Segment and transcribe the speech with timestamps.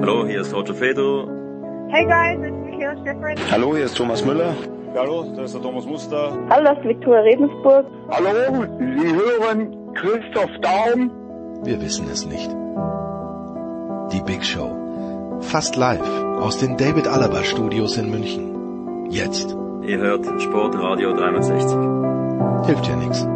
[0.00, 1.28] Hallo, hier ist Roger Fedor.
[1.90, 3.36] Hey guys, it's Michaela Schifrin.
[3.50, 4.54] Hallo, hier ist Thomas Müller.
[4.96, 6.32] Hallo, das ist der Thomas Muster.
[6.50, 7.86] Hallo, das ist Viktoria Redensburg.
[8.10, 11.10] Hallo, Sie hören Christoph Daum.
[11.64, 12.50] Wir wissen es nicht.
[14.12, 14.70] Die Big Show.
[15.40, 16.02] Fast live
[16.40, 19.06] aus den David Alaba Studios in München.
[19.10, 19.56] Jetzt.
[19.82, 22.66] Ihr hört Sportradio 360.
[22.66, 23.26] Hilft ja nichts.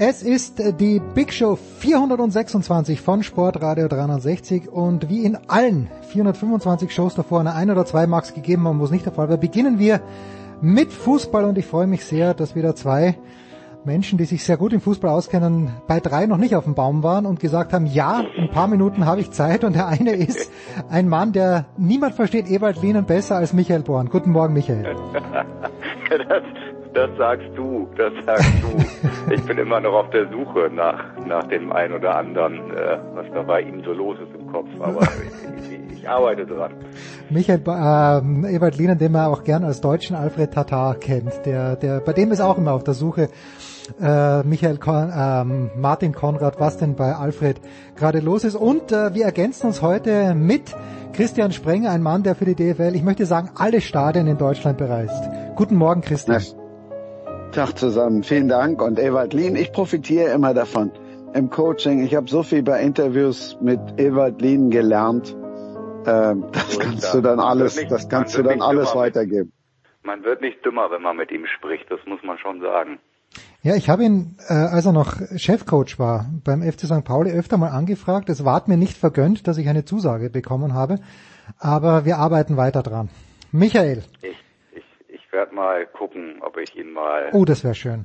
[0.00, 7.16] Es ist die Big Show 426 von Sportradio 360 und wie in allen 425 Shows
[7.16, 9.80] davor eine ein oder zwei Marks gegeben haben, wo es nicht der Fall war, beginnen
[9.80, 10.00] wir
[10.60, 13.16] mit Fußball und ich freue mich sehr, dass wieder zwei
[13.84, 17.02] Menschen, die sich sehr gut im Fußball auskennen, bei drei noch nicht auf dem Baum
[17.02, 20.48] waren und gesagt haben, ja, ein paar Minuten habe ich Zeit und der eine ist
[20.88, 24.10] ein Mann, der niemand versteht Ewald Lienen besser als Michael Born.
[24.10, 24.84] Guten Morgen, Michael.
[26.28, 26.42] das,
[26.98, 29.32] das sagst du, das sagst du.
[29.32, 33.26] ich bin immer noch auf der Suche nach, nach dem einen oder anderen, äh, was
[33.32, 35.02] da bei ihm so los ist im Kopf, aber
[35.90, 36.72] ich, ich arbeite dran.
[37.30, 42.00] Michael äh, Ewald Lienen, den man auch gern als deutschen Alfred Tatar kennt, der, der,
[42.00, 43.28] bei dem ist auch immer auf der Suche
[44.00, 47.60] äh, Michael Kon ähm, Martin Konrad, was denn bei Alfred
[47.94, 48.56] gerade los ist.
[48.56, 50.74] Und äh, wir ergänzen uns heute mit
[51.12, 54.78] Christian Sprenger, ein Mann, der für die DFL, ich möchte sagen, alle Stadien in Deutschland
[54.78, 55.22] bereist.
[55.56, 56.42] Guten Morgen, Christian.
[57.58, 58.80] Tag zusammen, vielen Dank.
[58.80, 60.92] Und Ewald Lien, ich profitiere immer davon
[61.34, 62.04] im Coaching.
[62.04, 65.36] Ich habe so viel bei Interviews mit Ewald Lien gelernt.
[66.06, 69.52] Ähm, das kannst du dann alles, nicht- das kannst du dann alles mit- weitergeben.
[70.04, 73.00] Man wird nicht dümmer, wenn man mit ihm spricht, das muss man schon sagen.
[73.62, 77.04] Ja, ich habe ihn, äh, als er noch Chefcoach war, beim FC St.
[77.04, 78.28] Pauli öfter mal angefragt.
[78.30, 81.00] Es ward mir nicht vergönnt, dass ich eine Zusage bekommen habe,
[81.58, 83.08] aber wir arbeiten weiter dran.
[83.50, 84.36] Michael, Ich,
[85.28, 88.04] ich, werde mal gucken, ob ich ihn mal oh, das wäre schön.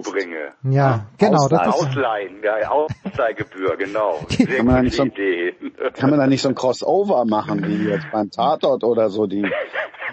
[0.00, 0.52] bringe.
[0.62, 1.48] Ja, genau.
[1.48, 4.20] Das, das, Ausleihen, ja, Ausleihgebühr, genau.
[4.28, 5.54] Sehr Kann man nicht so- Idee.
[5.94, 9.26] Kann man da nicht so ein Crossover machen, wie jetzt beim Tatort oder so?
[9.26, 9.42] Die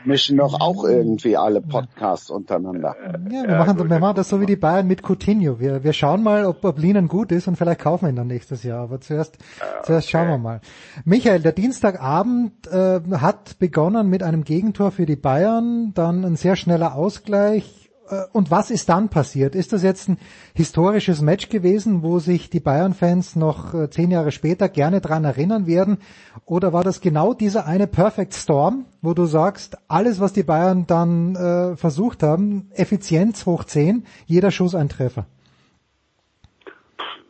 [0.05, 2.95] mischen doch auch irgendwie alle Podcasts untereinander.
[3.31, 5.59] ja, wir, machen, wir machen das so wie die Bayern mit Coutinho.
[5.59, 8.27] Wir, wir schauen mal, ob, ob Linen gut ist und vielleicht kaufen wir ihn dann
[8.27, 8.83] nächstes Jahr.
[8.83, 9.37] Aber zuerst,
[9.83, 10.61] zuerst schauen wir mal.
[11.05, 16.55] Michael, der Dienstagabend äh, hat begonnen mit einem Gegentor für die Bayern, dann ein sehr
[16.55, 17.88] schneller Ausgleich.
[18.09, 19.55] Äh, Und was ist dann passiert?
[19.55, 20.17] Ist das jetzt ein
[20.55, 25.67] historisches Match gewesen, wo sich die Bayern-Fans noch äh, zehn Jahre später gerne dran erinnern
[25.67, 25.99] werden?
[26.45, 30.85] Oder war das genau dieser eine Perfect Storm, wo du sagst, alles, was die Bayern
[30.87, 35.25] dann äh, versucht haben, Effizienz hoch 10, jeder Schuss ein Treffer?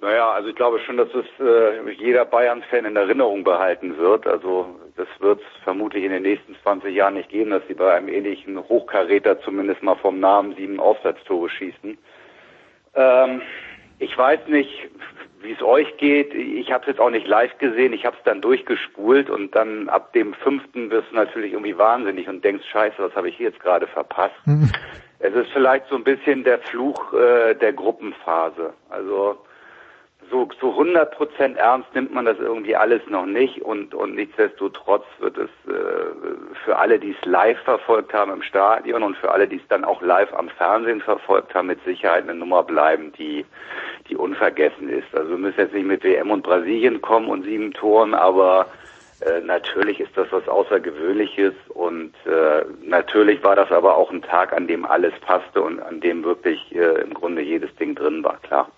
[0.01, 4.25] Naja, also ich glaube schon, dass es äh, jeder Bayern-Fan in Erinnerung behalten wird.
[4.27, 4.67] Also
[4.99, 8.09] das wird es vermutlich in den nächsten 20 Jahren nicht geben, dass sie bei einem
[8.09, 11.97] ähnlichen Hochkaräter zumindest mal vom Namen sieben Aufsatztore schießen.
[12.95, 13.41] Ähm,
[13.99, 14.89] ich weiß nicht,
[15.41, 16.33] wie es euch geht.
[16.33, 17.93] Ich habe es jetzt auch nicht live gesehen.
[17.93, 22.27] Ich habe es dann durchgespult und dann ab dem fünften wirst du natürlich irgendwie wahnsinnig
[22.27, 24.35] und denkst, scheiße, was habe ich hier jetzt gerade verpasst.
[25.19, 28.73] Es ist vielleicht so ein bisschen der Fluch äh, der Gruppenphase.
[28.89, 29.37] Also
[30.29, 35.05] so so 100 Prozent ernst nimmt man das irgendwie alles noch nicht und und nichtsdestotrotz
[35.19, 35.73] wird es äh,
[36.65, 39.83] für alle, die es live verfolgt haben im Stadion und für alle, die es dann
[39.83, 43.45] auch live am Fernsehen verfolgt haben, mit Sicherheit eine Nummer bleiben, die
[44.09, 45.13] die unvergessen ist.
[45.13, 48.67] Also wir müssen jetzt nicht mit WM und Brasilien kommen und sieben Toren, aber
[49.21, 54.53] äh, natürlich ist das was Außergewöhnliches und äh, natürlich war das aber auch ein Tag,
[54.53, 58.37] an dem alles passte und an dem wirklich äh, im Grunde jedes Ding drin war,
[58.41, 58.69] klar.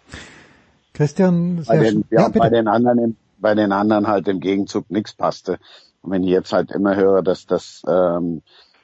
[1.02, 2.38] Christian, Bei den, ja, bitte.
[2.38, 5.58] bei den anderen, bei den anderen halt im Gegenzug nichts passte.
[6.04, 8.44] Und wenn ich jetzt halt immer höre, dass das ähm,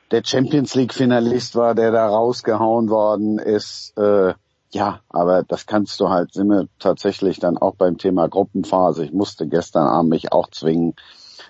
[0.09, 4.33] der Champions League Finalist war, der da rausgehauen worden ist, äh,
[4.71, 9.05] ja, aber das kannst du halt, sind wir tatsächlich dann auch beim Thema Gruppenphase.
[9.05, 10.95] Ich musste gestern Abend mich auch zwingen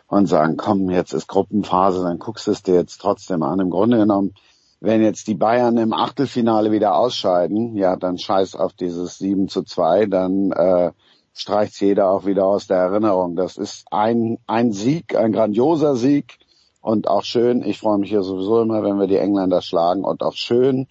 [0.08, 3.62] und sagen, komm, jetzt ist Gruppenphase, dann guckst du es dir jetzt trotzdem an.
[3.62, 4.34] Im Grunde genommen,
[4.80, 9.64] wenn jetzt die Bayern im Achtelfinale wieder ausscheiden, ja, dann scheiß auf dieses 7 zu
[9.64, 10.92] 2, dann äh,
[11.34, 13.36] streicht jeder auch wieder aus der Erinnerung.
[13.36, 16.38] Das ist ein, ein Sieg, ein grandioser Sieg
[16.82, 17.64] und auch schön.
[17.64, 20.88] Ich freue mich ja sowieso immer, wenn wir die Engländer schlagen und auch schön,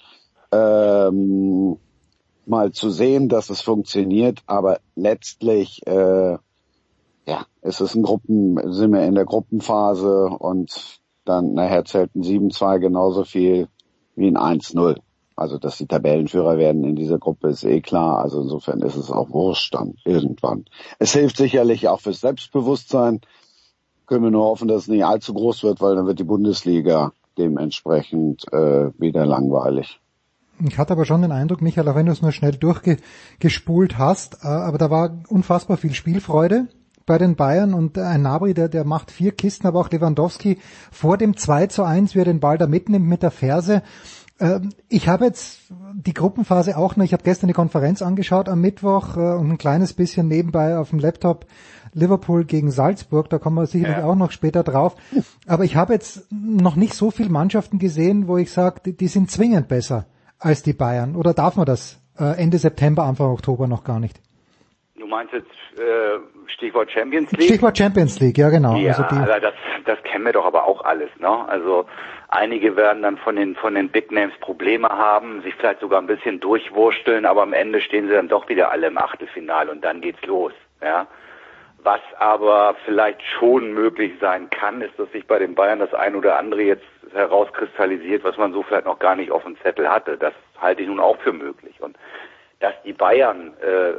[0.52, 1.78] ähm,
[2.44, 6.38] mal zu sehen, dass es funktioniert, aber letztlich äh,
[7.26, 12.22] ja, es ist ein Gruppen, sind wir in der Gruppenphase und dann nachher zählt ein
[12.22, 13.68] 7-2 genauso viel
[14.16, 14.98] wie ein 1-0.
[15.36, 18.18] Also, dass die Tabellenführer werden in dieser Gruppe ist eh klar.
[18.20, 20.64] Also insofern ist es auch wurscht dann irgendwann.
[20.98, 23.20] Es hilft sicherlich auch fürs Selbstbewusstsein.
[24.06, 27.12] Können wir nur hoffen, dass es nicht allzu groß wird, weil dann wird die Bundesliga
[27.36, 30.00] dementsprechend äh, wieder langweilig.
[30.66, 34.42] Ich hatte aber schon den Eindruck, Michael, auch wenn du es nur schnell durchgespult hast,
[34.42, 36.68] äh, aber da war unfassbar viel Spielfreude
[37.06, 40.58] bei den Bayern und ein Nabri, der, der macht vier Kisten, aber auch Lewandowski
[40.90, 43.82] vor dem 2 zu 1, wie er den Ball da mitnimmt mit der Ferse.
[44.38, 45.60] Ähm, ich habe jetzt
[45.94, 49.58] die Gruppenphase auch noch, ich habe gestern die Konferenz angeschaut am Mittwoch äh, und ein
[49.58, 51.46] kleines bisschen nebenbei auf dem Laptop
[51.92, 54.04] Liverpool gegen Salzburg, da kommen wir sicherlich ja.
[54.04, 54.96] auch noch später drauf.
[55.46, 59.08] Aber ich habe jetzt noch nicht so viele Mannschaften gesehen, wo ich sage, die, die,
[59.08, 60.04] sind zwingend besser
[60.38, 61.16] als die Bayern.
[61.16, 64.20] Oder darf man das äh, Ende September, Anfang Oktober noch gar nicht?
[65.06, 65.46] Du meinst jetzt
[65.78, 66.18] äh,
[66.48, 67.44] Stichwort Champions League?
[67.44, 68.74] Stichwort Champions League, ja genau.
[68.74, 69.54] Ja, also die, das,
[69.84, 71.10] das kennen wir doch aber auch alles.
[71.20, 71.28] Ne?
[71.48, 71.86] Also
[72.26, 76.08] einige werden dann von den von den Big Names Probleme haben, sich vielleicht sogar ein
[76.08, 80.00] bisschen durchwursteln, aber am Ende stehen sie dann doch wieder alle im Achtelfinale und dann
[80.00, 80.52] geht's los.
[80.82, 81.06] Ja.
[81.84, 86.16] Was aber vielleicht schon möglich sein kann, ist, dass sich bei den Bayern das ein
[86.16, 90.18] oder andere jetzt herauskristallisiert, was man so vielleicht noch gar nicht auf dem Zettel hatte.
[90.18, 91.80] Das halte ich nun auch für möglich.
[91.80, 91.96] Und
[92.58, 93.92] dass die Bayern äh,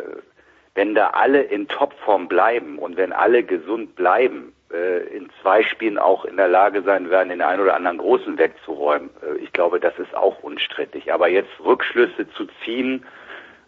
[0.77, 5.97] wenn da alle in Topform bleiben und wenn alle gesund bleiben, äh, in zwei Spielen
[5.97, 9.09] auch in der Lage sein werden, den einen oder anderen Großen wegzuräumen.
[9.23, 11.11] Äh, ich glaube, das ist auch unstrittig.
[11.11, 13.03] Aber jetzt Rückschlüsse zu ziehen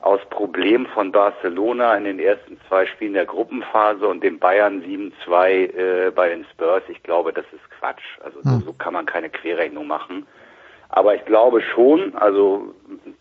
[0.01, 5.47] aus Problem von Barcelona in den ersten zwei Spielen der Gruppenphase und dem Bayern 7-2
[5.47, 8.19] äh, bei den Spurs, ich glaube, das ist Quatsch.
[8.23, 8.61] Also so, hm.
[8.67, 10.27] so kann man keine Querrechnung machen.
[10.89, 12.75] Aber ich glaube schon, also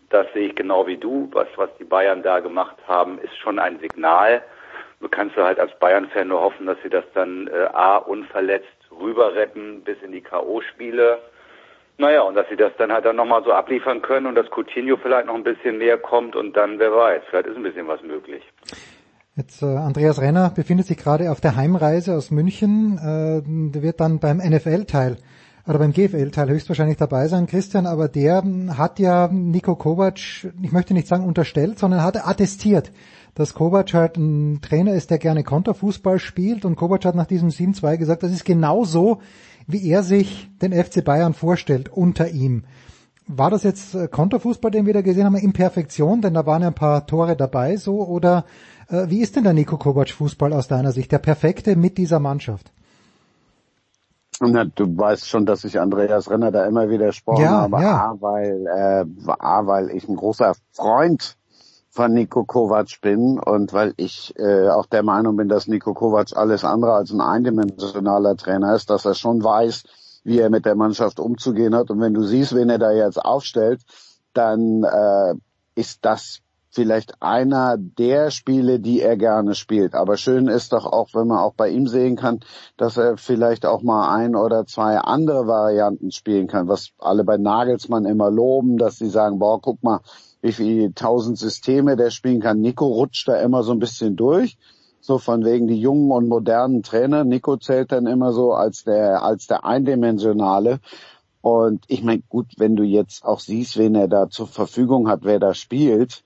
[0.09, 3.59] das sehe ich genau wie du, was, was die Bayern da gemacht haben, ist schon
[3.59, 4.41] ein Signal.
[4.99, 8.67] Du kannst du halt als Bayern-Fan nur hoffen, dass sie das dann äh, A, unverletzt
[8.91, 11.19] rüber retten bis in die K.O.-Spiele.
[11.97, 14.97] Naja, und dass sie das dann halt dann nochmal so abliefern können und dass Coutinho
[14.97, 18.01] vielleicht noch ein bisschen näher kommt und dann, wer weiß, vielleicht ist ein bisschen was
[18.01, 18.43] möglich.
[19.35, 23.99] Jetzt äh, Andreas Renner befindet sich gerade auf der Heimreise aus München, äh, der wird
[23.99, 25.17] dann beim NFL-Teil
[25.69, 28.43] oder beim GFL-Teil höchstwahrscheinlich dabei sein, Christian, aber der
[28.75, 32.91] hat ja Nico Kovac, ich möchte nicht sagen unterstellt, sondern hat attestiert,
[33.35, 37.49] dass Kovac halt ein Trainer ist, der gerne Konterfußball spielt und Kovac hat nach diesem
[37.49, 39.19] 7-2 gesagt, das ist genau so,
[39.67, 42.63] wie er sich den FC Bayern vorstellt unter ihm.
[43.27, 46.63] War das jetzt äh, Konterfußball, den wir da gesehen haben, in Perfektion, denn da waren
[46.63, 48.45] ja ein paar Tore dabei, so, oder
[48.87, 52.19] äh, wie ist denn der Nico Kovac Fußball aus deiner Sicht, der perfekte mit dieser
[52.19, 52.71] Mannschaft?
[54.41, 58.11] Na, du weißt schon, dass ich Andreas Renner da immer widersprochen ja, habe, ja.
[58.11, 61.35] A, weil, äh, A, weil ich ein großer Freund
[61.89, 66.37] von Nico Kovac bin und weil ich äh, auch der Meinung bin, dass Nico Kovac
[66.37, 69.83] alles andere als ein eindimensionaler Trainer ist, dass er schon weiß,
[70.23, 71.89] wie er mit der Mannschaft umzugehen hat.
[71.89, 73.81] Und wenn du siehst, wen er da jetzt aufstellt,
[74.33, 75.33] dann äh,
[75.75, 76.39] ist das
[76.71, 79.95] vielleicht einer der Spiele, die er gerne spielt.
[79.95, 82.41] Aber schön ist doch auch, wenn man auch bei ihm sehen kann,
[82.77, 87.37] dass er vielleicht auch mal ein oder zwei andere Varianten spielen kann, was alle bei
[87.37, 90.01] Nagelsmann immer loben, dass sie sagen, boah, guck mal,
[90.41, 92.61] wie viele tausend Systeme der spielen kann.
[92.61, 94.57] Nico rutscht da immer so ein bisschen durch.
[95.01, 97.23] So von wegen die jungen und modernen Trainer.
[97.23, 100.79] Nico zählt dann immer so als der, als der eindimensionale.
[101.41, 105.21] Und ich meine, gut, wenn du jetzt auch siehst, wen er da zur Verfügung hat,
[105.23, 106.21] wer da spielt,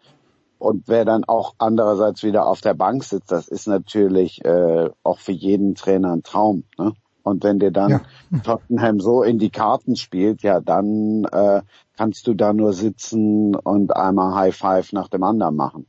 [0.64, 5.20] und wer dann auch andererseits wieder auf der Bank sitzt, das ist natürlich äh, auch
[5.20, 6.64] für jeden Trainer ein Traum.
[6.78, 6.94] Ne?
[7.22, 8.02] Und wenn dir dann ja.
[8.44, 11.62] Tottenham so in die Karten spielt, ja, dann äh,
[11.98, 15.86] kannst du da nur sitzen und einmal High Five nach dem anderen machen.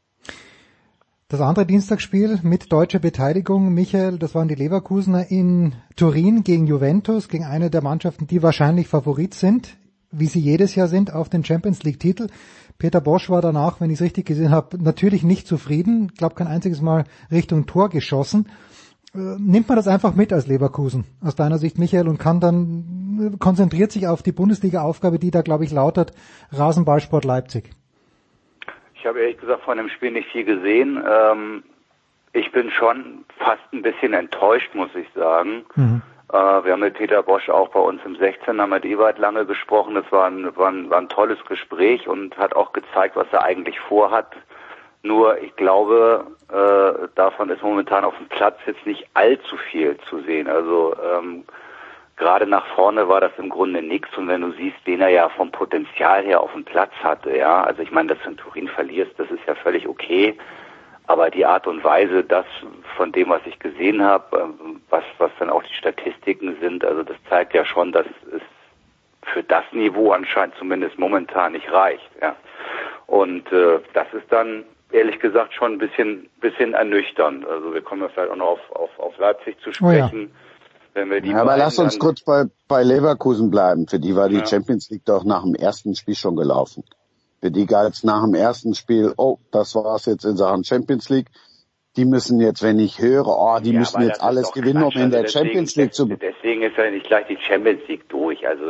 [1.29, 7.29] Das andere Dienstagsspiel mit deutscher Beteiligung, Michael, das waren die Leverkusener in Turin gegen Juventus,
[7.29, 9.77] gegen eine der Mannschaften, die wahrscheinlich Favorit sind,
[10.13, 12.29] wie sie jedes Jahr sind, auf den Champions League Titel.
[12.79, 16.11] Peter Bosch war danach, wenn ich es richtig gesehen habe, natürlich nicht zufrieden.
[16.13, 18.49] Ich glaube, kein einziges Mal Richtung Tor geschossen.
[19.15, 23.33] Äh, nimmt man das einfach mit als Leverkusen, aus deiner Sicht, Michael, und kann dann,
[23.35, 26.13] äh, konzentriert sich auf die Bundesliga-Aufgabe, die da, glaube ich, lautet,
[26.51, 27.71] Rasenballsport Leipzig.
[28.95, 31.01] Ich habe ehrlich gesagt von dem Spiel nicht viel gesehen.
[31.09, 31.63] Ähm,
[32.33, 35.65] ich bin schon fast ein bisschen enttäuscht, muss ich sagen.
[35.77, 36.03] Mhm.
[36.35, 39.47] Äh, wir haben mit Peter Bosch auch bei uns im 16 haben mit Ewald lange
[39.47, 39.95] gesprochen.
[39.95, 43.45] Das war ein, war, ein, war ein tolles Gespräch und hat auch gezeigt, was er
[43.45, 44.35] eigentlich vorhat.
[45.05, 50.23] Nur ich glaube, äh, davon ist momentan auf dem Platz jetzt nicht allzu viel zu
[50.23, 50.49] sehen.
[50.49, 51.45] Also ähm,
[52.17, 54.09] gerade nach vorne war das im Grunde nichts.
[54.17, 57.63] Und wenn du siehst, wen er ja vom Potenzial her auf dem Platz hatte, ja,
[57.63, 60.37] also ich meine, dass du in Turin verlierst, das ist ja völlig okay.
[61.07, 62.47] Aber die Art und Weise, das
[62.97, 67.03] von dem, was ich gesehen habe, ähm, was, was dann auch die Statistiken sind, also
[67.03, 68.43] das zeigt ja schon, dass es
[69.33, 72.09] für das Niveau anscheinend zumindest momentan nicht reicht.
[72.21, 72.37] Ja.
[73.07, 77.47] Und äh, das ist dann ehrlich gesagt schon ein bisschen, bisschen ernüchternd.
[77.47, 80.31] Also wir kommen ja vielleicht auch noch auf, auf, auf Leipzig zu sprechen.
[80.33, 80.41] Oh ja.
[80.95, 83.89] Wenn wir die Ja, aber lass uns kurz bei, bei Leverkusen bleiben.
[83.89, 84.47] Für die war die Ja.
[84.47, 86.85] Champions League doch nach dem ersten Spiel schon gelaufen.
[87.51, 91.29] Die galt's nach dem ersten Spiel, oh, das war's jetzt in Sachen Champions League.
[91.97, 95.11] Die müssen jetzt, wenn ich höre, oh, die Ja, müssen jetzt alles gewinnen, um in
[95.11, 96.07] der Also deswegen- Champions League zu...
[96.07, 98.47] Deswegen ist ja nicht gleich die Champions League durch.
[98.49, 98.65] Also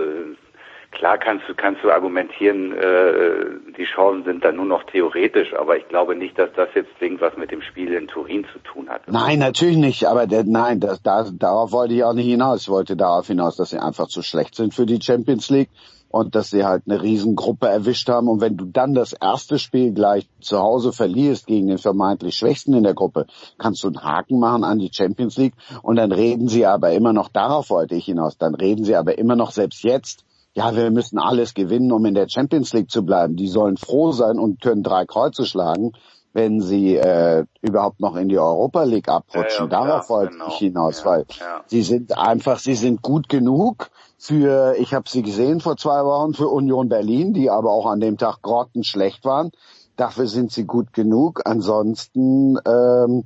[0.90, 5.76] klar kannst du kannst du argumentieren, äh, die Chancen sind dann nur noch theoretisch, aber
[5.78, 8.88] ich glaube nicht, dass das jetzt zwingend was mit dem Spiel in Turin zu tun
[8.90, 9.02] hat.
[9.09, 12.62] Nein, natürlich nicht, aber der, nein, das, da, darauf wollte ich auch nicht hinaus.
[12.62, 15.71] Ich wollte darauf hinaus, dass sie einfach zu schlecht sind für die Champions League
[16.14, 18.28] und dass sie halt eine Riesengruppe erwischt haben.
[18.28, 22.73] Und wenn du dann das erste Spiel gleich zu Hause verlierst gegen den vermeintlich Schwächsten
[22.73, 23.26] in der Gruppe,
[23.59, 25.54] kannst du einen Haken machen an die Champions League.
[25.83, 29.18] Und dann reden sie aber immer noch, darauf wollte ich hinaus, dann reden sie aber
[29.18, 33.04] immer noch selbst jetzt, ja, wir müssen alles gewinnen, um in der Champions League zu
[33.04, 33.35] bleiben.
[33.35, 35.94] Die sollen froh sein und können drei Kreuze schlagen,
[36.33, 39.68] wenn sie äh, überhaupt noch in die Europa League abrutschen.
[39.68, 40.47] Ja, ja, Darauf wollte genau.
[40.47, 41.26] ich hinaus, Ja, weil
[41.66, 43.90] sie sind einfach, sie sind gut genug
[44.25, 48.00] für, ich habe sie gesehen vor zwei Wochen, für Union Berlin, die aber auch an
[48.00, 49.50] dem Tag grottenschlecht waren.
[49.97, 51.43] Dafür sind sie gut genug.
[51.45, 53.25] Ansonsten ähm,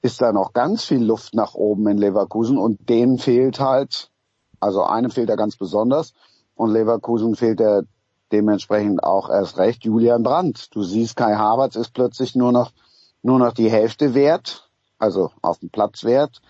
[0.00, 4.10] ist da noch ganz viel Luft nach oben in Leverkusen und denen fehlt halt,
[4.58, 6.12] also einem fehlt er ganz besonders
[6.56, 7.84] und Leverkusen fehlt er
[8.32, 10.74] dementsprechend auch erst recht Julian Brandt.
[10.74, 12.72] Du siehst, Kai Havertz ist plötzlich nur noch
[13.22, 14.68] nur noch die Hälfte wert,
[14.98, 16.42] also auf dem Platz wert.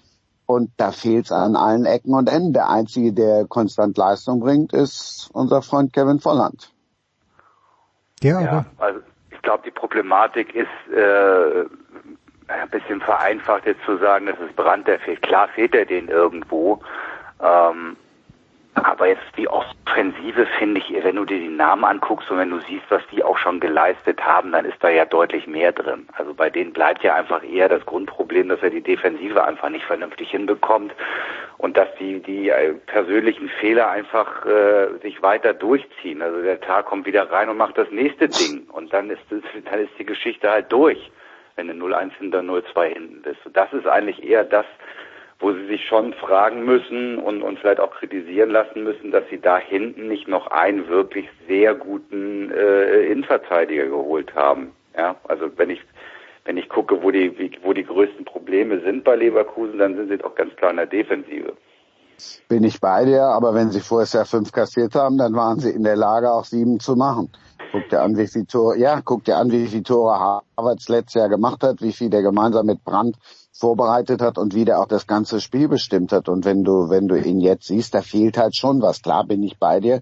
[0.53, 2.53] Und da fehlt's an allen Ecken und Enden.
[2.53, 6.71] Der einzige, der konstant Leistung bringt, ist unser Freund Kevin Volland.
[8.23, 11.65] Ja, Ja, also ich glaube, die Problematik ist äh,
[12.49, 15.23] ein bisschen vereinfacht jetzt zu sagen, dass es Brand, der fehlt.
[15.23, 16.81] Klar fehlt er den irgendwo.
[17.41, 17.97] Ähm,
[18.75, 22.59] aber jetzt die Offensive finde ich, wenn du dir die Namen anguckst und wenn du
[22.61, 26.09] siehst, was die auch schon geleistet haben, dann ist da ja deutlich mehr drin.
[26.15, 29.85] Also bei denen bleibt ja einfach eher das Grundproblem, dass er die Defensive einfach nicht
[29.85, 30.95] vernünftig hinbekommt
[31.59, 36.23] und dass die die äh, persönlichen Fehler einfach äh, sich weiter durchziehen.
[36.23, 39.43] Also der Tag kommt wieder rein und macht das nächste Ding und dann ist es,
[39.71, 41.11] dann ist die Geschichte halt durch,
[41.57, 43.45] wenn du 0-1 hinter 0-2 hinten bist.
[43.45, 44.67] Und das ist eigentlich eher das,
[45.43, 49.41] wo sie sich schon fragen müssen und, und vielleicht auch kritisieren lassen müssen, dass sie
[49.41, 54.73] da hinten nicht noch einen wirklich sehr guten äh, Innenverteidiger geholt haben.
[54.97, 55.81] Ja, also wenn ich
[56.45, 60.09] wenn ich gucke, wo die wie, wo die größten Probleme sind bei Leverkusen, dann sind
[60.11, 61.53] sie doch ganz klar in der Defensive.
[62.49, 65.71] Bin ich bei dir, aber wenn sie vorher ja fünf kassiert haben, dann waren sie
[65.71, 67.33] in der Lage, auch sieben zu machen.
[67.73, 71.15] Guck dir an, wie viele Tore, ja, guck dir an, wie viele Tore Havertz letztes
[71.15, 73.17] Jahr gemacht hat, wie viel der gemeinsam mit Brandt
[73.53, 76.29] vorbereitet hat und wie der auch das ganze Spiel bestimmt hat.
[76.29, 79.03] Und wenn du, wenn du ihn jetzt siehst, da fehlt halt schon was.
[79.03, 80.01] Klar bin ich bei dir.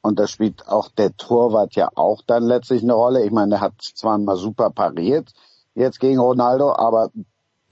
[0.00, 3.24] Und da spielt auch der Torwart ja auch dann letztlich eine Rolle.
[3.24, 5.30] Ich meine, der hat zweimal super pariert
[5.74, 7.10] jetzt gegen Ronaldo, aber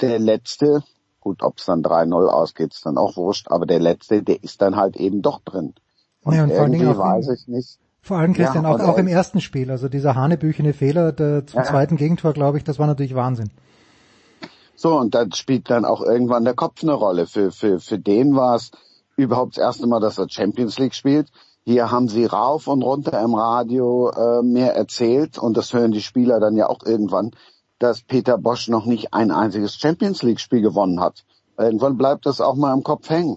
[0.00, 0.82] der letzte,
[1.20, 4.60] gut, ob es dann 3-0 ausgeht, ist dann auch wurscht, aber der letzte, der ist
[4.60, 5.74] dann halt eben doch drin.
[6.24, 7.78] Und, Ja, und vor allen irgendwie Dingen auch weiß ich nicht.
[8.00, 11.46] vor allem Christian, Ja, auch, auch er- im ersten Spiel, also dieser hanebüchene Fehler der,
[11.46, 11.64] zum Ja.
[11.64, 13.50] zweiten Gegentor, glaube ich, das war natürlich Wahnsinn.
[14.74, 17.26] So, und dann spielt dann auch irgendwann der Kopf eine Rolle.
[17.26, 18.70] Für, für, für den war es
[19.16, 21.28] überhaupt das erste Mal, dass er Champions League spielt.
[21.64, 26.02] Hier haben sie rauf und runter im Radio äh, mehr erzählt und das hören die
[26.02, 27.30] Spieler dann ja auch irgendwann,
[27.78, 31.24] dass Peter Bosch noch nicht ein einziges Champions League Spiel gewonnen hat.
[31.56, 33.36] Irgendwann bleibt das auch mal im Kopf hängen.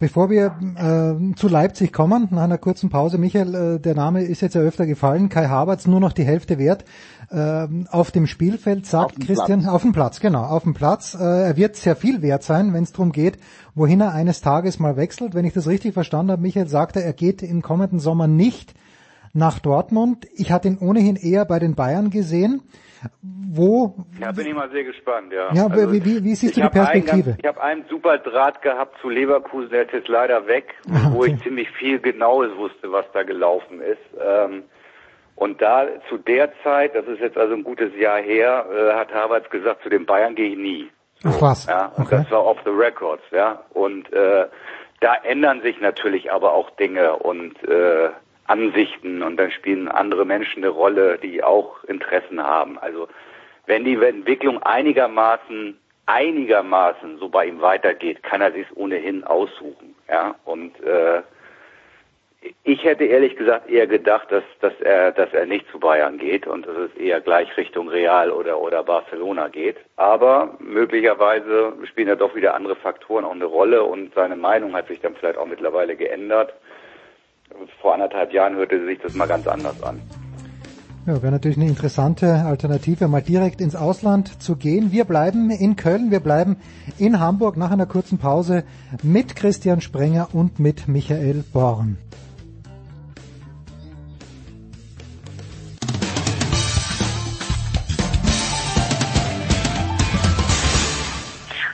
[0.00, 4.40] Bevor wir äh, zu Leipzig kommen, nach einer kurzen Pause, Michael, äh, der Name ist
[4.40, 6.86] jetzt ja öfter gefallen, Kai Havertz nur noch die Hälfte wert.
[7.30, 9.72] Ähm, auf dem Spielfeld sagt Auf Christian, Platz.
[9.74, 11.14] auf dem Platz, genau, auf dem Platz.
[11.14, 13.36] Äh, er wird sehr viel wert sein, wenn es darum geht,
[13.74, 15.34] wohin er eines Tages mal wechselt.
[15.34, 18.72] Wenn ich das richtig verstanden habe, Michael sagte, er geht im kommenden Sommer nicht
[19.34, 20.26] nach Dortmund.
[20.34, 22.62] Ich hatte ihn ohnehin eher bei den Bayern gesehen.
[23.22, 25.52] Wo Ja, bin ich mal sehr gespannt, ja.
[25.52, 27.30] Ja, wie- wie- wie siehst du die einen Perspektive?
[27.30, 31.10] Ganz, ich habe einen super Draht gehabt zu Leverkusen, der ist jetzt leider weg, Ah,
[31.12, 31.34] wo okay.
[31.36, 33.98] ich ziemlich viel Genaues wusste, was da gelaufen ist.
[34.24, 34.64] Ähm,
[35.36, 39.12] und da zu der Zeit, das ist jetzt also ein gutes Jahr her, äh, hat
[39.14, 40.90] Havertz gesagt, zu den Bayern gehe ich nie.
[41.24, 42.16] Ach was, Ja, und okay.
[42.22, 43.62] das war off the records, ja.
[43.70, 44.46] Und äh,
[45.00, 48.10] da ändern sich natürlich aber auch Dinge und äh,
[48.50, 52.78] Ansichten und dann spielen andere Menschen eine Rolle, die auch Interessen haben.
[52.78, 53.08] Also
[53.66, 59.94] wenn die Entwicklung einigermaßen einigermaßen so bei ihm weitergeht, kann er sich ohnehin aussuchen.
[60.08, 61.22] Ja, und äh,
[62.64, 66.46] ich hätte ehrlich gesagt eher gedacht, dass, dass er, dass er nicht zu Bayern geht
[66.46, 69.76] und dass es eher gleich Richtung Real oder, oder Barcelona geht.
[69.96, 74.88] Aber möglicherweise spielen da doch wieder andere Faktoren auch eine Rolle und seine Meinung hat
[74.88, 76.54] sich dann vielleicht auch mittlerweile geändert.
[77.80, 80.00] Vor anderthalb Jahren hörte sich das mal ganz anders an.
[81.06, 84.92] Ja, wäre natürlich eine interessante Alternative, mal direkt ins Ausland zu gehen.
[84.92, 86.58] Wir bleiben in Köln, wir bleiben
[86.98, 88.64] in Hamburg nach einer kurzen Pause
[89.02, 91.96] mit Christian Sprenger und mit Michael Born.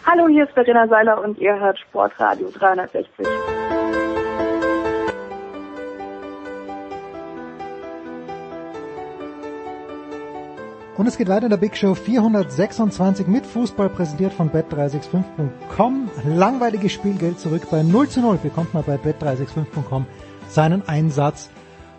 [0.07, 3.27] Hallo, hier ist Verena Seiler und ihr hört Sportradio 360.
[10.97, 16.09] Und es geht weiter in der Big Show 426 mit Fußball präsentiert von bet365.com.
[16.25, 20.07] Langweiliges Spielgeld zurück bei 0 zu 0 bekommt man bei bet365.com
[20.49, 21.51] seinen Einsatz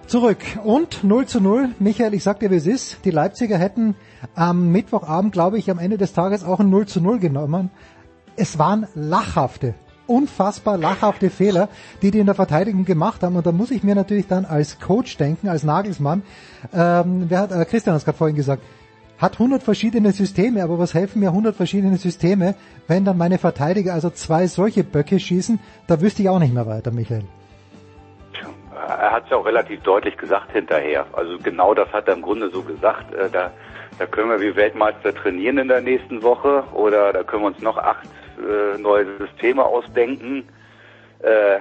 [0.07, 0.39] zurück.
[0.63, 3.05] Und 0 zu 0, Michael, ich sag dir, wie es ist.
[3.05, 3.95] Die Leipziger hätten
[4.33, 7.69] am Mittwochabend, glaube ich, am Ende des Tages auch ein 0 zu 0 genommen.
[8.35, 9.75] Es waren lachhafte,
[10.07, 11.69] unfassbar lachhafte Fehler,
[12.01, 13.35] die die in der Verteidigung gemacht haben.
[13.35, 16.23] Und da muss ich mir natürlich dann als Coach denken, als Nagelsmann.
[16.73, 18.63] Ähm, wer hat, äh, Christian hat es gerade vorhin gesagt,
[19.17, 22.55] hat 100 verschiedene Systeme, aber was helfen mir 100 verschiedene Systeme,
[22.87, 26.67] wenn dann meine Verteidiger also zwei solche Böcke schießen, da wüsste ich auch nicht mehr
[26.67, 27.23] weiter, Michael.
[28.87, 31.05] Er hat es ja auch relativ deutlich gesagt hinterher.
[31.13, 33.13] Also genau das hat er im Grunde so gesagt.
[33.13, 33.51] Äh, da,
[33.99, 37.61] da können wir wie Weltmeister trainieren in der nächsten Woche oder da können wir uns
[37.61, 38.07] noch acht
[38.37, 40.47] äh, neue Systeme ausdenken.
[41.19, 41.59] Äh,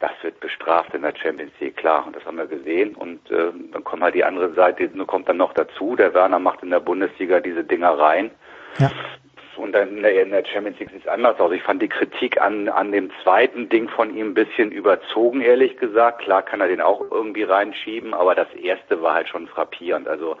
[0.00, 2.94] das wird bestraft in der Champions League, klar, und das haben wir gesehen.
[2.94, 5.94] Und äh, dann kommt halt die andere Seite, kommt dann noch dazu.
[5.94, 8.30] Der Werner macht in der Bundesliga diese Dinger rein.
[8.78, 8.90] Ja.
[9.56, 11.52] Und dann in der, in der Champions League sieht es anders aus.
[11.52, 15.76] Ich fand die Kritik an, an dem zweiten Ding von ihm ein bisschen überzogen, ehrlich
[15.76, 16.22] gesagt.
[16.22, 20.08] Klar kann er den auch irgendwie reinschieben, aber das erste war halt schon frappierend.
[20.08, 20.36] Also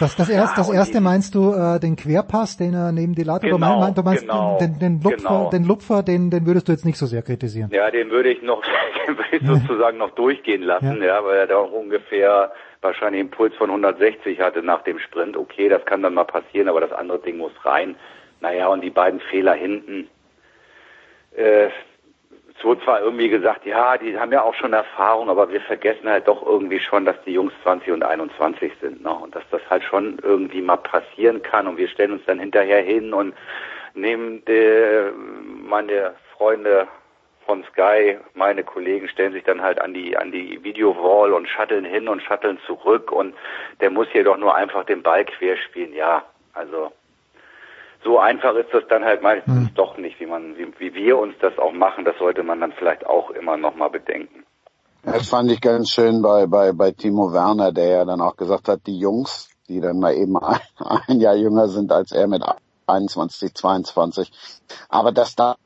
[0.00, 3.46] das, das, erst, das erste meinst du äh, den Querpass, den er neben die Latte,
[3.46, 5.50] Genau, oder mein, du meinst genau, den, den, Lupfer, genau.
[5.50, 7.70] den Lupfer, den, den würdest du jetzt nicht so sehr kritisieren.
[7.72, 8.62] Ja, den würde ich noch,
[9.06, 11.24] den würde ich sozusagen noch durchgehen lassen, ja.
[11.24, 15.36] weil er da auch ungefähr wahrscheinlich einen Puls von 160 hatte nach dem Sprint.
[15.36, 17.96] Okay, das kann dann mal passieren, aber das andere Ding muss rein.
[18.40, 20.08] Naja, und die beiden Fehler hinten,
[21.36, 21.68] äh,
[22.62, 26.08] es wurde zwar irgendwie gesagt, ja, die haben ja auch schon Erfahrung, aber wir vergessen
[26.08, 29.12] halt doch irgendwie schon, dass die Jungs 20 und 21 sind, ne?
[29.12, 32.80] Und dass das halt schon irgendwie mal passieren kann und wir stellen uns dann hinterher
[32.80, 33.34] hin und
[33.94, 35.10] nehmen die,
[35.68, 36.86] meine Freunde
[37.46, 41.84] von Sky, meine Kollegen stellen sich dann halt an die an die Videowall und shutteln
[41.84, 43.34] hin und shutteln zurück und
[43.80, 45.94] der muss hier doch nur einfach den Ball querspielen.
[45.94, 46.22] Ja,
[46.54, 46.92] also
[48.04, 49.74] so einfach ist das dann halt meistens Hm.
[49.74, 52.04] doch nicht, wie man wie, wie wir uns das auch machen.
[52.04, 54.44] Das sollte man dann vielleicht auch immer noch mal bedenken.
[55.04, 58.68] Das fand ich ganz schön bei, bei, bei Timo Werner, der ja dann auch gesagt
[58.68, 60.60] hat, die Jungs, die dann mal eben ein,
[61.08, 62.42] ein Jahr jünger sind als er mit
[62.86, 64.30] 21, 22.
[64.88, 65.56] Aber das da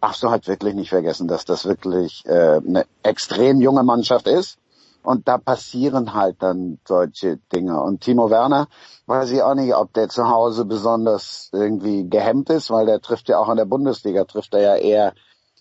[0.00, 4.58] darfst du halt wirklich nicht vergessen, dass das wirklich äh, eine extrem junge Mannschaft ist.
[5.02, 7.80] Und da passieren halt dann solche Dinge.
[7.80, 8.68] Und Timo Werner,
[9.06, 13.28] weiß ich auch nicht, ob der zu Hause besonders irgendwie gehemmt ist, weil der trifft
[13.28, 15.14] ja auch in der Bundesliga, trifft er ja eher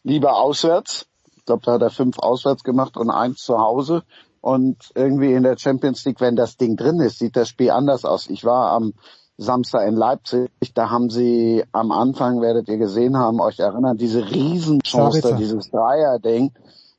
[0.03, 1.07] lieber auswärts.
[1.35, 4.03] Ich glaube, da hat er fünf auswärts gemacht und eins zu Hause.
[4.41, 8.05] Und irgendwie in der Champions League, wenn das Ding drin ist, sieht das Spiel anders
[8.05, 8.27] aus.
[8.27, 8.93] Ich war am
[9.37, 14.29] Samstag in Leipzig, da haben sie am Anfang, werdet ihr gesehen haben, euch erinnern, diese
[14.29, 16.51] Riesenchance, dieses Dreier-Ding,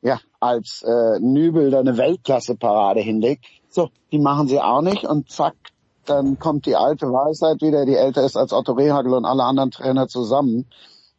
[0.02, 3.46] ja, als äh, Nübel da eine Weltklasse-Parade hinlegt.
[3.68, 5.54] So, die machen sie auch nicht und zack,
[6.04, 9.70] dann kommt die alte Weisheit wieder, die älter ist als Otto Rehagel und alle anderen
[9.70, 10.66] Trainer zusammen.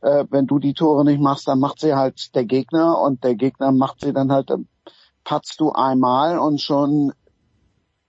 [0.02, 3.36] Äh, wenn du die Tore nicht machst, dann macht sie halt der Gegner und der
[3.36, 4.68] Gegner macht sie dann halt, dann
[5.24, 7.14] patzt du einmal und schon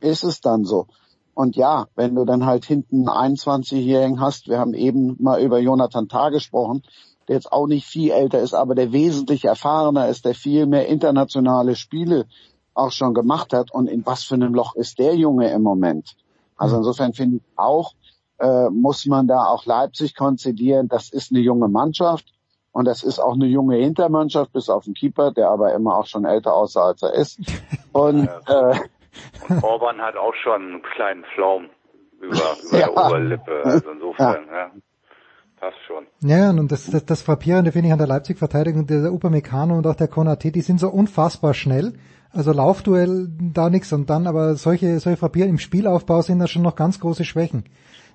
[0.00, 0.88] ist es dann so.
[1.34, 5.58] Und ja, wenn du dann halt hinten einen 21-Jährigen hast, wir haben eben mal über
[5.58, 6.82] Jonathan Tah gesprochen,
[7.28, 10.87] der jetzt auch nicht viel älter ist, aber der wesentlich erfahrener ist, der viel mehr
[10.88, 12.26] internationale Spiele
[12.74, 13.70] auch schon gemacht hat.
[13.72, 16.16] Und in was für einem Loch ist der Junge im Moment?
[16.56, 17.92] Also insofern finde ich auch,
[18.38, 20.88] äh, muss man da auch Leipzig konzidieren.
[20.88, 22.26] Das ist eine junge Mannschaft
[22.72, 26.06] und das ist auch eine junge Hintermannschaft, bis auf den Keeper, der aber immer auch
[26.06, 27.38] schon älter aussah, als er ist.
[27.92, 28.74] Und äh,
[29.48, 31.68] Und Orban hat auch schon einen kleinen Flaum
[32.20, 32.34] über,
[32.68, 32.87] über Ja.
[32.88, 33.62] der Oberlippe.
[33.64, 34.70] Also insofern, ja.
[35.64, 36.07] Passt schon.
[36.22, 39.94] Ja, und das, das, das Frappierende finde ich an der Leipzig-Verteidigung, der Upamecano und auch
[39.94, 41.94] der Konate, die sind so unfassbar schnell.
[42.31, 46.62] Also Laufduell da nix und dann aber solche, solche Frappierer im Spielaufbau sind da schon
[46.62, 47.64] noch ganz große Schwächen,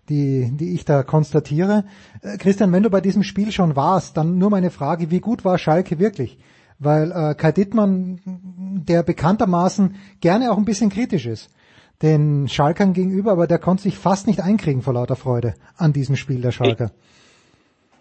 [0.10, 1.86] die, die ich da konstatiere.
[2.22, 5.46] Äh, Christian, wenn du bei diesem Spiel schon warst, dann nur meine Frage, wie gut
[5.46, 6.38] war Schalke wirklich?
[6.78, 11.50] Weil äh, Kai Dittmann, der bekanntermaßen gerne auch ein bisschen kritisch ist,
[12.02, 16.16] den Schalkern gegenüber, aber der konnte sich fast nicht einkriegen vor lauter Freude an diesem
[16.16, 16.92] Spiel der Schalker.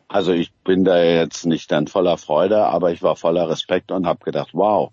[0.09, 4.07] Also ich bin da jetzt nicht dann voller Freude, aber ich war voller Respekt und
[4.07, 4.90] habe gedacht, wow,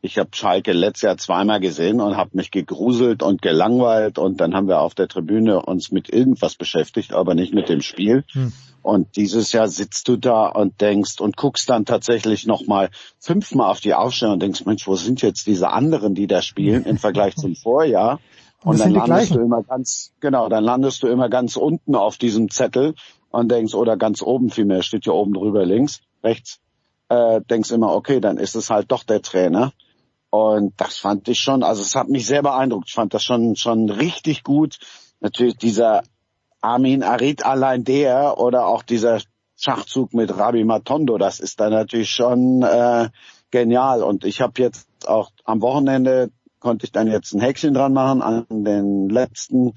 [0.00, 4.54] ich habe Schalke letztes Jahr zweimal gesehen und habe mich gegruselt und gelangweilt und dann
[4.54, 8.24] haben wir auf der Tribüne uns mit irgendwas beschäftigt, aber nicht mit dem Spiel.
[8.32, 8.52] Hm.
[8.82, 13.80] Und dieses Jahr sitzt du da und denkst und guckst dann tatsächlich nochmal fünfmal auf
[13.80, 17.34] die Aufstellung und denkst, Mensch, wo sind jetzt diese anderen, die da spielen im Vergleich
[17.36, 18.20] zum Vorjahr?
[18.62, 22.18] Und, und dann landest du immer ganz, genau, dann landest du immer ganz unten auf
[22.18, 22.94] diesem Zettel
[23.34, 26.60] und denkst, oder ganz oben vielmehr, steht hier oben drüber links, rechts,
[27.08, 29.72] äh, denkst immer, okay, dann ist es halt doch der Trainer.
[30.30, 32.88] Und das fand ich schon, also es hat mich sehr beeindruckt.
[32.88, 34.78] Ich fand das schon, schon richtig gut.
[35.18, 36.04] Natürlich dieser
[36.60, 39.20] Armin Arid allein der oder auch dieser
[39.56, 43.08] Schachzug mit Rabi Matondo, das ist dann natürlich schon äh,
[43.50, 44.04] genial.
[44.04, 48.22] Und ich habe jetzt auch am Wochenende konnte ich dann jetzt ein Häkchen dran machen
[48.22, 49.74] an den letzten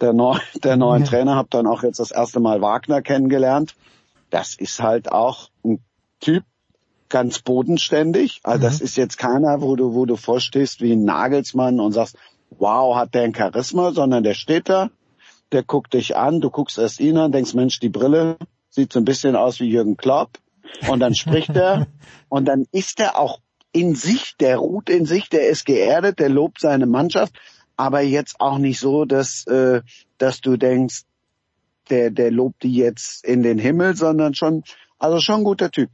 [0.00, 1.08] der, neu, der neuen ja.
[1.08, 3.74] Trainer, habe dann auch jetzt das erste Mal Wagner kennengelernt.
[4.30, 5.80] Das ist halt auch ein
[6.20, 6.44] Typ,
[7.08, 8.40] ganz bodenständig.
[8.42, 8.62] Also mhm.
[8.62, 12.16] das ist jetzt keiner, wo du, wo du vorstehst wie ein Nagelsmann und sagst,
[12.50, 14.90] wow, hat der ein Charisma, sondern der steht da,
[15.52, 18.36] der guckt dich an, du guckst erst ihn an, denkst, Mensch, die Brille
[18.70, 20.38] sieht so ein bisschen aus wie Jürgen Klopp.
[20.88, 21.86] Und dann spricht er
[22.28, 23.40] und dann ist er auch
[23.72, 27.34] in sich, der ruht in sich, der ist geerdet, der lobt seine Mannschaft,
[27.76, 29.82] aber jetzt auch nicht so, dass, äh,
[30.18, 31.02] dass du denkst,
[31.90, 34.64] der, der lobt die jetzt in den Himmel, sondern schon,
[34.98, 35.90] also schon ein guter Typ.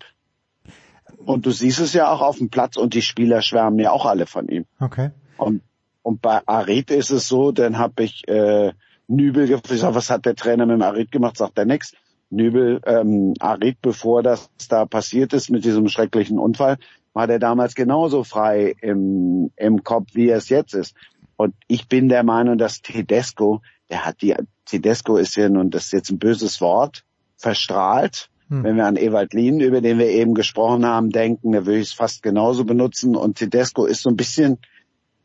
[1.24, 4.06] Und du siehst es ja auch auf dem Platz und die Spieler schwärmen ja auch
[4.06, 4.64] alle von ihm.
[4.80, 5.10] Okay.
[5.36, 5.62] Und,
[6.02, 8.72] und bei Arid ist es so, dann habe ich äh,
[9.06, 11.36] Nübel gefragt, was hat der Trainer mit dem Arid gemacht?
[11.36, 11.92] Sagt er nix.
[12.30, 16.78] Nübel, ähm, Arid, bevor das da passiert ist mit diesem schrecklichen Unfall,
[17.12, 20.94] war der damals genauso frei im, im Kopf, wie er es jetzt ist.
[21.42, 25.86] Und ich bin der Meinung, dass Tedesco, der hat die, Tedesco ist ja nun, das
[25.86, 27.04] ist jetzt ein böses Wort,
[27.36, 28.64] verstrahlt hm.
[28.64, 31.88] Wenn wir an Ewald Lien, über den wir eben gesprochen haben, denken, da würde ich
[31.88, 33.16] es fast genauso benutzen.
[33.16, 34.58] Und Tedesco ist so ein bisschen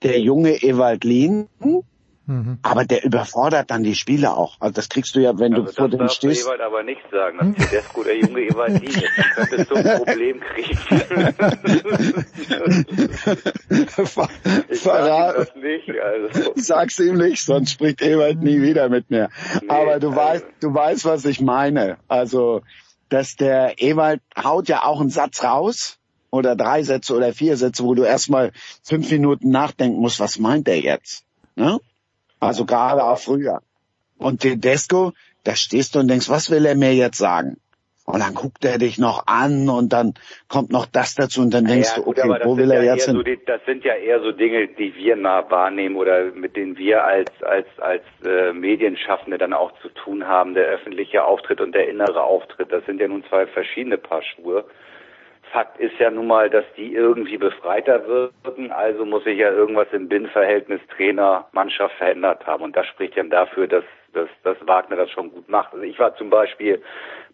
[0.02, 1.48] der junge Ewald Lien,
[2.28, 2.60] mhm.
[2.62, 4.58] aber der überfordert dann die Spieler auch.
[4.60, 6.42] Also das kriegst du ja, wenn also du vor dem stehst.
[6.42, 9.04] Das Ewald aber nicht sagen, dass Tedesco der junge Ewald Lien ist.
[9.36, 10.78] Dann könntest du ein Problem kriegen.
[13.88, 14.30] Ver
[14.70, 15.90] ich Verrat, das nicht.
[15.90, 16.52] Also.
[16.56, 19.30] Sag's ihm nicht, sonst spricht Ewald nie wieder mit mir.
[19.62, 20.20] Nee, aber du also.
[20.20, 21.98] weißt, du weißt, was ich meine.
[22.08, 22.62] Also
[23.10, 25.98] dass der Ewald haut ja auch einen Satz raus
[26.30, 28.52] oder drei Sätze oder vier Sätze, wo du erstmal
[28.84, 31.24] fünf Minuten nachdenken musst, was meint der jetzt?
[31.56, 31.80] Ne?
[32.40, 33.62] Also gerade auch früher.
[34.18, 37.58] Und Tedesco, da stehst du und denkst, was will er mir jetzt sagen?
[38.10, 40.14] Und dann guckt er dich noch an und dann
[40.48, 42.94] kommt noch das dazu und dann denkst ja, gut, du, okay, wo will er ja
[42.94, 43.18] jetzt hin?
[43.18, 46.78] So die, das sind ja eher so Dinge, die wir nah wahrnehmen oder mit denen
[46.78, 50.54] wir als als als äh, Medienschaffende dann auch zu tun haben.
[50.54, 54.64] Der öffentliche Auftritt und der innere Auftritt, das sind ja nun zwei verschiedene Paar Schuhe.
[55.52, 59.88] Fakt ist ja nun mal, dass die irgendwie befreiter wirken, also muss sich ja irgendwas
[59.92, 62.64] im Binnenverhältnis Trainer-Mannschaft verändert haben.
[62.64, 63.84] Und das spricht ja dafür, dass,
[64.14, 65.74] dass, dass Wagner das schon gut macht.
[65.74, 66.82] Also ich war zum Beispiel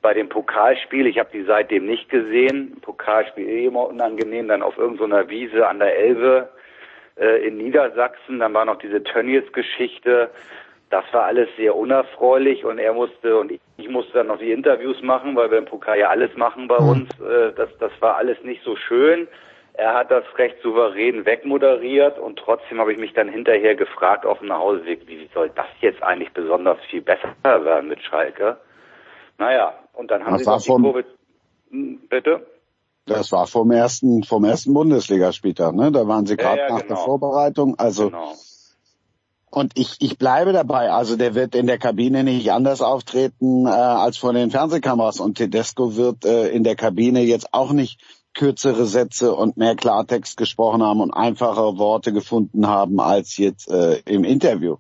[0.02, 4.78] bei dem Pokalspiel, ich habe die seitdem nicht gesehen, Pokalspiel eh immer unangenehm, dann auf
[4.78, 6.50] irgendeiner Wiese an der Elbe
[7.16, 10.30] äh, in Niedersachsen, dann war noch diese Tönnies-Geschichte,
[10.90, 15.02] das war alles sehr unerfreulich und er musste und ich musste dann noch die Interviews
[15.02, 16.90] machen, weil wir im Pokal ja alles machen bei mhm.
[16.90, 17.10] uns.
[17.20, 19.28] Äh, das, das war alles nicht so schön.
[19.76, 24.38] Er hat das recht souverän wegmoderiert und trotzdem habe ich mich dann hinterher gefragt auf
[24.38, 28.58] dem Nachhauseweg, wie soll das jetzt eigentlich besonders viel besser werden mit Schalke?
[29.40, 31.06] Naja, und dann haben das sie noch die Kurve.
[31.72, 32.46] Hm, bitte?
[33.06, 35.92] Das war vom ersten, vom ersten Bundesligaspieltag, ne?
[35.92, 36.96] Da waren sie gerade ja, ja, nach genau.
[36.96, 37.76] der Vorbereitung.
[37.78, 38.34] Also genau.
[39.54, 40.90] Und ich, ich bleibe dabei.
[40.90, 45.20] Also der wird in der Kabine nicht anders auftreten äh, als vor den Fernsehkameras.
[45.20, 48.02] Und Tedesco wird äh, in der Kabine jetzt auch nicht
[48.34, 54.02] kürzere Sätze und mehr Klartext gesprochen haben und einfache Worte gefunden haben als jetzt äh,
[54.06, 54.78] im Interview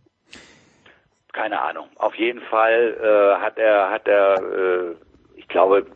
[1.33, 1.87] keine Ahnung.
[1.95, 4.95] Auf jeden Fall äh, hat er, hat er, äh,
[5.35, 5.87] ich glaube,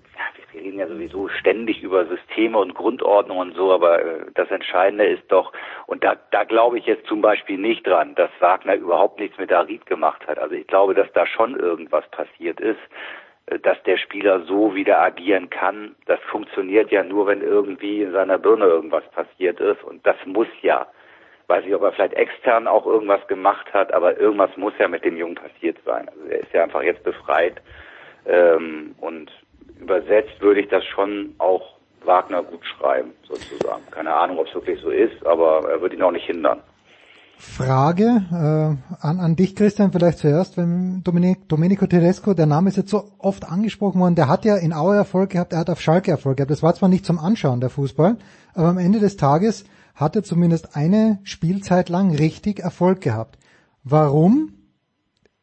[0.52, 5.06] wir reden ja sowieso ständig über Systeme und Grundordnung und so, aber äh, das Entscheidende
[5.06, 5.52] ist doch,
[5.86, 9.52] und da, da glaube ich jetzt zum Beispiel nicht dran, dass Wagner überhaupt nichts mit
[9.52, 10.40] Arid gemacht hat.
[10.40, 12.80] Also ich glaube, dass da schon irgendwas passiert ist,
[13.48, 15.96] äh, dass der Spieler so wieder agieren kann.
[16.06, 20.48] Das funktioniert ja nur, wenn irgendwie in seiner Birne irgendwas passiert ist und das muss
[20.62, 20.88] ja
[21.50, 25.06] weiß ich, ob er vielleicht extern auch irgendwas gemacht hat, aber irgendwas muss ja mit
[25.06, 26.10] dem Jungen passiert sein.
[26.10, 27.62] Also er ist ja einfach jetzt befreit
[28.26, 29.32] ähm, und
[29.80, 33.84] übersetzt würde ich das schon auch Wagner gut schreiben, sozusagen.
[33.92, 36.62] Keine Ahnung, ob es wirklich so ist, aber er wird ihn auch nicht hindern.
[37.40, 42.78] Frage äh, an, an dich, Christian, vielleicht zuerst, wenn Dominic, Domenico Tedesco, der Name ist
[42.78, 45.80] jetzt so oft angesprochen worden, der hat ja in Aue Erfolg gehabt, er hat auf
[45.80, 46.50] Schalke Erfolg gehabt.
[46.50, 48.18] Das war zwar nicht zum Anschauen, der Fußball,
[48.56, 53.38] aber am Ende des Tages hat er zumindest eine Spielzeit lang richtig Erfolg gehabt.
[53.84, 54.54] Warum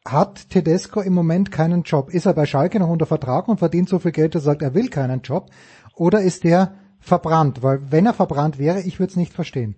[0.05, 2.09] hat Tedesco im Moment keinen Job?
[2.09, 4.61] Ist er bei Schalke noch unter Vertrag und verdient so viel Geld, dass er sagt,
[4.61, 5.49] er will keinen Job?
[5.95, 7.63] Oder ist der verbrannt?
[7.63, 9.75] Weil wenn er verbrannt wäre, ich würde es nicht verstehen.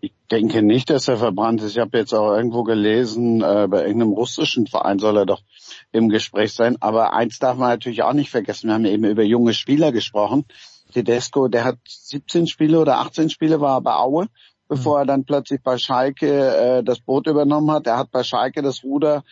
[0.00, 1.72] Ich denke nicht, dass er verbrannt ist.
[1.72, 5.42] Ich habe jetzt auch irgendwo gelesen, äh, bei irgendeinem russischen Verein soll er doch
[5.90, 6.76] im Gespräch sein.
[6.80, 8.68] Aber eins darf man natürlich auch nicht vergessen.
[8.68, 10.44] Wir haben eben über junge Spieler gesprochen.
[10.92, 14.28] Tedesco, der hat 17 Spiele oder 18 Spiele war bei Aue,
[14.72, 17.86] bevor er dann plötzlich bei Schalke äh, das Boot übernommen hat.
[17.86, 19.22] Er hat bei Schalke das Ruder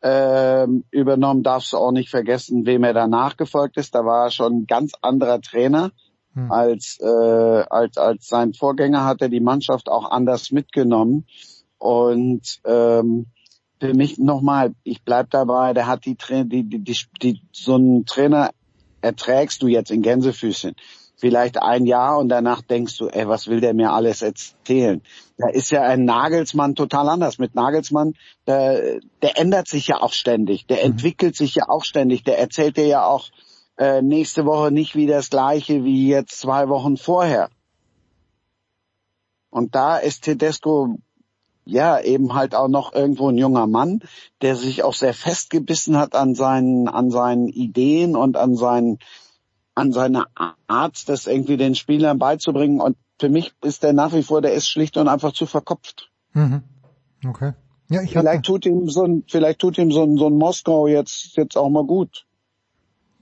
[0.00, 3.94] äh, übernommen, darfst du auch nicht vergessen, wem er danach gefolgt ist.
[3.94, 5.92] Da war er schon ein ganz anderer Trainer
[6.34, 6.50] hm.
[6.50, 11.26] als, äh, als, als sein Vorgänger hat er die Mannschaft auch anders mitgenommen.
[11.78, 13.26] Und ähm,
[13.78, 18.04] für mich nochmal, ich bleib dabei, der hat die, die, die, die, die so einen
[18.04, 18.50] Trainer
[19.00, 20.74] erträgst du jetzt in Gänsefüßchen
[21.18, 25.02] vielleicht ein Jahr und danach denkst du, ey, was will der mir alles erzählen?
[25.36, 27.38] Da ist ja ein Nagelsmann total anders.
[27.38, 28.14] Mit Nagelsmann,
[28.46, 30.92] der, der ändert sich ja auch ständig, der mhm.
[30.92, 33.28] entwickelt sich ja auch ständig, der erzählt dir ja auch
[33.76, 37.50] äh, nächste Woche nicht wieder das gleiche wie jetzt zwei Wochen vorher.
[39.50, 40.98] Und da ist Tedesco
[41.64, 44.00] ja eben halt auch noch irgendwo ein junger Mann,
[44.40, 48.98] der sich auch sehr festgebissen hat an seinen, an seinen Ideen und an seinen
[49.78, 50.26] an seiner
[50.66, 52.80] Art, das irgendwie den Spielern beizubringen.
[52.80, 56.10] Und für mich ist der nach wie vor, der ist schlicht und einfach zu verkopft.
[56.32, 56.62] Mhm.
[57.26, 57.52] Okay.
[57.88, 60.86] Ja, ich vielleicht tut ihm so ein, vielleicht tut ihm so ein, so ein Moskau
[60.88, 62.26] jetzt, jetzt auch mal gut.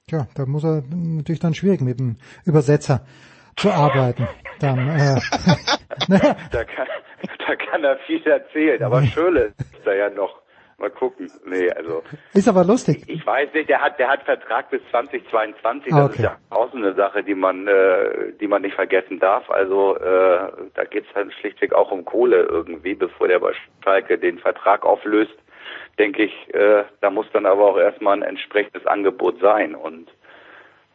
[0.08, 3.04] Tja, da muss er natürlich dann schwierig mit dem Übersetzer
[3.56, 4.26] zu arbeiten.
[4.58, 5.20] Dann, äh,
[6.08, 6.86] da, kann,
[7.46, 10.42] da kann er viel erzählen, aber Schöle ist da ja noch
[10.78, 11.30] Mal gucken.
[11.46, 12.02] Nee, also.
[12.34, 13.02] Ist aber lustig.
[13.06, 15.90] Ich, ich weiß nicht, der hat, der hat Vertrag bis 2022.
[15.90, 16.12] Das okay.
[16.12, 19.48] ist ja auch so eine Sache, die man, äh, die man nicht vergessen darf.
[19.48, 24.38] Also, äh, da geht's dann schlichtweg auch um Kohle irgendwie, bevor der bei Schalke den
[24.38, 25.34] Vertrag auflöst.
[25.98, 29.74] Denke ich, äh, da muss dann aber auch erstmal ein entsprechendes Angebot sein.
[29.74, 30.10] Und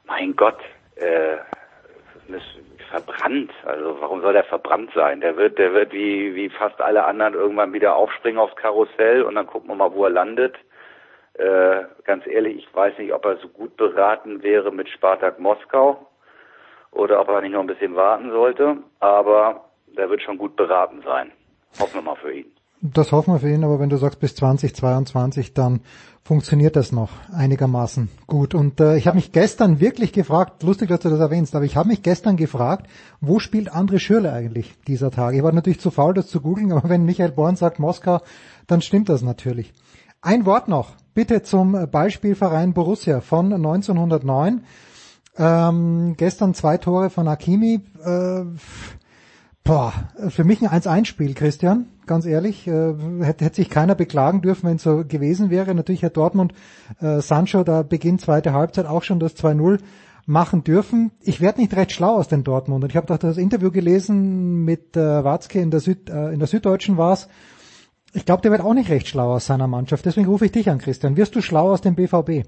[0.06, 0.60] mein Gott,
[0.96, 1.38] äh,
[2.92, 3.52] verbrannt.
[3.66, 5.22] Also warum soll der verbrannt sein?
[5.22, 9.36] Der wird, der wird wie, wie fast alle anderen irgendwann wieder aufspringen aufs Karussell und
[9.36, 10.56] dann gucken wir mal, wo er landet.
[11.34, 16.06] Äh, ganz ehrlich, ich weiß nicht, ob er so gut beraten wäre mit Spartak Moskau
[16.92, 21.02] oder ob er nicht noch ein bisschen warten sollte, aber der wird schon gut beraten
[21.04, 21.32] sein.
[21.80, 22.54] Hoffen wir mal für ihn.
[22.84, 25.82] Das hoffen wir für ihn, aber wenn du sagst bis 2022, dann
[26.24, 28.56] funktioniert das noch einigermaßen gut.
[28.56, 31.76] Und äh, ich habe mich gestern wirklich gefragt, lustig, dass du das erwähnst, aber ich
[31.76, 32.88] habe mich gestern gefragt,
[33.20, 35.38] wo spielt André Schürle eigentlich dieser Tage?
[35.38, 38.20] Ich war natürlich zu faul, das zu googeln, aber wenn Michael Born sagt Moskau,
[38.66, 39.74] dann stimmt das natürlich.
[40.24, 44.64] Ein Wort noch, bitte zum Beispielverein Borussia von 1909.
[45.38, 47.82] Ähm, gestern zwei Tore von Akimi.
[48.04, 48.44] Äh,
[49.64, 49.94] boah,
[50.30, 52.68] für mich ein 1-1-Spiel, Christian ganz ehrlich.
[52.68, 55.74] Äh, hätte, hätte sich keiner beklagen dürfen, wenn es so gewesen wäre.
[55.74, 56.54] Natürlich hat Dortmund
[57.00, 59.80] äh, Sancho da beginnt zweite Halbzeit auch schon das 2-0
[60.26, 61.12] machen dürfen.
[61.22, 62.84] Ich werde nicht recht schlau aus den Dortmund.
[62.84, 66.40] Und ich habe doch das Interview gelesen mit äh, Watzke in der, Süd, äh, in
[66.40, 67.30] der Süddeutschen war's.
[68.12, 70.06] Ich glaube, der wird auch nicht recht schlau aus seiner Mannschaft.
[70.06, 71.16] Deswegen rufe ich dich an, Christian.
[71.16, 72.46] Wirst du schlau aus dem BVB?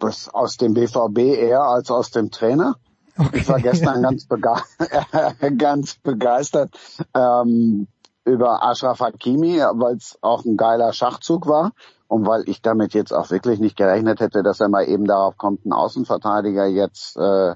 [0.00, 2.76] Was, aus dem BVB eher als aus dem Trainer?
[3.16, 3.38] Okay.
[3.38, 4.54] Ich war gestern ganz, bege
[5.58, 6.70] ganz begeistert
[7.14, 7.86] ähm,
[8.24, 11.72] über Ashraf Hakimi, weil es auch ein geiler Schachzug war
[12.08, 15.36] und weil ich damit jetzt auch wirklich nicht gerechnet hätte, dass er mal eben darauf
[15.36, 17.54] kommt, einen Außenverteidiger jetzt äh,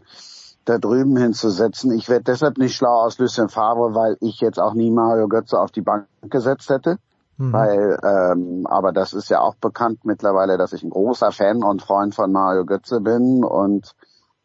[0.64, 1.92] da drüben hinzusetzen.
[1.92, 5.60] Ich werde deshalb nicht schlau aus Lucien Favre, weil ich jetzt auch nie Mario Götze
[5.60, 6.98] auf die Bank gesetzt hätte.
[7.38, 7.52] Mhm.
[7.52, 11.82] Weil, ähm, aber das ist ja auch bekannt mittlerweile, dass ich ein großer Fan und
[11.82, 13.94] Freund von Mario Götze bin und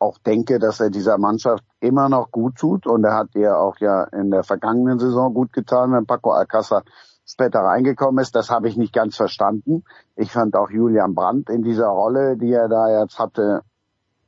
[0.02, 3.78] auch denke, dass er dieser Mannschaft immer noch gut tut und er hat ihr auch
[3.80, 6.84] ja in der vergangenen Saison gut getan, wenn Paco Alcázar
[7.26, 8.36] später reingekommen ist.
[8.36, 9.84] Das habe ich nicht ganz verstanden.
[10.16, 13.62] Ich fand auch Julian Brandt in dieser Rolle, die er da jetzt hatte,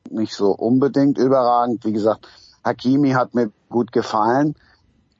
[0.10, 1.84] nicht so unbedingt überragend.
[1.86, 2.28] Wie gesagt,
[2.64, 4.56] Hakimi hat mir gut gefallen,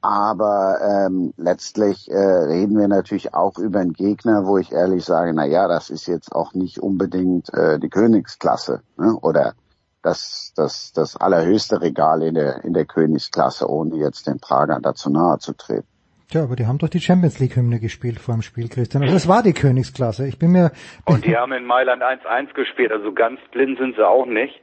[0.02, 5.34] aber ähm, letztlich äh, reden wir natürlich auch über einen Gegner, wo ich ehrlich sage,
[5.34, 9.18] na ja, das ist jetzt auch nicht unbedingt äh, die Königsklasse ne?
[9.22, 9.56] oder
[10.04, 15.10] das, das, das allerhöchste Regal in der, in der Königsklasse, ohne jetzt den Pragern dazu
[15.10, 15.88] nahe zu treten.
[16.30, 19.04] Tja, aber die haben doch die Champions League Hymne gespielt vor dem Spiel, Christian.
[19.04, 20.28] Also das war die Königsklasse.
[20.28, 20.72] Ich bin mir.
[21.06, 24.62] Und die haben in Mailand 1-1 gespielt, also ganz blind sind sie auch nicht.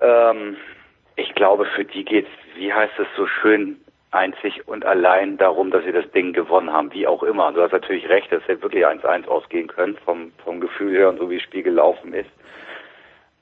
[0.00, 0.56] Ähm,
[1.16, 3.78] ich glaube, für die geht's, wie heißt es so schön,
[4.10, 7.52] einzig und allein darum, dass sie das Ding gewonnen haben, wie auch immer.
[7.52, 11.18] Du hast natürlich recht, dass hätte wirklich 1-1 ausgehen können, vom, vom Gefühl her und
[11.18, 12.30] so wie das Spiel gelaufen ist.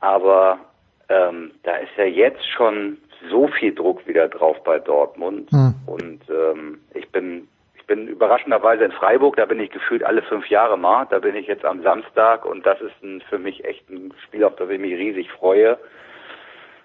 [0.00, 0.58] Aber
[1.08, 2.98] ähm, da ist ja jetzt schon
[3.30, 5.50] so viel Druck wieder drauf bei Dortmund.
[5.50, 5.74] Hm.
[5.86, 7.48] Und ähm, ich bin
[7.84, 11.06] ich bin überraschenderweise in Freiburg, da bin ich gefühlt alle fünf Jahre mal.
[11.10, 14.42] Da bin ich jetzt am Samstag und das ist ein, für mich echt ein Spiel,
[14.44, 15.76] auf das ich mich riesig freue.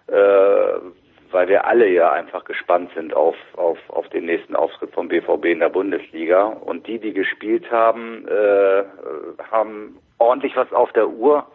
[0.08, 0.80] Äh,
[1.32, 5.46] weil wir alle ja einfach gespannt sind auf, auf, auf den nächsten Auftritt vom BVB
[5.46, 6.44] in der Bundesliga.
[6.44, 8.84] Und die, die gespielt haben, äh,
[9.52, 11.48] haben ordentlich was auf der Uhr.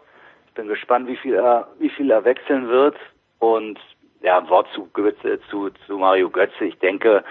[0.55, 2.95] Ich bin gespannt, wie viel er, wie viel er wechseln wird.
[3.39, 3.77] Und
[4.21, 6.63] ja, ein Wort zu, Götze, zu, zu Mario Götze.
[6.63, 7.25] Ich denke,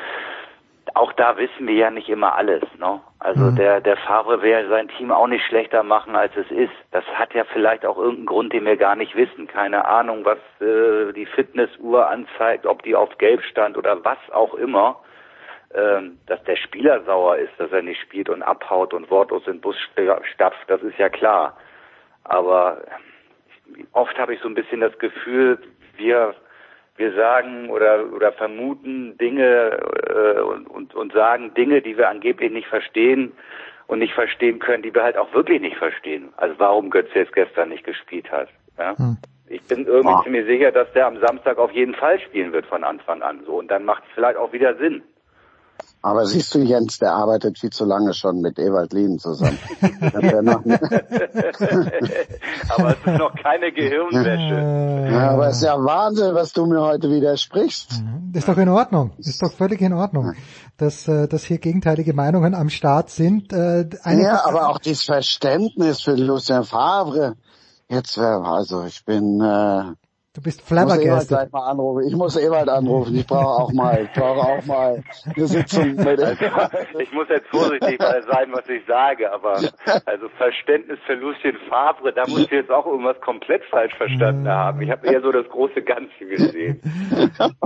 [0.92, 2.62] auch da wissen wir ja nicht immer alles.
[2.78, 3.00] Ne?
[3.20, 3.56] Also Mhm.
[3.56, 6.74] der, der Favre will sein Team auch nicht schlechter machen, als es ist.
[6.90, 9.46] Das hat ja vielleicht auch irgendeinen Grund, den wir gar nicht wissen.
[9.46, 14.52] Keine Ahnung, was äh, die Fitnessuhr anzeigt, ob die auf Gelb stand oder was auch
[14.52, 15.00] immer.
[15.74, 19.54] Ähm, dass der Spieler sauer ist, dass er nicht spielt und abhaut und wortlos in
[19.54, 19.76] den Bus
[20.34, 21.56] stapft, das ist ja klar.
[22.24, 22.82] Aber
[23.92, 25.58] oft habe ich so ein bisschen das Gefühl,
[25.96, 26.34] wir
[26.96, 32.52] wir sagen oder oder vermuten Dinge äh, und, und und sagen Dinge, die wir angeblich
[32.52, 33.32] nicht verstehen
[33.86, 36.32] und nicht verstehen können, die wir halt auch wirklich nicht verstehen.
[36.36, 38.48] Also warum Götze jetzt gestern nicht gespielt hat.
[38.78, 38.96] Ja?
[38.96, 39.16] Hm.
[39.48, 40.22] Ich bin irgendwie Ah.
[40.22, 43.42] ziemlich sicher, dass der am Samstag auf jeden Fall spielen wird von Anfang an.
[43.44, 45.02] So und dann macht es vielleicht auch wieder Sinn.
[46.04, 49.58] Aber siehst du, Jens, der arbeitet viel zu lange schon mit Ewald Lien zusammen.
[49.80, 50.12] Er
[52.68, 54.54] Aber es ist noch keine Gehirnwäsche.
[54.54, 58.02] Äh, ja, aber es ist ja Wahnsinn, was du mir heute widersprichst.
[58.34, 59.12] ist doch in Ordnung.
[59.16, 60.34] Ist doch völlig in Ordnung,
[60.76, 63.54] dass, äh, dass hier gegenteilige Meinungen am Start sind.
[63.54, 67.36] Äh, eine Ja, aber auch dieses Verständnis für Lucien Favre.
[67.88, 69.84] Jetzt wäre, also ich bin, äh,
[70.34, 71.28] du bist ich muss Ewald flabbergasted.
[71.28, 72.08] gleich mal anrufen.
[72.08, 73.14] Ich muss Ewald anrufen.
[73.14, 75.02] Ich brauche auch mal, ich brauche auch mal
[75.34, 76.20] eine Sitzung mit
[76.98, 79.54] Ich muss jetzt vorsichtig sein, was ich sage, aber
[80.06, 84.82] also Verständnis für Lucien Favre, da muss ich jetzt auch irgendwas komplett falsch verstanden haben.
[84.82, 86.80] Ich habe eher so das große Ganze gesehen.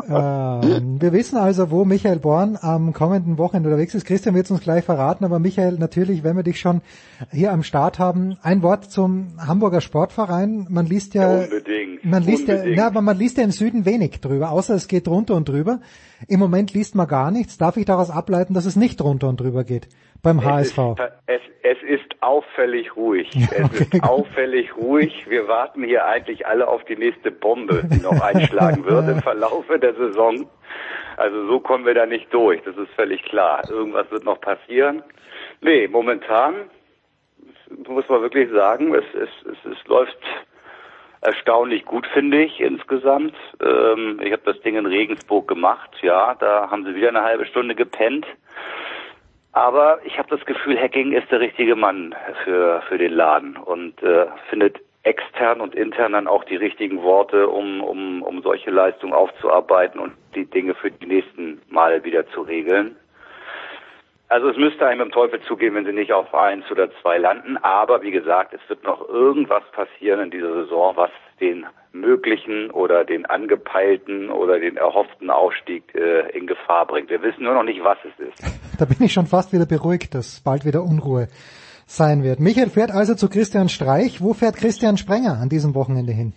[0.09, 4.05] Ähm, wir wissen also, wo Michael Born am kommenden Wochenende unterwegs ist.
[4.05, 6.83] Christian wird es uns gleich verraten, aber Michael, natürlich, wenn wir dich schon
[7.31, 10.67] hier am Start haben, ein Wort zum Hamburger Sportverein.
[10.69, 12.79] Man liest ja, Ja, unbedingt, man liest ja, unbedingt.
[12.79, 15.81] na, aber man liest ja im Süden wenig drüber, außer es geht drunter und drüber.
[16.29, 17.59] Im Moment liest man gar nichts.
[17.59, 19.89] Darf ich daraus ableiten, dass es nicht drunter und drüber geht
[20.23, 20.79] beim HSV?
[21.27, 23.31] Es, es ist auffällig ruhig.
[23.35, 25.27] Es okay, ist auffällig ruhig.
[25.29, 29.79] Wir warten hier eigentlich alle auf die nächste Bombe, die noch einschlagen wird im Verlaufe
[29.79, 30.49] der Saison.
[31.17, 33.69] Also so kommen wir da nicht durch, das ist völlig klar.
[33.69, 35.03] Irgendwas wird noch passieren.
[35.61, 36.55] Nee, momentan
[37.87, 40.19] muss man wirklich sagen, es, es, es, es läuft
[41.21, 43.35] erstaunlich gut, finde ich, insgesamt.
[43.63, 47.47] Ähm, ich habe das Ding in Regensburg gemacht, ja, da haben sie wieder eine halbe
[47.47, 48.27] Stunde gepennt.
[49.53, 54.01] Aber ich habe das Gefühl, Hacking ist der richtige Mann für, für den Laden und
[54.03, 59.15] äh, findet extern und intern dann auch die richtigen Worte, um, um, um solche Leistungen
[59.15, 62.97] aufzuarbeiten und die Dinge für die nächsten Male wieder zu regeln.
[64.29, 67.57] Also es müsste einem im Teufel zugehen, wenn sie nicht auf eins oder zwei landen.
[67.59, 71.11] Aber wie gesagt, es wird noch irgendwas passieren in dieser Saison, was
[71.41, 77.09] den möglichen oder den angepeilten oder den erhofften Aufstieg äh, in Gefahr bringt.
[77.09, 78.79] Wir wissen nur noch nicht, was es ist.
[78.79, 81.29] Da bin ich schon fast wieder beruhigt, dass bald wieder Unruhe
[81.87, 82.39] sein wird.
[82.39, 84.21] Michael fährt also zu Christian Streich.
[84.21, 86.35] Wo fährt Christian Sprenger an diesem Wochenende hin?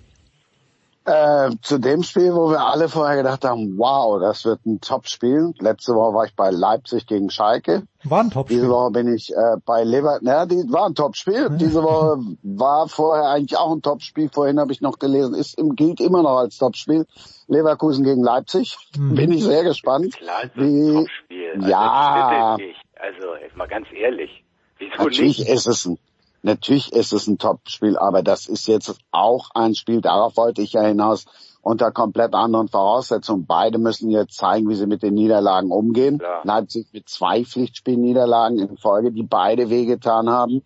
[1.03, 5.51] Äh, zu dem Spiel, wo wir alle vorher gedacht haben, wow, das wird ein Top-Spiel.
[5.57, 7.83] Letzte Woche war ich bei Leipzig gegen Schalke.
[8.03, 8.69] War ein Diese Topspiel.
[8.69, 10.19] Woche bin ich äh, bei Lever.
[10.21, 11.49] Ja, die war ein Top-Spiel.
[11.59, 14.29] Diese Woche war vorher eigentlich auch ein Top-Spiel.
[14.31, 17.07] Vorhin habe ich noch gelesen, ist im gilt immer noch als Top-Spiel.
[17.47, 18.77] Leverkusen gegen Leipzig.
[18.95, 20.15] Bin ich sehr gespannt.
[20.15, 21.51] Klar, ist ein Topspiel.
[21.55, 22.57] Also, Ja.
[22.99, 24.43] Also mal ganz ehrlich.
[24.77, 25.49] Wieso Natürlich nicht?
[25.49, 25.97] ist es ein,
[26.41, 30.73] natürlich ist es ein Top-Spiel, aber das ist jetzt auch ein Spiel, darauf wollte ich
[30.73, 31.25] ja hinaus,
[31.61, 33.45] unter komplett anderen Voraussetzungen.
[33.45, 36.17] Beide müssen jetzt zeigen, wie sie mit den Niederlagen umgehen.
[36.17, 36.41] Klar.
[36.43, 40.63] Leipzig mit zwei Pflichtspielniederlagen in Folge, die beide wehgetan haben.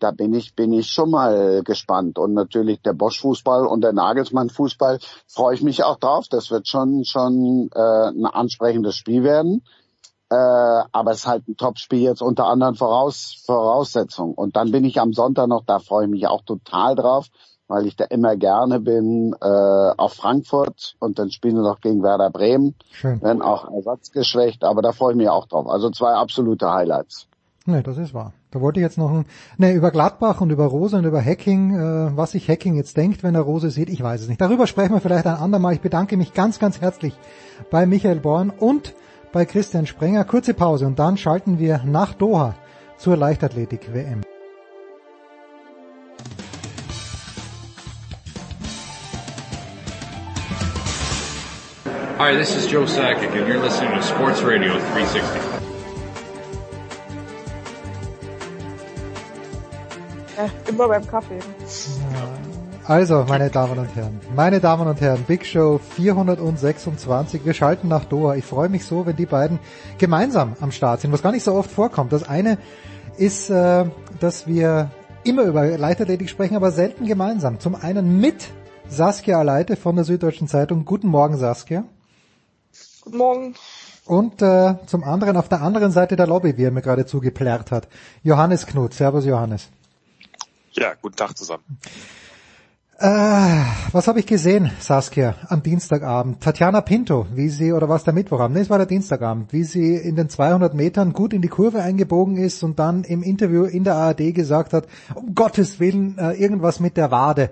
[0.00, 2.18] Da bin ich, bin ich schon mal gespannt.
[2.18, 6.26] Und natürlich der Bosch-Fußball und der Nagelsmann-Fußball freue ich mich auch drauf.
[6.28, 9.62] Das wird schon, schon äh, ein ansprechendes Spiel werden.
[10.32, 14.32] Äh, aber es ist halt ein Topspiel jetzt unter anderen Voraus Voraussetzungen.
[14.32, 17.26] Und dann bin ich am Sonntag noch, da freue ich mich auch total drauf,
[17.68, 22.02] weil ich da immer gerne bin, äh, auf Frankfurt und dann spielen wir noch gegen
[22.02, 22.74] Werder Bremen.
[22.92, 23.20] Schön.
[23.20, 25.66] Wenn auch ersatzgeschwächt, aber da freue ich mich auch drauf.
[25.68, 27.26] Also zwei absolute Highlights.
[27.66, 28.32] Ne, das ist wahr.
[28.52, 29.26] Da wollte ich jetzt noch ein,
[29.58, 33.22] ne, über Gladbach und über Rose und über Hacking, äh, was sich Hacking jetzt denkt,
[33.22, 34.40] wenn er Rose sieht, ich weiß es nicht.
[34.40, 35.74] Darüber sprechen wir vielleicht ein andermal.
[35.74, 37.14] Ich bedanke mich ganz, ganz herzlich
[37.70, 38.94] bei Michael Born und
[39.32, 40.24] bei Christian Sprenger.
[40.24, 42.54] Kurze Pause und dann schalten wir nach Doha
[42.98, 44.22] zur Leichtathletik-WM.
[52.18, 55.22] Hi, this is Joe Sakic, and you're listening to Sports Radio 360.
[60.36, 61.40] Ja, immer beim Kaffee.
[62.84, 67.44] Also, meine Damen und Herren, meine Damen und Herren, Big Show 426.
[67.44, 68.34] Wir schalten nach Doha.
[68.34, 69.60] Ich freue mich so, wenn die beiden
[69.98, 72.12] gemeinsam am Start sind, was gar nicht so oft vorkommt.
[72.12, 72.58] Das eine
[73.18, 73.84] ist, äh,
[74.18, 74.90] dass wir
[75.22, 77.60] immer über Leichtathletik sprechen, aber selten gemeinsam.
[77.60, 78.48] Zum einen mit
[78.88, 80.84] Saskia Aleite von der Süddeutschen Zeitung.
[80.84, 81.84] Guten Morgen, Saskia.
[83.02, 83.54] Guten Morgen.
[84.06, 87.70] Und äh, zum anderen auf der anderen Seite der Lobby, wie er mir gerade zugeplärrt
[87.70, 87.86] hat,
[88.24, 88.92] Johannes Knut.
[88.92, 89.68] Servus, Johannes.
[90.72, 91.62] Ja, guten Tag zusammen.
[93.02, 96.40] Äh, was habe ich gesehen, Saskia, am Dienstagabend?
[96.40, 98.54] Tatjana Pinto, wie sie, oder was der Mittwochabend?
[98.54, 101.82] Nee, es war der Dienstagabend, wie sie in den 200 Metern gut in die Kurve
[101.82, 104.86] eingebogen ist und dann im Interview in der ARD gesagt hat,
[105.16, 107.50] um Gottes Willen, äh, irgendwas mit der Wade.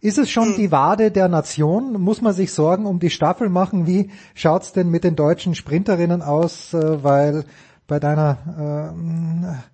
[0.00, 2.00] Ist es schon die Wade der Nation?
[2.00, 3.88] Muss man sich Sorgen um die Staffel machen?
[3.88, 6.72] Wie schaut's denn mit den deutschen Sprinterinnen aus?
[6.72, 7.46] Äh, weil
[7.86, 8.92] bei deiner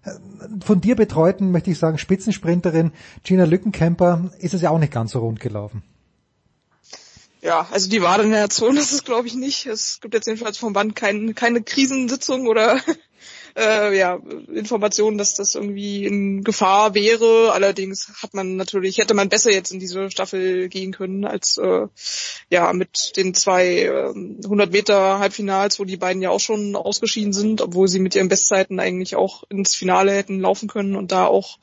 [0.05, 2.93] äh, von dir betreuten, möchte ich sagen, Spitzensprinterin
[3.23, 5.83] Gina Lückenkämper ist es ja auch nicht ganz so rund gelaufen.
[7.43, 9.67] Ja, also die Wade in der Nation ist es glaube ich nicht.
[9.67, 12.81] Es gibt jetzt jedenfalls vom Band kein, keine Krisensitzung oder
[13.57, 14.19] äh, ja,
[14.53, 17.53] Informationen, dass das irgendwie in Gefahr wäre.
[17.53, 21.87] Allerdings hat man natürlich, hätte man besser jetzt in diese Staffel gehen können, als äh,
[22.51, 24.13] ja mit den zwei äh,
[24.45, 28.29] 100 Meter Halbfinals, wo die beiden ja auch schon ausgeschieden sind, obwohl sie mit ihren
[28.29, 31.59] Bestzeiten eigentlich auch ins Finale hätten laufen können und da auch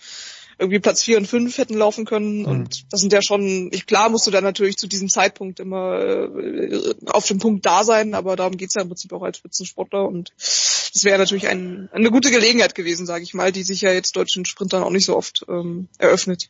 [0.60, 2.40] irgendwie Platz vier und fünf hätten laufen können.
[2.40, 2.46] Mhm.
[2.46, 6.00] Und das sind ja schon, ich, klar musst du dann natürlich zu diesem Zeitpunkt immer
[6.00, 10.08] äh, auf dem Punkt da sein, aber darum geht's ja im Prinzip auch als Spitzensportler.
[10.08, 13.92] Und das wäre natürlich ein, eine gute Gelegenheit gewesen, sage ich mal, die sich ja
[13.92, 16.50] jetzt deutschen Sprintern auch nicht so oft ähm, eröffnet.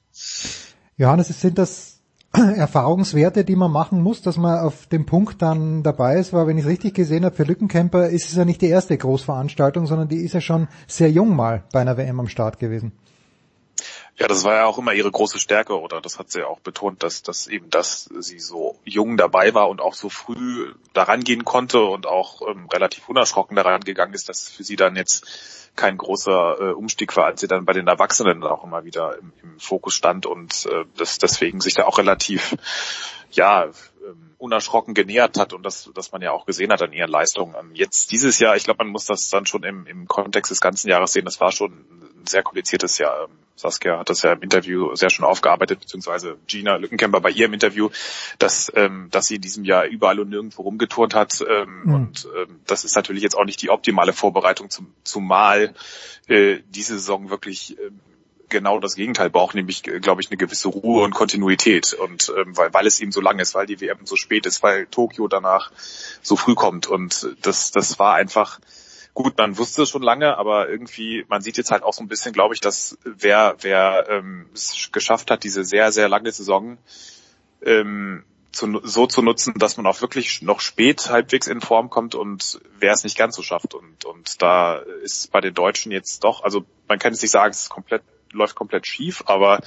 [0.98, 1.98] Johannes, sind das
[2.34, 6.58] Erfahrungswerte, die man machen muss, dass man auf dem Punkt dann dabei ist, weil wenn
[6.58, 10.08] ich es richtig gesehen habe, für Lückencamper ist es ja nicht die erste Großveranstaltung, sondern
[10.08, 12.92] die ist ja schon sehr jung mal bei einer WM am Start gewesen.
[14.20, 16.60] Ja, das war ja auch immer ihre große Stärke, oder das hat sie ja auch
[16.60, 21.24] betont, dass, dass eben, dass sie so jung dabei war und auch so früh daran
[21.24, 25.72] gehen konnte und auch ähm, relativ unerschrocken daran gegangen ist, dass für sie dann jetzt
[25.76, 29.34] kein großer äh, Umstieg war, als sie dann bei den Erwachsenen auch immer wieder im,
[29.44, 32.56] im Fokus stand und äh, das deswegen sich da auch relativ
[33.30, 37.12] ja ähm, unerschrocken genähert hat und das, das man ja auch gesehen hat an ihren
[37.12, 37.54] Leistungen.
[37.60, 40.60] Ähm, jetzt dieses Jahr, ich glaube, man muss das dann schon im, im Kontext des
[40.60, 43.26] ganzen Jahres sehen, das war schon ein sehr kompliziertes Jahr.
[43.26, 47.54] Ähm, Saskia hat das ja im Interview sehr schon aufgearbeitet, beziehungsweise Gina Lückenkämper bei ihrem
[47.54, 47.90] Interview,
[48.38, 51.44] dass, ähm, dass sie in diesem Jahr überall und nirgendwo rumgeturnt hat.
[51.48, 51.94] Ähm, mhm.
[51.94, 55.74] Und ähm, das ist natürlich jetzt auch nicht die optimale Vorbereitung, zum, zumal
[56.28, 57.90] äh, diese Saison wirklich äh,
[58.50, 61.94] genau das Gegenteil braucht, nämlich, glaube ich, eine gewisse Ruhe und Kontinuität.
[61.94, 64.62] Und ähm, weil, weil es eben so lang ist, weil die WM so spät ist,
[64.64, 65.72] weil Tokio danach
[66.22, 66.88] so früh kommt.
[66.88, 68.60] Und das, das war einfach
[69.18, 72.08] gut, man wusste es schon lange, aber irgendwie, man sieht jetzt halt auch so ein
[72.08, 76.78] bisschen, glaube ich, dass wer, wer ähm, es geschafft hat, diese sehr, sehr lange Saison
[77.64, 82.14] ähm, zu, so zu nutzen, dass man auch wirklich noch spät halbwegs in Form kommt
[82.14, 83.74] und wer es nicht ganz so schafft.
[83.74, 87.50] Und, und da ist bei den Deutschen jetzt doch, also man kann es nicht sagen,
[87.50, 89.62] es ist komplett, läuft komplett schief, aber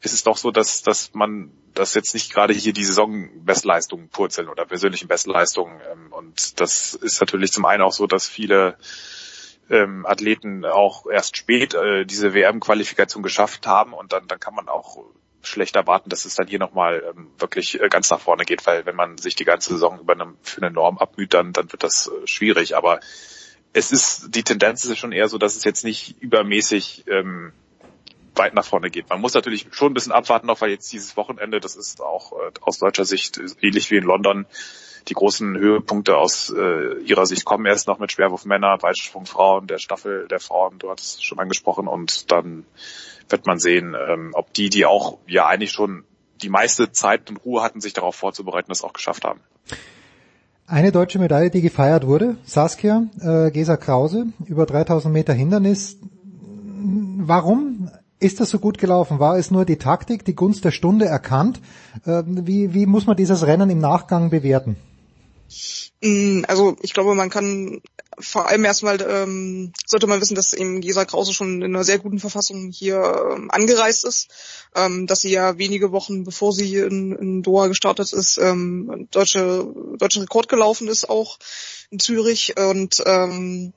[0.00, 4.48] es ist doch so, dass, dass man dass jetzt nicht gerade hier die Saisonbestleistungen purzeln
[4.48, 5.80] oder persönlichen Bestleistungen.
[5.92, 8.76] Ähm, und das ist natürlich zum einen auch so, dass viele
[9.70, 14.68] ähm, Athleten auch erst spät äh, diese WM-Qualifikation geschafft haben und dann, dann kann man
[14.68, 15.04] auch
[15.42, 18.86] schlecht erwarten, dass es dann hier nochmal ähm, wirklich äh, ganz nach vorne geht, weil
[18.86, 21.82] wenn man sich die ganze Saison über eine, für eine Norm abmüht, dann, dann wird
[21.82, 22.76] das äh, schwierig.
[22.76, 23.00] Aber
[23.72, 27.52] es ist, die Tendenz ist schon eher so, dass es jetzt nicht übermäßig ähm,
[28.38, 29.08] weit nach vorne geht.
[29.08, 32.32] Man muss natürlich schon ein bisschen abwarten noch, weil jetzt dieses Wochenende, das ist auch
[32.32, 34.46] äh, aus deutscher Sicht ähnlich wie in London,
[35.08, 39.78] die großen Höhepunkte aus äh, ihrer Sicht kommen erst noch mit Schwerwurf Weitsprung Frauen, der
[39.78, 42.64] Staffel der Frauen, du hattest es schon angesprochen und dann
[43.28, 46.04] wird man sehen, ähm, ob die, die auch ja eigentlich schon
[46.42, 49.40] die meiste Zeit und Ruhe hatten, sich darauf vorzubereiten, das auch geschafft haben.
[50.66, 55.98] Eine deutsche Medaille, die gefeiert wurde, Saskia äh, Gesa Krause, über 3000 Meter Hindernis.
[56.80, 57.77] Warum
[58.20, 59.18] ist das so gut gelaufen?
[59.18, 61.60] War es nur die Taktik, die Gunst der Stunde erkannt?
[62.06, 64.76] Ähm, wie, wie muss man dieses Rennen im Nachgang bewerten?
[66.02, 67.80] Mm, also ich glaube, man kann
[68.20, 71.98] vor allem erstmal ähm, sollte man wissen, dass eben Gesa Krause schon in einer sehr
[71.98, 74.28] guten Verfassung hier ähm, angereist ist,
[74.74, 79.72] ähm, dass sie ja wenige Wochen bevor sie in, in Doha gestartet ist, ähm, deutsche
[79.98, 81.38] deutschen Rekord gelaufen ist auch
[81.90, 83.72] in Zürich und ähm,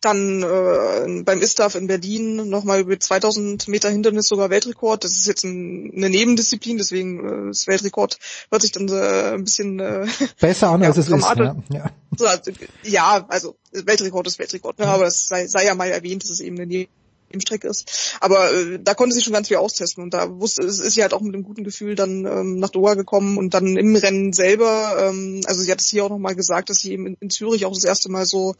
[0.00, 5.04] dann äh, beim ISTAF in Berlin nochmal über 2000 Meter Hindernis sogar Weltrekord.
[5.04, 8.18] Das ist jetzt ein, eine Nebendisziplin, deswegen äh, das Weltrekord
[8.50, 10.06] hört sich dann äh, ein bisschen äh,
[10.40, 11.22] besser an, ja, als es ist.
[11.36, 11.56] Ja.
[11.70, 11.90] Ja.
[12.18, 14.86] Also, ja, also Weltrekord ist Weltrekord, ne?
[14.86, 16.88] aber es sei, sei ja mal erwähnt, dass es eben eine
[17.30, 18.16] im Streck ist.
[18.20, 21.14] Aber äh, da konnte sie schon ganz viel austesten und da wusste, ist sie halt
[21.14, 24.96] auch mit einem guten Gefühl dann ähm, nach Doha gekommen und dann im Rennen selber,
[24.98, 27.64] ähm, also sie hat es hier auch nochmal gesagt, dass sie eben in, in, Zürich
[27.64, 28.54] auch das erste Mal so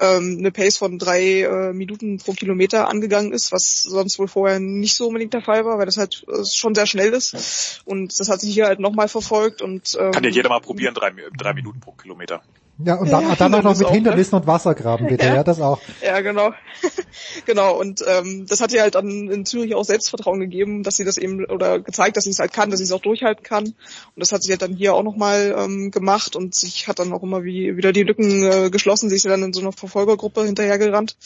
[0.00, 4.60] ähm, eine Pace von drei äh, Minuten pro Kilometer angegangen ist, was sonst wohl vorher
[4.60, 7.82] nicht so unbedingt der Fall war, weil das halt äh, schon sehr schnell ist.
[7.84, 10.94] Und das hat sich hier halt nochmal verfolgt und ähm, kann ja jeder mal probieren,
[10.94, 12.42] drei, drei Minuten pro Kilometer.
[12.84, 14.40] Ja, und dann, ja, dann auch noch mit auch, Hindernissen ne?
[14.40, 15.36] und Wassergraben, bitte, ja.
[15.36, 15.80] ja, das auch.
[16.02, 16.52] Ja, genau.
[17.46, 21.04] genau, und ähm, das hat ihr halt dann in Zürich auch Selbstvertrauen gegeben, dass sie
[21.04, 23.64] das eben, oder gezeigt, dass sie es halt kann, dass sie es auch durchhalten kann.
[23.64, 23.74] Und
[24.16, 27.22] das hat sie halt dann hier auch nochmal ähm, gemacht und sich hat dann auch
[27.22, 29.08] immer wie, wieder die Lücken äh, geschlossen.
[29.08, 31.16] Sie ist ja dann in so einer Verfolgergruppe hinterhergerannt.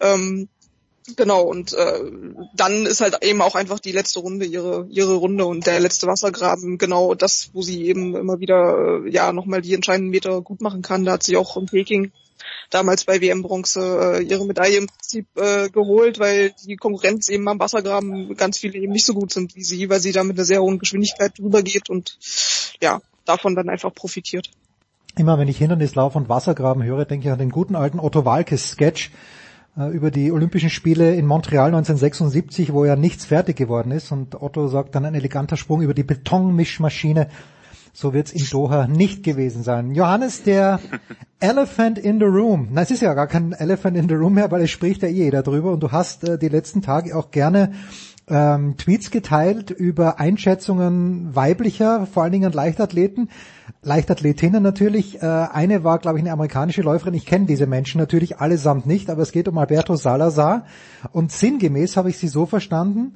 [0.00, 0.48] Ähm,
[1.14, 2.00] Genau, und äh,
[2.54, 6.06] dann ist halt eben auch einfach die letzte Runde ihre ihre Runde und der letzte
[6.06, 10.60] Wassergraben genau das, wo sie eben immer wieder äh, ja nochmal die entscheidenden Meter gut
[10.60, 11.04] machen kann.
[11.04, 12.12] Da hat sie auch in Peking
[12.70, 17.48] damals bei WM Bronze äh, ihre Medaille im Prinzip äh, geholt, weil die Konkurrenz eben
[17.48, 20.36] am Wassergraben ganz viele eben nicht so gut sind wie sie, weil sie da mit
[20.36, 22.18] einer sehr hohen Geschwindigkeit drüber geht und
[22.80, 24.50] ja, davon dann einfach profitiert.
[25.16, 28.72] Immer wenn ich Hindernislauf und Wassergraben höre, denke ich an den guten alten Otto Walkes
[28.72, 29.10] Sketch,
[29.76, 34.10] über die Olympischen Spiele in Montreal 1976, wo ja nichts fertig geworden ist.
[34.10, 37.28] Und Otto sagt dann ein eleganter Sprung über die Betonmischmaschine.
[37.92, 39.94] So wird's in Doha nicht gewesen sein.
[39.94, 40.80] Johannes, der
[41.40, 42.68] Elephant in the Room.
[42.72, 45.08] Na, es ist ja gar kein Elephant in the Room mehr, weil es spricht ja
[45.08, 45.72] eh jeder drüber.
[45.72, 47.72] Und du hast äh, die letzten Tage auch gerne
[48.28, 53.30] ähm, Tweets geteilt über Einschätzungen weiblicher, vor allen Dingen Leichtathleten.
[53.82, 55.22] Leichtathletinnen natürlich.
[55.22, 57.14] Äh, eine war, glaube ich, eine amerikanische Läuferin.
[57.14, 60.64] Ich kenne diese Menschen natürlich allesamt nicht, aber es geht um Alberto Salazar.
[61.12, 63.14] Und sinngemäß habe ich sie so verstanden,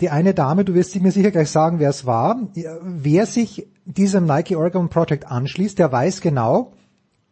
[0.00, 2.48] die eine Dame, du wirst mir sicher gleich sagen, wer es war,
[2.82, 6.72] wer sich diesem Nike Oregon Project anschließt, der weiß genau,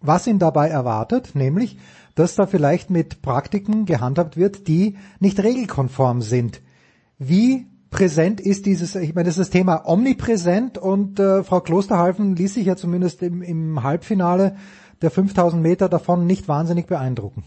[0.01, 1.79] was ihn dabei erwartet, nämlich,
[2.15, 6.61] dass da vielleicht mit Praktiken gehandhabt wird, die nicht regelkonform sind.
[7.23, 12.35] Wie präsent ist dieses, ich meine, das ist das Thema omnipräsent und äh, Frau Klosterhalfen
[12.35, 14.57] ließ sich ja zumindest im, im Halbfinale
[15.03, 17.45] der 5000 Meter davon nicht wahnsinnig beeindrucken.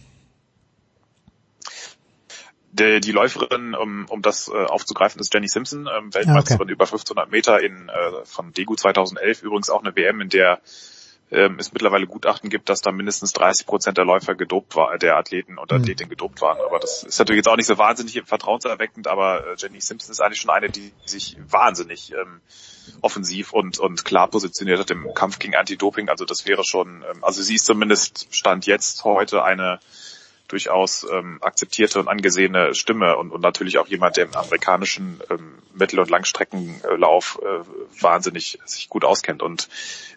[2.71, 6.71] Die, die Läuferin, um, um das äh, aufzugreifen, ist Jenny Simpson, ähm, Weltmeisterin okay.
[6.71, 10.61] über 1500 Meter in, äh, von Degu 2011, übrigens auch eine WM, in der
[11.31, 15.17] ähm, es mittlerweile Gutachten gibt, dass da mindestens 30 Prozent der Läufer gedopt war, der
[15.17, 16.59] Athleten und Athletinnen gedopt waren.
[16.61, 20.21] Aber das ist natürlich jetzt auch nicht so wahnsinnig vertrauenserweckend, aber äh, Jenny Simpson ist
[20.21, 22.41] eigentlich schon eine, die sich wahnsinnig ähm,
[23.01, 26.09] offensiv und, und klar positioniert hat im Kampf gegen Anti-Doping.
[26.09, 29.79] Also das wäre schon, ähm, also sie ist zumindest Stand jetzt heute eine
[30.47, 35.57] durchaus ähm, akzeptierte und angesehene Stimme und, und natürlich auch jemand, der im amerikanischen ähm,
[35.73, 39.41] Mittel- und Langstreckenlauf äh, wahnsinnig sich gut auskennt.
[39.41, 39.69] Und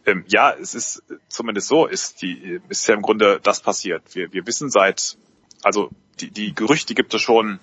[0.05, 4.03] ähm, ja, es ist zumindest so, ist die ist ja im Grunde das passiert.
[4.15, 5.17] Wir, wir wissen seit,
[5.63, 7.61] also die, die Gerüchte gibt es schon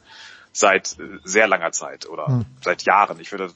[0.51, 2.45] seit äh, sehr langer Zeit oder hm.
[2.61, 3.19] seit Jahren.
[3.19, 3.51] Ich würde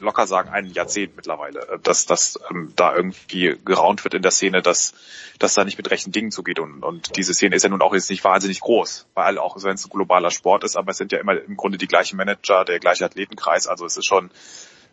[0.00, 4.30] locker sagen, ein Jahrzehnt mittlerweile, äh, dass, dass ähm, da irgendwie geraunt wird in der
[4.30, 4.94] Szene, dass,
[5.38, 6.58] dass da nicht mit rechten Dingen zugeht.
[6.58, 9.74] Und, und diese Szene ist ja nun auch jetzt nicht wahnsinnig groß, weil auch wenn
[9.74, 12.64] es ein globaler Sport ist, aber es sind ja immer im Grunde die gleichen Manager,
[12.64, 13.66] der gleiche Athletenkreis.
[13.66, 14.30] Also es ist schon,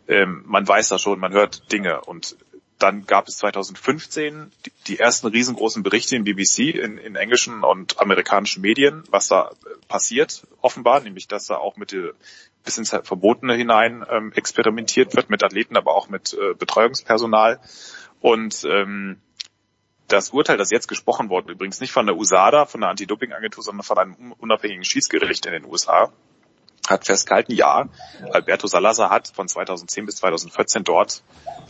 [0.08, 2.00] ähm, man weiß da schon, man hört Dinge.
[2.02, 2.36] Und
[2.78, 7.98] dann gab es 2015 die, die ersten riesengroßen Berichte in BBC, in, in englischen und
[8.00, 11.92] amerikanischen Medien, was da äh, passiert, offenbar, nämlich dass da auch mit
[12.66, 17.60] bis ins Verbotene hinein ähm, experimentiert wird mit Athleten, aber auch mit äh, Betreuungspersonal.
[18.20, 19.22] Und ähm,
[20.08, 23.82] das Urteil, das jetzt gesprochen wurde, übrigens nicht von der USADA, von der Anti-Doping-Agentur, sondern
[23.82, 26.12] von einem unabhängigen Schiedsgericht in den USA,
[26.86, 27.88] hat festgehalten, ja,
[28.30, 31.22] Alberto Salazar hat von 2010 bis 2014 dort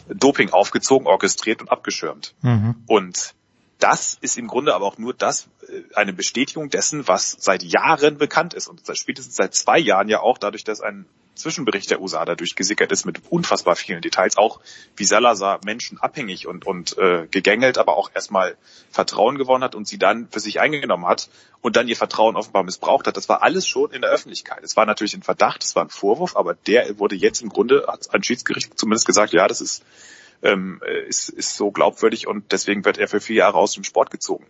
[0.08, 2.34] Doping aufgezogen, orchestriert und abgeschirmt.
[2.42, 2.82] Mhm.
[2.86, 3.34] Und
[3.78, 8.18] das ist im Grunde aber auch nur das, äh, eine Bestätigung dessen, was seit Jahren
[8.18, 11.06] bekannt ist und spätestens seit zwei Jahren ja auch dadurch, dass ein
[11.36, 14.60] Zwischenbericht der USADA durchgesickert ist mit unfassbar vielen Details, auch
[14.96, 18.56] wie Salazar Menschen abhängig und, und äh, gegängelt, aber auch erstmal
[18.90, 21.28] Vertrauen gewonnen hat und sie dann für sich eingenommen hat
[21.60, 23.16] und dann ihr Vertrauen offenbar missbraucht hat.
[23.16, 24.64] Das war alles schon in der Öffentlichkeit.
[24.64, 27.84] Es war natürlich ein Verdacht, es war ein Vorwurf, aber der wurde jetzt im Grunde,
[27.86, 29.84] hat ein Schiedsgericht zumindest gesagt, ja, das ist,
[30.42, 34.10] ähm, ist, ist so glaubwürdig und deswegen wird er für vier Jahre aus dem Sport
[34.10, 34.46] gezogen.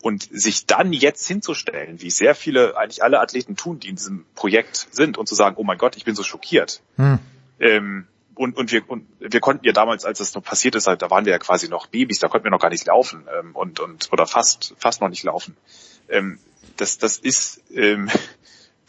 [0.00, 4.24] Und sich dann jetzt hinzustellen, wie sehr viele, eigentlich alle Athleten tun, die in diesem
[4.34, 6.82] Projekt sind, und zu sagen, oh mein Gott, ich bin so schockiert.
[6.96, 7.20] Hm.
[7.60, 11.10] Ähm, und, und, wir, und wir konnten ja damals, als das noch passiert ist, da
[11.10, 13.78] waren wir ja quasi noch Babys, da konnten wir noch gar nicht laufen ähm, und,
[13.78, 15.56] und oder fast fast noch nicht laufen.
[16.08, 16.38] Ähm,
[16.76, 18.10] das, das ist, ähm,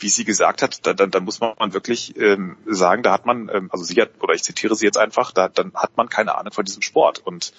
[0.03, 3.49] wie sie gesagt hat, da, da, da muss man wirklich ähm, sagen, da hat man,
[3.51, 6.37] ähm, also sie hat, oder ich zitiere sie jetzt einfach, da dann hat man keine
[6.37, 7.19] Ahnung von diesem Sport.
[7.19, 7.53] Und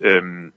[0.00, 0.52] ähm,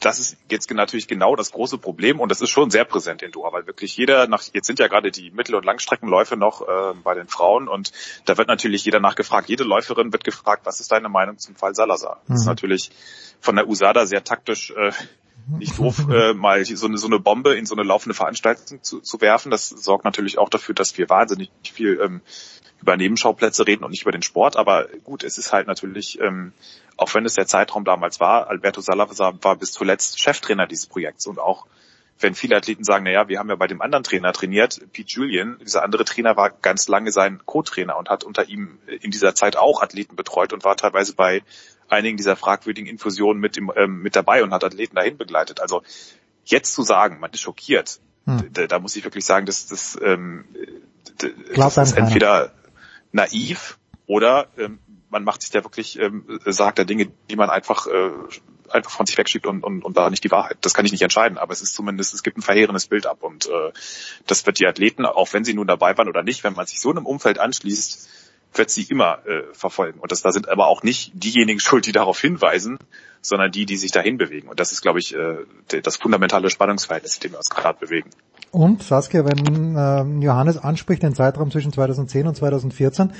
[0.00, 3.32] das ist jetzt natürlich genau das große Problem und das ist schon sehr präsent in
[3.32, 6.94] Doha, weil wirklich jeder nach, jetzt sind ja gerade die Mittel- und Langstreckenläufe noch äh,
[7.02, 7.92] bei den Frauen und
[8.26, 11.74] da wird natürlich jeder nachgefragt, jede Läuferin wird gefragt, was ist deine Meinung zum Fall
[11.74, 12.20] Salazar?
[12.28, 12.50] Das ist mhm.
[12.50, 12.90] natürlich
[13.40, 14.92] von der USADA sehr taktisch äh,
[15.48, 19.00] nicht doof, äh, mal so eine, so eine Bombe in so eine laufende Veranstaltung zu,
[19.00, 19.50] zu werfen.
[19.50, 22.20] Das sorgt natürlich auch dafür, dass wir wahnsinnig viel ähm,
[22.80, 24.56] über Nebenschauplätze reden und nicht über den Sport.
[24.56, 26.52] Aber gut, es ist halt natürlich, ähm,
[26.96, 31.26] auch wenn es der Zeitraum damals war, Alberto Salazar war bis zuletzt Cheftrainer dieses Projekts
[31.26, 31.66] und auch
[32.18, 35.08] wenn viele Athleten sagen, na ja, wir haben ja bei dem anderen Trainer trainiert, Pete
[35.08, 39.34] Julian, dieser andere Trainer war ganz lange sein Co-Trainer und hat unter ihm in dieser
[39.34, 41.42] Zeit auch Athleten betreut und war teilweise bei
[41.88, 45.60] einigen dieser fragwürdigen Infusionen mit, dem, ähm, mit dabei und hat Athleten dahin begleitet.
[45.60, 45.82] Also
[46.44, 48.48] jetzt zu sagen, man ist schockiert, hm.
[48.52, 50.46] da, da, muss ich wirklich sagen, dass das, ähm,
[51.54, 52.52] das ist entweder
[53.12, 54.78] naiv oder ähm,
[55.10, 58.10] man macht sich da wirklich, ähm, sagt da Dinge, die man einfach äh,
[58.70, 60.58] einfach von sich wegschiebt und, und, und da nicht die Wahrheit.
[60.60, 63.22] Das kann ich nicht entscheiden, aber es ist zumindest, es gibt ein verheerendes Bild ab
[63.22, 63.72] und äh,
[64.26, 66.80] das wird die Athleten, auch wenn sie nun dabei waren oder nicht, wenn man sich
[66.80, 68.08] so einem Umfeld anschließt,
[68.54, 70.00] wird sie immer äh, verfolgen.
[70.00, 72.78] Und das, da sind aber auch nicht diejenigen schuld, die darauf hinweisen,
[73.20, 74.48] sondern die, die sich dahin bewegen.
[74.48, 75.38] Und das ist, glaube ich, äh,
[75.82, 78.10] das fundamentale Spannungsverhältnis, in dem wir uns gerade bewegen.
[78.52, 83.12] Und Saskia, wenn äh, Johannes anspricht den Zeitraum zwischen 2010 und 2014,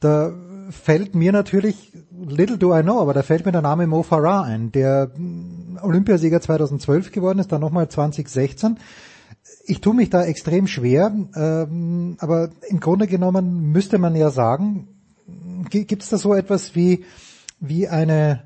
[0.00, 0.32] da
[0.70, 1.92] fällt mir natürlich,
[2.26, 5.10] little do I know, aber da fällt mir der Name Mo Farah ein, der
[5.82, 8.78] Olympiasieger 2012 geworden ist, dann nochmal 2016
[9.66, 14.88] ich tue mich da extrem schwer, ähm, aber im Grunde genommen müsste man ja sagen,
[15.70, 17.04] gibt es da so etwas wie,
[17.60, 18.42] wie eine,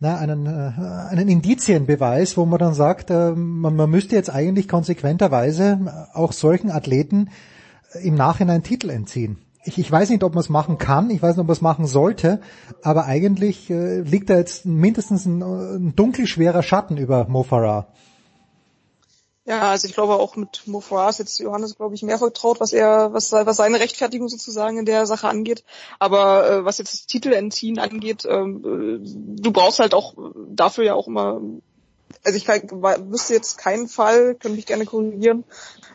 [0.00, 4.68] na, einen, äh, einen Indizienbeweis, wo man dann sagt, äh, man, man müsste jetzt eigentlich
[4.68, 7.30] konsequenterweise auch solchen Athleten
[8.02, 9.38] im Nachhinein Titel entziehen.
[9.64, 11.62] Ich, ich weiß nicht, ob man es machen kann, ich weiß nicht, ob man es
[11.62, 12.40] machen sollte,
[12.82, 17.86] aber eigentlich äh, liegt da jetzt mindestens ein, ein dunkelschwerer Schatten über Mo Farah.
[19.46, 22.60] Ja, also ich glaube auch mit Mo Farah ist jetzt Johannes, glaube ich, mehr vertraut,
[22.60, 25.64] was er, was, was seine Rechtfertigung sozusagen in der Sache angeht.
[25.98, 30.14] Aber äh, was jetzt das Titelentziehen angeht, ähm, äh, du brauchst halt auch
[30.48, 31.42] dafür ja auch immer
[32.24, 32.62] also ich kann,
[33.10, 35.44] wüsste jetzt keinen Fall, können mich gerne korrigieren,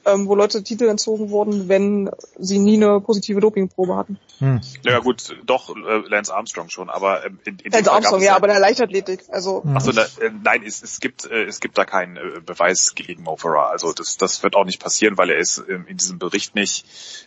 [0.05, 4.19] ähm, wo Leute Titel entzogen wurden, wenn sie nie eine positive Dopingprobe hatten.
[4.39, 4.61] Hm.
[4.83, 8.47] Ja gut, doch äh, Lance Armstrong schon, aber ähm, in, in Lance Armstrong, ja, aber
[8.47, 9.63] in der Leichtathletik, also.
[9.63, 9.75] Hm.
[9.75, 13.35] Achso, äh, nein, es, es gibt äh, es gibt da keinen äh, Beweis gegen Mo
[13.35, 13.69] Farah.
[13.69, 16.85] Also das das wird auch nicht passieren, weil er ist ähm, in diesem Bericht nicht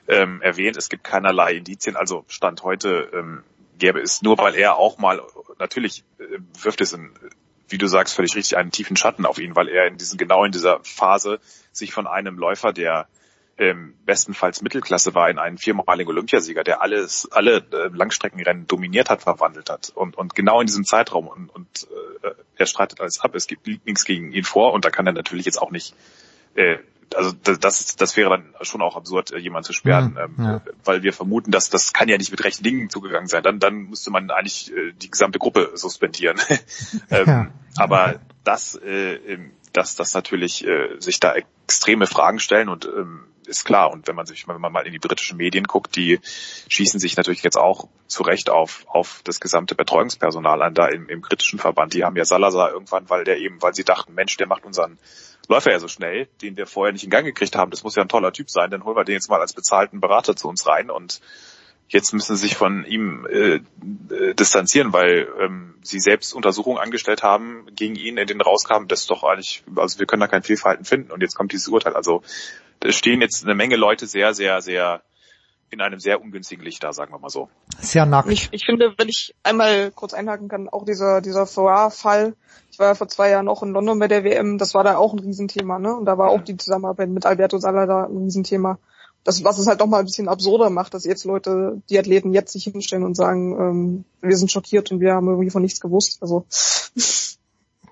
[0.09, 0.77] ähm, erwähnt.
[0.77, 1.97] Es gibt keinerlei Indizien.
[1.97, 3.43] Also stand heute ähm,
[3.79, 5.21] gäbe es nur, weil er auch mal
[5.59, 7.11] natürlich äh, wirft es in
[7.73, 10.45] wie du sagst, völlig richtig einen tiefen Schatten auf ihn, weil er in diesen, genau
[10.45, 11.41] in dieser Phase
[11.73, 13.09] sich von einem Läufer, der
[13.59, 19.23] ähm, bestenfalls Mittelklasse war, in einen viermaligen Olympiasieger, der alles, alle äh, Langstreckenrennen dominiert hat,
[19.23, 19.91] verwandelt hat.
[19.95, 21.89] Und, und genau in diesem Zeitraum und, und
[22.23, 23.35] äh, er streitet alles ab.
[23.35, 25.95] Es gibt nichts gegen ihn vor und da kann er natürlich jetzt auch nicht
[26.55, 26.79] äh,
[27.17, 30.61] also das, das wäre dann schon auch absurd, äh, jemanden zu sperren, ja, ähm, ja.
[30.85, 33.43] weil wir vermuten, dass das kann ja nicht mit rechten Dingen zugegangen sein.
[33.43, 36.39] Dann, dann müsste man eigentlich äh, die gesamte Gruppe suspendieren.
[37.11, 37.47] ähm, ja.
[37.77, 39.39] Aber das, äh,
[39.73, 40.67] dass das natürlich
[40.99, 43.91] sich da extreme Fragen stellen und ähm, ist klar.
[43.91, 46.21] Und wenn man sich, wenn man mal in die britischen Medien guckt, die
[46.69, 51.09] schießen sich natürlich jetzt auch zu Recht auf, auf das gesamte Betreuungspersonal an, da im,
[51.09, 51.95] im kritischen Verband.
[51.95, 54.99] Die haben ja Salazar irgendwann, weil der eben, weil sie dachten, Mensch, der macht unseren
[55.49, 57.71] Läufer ja so schnell, den wir vorher nicht in Gang gekriegt haben.
[57.71, 58.71] Das muss ja ein toller Typ sein.
[58.71, 61.21] Dann holen wir den jetzt mal als bezahlten Berater zu uns rein und
[61.89, 63.61] jetzt müssen sie sich von ihm äh,
[64.15, 69.01] äh, distanzieren, weil ähm, sie selbst Untersuchungen angestellt haben gegen ihn, in denen rauskam, das
[69.01, 71.95] ist doch eigentlich, also wir können da kein Fehlverhalten finden und jetzt kommt dieses Urteil.
[71.95, 72.23] Also
[72.81, 75.03] da stehen jetzt eine Menge Leute sehr, sehr, sehr
[75.73, 77.49] in einem sehr ungünstigen Licht da, sagen wir mal so.
[77.79, 78.31] Sehr nackt.
[78.31, 82.35] Ich, ich finde, wenn ich einmal kurz einhaken kann, auch dieser, dieser Farrar-Fall,
[82.71, 84.97] ich war ja vor zwei Jahren auch in London bei der WM, das war da
[84.97, 85.95] auch ein Riesenthema, ne?
[85.95, 88.79] Und da war auch die Zusammenarbeit mit Alberto Salada ein Riesenthema.
[89.25, 92.33] Das, was es halt doch mal ein bisschen absurder macht, dass jetzt Leute, die Athleten
[92.33, 95.81] jetzt sich hinstellen und sagen, ähm, wir sind schockiert und wir haben irgendwie von nichts
[95.81, 96.19] gewusst.
[96.21, 96.47] Also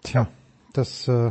[0.02, 0.28] Tja,
[0.72, 1.30] das äh,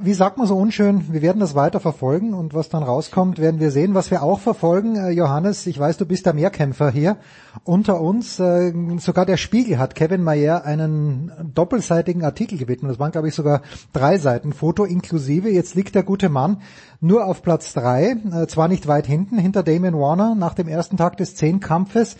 [0.00, 3.60] wie sagt man so unschön, wir werden das weiter verfolgen und was dann rauskommt, werden
[3.60, 3.92] wir sehen.
[3.92, 7.18] Was wir auch verfolgen, äh, Johannes, ich weiß, du bist der Mehrkämpfer hier
[7.64, 8.40] unter uns.
[8.40, 12.92] Äh, sogar der Spiegel hat Kevin Mayer einen doppelseitigen Artikel gewidmet.
[12.92, 13.60] Das waren, glaube ich, sogar
[13.92, 15.50] drei Seiten, Foto inklusive.
[15.50, 16.62] Jetzt liegt der gute Mann
[17.02, 20.96] nur auf Platz drei, äh, zwar nicht weit hinten, hinter Damien Warner nach dem ersten
[20.96, 22.16] Tag des Zehnkampfes.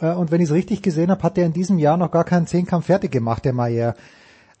[0.00, 2.48] Und wenn ich es richtig gesehen habe, hat er in diesem Jahr noch gar keinen
[2.48, 3.94] Zehnkampf fertig gemacht, der Mayer.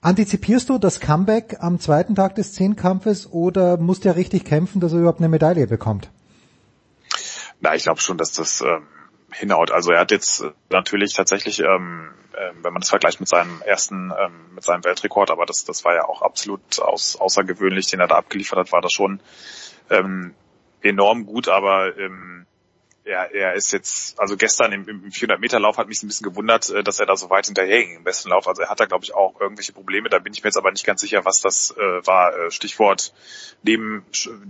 [0.04, 4.92] Antizipierst du das Comeback am zweiten Tag des Zehnkampfes oder muss der richtig kämpfen, dass
[4.92, 6.10] er überhaupt eine Medaille bekommt?
[7.60, 8.86] Na, ich glaube schon, dass das ähm,
[9.32, 9.70] hinhaut.
[9.70, 13.62] Also er hat jetzt äh, natürlich tatsächlich, ähm, äh, wenn man das vergleicht mit seinem
[13.62, 18.00] ersten, ähm, mit seinem Weltrekord, aber das, das war ja auch absolut aus, außergewöhnlich, den
[18.00, 19.20] er da abgeliefert hat, war das schon
[19.88, 20.34] ähm,
[20.82, 22.43] enorm gut, aber ähm,
[23.04, 26.82] er, er ist jetzt, also gestern im, im 400-Meter-Lauf hat mich ein bisschen gewundert, äh,
[26.82, 28.48] dass er da so weit hinterher ging im besten Lauf.
[28.48, 30.08] Also er hat da, glaube ich, auch irgendwelche Probleme.
[30.08, 32.36] Da bin ich mir jetzt aber nicht ganz sicher, was das äh, war.
[32.36, 33.12] Äh, Stichwort
[33.62, 34.04] Neben,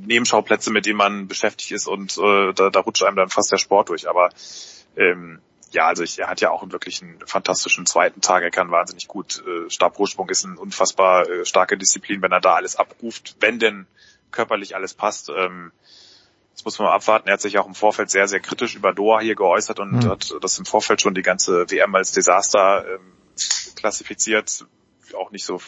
[0.07, 3.59] Nebenschauplätze, mit denen man beschäftigt ist und äh, da, da rutscht einem dann fast der
[3.59, 4.09] Sport durch.
[4.09, 4.31] Aber
[4.97, 5.41] ähm,
[5.73, 8.45] ja, also ich, er hat ja auch einen wirklich einen fantastischen zweiten Tag.
[8.45, 9.43] Er kann wahnsinnig gut.
[9.47, 13.87] Äh, Stabhochsprung ist eine unfassbar äh, starke Disziplin, wenn er da alles abruft, wenn denn
[14.31, 15.29] körperlich alles passt.
[15.29, 15.73] Ähm,
[16.55, 17.29] das muss man mal abwarten.
[17.29, 20.09] Er hat sich auch im Vorfeld sehr, sehr kritisch über Doha hier geäußert und mhm.
[20.09, 23.13] hat das im Vorfeld schon die ganze WM als Desaster ähm,
[23.75, 24.65] klassifiziert.
[25.19, 25.61] Auch nicht so,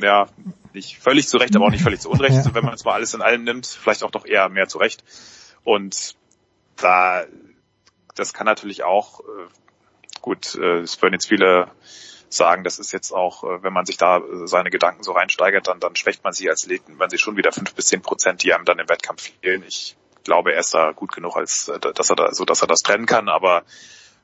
[0.00, 0.26] ja,
[0.74, 2.54] nicht völlig zu Recht, aber auch nicht völlig zu Unrecht, ja.
[2.54, 3.66] wenn man es mal alles in allem nimmt.
[3.66, 5.02] Vielleicht auch doch eher mehr zu Recht.
[5.64, 6.14] Und
[6.76, 7.24] da,
[8.14, 9.48] das kann natürlich auch, äh,
[10.20, 11.70] gut, äh, es würden jetzt viele
[12.28, 15.66] sagen, das ist jetzt auch, äh, wenn man sich da äh, seine Gedanken so reinsteigert,
[15.66, 18.42] dann, dann schwächt man sich als Athleten, wenn sie schon wieder fünf bis zehn Prozent,
[18.42, 19.64] die einem dann im Wettkampf fehlen.
[19.66, 19.96] Ich
[20.28, 22.80] glaube, er ist da gut genug, als äh, dass er da, so dass er das
[22.80, 23.28] trennen kann.
[23.28, 23.64] Aber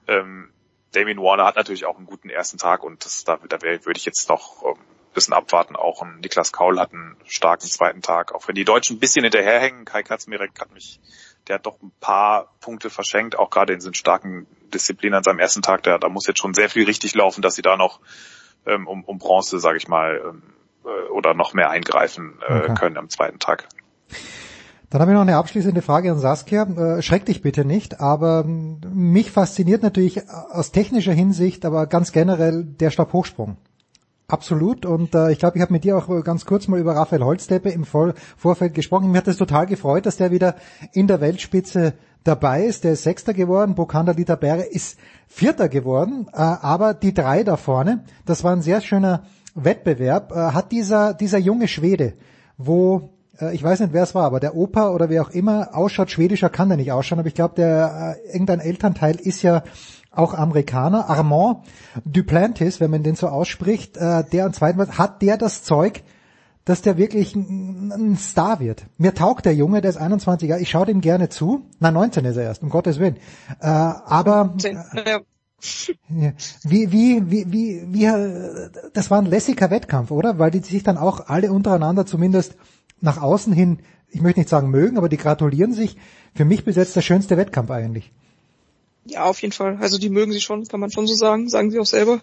[0.06, 0.52] ähm,
[0.92, 4.04] Damien Warner hat natürlich auch einen guten ersten Tag und das, da, da würde ich
[4.04, 5.74] jetzt noch ähm, ein bisschen abwarten.
[5.74, 8.32] Auch ein Niklas Kaul hat einen starken zweiten Tag.
[8.32, 11.00] Auch wenn die Deutschen ein bisschen hinterherhängen, Kai Katzmirek hat mich,
[11.48, 15.40] der hat doch ein paar Punkte verschenkt, auch gerade in diesen starken Disziplinen an seinem
[15.40, 15.82] ersten Tag.
[15.82, 18.00] Der, da muss jetzt schon sehr viel richtig laufen, dass sie da noch
[18.66, 20.42] ähm, um, um Bronze, sage ich mal, ähm,
[20.84, 22.74] äh, oder noch mehr eingreifen äh, okay.
[22.74, 23.68] können am zweiten Tag.
[24.94, 26.62] Dann habe ich noch eine abschließende Frage an Saskia.
[26.62, 32.62] Äh, schreck dich bitte nicht, aber mich fasziniert natürlich aus technischer Hinsicht, aber ganz generell
[32.62, 33.56] der Stabhochsprung.
[34.28, 34.86] Absolut.
[34.86, 37.70] Und äh, ich glaube, ich habe mit dir auch ganz kurz mal über Raphael Holzteppe
[37.70, 39.10] im Voll Vorfeld gesprochen.
[39.10, 40.54] Mir hat es total gefreut, dass der wieder
[40.92, 42.84] in der Weltspitze dabei ist.
[42.84, 43.74] Der ist Sechster geworden.
[43.74, 46.28] Bokanda Dieter Berre ist Vierter geworden.
[46.32, 49.24] Äh, aber die drei da vorne, das war ein sehr schöner
[49.56, 52.12] Wettbewerb, äh, hat dieser, dieser junge Schwede,
[52.58, 53.13] wo
[53.52, 56.50] ich weiß nicht, wer es war, aber der Opa oder wer auch immer ausschaut, schwedischer
[56.50, 59.62] kann der nicht ausschauen, aber ich glaube, der äh, irgendein Elternteil ist ja
[60.10, 61.10] auch Amerikaner.
[61.10, 61.58] Armand
[62.04, 66.02] Duplantis, wenn man den so ausspricht, äh, der am zweiten Mal, hat der das Zeug,
[66.64, 68.86] dass der wirklich ein, ein Star wird.
[68.96, 71.66] Mir taugt der Junge, der ist 21 Jahre, ich schaue dem gerne zu.
[71.78, 73.16] Na, 19 ist er erst, um Gottes Willen.
[73.60, 75.20] Äh, aber äh,
[76.64, 80.38] wie, wie, wie, wie, wie, äh, das war ein lässiger Wettkampf, oder?
[80.38, 82.56] Weil die sich dann auch alle untereinander zumindest
[83.04, 83.78] nach außen hin,
[84.08, 85.96] ich möchte nicht sagen mögen, aber die gratulieren sich.
[86.34, 88.10] Für mich bis jetzt der schönste Wettkampf eigentlich.
[89.04, 89.76] Ja, auf jeden Fall.
[89.80, 92.22] Also die mögen sie schon, kann man schon so sagen, sagen sie auch selber.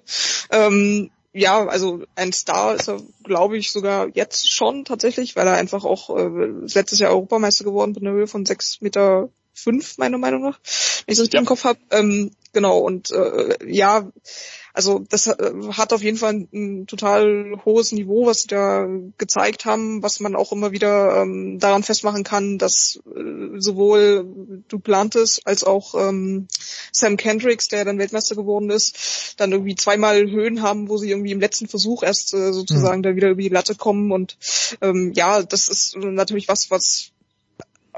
[0.49, 5.53] Ähm, ja, also ein Star ist er, glaube ich, sogar jetzt schon tatsächlich, weil er
[5.53, 10.17] einfach auch äh, letztes Jahr Europameister geworden mit einer Höhe von sechs Meter fünf, meiner
[10.17, 10.59] Meinung nach,
[11.05, 11.39] wenn ich es richtig ja.
[11.41, 11.79] im Kopf habe.
[11.91, 14.09] Ähm, genau, und äh, ja,
[14.73, 18.87] also das äh, hat auf jeden Fall ein, ein, total hohes Niveau, was sie da
[19.17, 25.41] gezeigt haben, was man auch immer wieder ähm, daran festmachen kann, dass äh, sowohl Duplantis
[25.45, 26.47] als auch ähm,
[26.91, 31.31] Sam Kendricks, der dann Weltmeister geworden ist, dann irgendwie zweimal Höhen haben, wo sie irgendwie
[31.31, 33.03] im letzten Versuch erst äh, sozusagen mhm.
[33.03, 34.37] da wieder über die Latte kommen und
[34.81, 37.10] ähm, ja, das ist natürlich was, was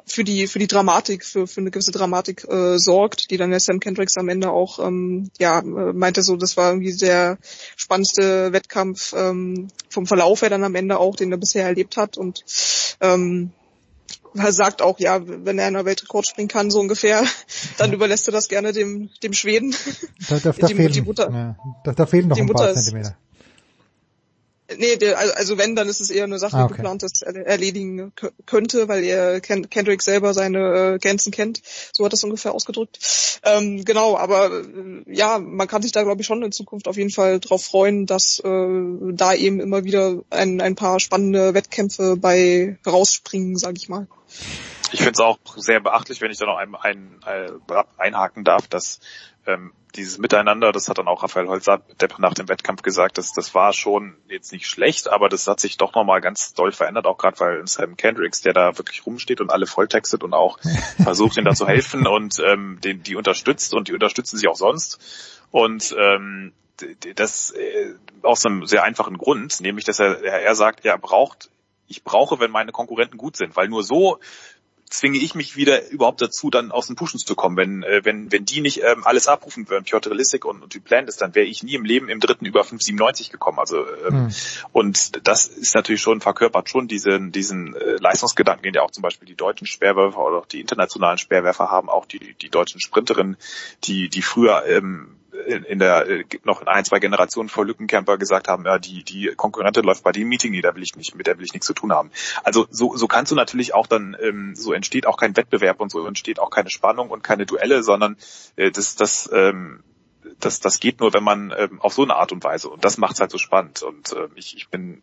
[0.06, 3.60] für die für die Dramatik, für, für eine gewisse Dramatik äh, sorgt, die dann der
[3.60, 7.38] Sam Kendricks am Ende auch ähm, ja äh, meinte so, das war irgendwie der
[7.76, 12.18] spannendste Wettkampf ähm, vom Verlauf her dann am Ende auch, den er bisher erlebt hat
[12.18, 12.43] und
[13.01, 13.51] ähm,
[14.36, 17.24] er sagt auch, ja, wenn er in der Weltrekord springen kann, so ungefähr,
[17.78, 19.76] dann überlässt er das gerne dem, dem Schweden.
[20.28, 23.16] Da, da, da, die, fehlen, die Mutter, ja, da, da fehlen noch ein paar Zentimeter.
[24.78, 26.74] Nee, der, also wenn, dann ist es eher eine Sache, ah, okay.
[26.74, 28.12] die geplant ist, erledigen
[28.46, 31.62] könnte, weil er Kendrick selber seine äh, Grenzen kennt.
[31.92, 33.00] So hat das ungefähr ausgedrückt.
[33.44, 34.64] Ähm, genau, aber äh,
[35.14, 38.06] ja, man kann sich da glaube ich schon in Zukunft auf jeden Fall drauf freuen,
[38.06, 43.90] dass äh, da eben immer wieder ein, ein paar spannende Wettkämpfe bei rausspringen, sage ich
[43.90, 44.08] mal.
[44.94, 47.62] Ich finde es auch sehr beachtlich, wenn ich da noch ein, ein, ein,
[47.98, 49.00] einhaken darf, dass
[49.48, 51.82] ähm, dieses Miteinander, das hat dann auch Raphael Holzer
[52.20, 55.78] nach dem Wettkampf gesagt, dass das war schon jetzt nicht schlecht, aber das hat sich
[55.78, 59.50] doch nochmal ganz doll verändert, auch gerade weil Sam Kendricks, der da wirklich rumsteht und
[59.50, 60.60] alle volltextet und auch
[61.04, 64.56] versucht, ihnen da zu helfen und ähm, den, die unterstützt und die unterstützen sich auch
[64.56, 65.00] sonst.
[65.50, 66.54] Und ähm,
[67.16, 71.50] das äh, aus einem sehr einfachen Grund, nämlich dass er, er sagt, er braucht
[71.88, 74.20] ich brauche, wenn meine Konkurrenten gut sind, weil nur so
[74.90, 77.58] zwinge ich mich wieder überhaupt dazu, dann aus den Pushen zu kommen.
[77.58, 81.18] Wenn, äh, wenn, wenn die nicht ähm, alles abrufen würden, Piotr Lissik und, und Duplantis,
[81.18, 83.60] dann wäre ich nie im Leben im dritten über 5,97 gekommen.
[83.60, 84.34] Also ähm, mhm.
[84.72, 89.02] und das ist natürlich schon verkörpert schon diesen, diesen äh, Leistungsgedanken, den ja auch zum
[89.02, 93.38] Beispiel die deutschen Speerwerfer oder auch die internationalen Speerwerfer haben, auch die, die deutschen Sprinterinnen,
[93.84, 95.16] die, die früher ähm,
[95.46, 99.34] in der äh, noch in ein, zwei Generationen vor Lückenkämper gesagt haben, ja, die, die
[99.36, 101.68] Konkurrentin läuft bei dem Meeting, nee, da will ich nicht, mit der will ich nichts
[101.68, 102.12] zu tun haben.
[102.44, 105.91] Also so, so kannst du natürlich auch dann, ähm, so entsteht auch kein Wettbewerb und
[105.91, 108.18] so entsteht auch keine Spannung und keine Duelle, sondern
[108.56, 109.84] äh, das, das, ähm,
[110.39, 112.98] das, das geht nur, wenn man ähm, auf so eine Art und Weise und das
[112.98, 113.84] macht es halt so spannend.
[113.84, 115.02] Und äh, ich, ich bin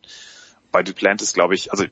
[0.72, 1.84] bei Duplantis, glaube ich, also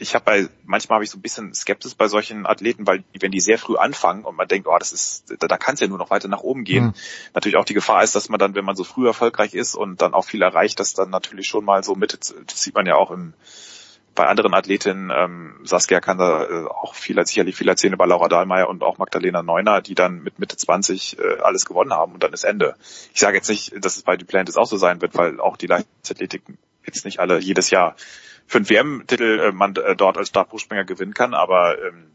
[0.00, 3.30] ich habe bei manchmal habe ich so ein bisschen Skepsis bei solchen Athleten, weil wenn
[3.30, 5.88] die sehr früh anfangen und man denkt, oh, das ist, da, da kann es ja
[5.88, 6.86] nur noch weiter nach oben gehen.
[6.86, 6.94] Mhm.
[7.34, 10.00] Natürlich auch die Gefahr ist, dass man dann, wenn man so früh erfolgreich ist und
[10.00, 12.96] dann auch viel erreicht, dass dann natürlich schon mal so Mitte, das sieht man ja
[12.96, 13.34] auch im
[14.14, 18.28] bei anderen Athletinnen, ähm, Saskia kann da äh, auch viel, sicherlich viel erzählen über Laura
[18.28, 22.22] Dahlmeier und auch Magdalena Neuner, die dann mit Mitte 20 äh, alles gewonnen haben und
[22.22, 22.74] dann ist Ende.
[23.14, 25.68] Ich sage jetzt nicht, dass es bei Duplantis auch so sein wird, weil auch die
[25.68, 26.42] Leichtathletik
[26.84, 27.94] jetzt nicht alle jedes Jahr
[28.50, 32.10] fünf WM-Titel äh, man äh, dort als Stabhochspringer gewinnen kann, aber ähm,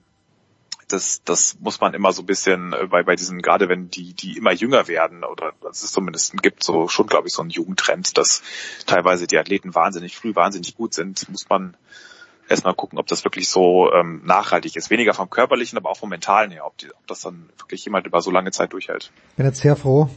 [0.90, 4.14] das, das muss man immer so ein bisschen äh, bei, bei diesen, gerade wenn die,
[4.14, 7.52] die immer jünger werden, oder es ist zumindest gibt so schon, glaube ich, so einen
[7.52, 8.44] Jugendtrend, dass
[8.86, 11.78] teilweise die Athleten wahnsinnig früh, wahnsinnig gut sind, muss man
[12.50, 14.90] erstmal gucken, ob das wirklich so ähm, nachhaltig ist.
[14.90, 18.08] Weniger vom körperlichen, aber auch vom mentalen her, ob, die, ob das dann wirklich jemand
[18.08, 19.10] über so lange Zeit durchhält.
[19.32, 20.10] Ich bin jetzt sehr froh,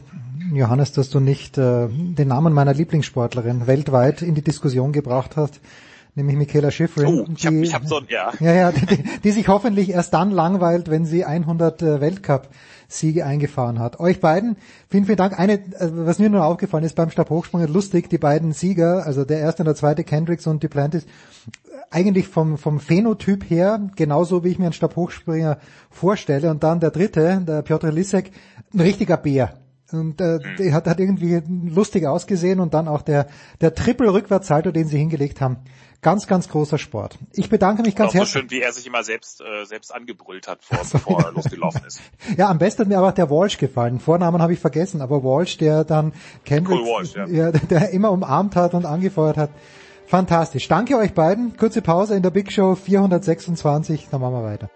[0.53, 5.61] Johannes, dass du nicht äh, den Namen meiner Lieblingssportlerin weltweit in die Diskussion gebracht hast
[6.15, 7.05] nämlich Michaela Schifrin.
[7.05, 8.31] Oh, ich habe hab so, ja.
[8.39, 13.79] Ja, ja, die, die, sich hoffentlich erst dann langweilt, wenn sie 100 äh, Weltcup-Siege eingefahren
[13.79, 13.99] hat.
[13.99, 14.57] Euch beiden,
[14.89, 15.39] vielen, vielen Dank.
[15.39, 19.39] Eine, äh, was mir nur aufgefallen ist beim Stabhochsprung, lustig, die beiden Sieger, also der
[19.39, 21.05] erste und der zweite Kendricks und Duplantis,
[21.91, 25.57] eigentlich vom, vom Phänotyp her, genauso wie ich mir einen Stabhochspringer
[25.89, 26.51] vorstelle.
[26.51, 28.31] Und dann der dritte, der Piotr Lisek,
[28.73, 29.53] ein richtiger Bär.
[29.91, 30.55] Und äh, mhm.
[30.59, 33.27] der hat, hat irgendwie lustig ausgesehen und dann auch der,
[33.61, 35.57] der Triple-Rückwärtssalto, den sie hingelegt haben.
[36.01, 37.17] Ganz, ganz großer Sport.
[37.33, 38.31] Ich bedanke mich ganz herzlich.
[38.31, 41.31] so schön, wie er sich immer selbst, äh, selbst angebrüllt hat, vor, also, bevor er
[41.33, 41.99] losgelaufen ist.
[42.37, 43.99] Ja, am besten hat mir aber der Walsh gefallen.
[43.99, 46.13] Vornamen habe ich vergessen, aber Walsh, der dann
[46.45, 47.27] Kendrick, cool Walsh, ja.
[47.27, 47.51] ja.
[47.69, 49.49] der immer umarmt hat und angefeuert hat.
[50.07, 50.67] Fantastisch.
[50.69, 51.57] Danke euch beiden.
[51.57, 54.07] Kurze Pause in der Big Show 426.
[54.09, 54.69] Dann machen wir weiter.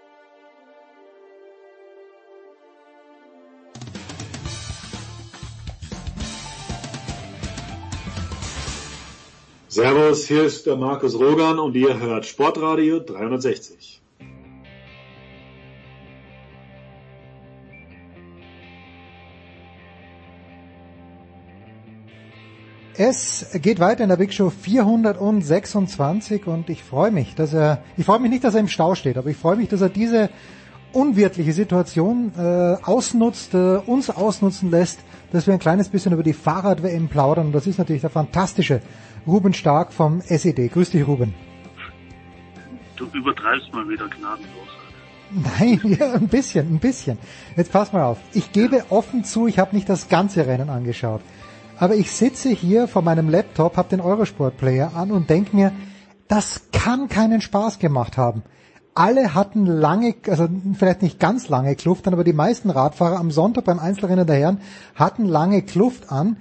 [9.74, 14.00] Servus, hier ist der Markus Rogan und ihr hört Sportradio 360.
[22.96, 28.04] Es geht weiter in der Big Show 426 und ich freue mich, dass er, ich
[28.04, 30.30] freue mich nicht, dass er im Stau steht, aber ich freue mich, dass er diese
[30.92, 35.00] unwirtliche Situation äh, ausnutzt, äh, uns ausnutzen lässt,
[35.32, 37.46] dass wir ein kleines bisschen über die Fahrrad-WM plaudern.
[37.46, 38.80] Und das ist natürlich der fantastische
[39.26, 40.68] Ruben Stark vom SED.
[40.68, 41.34] Grüß dich, Ruben.
[42.96, 44.68] Du übertreibst mal wieder gnadenlos.
[45.58, 47.18] Nein, ja, ein bisschen, ein bisschen.
[47.56, 48.18] Jetzt pass mal auf.
[48.32, 51.22] Ich gebe offen zu, ich habe nicht das ganze Rennen angeschaut.
[51.76, 55.72] Aber ich sitze hier vor meinem Laptop, habe den Eurosport-Player an und denke mir,
[56.28, 58.42] das kann keinen Spaß gemacht haben.
[58.94, 63.32] Alle hatten lange, also vielleicht nicht ganz lange Kluft an, aber die meisten Radfahrer am
[63.32, 64.60] Sonntag beim Einzelrennen der Herren
[64.94, 66.36] hatten lange Kluft an.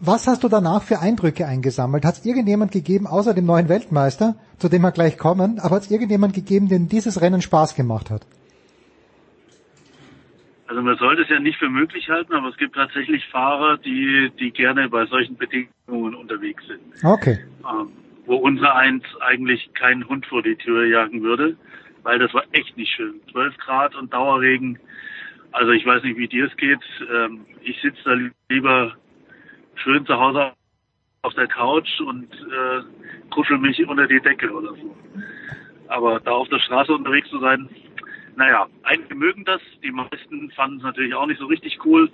[0.00, 2.04] Was hast du danach für Eindrücke eingesammelt?
[2.04, 5.82] Hat es irgendjemand gegeben, außer dem neuen Weltmeister, zu dem wir gleich kommen, aber hat
[5.82, 8.24] es irgendjemand gegeben, dem dieses Rennen Spaß gemacht hat?
[10.68, 14.30] Also man sollte es ja nicht für möglich halten, aber es gibt tatsächlich Fahrer, die,
[14.38, 16.80] die gerne bei solchen Bedingungen unterwegs sind.
[17.02, 17.38] Okay.
[17.64, 17.88] Ähm,
[18.26, 21.56] wo unser Eins eigentlich keinen Hund vor die Tür jagen würde,
[22.04, 23.14] weil das war echt nicht schön.
[23.32, 24.78] 12 Grad und Dauerregen.
[25.50, 26.82] Also ich weiß nicht, wie dir es geht.
[27.12, 28.94] Ähm, ich sitze da lieber
[29.78, 30.52] schön zu Hause
[31.22, 32.82] auf der Couch und äh,
[33.30, 34.96] kuschel mich unter die Decke oder so.
[35.88, 37.68] Aber da auf der Straße unterwegs zu sein,
[38.36, 42.10] naja, einige mögen das, die meisten fanden es natürlich auch nicht so richtig cool.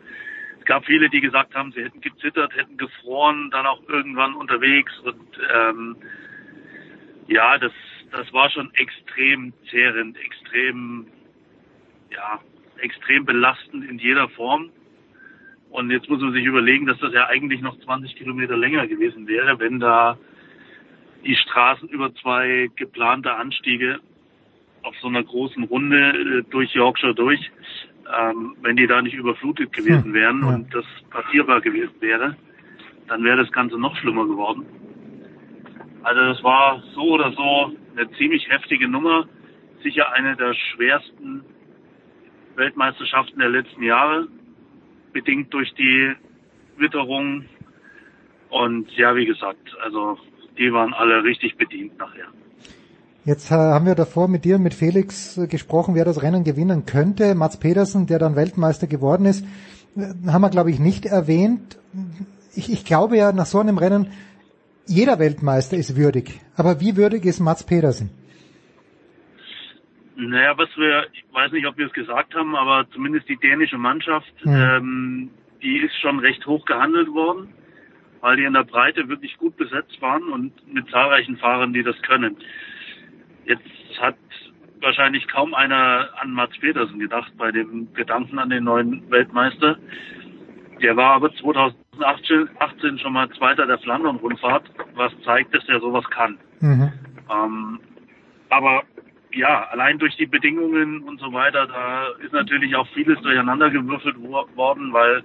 [0.58, 4.98] Es gab viele, die gesagt haben, sie hätten gezittert, hätten gefroren, dann auch irgendwann unterwegs
[5.00, 5.96] und ähm,
[7.26, 7.72] ja, das,
[8.10, 11.06] das war schon extrem zehrend, extrem,
[12.10, 12.40] ja,
[12.78, 14.70] extrem belastend in jeder Form.
[15.74, 19.26] Und jetzt muss man sich überlegen, dass das ja eigentlich noch 20 Kilometer länger gewesen
[19.26, 20.16] wäre, wenn da
[21.24, 23.98] die Straßen über zwei geplante Anstiege
[24.82, 27.50] auf so einer großen Runde äh, durch Yorkshire durch,
[28.16, 30.54] ähm, wenn die da nicht überflutet gewesen Hm, wären ja.
[30.54, 32.36] und das passierbar gewesen wäre,
[33.08, 34.64] dann wäre das Ganze noch schlimmer geworden.
[36.04, 39.26] Also das war so oder so eine ziemlich heftige Nummer,
[39.82, 41.42] sicher eine der schwersten
[42.54, 44.28] Weltmeisterschaften der letzten Jahre,
[45.14, 46.12] bedingt durch die
[46.76, 47.46] Witterung.
[48.50, 50.18] Und ja, wie gesagt, also
[50.58, 52.26] die waren alle richtig bedient nachher.
[53.24, 56.84] Jetzt äh, haben wir davor mit dir mit Felix äh, gesprochen, wer das Rennen gewinnen
[56.84, 57.34] könnte.
[57.34, 59.46] Mats Pedersen, der dann Weltmeister geworden ist,
[59.96, 61.78] äh, haben wir, glaube ich, nicht erwähnt.
[62.54, 64.08] Ich, ich glaube ja, nach so einem Rennen,
[64.86, 66.40] jeder Weltmeister ist würdig.
[66.54, 68.10] Aber wie würdig ist Mats Pedersen?
[70.16, 73.78] Naja, was wir, ich weiß nicht, ob wir es gesagt haben, aber zumindest die dänische
[73.78, 74.52] Mannschaft, Hm.
[74.54, 75.30] ähm,
[75.62, 77.48] die ist schon recht hoch gehandelt worden,
[78.20, 82.00] weil die in der Breite wirklich gut besetzt waren und mit zahlreichen Fahrern, die das
[82.02, 82.36] können.
[83.44, 83.64] Jetzt
[84.00, 84.16] hat
[84.80, 89.78] wahrscheinlich kaum einer an Mats Petersen gedacht bei dem Gedanken an den neuen Weltmeister.
[90.82, 96.04] Der war aber 2018 18 schon mal Zweiter der Flandern-Rundfahrt, was zeigt, dass er sowas
[96.10, 96.38] kann.
[96.60, 96.92] Mhm.
[97.30, 97.80] Ähm,
[98.50, 98.82] aber
[99.34, 104.16] ja, allein durch die Bedingungen und so weiter, da ist natürlich auch vieles durcheinander gewürfelt
[104.18, 105.22] wo- worden, weil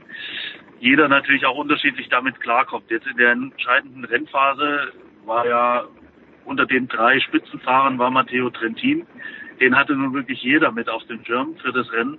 [0.80, 2.90] jeder natürlich auch unterschiedlich damit klarkommt.
[2.90, 4.94] Jetzt in der entscheidenden Rennphase
[5.26, 5.84] war ja
[6.46, 9.06] unter den drei Spitzenfahrern war Matteo Trentin.
[9.60, 12.18] Den hatte nun wirklich jeder mit auf dem Schirm für das Rennen.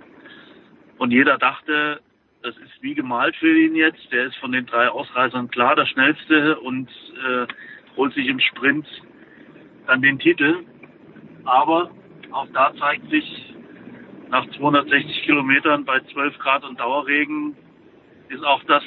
[0.97, 1.99] Und jeder dachte,
[2.43, 4.11] das ist wie gemalt für ihn jetzt.
[4.11, 7.47] Der ist von den drei Ausreisern klar der schnellste und äh,
[7.97, 8.87] holt sich im Sprint
[9.87, 10.63] dann den Titel.
[11.45, 11.89] Aber
[12.31, 13.55] auch da zeigt sich,
[14.29, 17.55] nach 260 Kilometern bei 12 Grad und Dauerregen
[18.29, 18.83] ist auch das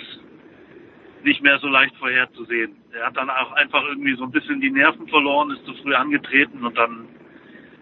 [1.22, 2.72] nicht mehr so leicht vorherzusehen.
[2.92, 5.94] Er hat dann auch einfach irgendwie so ein bisschen die Nerven verloren, ist zu früh
[5.94, 7.08] angetreten und dann,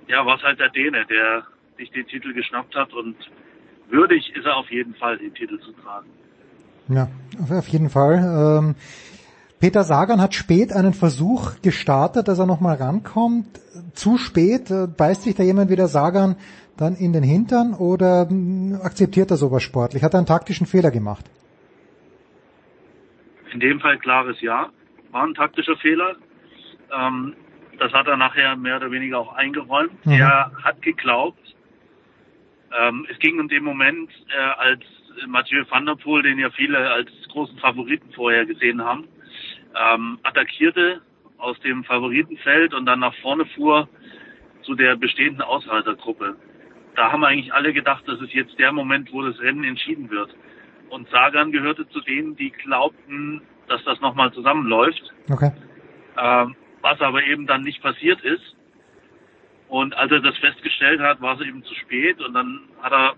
[0.08, 1.44] ja, war es halt der Däne, der
[1.76, 3.16] sich den Titel geschnappt hat und
[3.90, 6.08] würdig ist er auf jeden Fall, den Titel zu tragen.
[6.88, 7.08] Ja,
[7.56, 8.58] auf jeden Fall.
[8.58, 8.74] Ähm,
[9.62, 13.46] Peter Sagan hat spät einen Versuch gestartet, dass er nochmal rankommt.
[13.94, 16.34] Zu spät, äh, beißt sich da jemand wie der Sagan
[16.76, 20.02] dann in den Hintern oder mh, akzeptiert er sowas sportlich?
[20.02, 21.24] Hat er einen taktischen Fehler gemacht?
[23.52, 24.70] In dem Fall klares Ja,
[25.12, 26.16] war ein taktischer Fehler.
[26.92, 27.36] Ähm,
[27.78, 30.04] das hat er nachher mehr oder weniger auch eingeräumt.
[30.04, 30.12] Mhm.
[30.14, 31.54] Er hat geglaubt,
[32.76, 34.82] ähm, es ging in dem Moment, äh, als
[35.28, 39.06] Mathieu van der Poel, den ja viele als großen Favoriten vorher gesehen haben,
[39.74, 41.00] ähm, attackierte
[41.38, 43.88] aus dem Favoritenfeld und dann nach vorne fuhr
[44.62, 46.36] zu der bestehenden Ausreitergruppe.
[46.94, 50.34] Da haben eigentlich alle gedacht, das ist jetzt der Moment, wo das Rennen entschieden wird.
[50.90, 55.50] Und Sagan gehörte zu denen, die glaubten, dass das nochmal zusammenläuft, Okay.
[56.18, 58.54] ähm, was aber eben dann nicht passiert ist.
[59.68, 63.14] Und als er das festgestellt hat, war es eben zu spät und dann hat er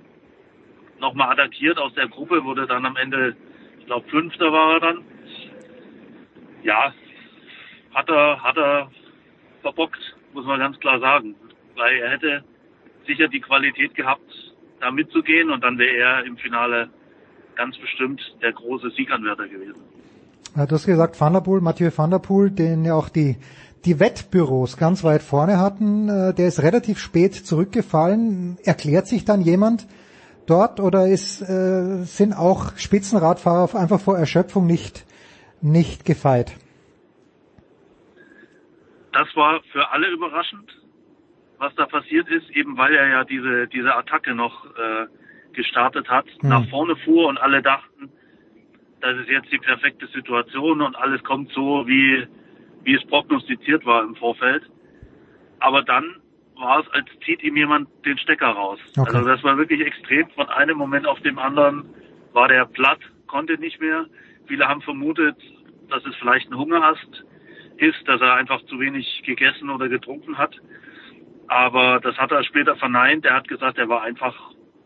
[1.00, 3.34] nochmal attackiert aus der Gruppe, wurde dann am Ende,
[3.80, 4.98] ich glaube, Fünfter war er dann.
[6.64, 6.92] Ja,
[7.94, 8.90] hat er, hat er
[9.62, 10.00] verbockt,
[10.32, 11.36] muss man ganz klar sagen.
[11.76, 12.44] Weil er hätte
[13.06, 14.30] sicher die Qualität gehabt,
[14.80, 16.88] da mitzugehen und dann wäre er im Finale
[17.54, 19.80] ganz bestimmt der große Sieganwärter gewesen.
[20.56, 23.36] Ja, Du hast gesagt, Van der Poel, Mathieu Van der Poel, den ja auch die,
[23.84, 28.56] die Wettbüros ganz weit vorne hatten, äh, der ist relativ spät zurückgefallen.
[28.64, 29.86] Erklärt sich dann jemand
[30.46, 35.04] dort oder ist, äh, sind auch Spitzenradfahrer einfach vor Erschöpfung nicht,
[35.64, 36.56] nicht gefeit?
[39.14, 40.70] das war für alle überraschend,
[41.58, 45.06] was da passiert ist, eben weil er ja diese, diese Attacke noch äh,
[45.52, 46.48] gestartet hat, Hm.
[46.48, 48.10] nach vorne fuhr und alle dachten,
[49.00, 52.26] das ist jetzt die perfekte Situation und alles kommt so, wie,
[52.82, 54.64] wie es prognostiziert war im Vorfeld.
[55.60, 56.16] Aber dann
[56.56, 58.80] war es, als zieht ihm jemand den Stecker raus.
[58.96, 59.14] Okay.
[59.14, 60.28] Also das war wirklich extrem.
[60.30, 61.84] Von einem Moment auf dem anderen
[62.32, 62.98] war der platt,
[63.28, 64.06] konnte nicht mehr.
[64.46, 65.36] Viele haben vermutet,
[65.88, 67.24] dass es vielleicht ein Hungerast
[67.78, 70.54] ist, dass er einfach zu wenig gegessen oder getrunken hat.
[71.48, 73.24] Aber das hat er später verneint.
[73.24, 74.34] Er hat gesagt, er war einfach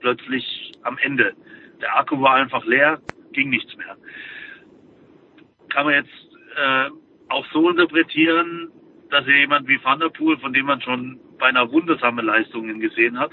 [0.01, 1.35] plötzlich am Ende.
[1.81, 3.01] Der Akku war einfach leer,
[3.33, 3.97] ging nichts mehr.
[5.69, 6.11] Kann man jetzt
[6.57, 6.91] äh,
[7.29, 8.71] auch so interpretieren,
[9.11, 13.19] dass er jemand wie Van der Poel, von dem man schon beinahe wundersame Leistungen gesehen
[13.19, 13.31] hat,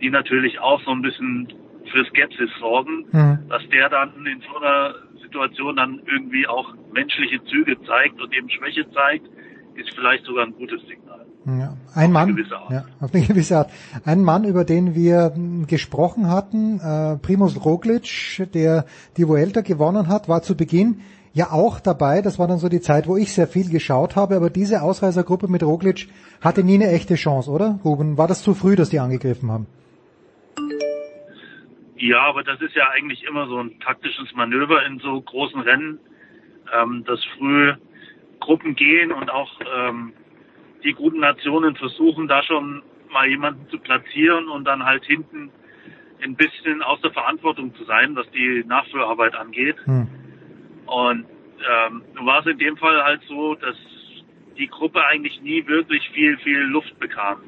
[0.00, 1.52] die natürlich auch so ein bisschen
[1.90, 3.48] für Skepsis sorgen, Mhm.
[3.48, 4.94] dass der dann in so einer
[5.34, 9.26] Situation dann irgendwie auch menschliche Züge zeigt und eben Schwäche zeigt,
[9.74, 11.26] ist vielleicht sogar ein gutes Signal.
[11.46, 12.70] Ja, ein Mann, gewisse Art.
[12.70, 13.70] Ja, auf eine gewisse Art.
[14.04, 20.08] Ein Mann, über den wir m, gesprochen hatten, äh, Primus Roglic, der die Vuelta gewonnen
[20.08, 21.00] hat, war zu Beginn
[21.32, 22.22] ja auch dabei.
[22.22, 24.36] Das war dann so die Zeit, wo ich sehr viel geschaut habe.
[24.36, 26.08] Aber diese Ausreißergruppe mit Roglic
[26.40, 27.80] hatte nie eine echte Chance, oder?
[27.84, 29.66] Ruben, war das zu früh, dass die angegriffen haben?
[32.04, 35.98] Ja, aber das ist ja eigentlich immer so ein taktisches Manöver in so großen Rennen,
[36.70, 37.72] ähm, dass früh
[38.40, 40.12] Gruppen gehen und auch ähm,
[40.84, 45.50] die guten Nationen versuchen, da schon mal jemanden zu platzieren und dann halt hinten
[46.22, 49.76] ein bisschen aus der Verantwortung zu sein, was die Nachführarbeit angeht.
[49.86, 50.06] Hm.
[50.84, 53.76] Und ähm, nun war es in dem Fall halt so, dass
[54.58, 57.38] die Gruppe eigentlich nie wirklich viel, viel Luft bekam.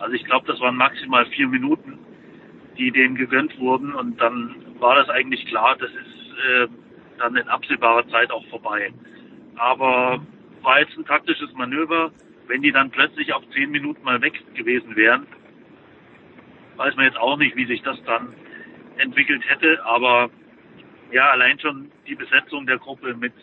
[0.00, 1.98] Also ich glaube, das waren maximal vier Minuten,
[2.78, 6.68] die denen gegönnt wurden und dann war das eigentlich klar, das ist äh,
[7.18, 8.92] dann in absehbarer Zeit auch vorbei.
[9.56, 10.20] Aber
[10.62, 12.12] war jetzt ein taktisches Manöver.
[12.46, 15.26] Wenn die dann plötzlich auf zehn Minuten mal weg gewesen wären,
[16.76, 18.32] weiß man jetzt auch nicht, wie sich das dann
[18.96, 19.84] entwickelt hätte.
[19.84, 20.30] Aber
[21.10, 23.34] ja, allein schon die Besetzung der Gruppe mit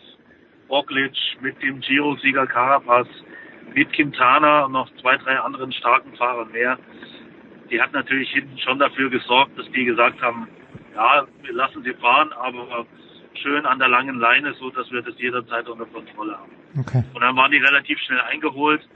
[0.68, 3.06] Roglic, mit dem Giro-Sieger Carapaz,
[3.74, 6.78] mit Quintana und noch zwei, drei anderen starken Fahrern mehr,
[7.70, 10.48] die hat natürlich hinten schon dafür gesorgt, dass die gesagt haben,
[10.94, 12.86] ja, wir lassen sie fahren, aber
[13.34, 16.52] schön an der langen Leine, so dass wir das jederzeit unter Kontrolle haben.
[16.78, 17.02] Okay.
[17.14, 18.86] Und dann waren die relativ schnell eingeholt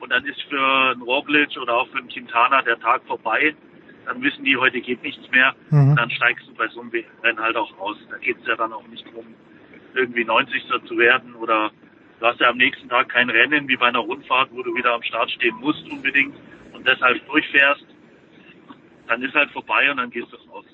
[0.00, 3.54] und dann ist für einen Roglic oder auch für einen Quintana der Tag vorbei.
[4.06, 5.54] Dann wissen die, heute geht nichts mehr.
[5.70, 5.94] Mhm.
[5.94, 6.90] Dann steigst du bei so einem
[7.22, 7.96] Rennen halt auch raus.
[8.10, 9.26] Da geht es ja dann auch nicht drum,
[9.94, 10.64] irgendwie 90.
[10.86, 11.70] zu werden oder
[12.18, 14.94] du hast ja am nächsten Tag kein Rennen wie bei einer Rundfahrt, wo du wieder
[14.94, 16.34] am Start stehen musst unbedingt
[16.72, 17.86] und deshalb durchfährst.
[19.08, 20.64] Dann ist halt vorbei und dann gehst du raus.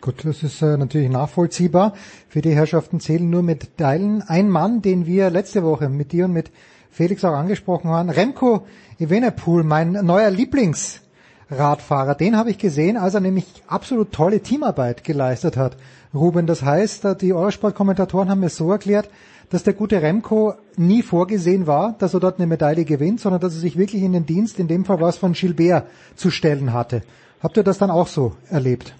[0.00, 1.92] Gut, das ist äh, natürlich nachvollziehbar.
[2.28, 4.22] Für die Herrschaften zählen nur mit Teilen.
[4.22, 6.52] Ein Mann, den wir letzte Woche mit dir und mit
[6.90, 8.66] Felix auch angesprochen haben, Remco
[8.98, 15.56] Evenepoel, mein neuer Lieblingsradfahrer, den habe ich gesehen, als er nämlich absolut tolle Teamarbeit geleistet
[15.56, 15.76] hat.
[16.14, 19.10] Ruben, das heißt, äh, die Eurosport-Kommentatoren haben mir so erklärt,
[19.50, 23.54] dass der gute Remco nie vorgesehen war, dass er dort eine Medaille gewinnt, sondern dass
[23.54, 25.86] er sich wirklich in den Dienst, in dem Fall was von Gilbert,
[26.16, 27.02] zu stellen hatte.
[27.42, 28.94] Habt ihr das dann auch so erlebt?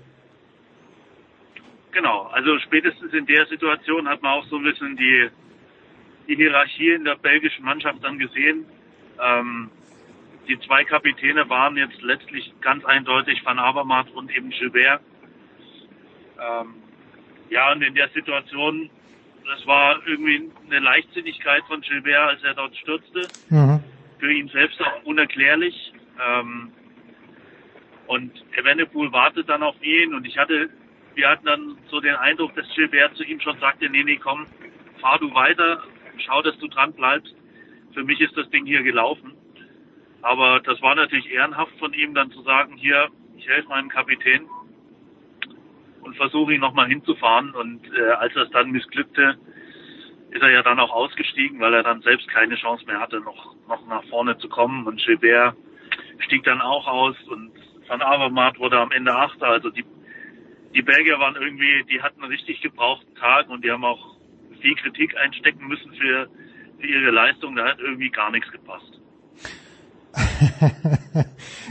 [1.93, 5.29] Genau, also spätestens in der Situation hat man auch so ein bisschen die,
[6.29, 8.67] die Hierarchie in der belgischen Mannschaft dann gesehen.
[9.21, 9.71] Ähm,
[10.49, 15.01] die zwei Kapitäne waren jetzt letztlich ganz eindeutig Van Avermaet und eben Gilbert.
[16.39, 16.75] Ähm,
[17.51, 18.89] ja, und in der Situation,
[19.45, 23.31] das war irgendwie eine Leichtsinnigkeit von Gilbert, als er dort stürzte.
[23.49, 23.83] Mhm.
[24.19, 25.93] Für ihn selbst auch unerklärlich.
[26.25, 26.73] Ähm,
[28.09, 30.69] und Evenepoel wartet dann auf ihn und ich hatte
[31.19, 34.47] wir hatten dann so den Eindruck, dass Gilbert zu ihm schon sagte, nee, nee, komm,
[35.01, 35.83] fahr du weiter,
[36.19, 37.35] schau, dass du dran bleibst.
[37.93, 39.33] Für mich ist das Ding hier gelaufen.
[40.23, 44.47] Aber das war natürlich ehrenhaft von ihm, dann zu sagen, hier, ich helfe meinem Kapitän
[46.03, 47.53] und versuche ihn nochmal hinzufahren.
[47.53, 49.39] Und äh, als das dann missglückte,
[50.31, 53.57] ist er ja dann auch ausgestiegen, weil er dann selbst keine Chance mehr hatte, noch,
[53.67, 54.87] noch nach vorne zu kommen.
[54.87, 55.57] Und Gilbert
[56.21, 57.51] stieg dann auch aus und
[57.89, 59.47] Van Avermaet wurde am Ende Achter.
[59.47, 59.85] Also die
[60.75, 64.17] die Belgier waren irgendwie, die hatten einen richtig gebrauchten Tag und die haben auch
[64.61, 66.29] viel Kritik einstecken müssen für,
[66.79, 67.57] für ihre Leistung.
[67.57, 69.01] Da hat irgendwie gar nichts gepasst.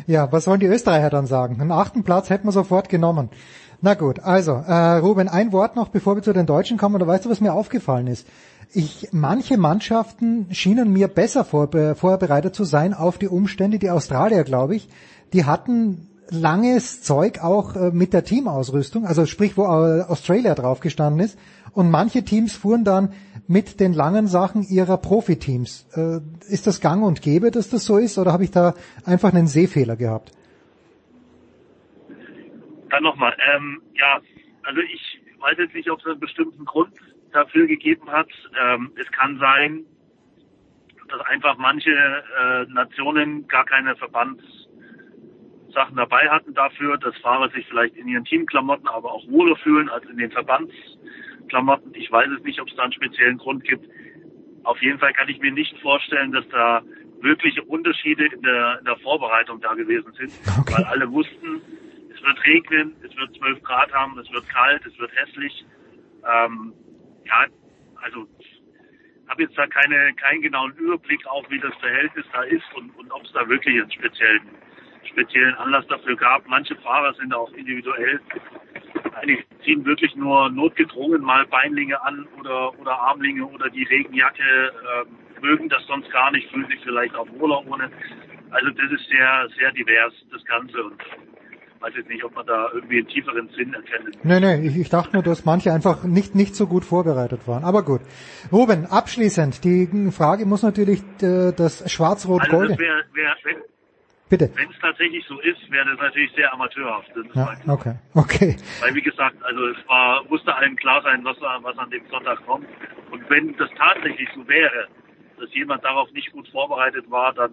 [0.08, 1.58] ja, was sollen die Österreicher dann sagen?
[1.58, 3.30] Den achten Platz hätten wir sofort genommen.
[3.82, 6.96] Na gut, also äh, Ruben, ein Wort noch, bevor wir zu den Deutschen kommen.
[6.96, 8.28] Oder weißt du, was mir aufgefallen ist?
[8.74, 13.80] Ich, manche Mannschaften schienen mir besser vorbe vorbereitet zu sein auf die Umstände.
[13.80, 14.90] Die Australier, glaube ich,
[15.34, 20.80] die hatten langes Zeug auch äh, mit der Teamausrüstung, also sprich, wo äh, Australia drauf
[20.80, 21.40] gestanden ist.
[21.74, 23.14] Und manche Teams fuhren dann
[23.48, 25.88] mit den langen Sachen ihrer Profiteams.
[25.96, 26.20] Äh,
[26.52, 28.74] ist das gang und gäbe, dass das so ist, oder habe ich da
[29.06, 30.32] einfach einen Sehfehler gehabt?
[32.90, 34.20] Dann nochmal, ähm, ja,
[34.64, 36.94] also ich weiß jetzt nicht, ob es einen bestimmten Grund
[37.32, 38.30] dafür gegeben hat.
[38.60, 39.86] Ähm, es kann sein,
[41.10, 44.44] dass einfach manche äh, Nationen gar keine Verbands
[45.74, 49.90] Sachen dabei hatten dafür, dass Fahrer sich vielleicht in ihren Teamklamotten aber auch wohler fühlen
[49.90, 51.94] als in den Verbandsklamotten.
[51.96, 53.88] Ich weiß es nicht, ob es da einen speziellen Grund gibt.
[54.64, 56.82] Auf jeden Fall kann ich mir nicht vorstellen, dass da
[57.22, 60.74] wirkliche Unterschiede in der, in der Vorbereitung da gewesen sind, okay.
[60.76, 61.62] weil alle wussten,
[62.14, 65.66] es wird regnen, es wird 12 Grad haben, es wird kalt, es wird hässlich.
[66.26, 66.74] Ähm,
[67.26, 67.46] ja,
[67.96, 68.28] also
[69.28, 73.12] habe jetzt da keine, keinen genauen Überblick auch, wie das Verhältnis da ist und, und
[73.12, 74.48] ob es da wirklich einen speziellen
[75.18, 76.48] speziellen Anlass dafür gab.
[76.48, 78.20] Manche Fahrer sind auch individuell.
[79.20, 85.42] Einige ziehen wirklich nur notgedrungen mal Beinlinge an oder, oder Armlinge oder die Regenjacke, äh,
[85.42, 87.90] mögen das sonst gar nicht, fühlen sich vielleicht auch wohler ohne.
[88.52, 90.84] Also das ist sehr, sehr divers, das Ganze.
[90.84, 94.24] Und ich weiß jetzt nicht, ob man da irgendwie einen tieferen Sinn erkennt.
[94.24, 97.64] Nee, nee, ich, ich dachte nur, dass manche einfach nicht, nicht so gut vorbereitet waren.
[97.64, 98.02] Aber gut.
[98.52, 102.72] Ruben, abschließend, die Frage muss natürlich äh, das Schwarz-Rot-Gold...
[102.72, 103.58] Also das wär, wär, wenn,
[104.30, 104.52] Bitte.
[104.56, 107.10] Wenn es tatsächlich so ist, wäre das natürlich sehr amateurhaft.
[107.34, 108.58] Ja, okay, okay.
[108.82, 112.46] Weil wie gesagt, also es war, musste allen klar sein, was, was an dem Sonntag
[112.46, 112.68] kommt.
[113.10, 114.88] Und wenn das tatsächlich so wäre,
[115.40, 117.52] dass jemand darauf nicht gut vorbereitet war, dann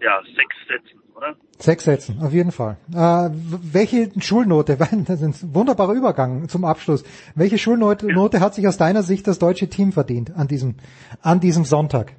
[0.00, 1.36] ja, sechs Sätzen, oder?
[1.58, 2.76] Sechs Sätzen, auf jeden Fall.
[2.92, 4.76] Äh, welche Schulnote,
[5.06, 7.04] das ist ein wunderbarer Übergang zum Abschluss.
[7.34, 10.76] Welche Schulnote Note hat sich aus deiner Sicht das deutsche Team verdient an diesem,
[11.20, 12.12] an diesem Sonntag?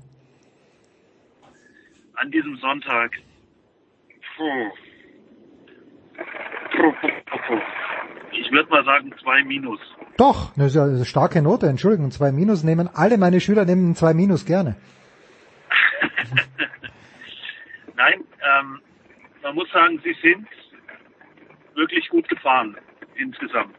[2.15, 3.11] An diesem Sonntag.
[8.31, 9.79] Ich würde mal sagen zwei Minus.
[10.17, 13.95] Doch, das ist ja eine starke Note, Entschuldigung, zwei Minus nehmen, alle meine Schüler nehmen
[13.95, 14.75] zwei Minus gerne.
[17.95, 18.81] Nein, ähm,
[19.43, 20.47] man muss sagen, sie sind
[21.75, 22.77] wirklich gut gefahren
[23.15, 23.75] insgesamt.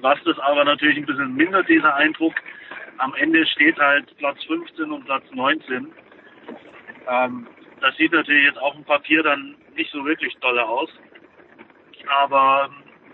[0.00, 2.34] Was das aber natürlich ein bisschen mindert, dieser Eindruck.
[2.98, 5.92] Am Ende steht halt Platz 15 und Platz 19.
[7.08, 7.46] Ähm,
[7.80, 10.90] das sieht natürlich jetzt auf dem Papier dann nicht so wirklich dolle aus.
[12.22, 12.70] Aber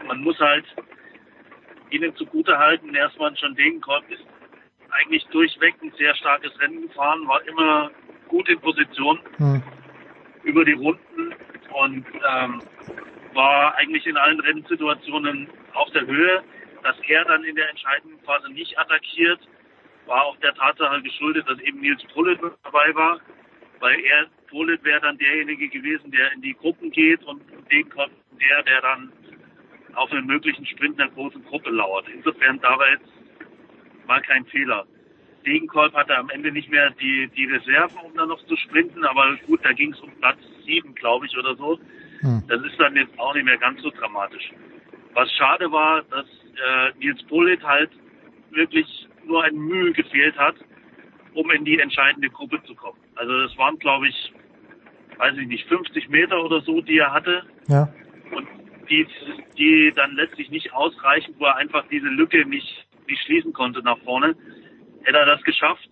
[0.07, 0.65] man muss halt
[1.91, 4.25] ihnen zugutehalten, erstmal schon Degenkolb ist
[4.91, 7.91] eigentlich durchweg ein sehr starkes Rennen gefahren, war immer
[8.29, 9.63] gut in Position Hm.
[10.43, 11.35] über die Runden
[11.73, 12.63] und ähm,
[13.35, 16.43] war eigentlich in allen Rennsituationen auf der Höhe.
[16.83, 19.41] Dass er dann in der entscheidenden Phase nicht attackiert,
[20.07, 23.21] war auch der Tatsache geschuldet, dass eben Nils mit dabei war,
[23.81, 24.27] weil er,
[24.57, 28.81] Pullet wäre dann derjenige gewesen, der in die Gruppen geht und den kommt der, der
[28.81, 29.13] dann
[29.93, 32.07] auf einen möglichen Sprint einer großen Gruppe lauert.
[32.09, 33.05] Insofern da war jetzt
[34.07, 34.87] war kein Fehler.
[35.45, 39.37] Degenkolb hatte am Ende nicht mehr die, die Reserven, um dann noch zu sprinten, aber
[39.47, 41.79] gut, da ging es um Platz sieben, glaube ich, oder so.
[42.21, 42.43] Hm.
[42.49, 44.53] Das ist dann jetzt auch nicht mehr ganz so dramatisch.
[45.13, 47.91] Was schade war, dass äh, Nils Bullitt halt
[48.53, 48.87] wirklich
[49.27, 50.57] nur ein Mühe gefehlt hat,
[51.35, 52.99] um in die entscheidende Gruppe zu kommen.
[53.17, 54.33] Also das waren, glaube ich,
[55.19, 57.89] weiß ich nicht, 50 Meter oder so, die er hatte Ja.
[58.35, 58.47] und
[58.91, 59.07] die,
[59.59, 63.99] die dann letztlich nicht ausreichen, wo er einfach diese Lücke nicht, nicht schließen konnte nach
[64.05, 64.37] vorne.
[65.03, 65.89] Hätte er das geschafft,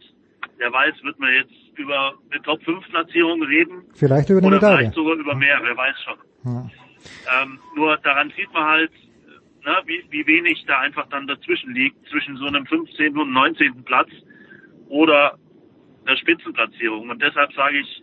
[0.59, 4.77] wer weiß, wird man jetzt über eine Top-5-Platzierung reden Vielleicht über eine oder Medaille.
[4.79, 6.19] vielleicht sogar über mehr, wer weiß schon.
[6.45, 6.71] Ja.
[7.43, 8.93] Ähm, nur daran sieht man halt,
[9.65, 13.17] ne, wie, wie wenig da einfach dann dazwischen liegt, zwischen so einem 15.
[13.19, 13.83] und 19.
[13.85, 14.09] Platz
[14.89, 15.37] oder
[16.07, 17.11] der Spitzenplatzierung.
[17.11, 18.03] Und deshalb sage ich,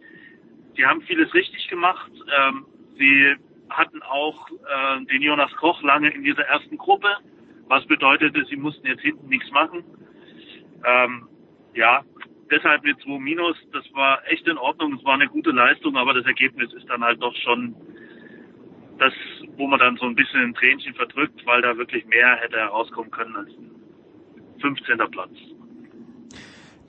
[0.82, 2.12] sie haben vieles richtig gemacht.
[2.36, 2.66] Ähm,
[2.98, 3.36] sie
[3.70, 7.08] hatten auch äh, den Jonas Koch lange in dieser ersten Gruppe,
[7.68, 9.84] was bedeutete, sie mussten jetzt hinten nichts machen.
[10.84, 11.28] Ähm,
[11.76, 12.04] ja,
[12.50, 16.16] deshalb mit 2 Minus, das war echt in Ordnung, es war eine gute Leistung, aber
[16.16, 17.76] das Ergebnis ist dann halt doch schon
[18.98, 19.14] das,
[19.58, 23.12] wo man dann so ein bisschen ein Tränchen verdrückt, weil da wirklich mehr hätte herauskommen
[23.12, 23.72] können als ein
[24.62, 24.98] 15.
[25.12, 25.32] Platz.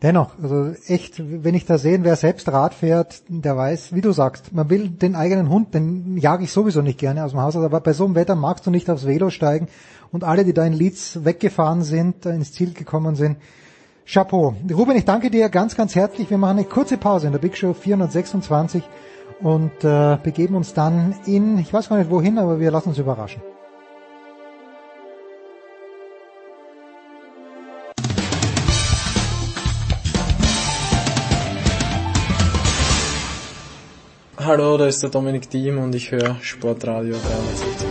[0.03, 4.11] Dennoch, also echt, wenn ich da sehen, wer selbst Rad fährt, der weiß, wie du
[4.11, 7.55] sagst, man will den eigenen Hund, den jage ich sowieso nicht gerne aus dem Haus,
[7.55, 9.69] aber bei so einem Wetter magst du nicht aufs Velo steigen
[10.11, 13.37] und alle, die da in Leeds weggefahren sind, ins Ziel gekommen sind,
[14.05, 14.57] Chapeau.
[14.73, 16.29] Ruben, ich danke dir ganz, ganz herzlich.
[16.29, 18.83] Wir machen eine kurze Pause in der Big Show 426
[19.41, 22.99] und äh, begeben uns dann in, ich weiß gar nicht wohin, aber wir lassen uns
[22.99, 23.41] überraschen.
[34.45, 37.89] Hallo, da ist der Dominik Diem und ich höre Sportradio 360.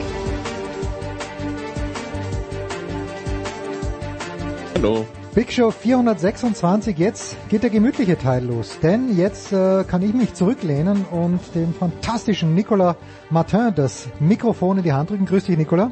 [4.75, 5.05] Hallo.
[5.33, 10.33] Big Show 426, jetzt geht der gemütliche Teil los, denn jetzt äh, kann ich mich
[10.33, 12.97] zurücklehnen und dem fantastischen Nicolas
[13.29, 15.25] Martin das Mikrofon in die Hand drücken.
[15.25, 15.91] Grüß dich, Nicolas.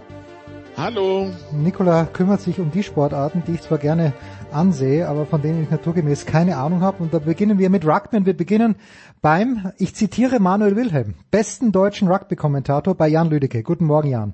[0.75, 1.29] Hallo.
[1.53, 4.13] Nicolas kümmert sich um die Sportarten, die ich zwar gerne
[4.53, 7.03] ansehe, aber von denen ich naturgemäß keine Ahnung habe.
[7.03, 8.75] Und da beginnen wir mit Rugby und wir beginnen
[9.21, 13.63] beim, ich zitiere Manuel Wilhelm, besten deutschen Rugby-Kommentator bei Jan Lüdecke.
[13.63, 14.33] Guten Morgen, Jan.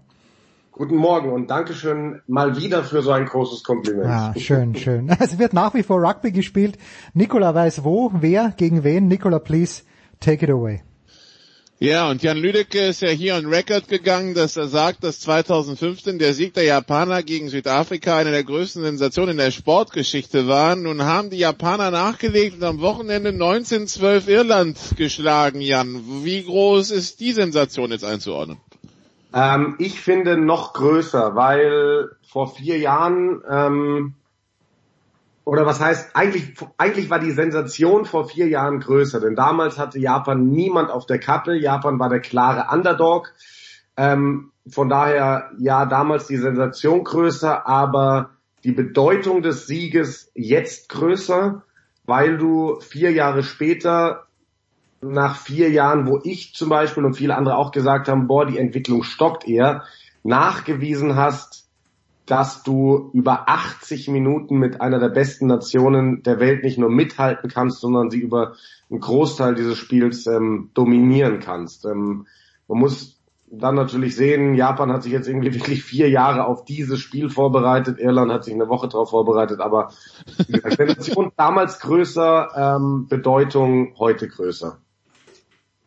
[0.71, 4.09] Guten Morgen und Dankeschön mal wieder für so ein großes Kompliment.
[4.09, 5.09] Ja, schön, schön.
[5.19, 6.77] Es wird nach wie vor Rugby gespielt.
[7.13, 9.07] Nicola weiß wo, wer, gegen wen.
[9.07, 9.83] Nicola, please
[10.19, 10.81] take it away.
[11.79, 16.19] Ja, und Jan Lüdecke ist ja hier on Record gegangen, dass er sagt, dass 2015
[16.19, 20.77] der Sieg der Japaner gegen Südafrika eine der größten Sensationen in der Sportgeschichte war.
[20.77, 26.01] Nun haben die Japaner nachgelegt und am Wochenende 1912 Irland geschlagen, Jan.
[26.23, 28.57] Wie groß ist die Sensation jetzt einzuordnen?
[29.33, 34.13] Ähm, ich finde noch größer, weil vor vier Jahren ähm,
[35.45, 39.99] oder was heißt, eigentlich, eigentlich war die Sensation vor vier Jahren größer, denn damals hatte
[39.99, 41.55] Japan niemand auf der Kappe.
[41.55, 43.31] Japan war der klare Underdog.
[43.95, 48.31] Ähm, von daher, ja, damals die Sensation größer, aber
[48.63, 51.61] die Bedeutung des Sieges jetzt größer,
[52.05, 54.25] weil du vier Jahre später,
[55.01, 58.57] nach vier Jahren, wo ich zum Beispiel und viele andere auch gesagt haben, boah, die
[58.57, 59.83] Entwicklung stockt eher,
[60.23, 61.64] nachgewiesen hast,
[62.25, 67.49] dass du über 80 Minuten mit einer der besten Nationen der Welt nicht nur mithalten
[67.49, 68.55] kannst, sondern sie über
[68.89, 71.85] einen Großteil dieses Spiels ähm, dominieren kannst.
[71.85, 72.25] Ähm,
[72.67, 76.99] man muss dann natürlich sehen, Japan hat sich jetzt irgendwie wirklich vier Jahre auf dieses
[76.99, 79.91] Spiel vorbereitet, Irland hat sich eine Woche darauf vorbereitet, aber
[80.47, 84.79] die Sensation damals größer, ähm, Bedeutung heute größer.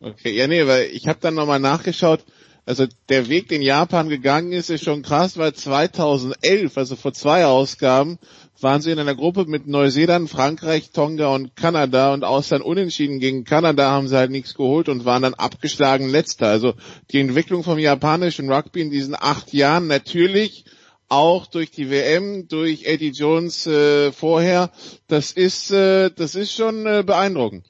[0.01, 2.23] Okay, ja nee, weil ich habe dann nochmal nachgeschaut,
[2.69, 7.47] also der Weg, den Japan gegangen ist, ist schon krass, weil 2011, also vor zwei
[7.47, 8.19] Ausgaben,
[8.61, 13.19] waren sie in einer Gruppe mit Neuseeland, Frankreich, Tonga und Kanada und aus dann unentschieden
[13.19, 16.49] gegen Kanada haben sie halt nichts geholt und waren dann abgeschlagen letzter.
[16.49, 16.75] Also
[17.09, 20.65] die Entwicklung vom japanischen Rugby in diesen acht Jahren natürlich
[21.07, 24.69] auch durch die WM, durch Eddie Jones äh, vorher,
[25.07, 27.68] das ist, äh, das ist schon äh, beeindruckend.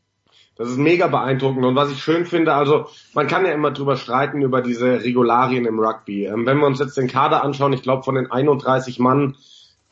[0.60, 1.66] Das ist mega beeindruckend.
[1.66, 5.66] Und was ich schön finde, also man kann ja immer drüber streiten über diese Regularien
[5.66, 6.26] im Rugby.
[6.26, 9.38] Ähm, wenn wir uns jetzt den Kader anschauen, ich glaube von den 31 Mann,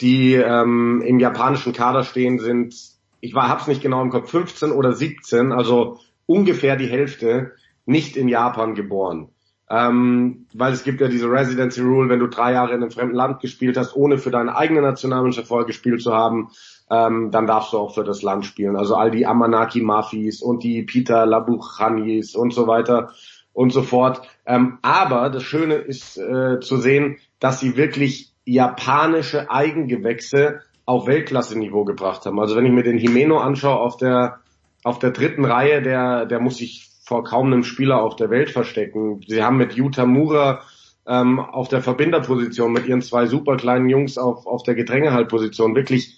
[0.01, 2.75] die ähm, im japanischen Kader stehen, sind,
[3.21, 7.53] ich war, hab's nicht genau im Kopf, 15 oder 17, also ungefähr die Hälfte,
[7.85, 9.29] nicht in Japan geboren.
[9.69, 13.15] Ähm, weil es gibt ja diese Residency Rule, wenn du drei Jahre in einem fremden
[13.15, 16.49] Land gespielt hast, ohne für deine eigene Nationalmannschaft vorher gespielt zu haben,
[16.89, 18.75] ähm, dann darfst du auch für das Land spielen.
[18.75, 23.11] Also all die Amanaki Mafis und die Peter Labuchanis und so weiter
[23.53, 24.21] und so fort.
[24.45, 31.83] Ähm, aber das Schöne ist äh, zu sehen, dass sie wirklich japanische Eigengewächse auf Weltklasse-Niveau
[31.83, 32.39] gebracht haben.
[32.39, 34.39] Also wenn ich mir den Himeno anschaue auf der
[34.83, 38.51] auf der dritten Reihe, der der muss sich vor kaum einem Spieler auf der Welt
[38.51, 39.21] verstecken.
[39.27, 40.61] Sie haben mit Yuta Mura
[41.05, 46.15] ähm, auf der Verbinderposition mit ihren zwei super kleinen Jungs auf auf der Gedrängehaltposition wirklich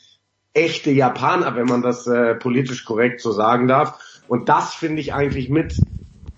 [0.54, 4.00] echte Japaner, wenn man das äh, politisch korrekt so sagen darf.
[4.28, 5.76] Und das finde ich eigentlich mit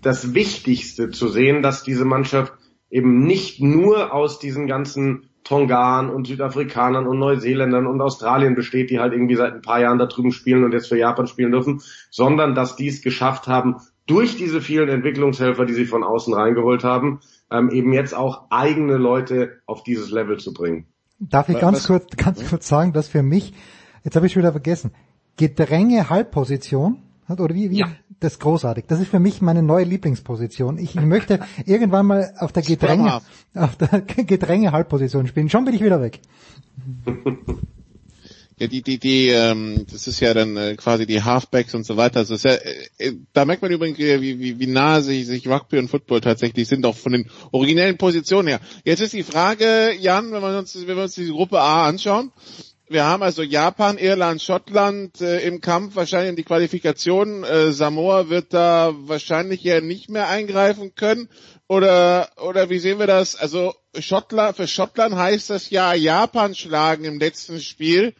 [0.01, 2.53] das Wichtigste zu sehen, dass diese Mannschaft
[2.89, 8.99] eben nicht nur aus diesen ganzen Tongan und Südafrikanern und Neuseeländern und Australien besteht, die
[8.99, 11.81] halt irgendwie seit ein paar Jahren da drüben spielen und jetzt für Japan spielen dürfen,
[12.09, 16.83] sondern dass die es geschafft haben, durch diese vielen Entwicklungshelfer, die sie von außen reingeholt
[16.83, 20.85] haben, ähm, eben jetzt auch eigene Leute auf dieses Level zu bringen.
[21.19, 23.53] Darf ich ganz kurz, ganz kurz sagen, dass für mich
[24.03, 24.91] Jetzt habe ich schon wieder vergessen.
[25.37, 26.97] Gedränge Halbposition
[27.29, 27.79] oder wie, wie?
[27.79, 27.91] Ja.
[28.19, 28.85] Das ist großartig.
[28.87, 30.77] Das ist für mich meine neue Lieblingsposition.
[30.77, 33.21] Ich möchte irgendwann mal auf der Gedränge,
[33.55, 35.49] auf der Gedränge Halbposition spielen.
[35.49, 36.19] Schon bin ich wieder weg.
[38.61, 41.97] Ja, die, die, die, ähm, das ist ja dann äh, quasi die Halfbacks und so
[41.97, 42.19] weiter.
[42.19, 42.53] Also ist ja,
[42.99, 46.67] äh, da merkt man übrigens, wie, wie, wie nah sich, sich Rugby und Football tatsächlich
[46.67, 48.59] sind, auch von den originellen Positionen her.
[48.85, 52.31] Jetzt ist die Frage, Jan, wenn wir uns, wenn wir uns diese Gruppe A anschauen,
[52.91, 57.43] wir haben also Japan, Irland, Schottland äh, im Kampf, wahrscheinlich in die Qualifikation.
[57.43, 61.29] Äh, Samoa wird da wahrscheinlich ja nicht mehr eingreifen können.
[61.67, 63.35] Oder, oder wie sehen wir das?
[63.35, 68.13] Also Schottland, für Schottland heißt das ja Japan schlagen im letzten Spiel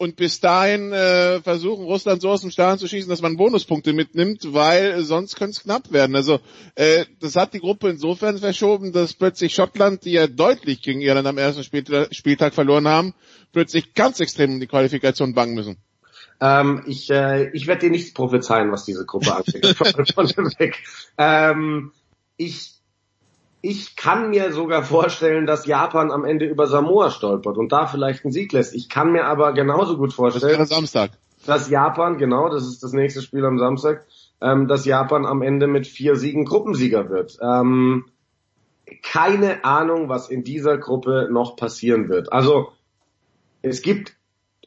[0.00, 3.92] und bis dahin äh, versuchen, Russland so aus dem Stadion zu schießen, dass man Bonuspunkte
[3.92, 6.16] mitnimmt, weil sonst könnte es knapp werden.
[6.16, 6.40] Also
[6.74, 11.28] äh, das hat die Gruppe insofern verschoben, dass plötzlich Schottland, die ja deutlich gegen Irland
[11.28, 13.12] am ersten Spieltag verloren haben,
[13.52, 15.76] plötzlich ganz extrem um die Qualifikation bangen müssen.
[16.40, 19.76] Ähm, ich äh, ich werde dir nichts prophezeien, was diese Gruppe angeht.
[21.18, 21.92] ähm,
[22.36, 22.80] ich
[23.62, 28.24] ich kann mir sogar vorstellen, dass Japan am Ende über Samoa stolpert und da vielleicht
[28.24, 28.74] einen Sieg lässt.
[28.74, 31.10] Ich kann mir aber genauso gut vorstellen, das Samstag.
[31.44, 34.06] dass Japan, genau, das ist das nächste Spiel am Samstag,
[34.40, 37.38] ähm, dass Japan am Ende mit vier Siegen Gruppensieger wird.
[37.42, 38.06] Ähm,
[39.02, 42.32] keine Ahnung, was in dieser Gruppe noch passieren wird.
[42.32, 42.72] Also
[43.62, 44.16] es gibt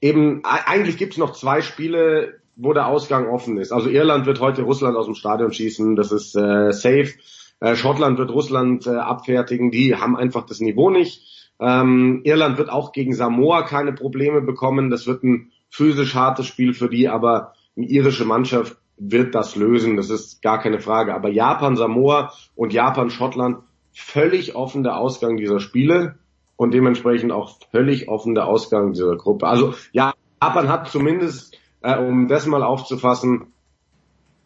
[0.01, 3.71] eben, eigentlich gibt es noch zwei Spiele, wo der Ausgang offen ist.
[3.71, 7.13] Also Irland wird heute Russland aus dem Stadion schießen, das ist äh, safe.
[7.59, 11.51] Äh, Schottland wird Russland äh, abfertigen, die haben einfach das Niveau nicht.
[11.59, 14.89] Ähm, Irland wird auch gegen Samoa keine Probleme bekommen.
[14.89, 19.97] Das wird ein physisch hartes Spiel für die, aber eine irische Mannschaft wird das lösen,
[19.97, 21.15] das ist gar keine Frage.
[21.15, 23.57] Aber Japan, Samoa und Japan, Schottland,
[23.91, 26.15] völlig offen der Ausgang dieser Spiele
[26.55, 29.47] und dementsprechend auch völlig offen der Ausgang dieser Gruppe.
[29.47, 33.47] Also ja, Japan hat zumindest, äh, um das mal aufzufassen,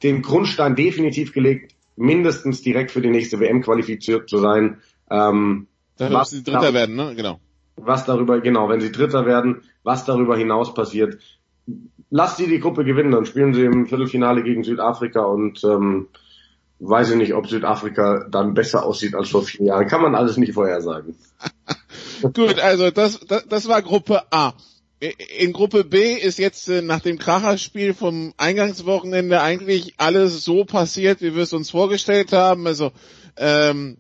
[0.04, 4.78] den Grundstein definitiv gelegt, mindestens direkt für die nächste WM qualifiziert zu sein.
[5.10, 5.68] Ähm,
[5.98, 7.16] Dann was sie Dritter werden, ne?
[7.16, 7.40] Genau.
[7.76, 11.20] Was darüber, genau, wenn sie Dritter werden, was darüber hinaus passiert,
[12.10, 16.08] lass sie die Gruppe gewinnen, dann spielen sie im Viertelfinale gegen Südafrika und ähm,
[16.80, 19.88] weiß ich nicht, ob Südafrika dann besser aussieht als vor vier Jahren.
[19.88, 21.16] Kann man alles nicht vorhersagen.
[22.34, 24.54] Gut, also das, das, das war Gruppe A.
[25.00, 31.22] In Gruppe B ist jetzt äh, nach dem Kracherspiel vom Eingangswochenende eigentlich alles so passiert,
[31.22, 32.66] wie wir es uns vorgestellt haben.
[32.66, 32.92] Also,
[33.38, 33.98] ähm,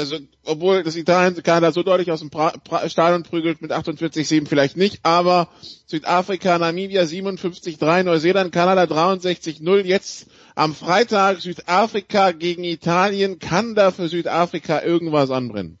[0.00, 4.76] also obwohl das Italien-Kader so deutlich aus dem pra pra Stadion prügelt mit 48-7 vielleicht
[4.76, 5.48] nicht, aber
[5.86, 9.82] Südafrika, Namibia 57-3, Neuseeland, Kanada 63-0.
[9.82, 13.38] Jetzt am Freitag Südafrika gegen Italien.
[13.38, 15.78] Kann da für Südafrika irgendwas anbrennen?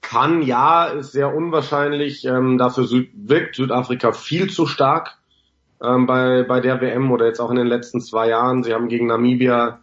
[0.00, 2.24] Kann, ja, ist sehr unwahrscheinlich.
[2.24, 5.18] Ähm, dafür Süd wirkt Südafrika viel zu stark
[5.82, 8.62] ähm, bei, bei der WM oder jetzt auch in den letzten zwei Jahren.
[8.62, 9.80] Sie haben gegen Namibia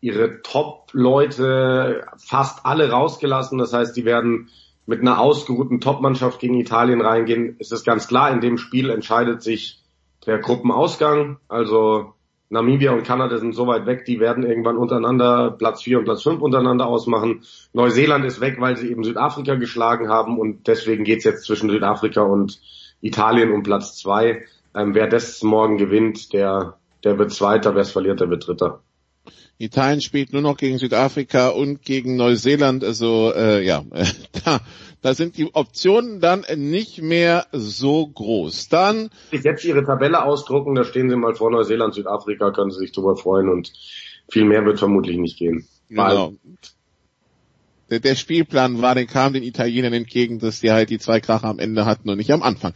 [0.00, 3.58] ihre Top-Leute fast alle rausgelassen.
[3.58, 4.50] Das heißt, die werden
[4.86, 7.56] mit einer ausgeruhten Top-Mannschaft gegen Italien reingehen.
[7.58, 9.82] Es ist ganz klar, in dem Spiel entscheidet sich
[10.26, 11.38] der Gruppenausgang.
[11.48, 12.14] Also
[12.48, 16.22] Namibia und Kanada sind so weit weg, die werden irgendwann untereinander Platz 4 und Platz
[16.22, 17.42] 5 untereinander ausmachen.
[17.72, 22.22] Neuseeland ist weg, weil sie eben Südafrika geschlagen haben und deswegen geht's jetzt zwischen Südafrika
[22.22, 22.60] und
[23.00, 24.44] Italien um Platz 2.
[24.74, 28.80] Ähm, wer das morgen gewinnt, der, der wird Zweiter, wer es verliert, der wird Dritter.
[29.58, 32.84] Italien spielt nur noch gegen Südafrika und gegen Neuseeland.
[32.84, 33.84] Also äh, ja,
[34.44, 34.60] da,
[35.02, 38.68] da sind die Optionen dann nicht mehr so groß.
[38.68, 42.80] Dann ich jetzt Ihre Tabelle ausdrucken, da stehen Sie mal vor Neuseeland, Südafrika, können Sie
[42.80, 43.72] sich drüber freuen und
[44.28, 45.66] viel mehr wird vermutlich nicht gehen.
[45.88, 46.34] Genau.
[47.88, 51.46] Der, der Spielplan war, den kam den Italienern entgegen, dass die halt die zwei Kracher
[51.46, 52.74] am Ende hatten und nicht am Anfang.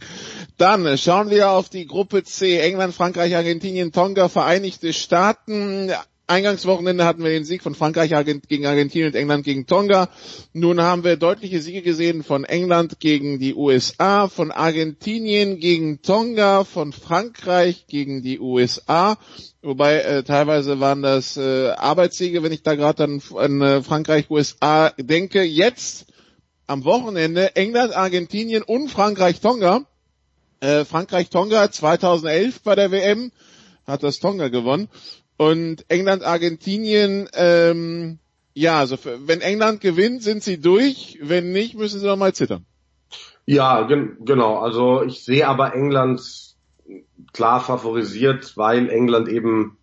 [0.57, 2.59] Dann schauen wir auf die Gruppe C.
[2.59, 5.91] England, Frankreich, Argentinien, Tonga, Vereinigte Staaten.
[6.31, 8.11] Eingangswochenende hatten wir den Sieg von Frankreich
[8.47, 10.09] gegen Argentinien und England gegen Tonga.
[10.53, 16.63] Nun haben wir deutliche Siege gesehen von England gegen die USA, von Argentinien gegen Tonga,
[16.63, 19.17] von Frankreich gegen die USA.
[19.61, 24.31] Wobei äh, teilweise waren das äh, Arbeitssiege, wenn ich da gerade an, an äh, Frankreich,
[24.31, 25.43] USA denke.
[25.43, 26.05] Jetzt
[26.65, 29.85] am Wochenende England, Argentinien und Frankreich, Tonga.
[30.61, 33.33] Äh, Frankreich, Tonga 2011 bei der WM
[33.85, 34.87] hat das Tonga gewonnen.
[35.41, 38.19] Und England, Argentinien, ähm,
[38.53, 38.95] ja, also
[39.25, 41.17] wenn England gewinnt, sind sie durch.
[41.19, 42.63] Wenn nicht, müssen sie noch mal zittern.
[43.47, 44.59] Ja, gen genau.
[44.59, 46.21] Also ich sehe aber England
[47.33, 49.79] klar favorisiert, weil England eben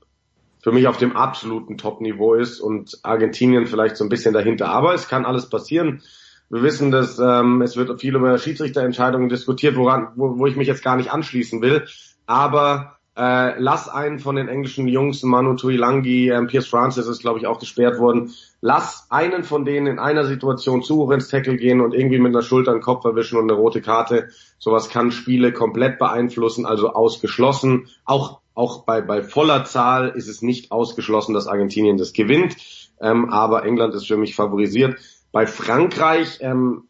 [0.62, 4.68] für mich auf dem absoluten Top-Niveau ist und Argentinien vielleicht so ein bisschen dahinter.
[4.68, 6.02] Aber es kann alles passieren.
[6.50, 10.68] Wir wissen, dass ähm, es wird viel über Schiedsrichterentscheidungen diskutiert, woran, wo, wo ich mich
[10.68, 11.84] jetzt gar nicht anschließen will.
[12.26, 17.40] Aber äh, lass einen von den englischen Jungs, Manu Tuilangi, äh, Pierce Francis ist, glaube
[17.40, 18.32] ich, auch gesperrt worden.
[18.60, 22.32] Lass einen von denen in einer Situation zu hoch ins Tackle gehen und irgendwie mit
[22.32, 24.28] einer Schulter einen Kopf erwischen und eine rote Karte.
[24.60, 27.88] Sowas kann Spiele komplett beeinflussen, also ausgeschlossen.
[28.04, 32.56] Auch, auch bei, bei voller Zahl ist es nicht ausgeschlossen, dass Argentinien das gewinnt.
[33.00, 34.96] Ähm, aber England ist für mich favorisiert.
[35.32, 36.84] Bei Frankreich, ähm,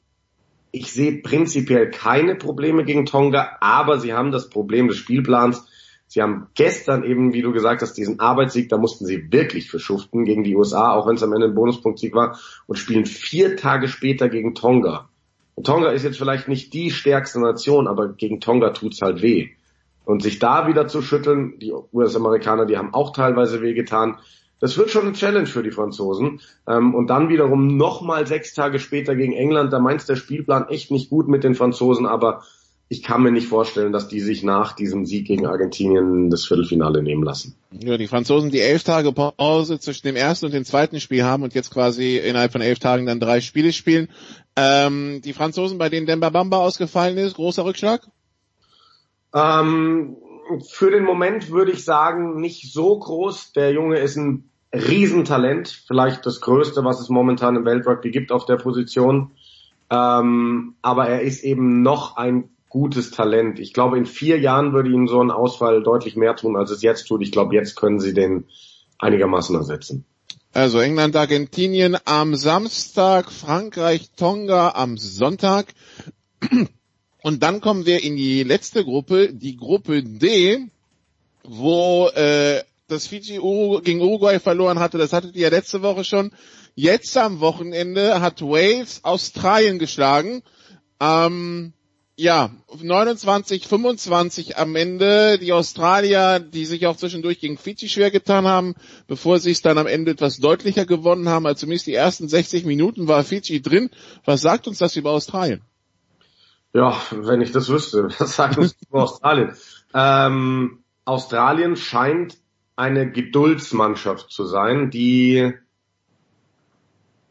[0.73, 5.67] ich sehe prinzipiell keine Probleme gegen Tonga, aber sie haben das Problem des Spielplans
[6.09, 10.25] Sie haben gestern eben, wie du gesagt hast, diesen Arbeitssieg, da mussten sie wirklich verschuften
[10.25, 13.89] gegen die USA, auch wenn es am Ende ein Bonuspunktsieg war, und spielen vier Tage
[13.89, 15.11] später gegen Tonga.
[15.55, 19.51] Und Tonga ist jetzt vielleicht nicht die stärkste Nation, aber gegen Tonga tut's halt weh.
[20.07, 24.17] Und sich da wieder zu schütteln, die US-Amerikaner, die haben auch teilweise wehgetan.
[24.61, 26.41] Das wird schon eine Challenge für die Franzosen.
[26.67, 30.91] Ähm, und dann wiederum nochmal sechs Tage später gegen England, da meint der Spielplan echt
[30.91, 32.45] nicht gut mit den Franzosen, aber
[32.91, 37.03] ich kann mir nicht vorstellen, dass die sich nach diesem Sieg gegen Argentinien das Viertelfinale
[37.03, 37.55] nehmen lassen.
[37.71, 41.43] Ja, die Franzosen, die elf Tage Pause zwischen dem ersten und dem zweiten Spiel haben
[41.43, 44.09] und jetzt quasi innerhalb von elf Tagen dann drei Spiele spielen.
[44.57, 48.09] Ähm, die Franzosen, bei denen Demba Bamba ausgefallen ist, großer Rückschlag?
[49.35, 50.17] Ähm,
[50.67, 53.53] für den Moment würde ich sagen, nicht so groß.
[53.53, 58.47] Der Junge ist ein Riesentalent, vielleicht das Größte, was es momentan im Weltrugby gibt auf
[58.47, 59.33] der Position.
[59.91, 63.59] Ähm, aber er ist eben noch ein gutes Talent.
[63.59, 66.83] Ich glaube, in vier Jahren würde ihm so ein Ausfall deutlich mehr tun, als es
[66.83, 67.23] jetzt tut.
[67.23, 68.45] Ich glaube, jetzt können sie den
[68.99, 70.05] einigermaßen ersetzen.
[70.53, 75.75] Also England, Argentinien am Samstag, Frankreich, Tonga am Sonntag.
[77.23, 80.69] Und dann kommen wir in die letzte Gruppe, die Gruppe D,
[81.45, 83.39] wo äh, das Fiji
[83.83, 84.99] gegen Uruguay verloren hatte.
[84.99, 86.33] Das hattet ihr ja letzte Woche schon.
[86.75, 90.43] Jetzt am Wochenende hat Wales Australien geschlagen.
[91.01, 91.73] Ähm,
[92.19, 92.51] ja,
[92.83, 95.39] 29, 25 am Ende.
[95.39, 98.75] Die Australier, die sich auch zwischendurch gegen Fiji schwer getan haben,
[99.07, 101.47] bevor sie es dann am Ende etwas deutlicher gewonnen haben.
[101.47, 103.91] Also zumindest die ersten 60 Minuten war Fiji drin.
[104.25, 105.63] Was sagt uns das über Australien?
[106.73, 109.55] Ja, wenn ich das wüsste, was sagt uns über Australien?
[109.95, 112.37] Ähm, Australien scheint
[112.75, 115.53] eine Geduldsmannschaft zu sein, die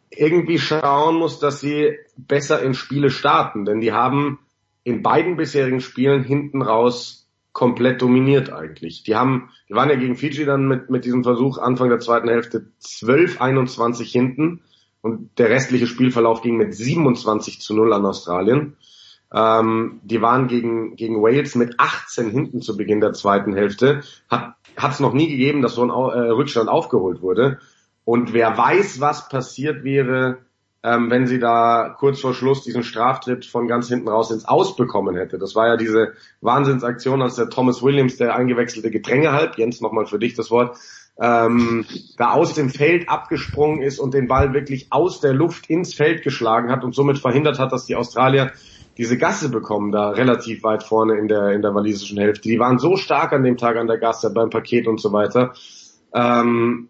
[0.09, 4.39] irgendwie schauen muss, dass sie besser in Spiele starten, denn die haben
[4.87, 9.03] in beiden bisherigen Spielen hinten raus komplett dominiert eigentlich.
[9.03, 12.29] Die haben, die waren ja gegen Fiji dann mit, mit diesem Versuch Anfang der zweiten
[12.29, 14.61] Hälfte 12, 21 hinten
[15.01, 18.77] und der restliche Spielverlauf ging mit 27 zu 0 an Australien.
[19.33, 24.03] Ähm, die waren gegen, gegen Wales mit 18 hinten zu Beginn der zweiten Hälfte.
[24.29, 27.59] Hat es noch nie gegeben, dass so ein äh, Rückstand aufgeholt wurde.
[28.05, 30.37] Und wer weiß, was passiert wäre,
[30.87, 34.77] ähm, wenn sie da kurz vor Schluss diesen Straftritt von ganz hinten raus ins Aus
[34.77, 35.37] bekommen hätte.
[35.37, 40.17] Das war ja diese Wahnsinnsaktion, als der Thomas Williams, der eingewechselte Gedrängehalb, Jens nochmal für
[40.17, 40.77] dich das Wort,
[41.19, 41.85] ähm,
[42.17, 46.23] da aus dem Feld abgesprungen ist und den Ball wirklich aus der Luft ins Feld
[46.23, 48.53] geschlagen hat und somit verhindert hat, dass die Australier
[48.97, 52.47] diese Gasse bekommen, da relativ weit vorne in der, in der walisischen Hälfte.
[52.47, 55.53] Die waren so stark an dem Tag an der Gasse, beim Paket und so weiter.
[56.13, 56.87] Ähm,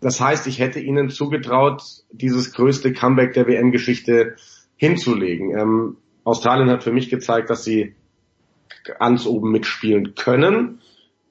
[0.00, 4.36] das heißt, ich hätte ihnen zugetraut, dieses größte Comeback der WM-Geschichte
[4.76, 5.58] hinzulegen.
[5.58, 7.94] Ähm, Australien hat für mich gezeigt, dass sie
[8.98, 10.80] ganz oben mitspielen können.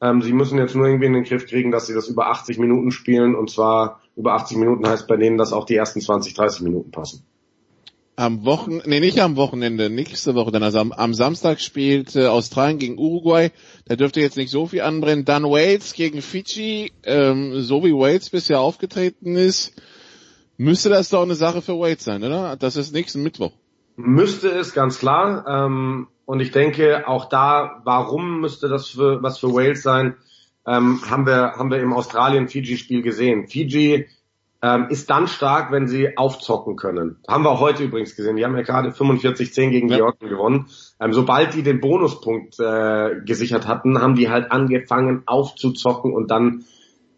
[0.02, 2.60] Ähm, sie müssen jetzt nur irgendwie in den Griff kriegen, dass sie das über 80
[2.60, 3.36] Minuten spielen.
[3.36, 6.92] Und zwar über 80 Minuten heißt bei denen, dass auch die ersten 20, 30 Minuten
[6.92, 7.26] passen
[8.18, 12.26] am Wochenende, nee, nicht am Wochenende, nächste Woche, dann also am, am Samstag spielt äh,
[12.26, 13.52] Australien gegen Uruguay.
[13.86, 15.24] Da dürfte jetzt nicht so viel anbrennen.
[15.24, 19.80] Dann Wales gegen Fiji, ähm, so wie Wales bisher aufgetreten ist,
[20.58, 22.58] müsste das doch eine Sache für Wales sein, oder?
[22.58, 23.52] Das ist nächsten Mittwoch.
[23.96, 25.46] Müsste es, ganz klar.
[25.48, 30.16] Ähm, und ich denke, auch da, warum müsste das für, was für Wales sein,
[30.66, 33.48] ähm, haben wir, haben wir im Australien-Fiji-Spiel gesehen.
[33.48, 34.08] Fiji
[34.62, 37.18] ähm, ist dann stark, wenn sie aufzocken können.
[37.28, 38.38] Haben wir auch heute übrigens gesehen.
[38.38, 39.98] Die haben ja gerade 45-10 gegen ja.
[39.98, 40.68] Georgien gewonnen.
[41.00, 46.66] Ähm, sobald die den Bonuspunkt äh, gesichert hatten, haben die halt angefangen aufzuzocken und dann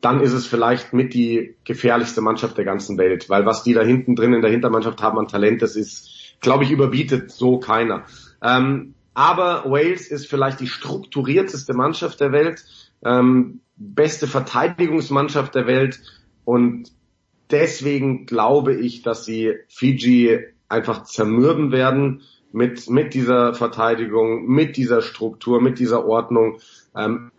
[0.01, 3.81] dann ist es vielleicht mit die gefährlichste Mannschaft der ganzen Welt, weil was die da
[3.81, 8.05] hinten drin in der Hintermannschaft haben an Talent, das ist, glaube ich, überbietet so keiner.
[8.41, 12.63] Ähm, aber Wales ist vielleicht die strukturierteste Mannschaft der Welt,
[13.03, 15.99] ähm, beste Verteidigungsmannschaft der Welt
[16.45, 16.91] und
[17.51, 22.21] deswegen glaube ich, dass sie Fiji einfach zermürben werden
[22.51, 26.59] mit, mit dieser Verteidigung, mit dieser Struktur, mit dieser Ordnung.
[26.95, 27.31] Ähm,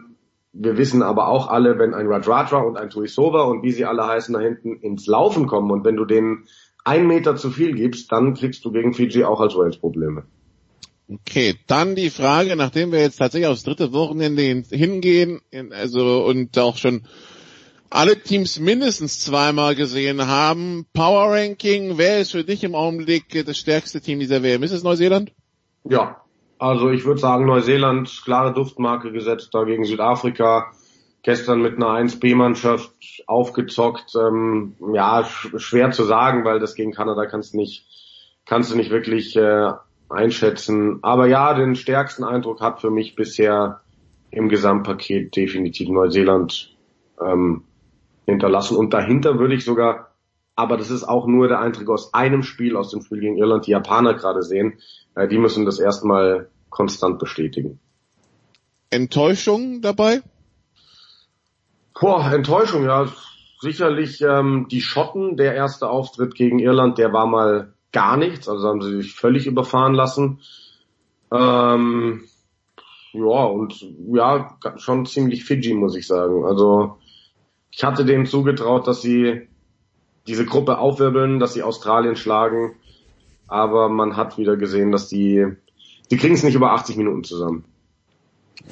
[0.53, 4.07] wir wissen aber auch alle, wenn ein Rajradra und ein Tuisova und wie sie alle
[4.07, 6.47] heißen da hinten ins Laufen kommen und wenn du denen
[6.85, 10.25] ein Meter zu viel gibst, dann kriegst du gegen Fiji auch als Wales Probleme.
[11.09, 15.41] Okay, dann die Frage, nachdem wir jetzt tatsächlich aufs dritte Wochenende hingehen,
[15.73, 17.03] also und auch schon
[17.91, 20.87] alle Teams mindestens zweimal gesehen haben.
[20.95, 24.63] Power Ranking, wer ist für dich im Augenblick das stärkste Team dieser WM?
[24.63, 25.33] Ist es Neuseeland?
[25.85, 26.23] Ja,
[26.59, 30.73] also ich würde sagen Neuseeland, klare Duftmarke gesetzt da gegen Südafrika.
[31.23, 32.93] Gestern mit einer 1B-Mannschaft
[33.27, 34.15] aufgezockt.
[34.15, 37.85] Ähm, ja, sch schwer zu sagen, weil das gegen Kanada kannst du nicht,
[38.47, 39.73] kannst du nicht wirklich äh,
[40.09, 41.01] einschätzen.
[41.03, 43.81] Aber ja, den stärksten Eindruck hat für mich bisher
[44.31, 46.75] im Gesamtpaket definitiv Neuseeland.
[47.23, 47.65] Ähm,
[48.31, 48.77] hinterlassen.
[48.77, 50.15] Und dahinter würde ich sogar,
[50.57, 53.67] aber das ist auch nur der Eindruck aus einem Spiel, aus dem Spiel gegen Irland,
[53.67, 54.79] die Japaner gerade sehen.
[55.15, 57.79] Äh, die müssen das erstmal konstant bestätigen.
[58.91, 60.23] Enttäuschung dabei?
[62.01, 63.07] Boah, Enttäuschung, ja.
[63.61, 68.67] Sicherlich ähm, die Schotten, der erste Auftritt gegen Irland, der war mal gar nichts, also
[68.69, 70.41] haben sie sich völlig überfahren lassen.
[71.31, 72.23] Ähm,
[73.13, 76.45] ja, und ja, schon ziemlich Fiji, muss ich sagen.
[76.45, 76.99] Also
[77.71, 79.49] ich hatte denen zugetraut, dass sie
[80.27, 82.77] diese Gruppe aufwirbeln, dass sie Australien schlagen,
[83.49, 85.47] aber man hat wieder gesehen, dass die,
[86.11, 87.65] die kriegen es nicht über 80 Minuten zusammen.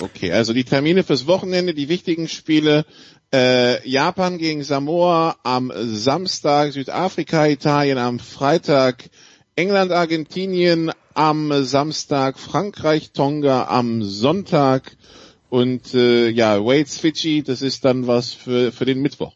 [0.01, 2.85] Okay, also die Termine fürs Wochenende, die wichtigen Spiele,
[3.33, 9.11] äh, Japan gegen Samoa am Samstag, Südafrika, Italien am Freitag,
[9.57, 14.97] England, Argentinien am Samstag, Frankreich, Tonga am Sonntag
[15.51, 19.35] und äh, ja, Waits Fidschi, das ist dann was für, für den Mittwoch.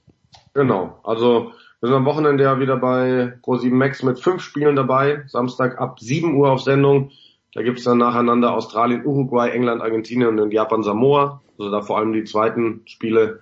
[0.54, 5.24] Genau, also wir sind am Wochenende ja wieder bei Pro7 Max mit fünf Spielen dabei.
[5.26, 7.10] Samstag ab 7 Uhr auf Sendung.
[7.54, 11.42] Da gibt's dann nacheinander Australien, Uruguay, England, Argentinien und in Japan Samoa.
[11.58, 13.40] Also da vor allem die zweiten Spiele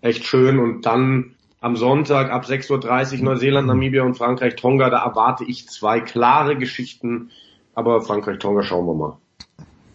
[0.00, 0.58] echt schön.
[0.58, 4.90] Und dann am Sonntag ab 6.30 Uhr Neuseeland, Namibia und Frankreich, Tonga.
[4.90, 7.30] Da erwarte ich zwei klare Geschichten.
[7.74, 9.18] Aber Frankreich, Tonga schauen wir mal.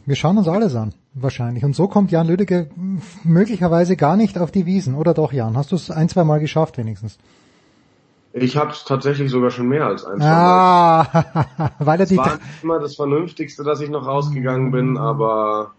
[0.05, 1.63] Wir schauen uns alles an, wahrscheinlich.
[1.63, 2.69] Und so kommt Jan Lüdecke
[3.23, 4.95] möglicherweise gar nicht auf die Wiesen.
[4.95, 5.55] Oder doch, Jan?
[5.55, 7.17] Hast du es ein, zwei Mal geschafft wenigstens?
[8.33, 11.07] Ich habe es tatsächlich sogar schon mehr als ein, zwei Mal.
[11.13, 15.73] Ah, weil er das die war immer das Vernünftigste, dass ich noch rausgegangen bin, aber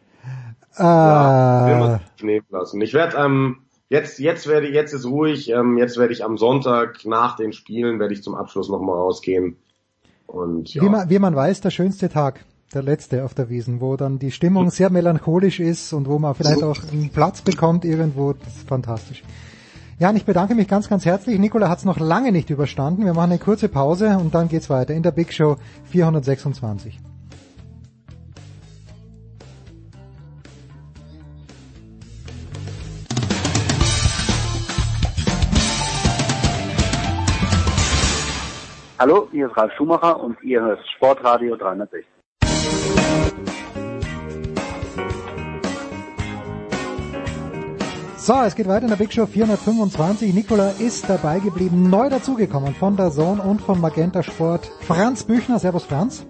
[0.79, 2.81] Ja, Äh, müssen es nehmen lassen.
[2.81, 5.51] Ich werde ähm, jetzt jetzt werde jetzt ist ruhig.
[5.51, 8.95] Ähm, jetzt werde ich am Sonntag nach den Spielen werde ich zum Abschluss noch mal
[8.97, 9.57] rausgehen.
[10.27, 10.83] Und ja.
[10.83, 12.45] wie, man, wie man weiß, der schönste Tag,
[12.75, 16.35] der letzte auf der Wiesen, wo dann die Stimmung sehr melancholisch ist und wo man
[16.35, 18.33] vielleicht auch einen Platz bekommt irgendwo.
[18.33, 19.23] Das ist fantastisch.
[19.99, 21.39] Jan, ich bedanke mich ganz, ganz herzlich.
[21.39, 23.05] Nikola hat es noch lange nicht überstanden.
[23.05, 26.99] Wir machen eine kurze Pause und dann geht's weiter in der Big Show 426.
[38.99, 42.14] Hallo, hier ist Ralf Schumacher und ihr hört Sportradio 360.
[48.25, 50.33] So, es geht weiter in der Big Show 425.
[50.33, 54.73] Nikola ist dabei geblieben, neu dazugekommen von der Zone und von Magenta Sport.
[54.81, 56.25] Franz Büchner, Servus Franz.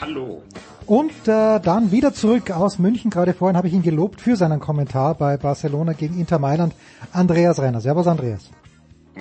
[0.00, 0.44] Hallo.
[0.86, 3.10] Und äh, dann wieder zurück aus München.
[3.10, 6.76] Gerade vorhin habe ich ihn gelobt für seinen Kommentar bei Barcelona gegen Inter Mailand.
[7.12, 7.80] Andreas Renner.
[7.80, 8.48] Servus Andreas.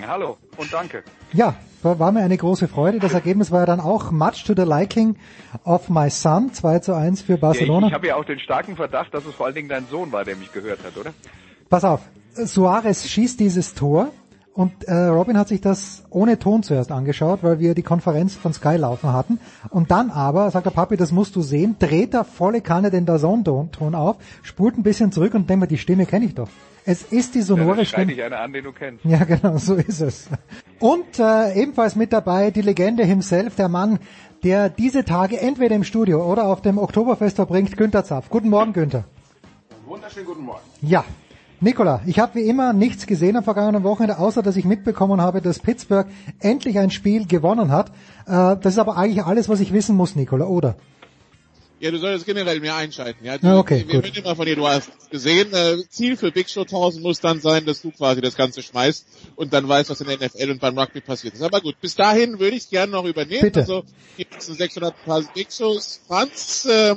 [0.07, 1.03] Hallo und danke.
[1.33, 2.99] Ja, war mir eine große Freude.
[2.99, 5.15] Das Ergebnis war ja dann auch much to the liking
[5.63, 6.53] of my son.
[6.53, 7.79] 2 zu 1 für Barcelona.
[7.79, 9.87] Ja, ich ich habe ja auch den starken Verdacht, dass es vor allen Dingen dein
[9.87, 11.11] Sohn war, der mich gehört hat, oder?
[11.69, 12.01] Pass auf,
[12.35, 14.09] Suarez schießt dieses Tor
[14.53, 18.53] und äh, Robin hat sich das ohne Ton zuerst angeschaut, weil wir die Konferenz von
[18.53, 19.39] Sky laufen hatten.
[19.69, 23.05] Und dann aber, sagt der Papi, das musst du sehen, dreht er volle Kanne den
[23.05, 26.47] Dazon-Ton auf, spult ein bisschen zurück und denkt mir, die Stimme kenne ich doch.
[26.85, 28.05] Es ist die Ja, sonore dann Stimme.
[28.05, 29.03] schreib ich einer an, den du kennst.
[29.03, 30.29] Ja, genau, so ist es.
[30.79, 33.97] Und äh, ebenfalls mit dabei die Legende himself, der Mann,
[34.43, 38.29] der diese Tage entweder im Studio oder auf dem Oktoberfest verbringt, Günther Zapf.
[38.29, 39.03] Guten Morgen, Günther.
[39.87, 40.61] Wunderschönen guten Morgen.
[40.81, 41.03] Ja,
[41.65, 45.41] Nikola, ich habe wie immer nichts gesehen am vergangenen Wochenende, außer dass ich mitbekommen habe,
[45.41, 46.05] dass Pittsburgh
[46.39, 47.89] endlich ein Spiel gewonnen hat.
[48.27, 50.75] Äh, das ist aber eigentlich alles, was ich wissen muss, Nikola, oder?
[51.79, 53.25] Ja, du solltest generell mehr einschalten.
[53.25, 54.15] Ja, du, okay, wir gut.
[54.15, 55.51] immer von dir, du hast es gesehen.
[55.53, 59.07] Äh, Ziel für Big Show 1000 muss dann sein, dass du quasi das Ganze schmeißt
[59.35, 61.41] und dann weißt, was in der NFL und beim Rugby passiert ist.
[61.41, 63.41] Aber gut, bis dahin würde ich es gerne noch übernehmen.
[63.41, 63.61] Bitte.
[63.61, 63.83] Also
[64.19, 65.99] die nächsten 600 Paar Big Shows.
[66.07, 66.95] Franz, äh,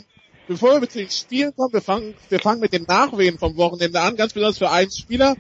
[0.49, 4.01] bevor wir mit den Spielen kommen, wir fangen, wir fangen mit den Nachwehen vom Wochenende
[4.01, 5.37] an, ganz besonders für einen Spieler.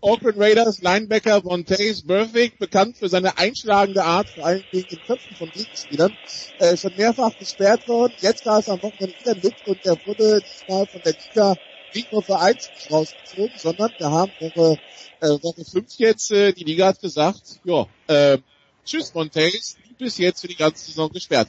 [0.00, 5.36] Auckland Raiders Linebacker Vontaze Burfict, bekannt für seine einschlagende Art, vor allem gegen den Köpfen
[5.36, 6.16] von Gegenspielern,
[6.58, 8.12] äh, schon mehrfach gesperrt worden.
[8.20, 11.56] Jetzt war es am Wochenende wieder mit und der wurde diesmal von der Liga
[11.94, 14.78] nicht nur für eins rausgezogen, sondern wir haben Woche,
[15.20, 18.38] äh, Woche 5 jetzt, äh, die Liga hat gesagt, ja, äh,
[18.84, 21.48] tschüss Montaze, du bist jetzt für die ganze Saison gesperrt.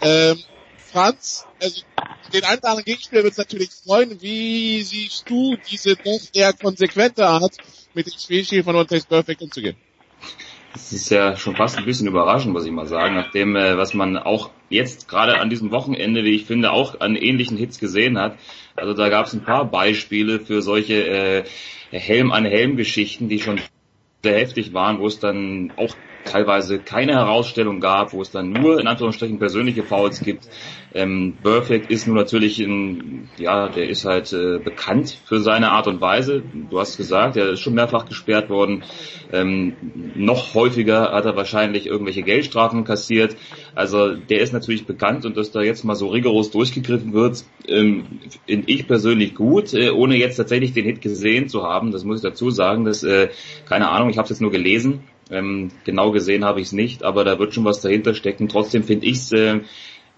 [0.00, 0.38] Ähm,
[0.96, 1.82] Franz, also
[2.32, 4.16] den einen oder anderen Gegenspieler wird es natürlich freuen.
[4.22, 7.58] Wie siehst du diese doch eher konsequente Art,
[7.92, 9.76] mit dem Spielstil von Montaze Perfect umzugehen?
[10.72, 13.92] Das ist ja schon fast ein bisschen überraschend, muss ich mal sagen, nachdem, äh, was
[13.92, 18.18] man auch jetzt gerade an diesem Wochenende, wie ich finde, auch an ähnlichen Hits gesehen
[18.18, 18.38] hat.
[18.74, 21.44] Also da gab es ein paar Beispiele für solche äh,
[21.90, 23.60] Helm-an-Helm-Geschichten, die schon
[24.22, 25.94] sehr heftig waren, wo es dann auch
[26.26, 30.48] teilweise keine Herausstellung gab, wo es dann nur in Anführungsstrichen persönliche Fouls gibt.
[30.94, 35.86] Ähm, Burfict ist nun natürlich ein, ja, der ist halt äh, bekannt für seine Art
[35.86, 36.42] und Weise.
[36.70, 38.82] Du hast gesagt, er ist schon mehrfach gesperrt worden.
[39.32, 39.74] Ähm,
[40.14, 43.36] noch häufiger hat er wahrscheinlich irgendwelche Geldstrafen kassiert.
[43.74, 48.06] Also der ist natürlich bekannt und dass da jetzt mal so rigoros durchgegriffen wird, ähm,
[48.46, 51.90] finde ich persönlich gut, äh, ohne jetzt tatsächlich den Hit gesehen zu haben.
[51.90, 52.84] Das muss ich dazu sagen.
[52.84, 53.28] dass äh,
[53.68, 55.00] keine Ahnung, ich habe es jetzt nur gelesen.
[55.30, 58.48] Ähm, genau gesehen habe ich es nicht, aber da wird schon was dahinter stecken.
[58.48, 59.60] Trotzdem finde ich es äh,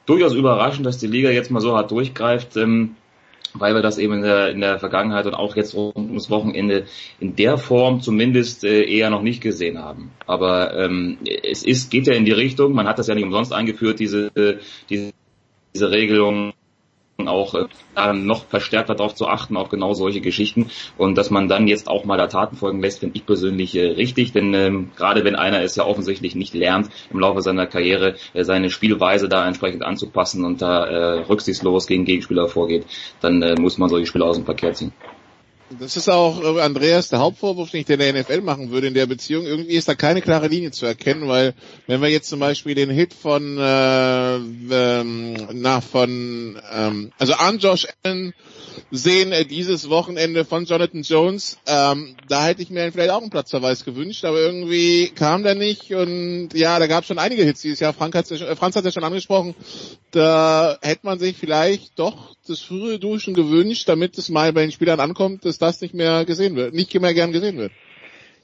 [0.07, 2.97] durchaus überraschend, dass die Liga jetzt mal so hart durchgreift, ähm,
[3.55, 6.85] weil wir das eben in der, in der Vergangenheit und auch jetzt rund ums Wochenende
[7.19, 10.11] in der Form zumindest äh, eher noch nicht gesehen haben.
[10.27, 13.53] Aber ähm, es ist, geht ja in die Richtung, man hat das ja nicht umsonst
[13.53, 14.59] eingeführt, diese, äh,
[14.91, 15.13] diese,
[15.75, 16.53] diese Regelung
[17.27, 17.55] auch
[17.97, 21.89] äh, noch verstärkt darauf zu achten, auf genau solche Geschichten und dass man dann jetzt
[21.89, 25.35] auch mal da Taten folgen lässt, finde ich persönlich äh, richtig, denn ähm, gerade wenn
[25.35, 29.83] einer es ja offensichtlich nicht lernt, im Laufe seiner Karriere äh, seine Spielweise da entsprechend
[29.83, 32.87] anzupassen und da äh, rücksichtslos gegen Gegenspieler vorgeht,
[33.21, 34.93] dann äh, muss man solche Spieler aus dem Verkehr ziehen.
[35.79, 39.07] Das ist auch äh, Andreas der Hauptvorwurf, den ich der NFL machen würde in der
[39.07, 39.45] Beziehung.
[39.45, 41.55] Irgendwie ist da keine klare Linie zu erkennen, weil
[41.87, 47.59] wenn wir jetzt zum Beispiel den Hit von äh, ähm, na von ähm, also an
[47.59, 48.33] Josh Allen
[48.91, 53.31] sehen äh, dieses Wochenende von Jonathan Jones, ähm, da hätte ich mir vielleicht auch einen
[53.31, 57.61] Platzverweis gewünscht, aber irgendwie kam der nicht und ja, da gab es schon einige Hits
[57.61, 57.93] dieses Jahr.
[57.93, 59.55] Frank hat's ja, schon- äh, Franz hat ja schon angesprochen,
[60.11, 64.73] da hätte man sich vielleicht doch das frühe Duschen gewünscht, damit es mal bei den
[64.73, 67.73] Spielern ankommt, dass das nicht mehr gesehen wird, nicht mehr gern gesehen wird.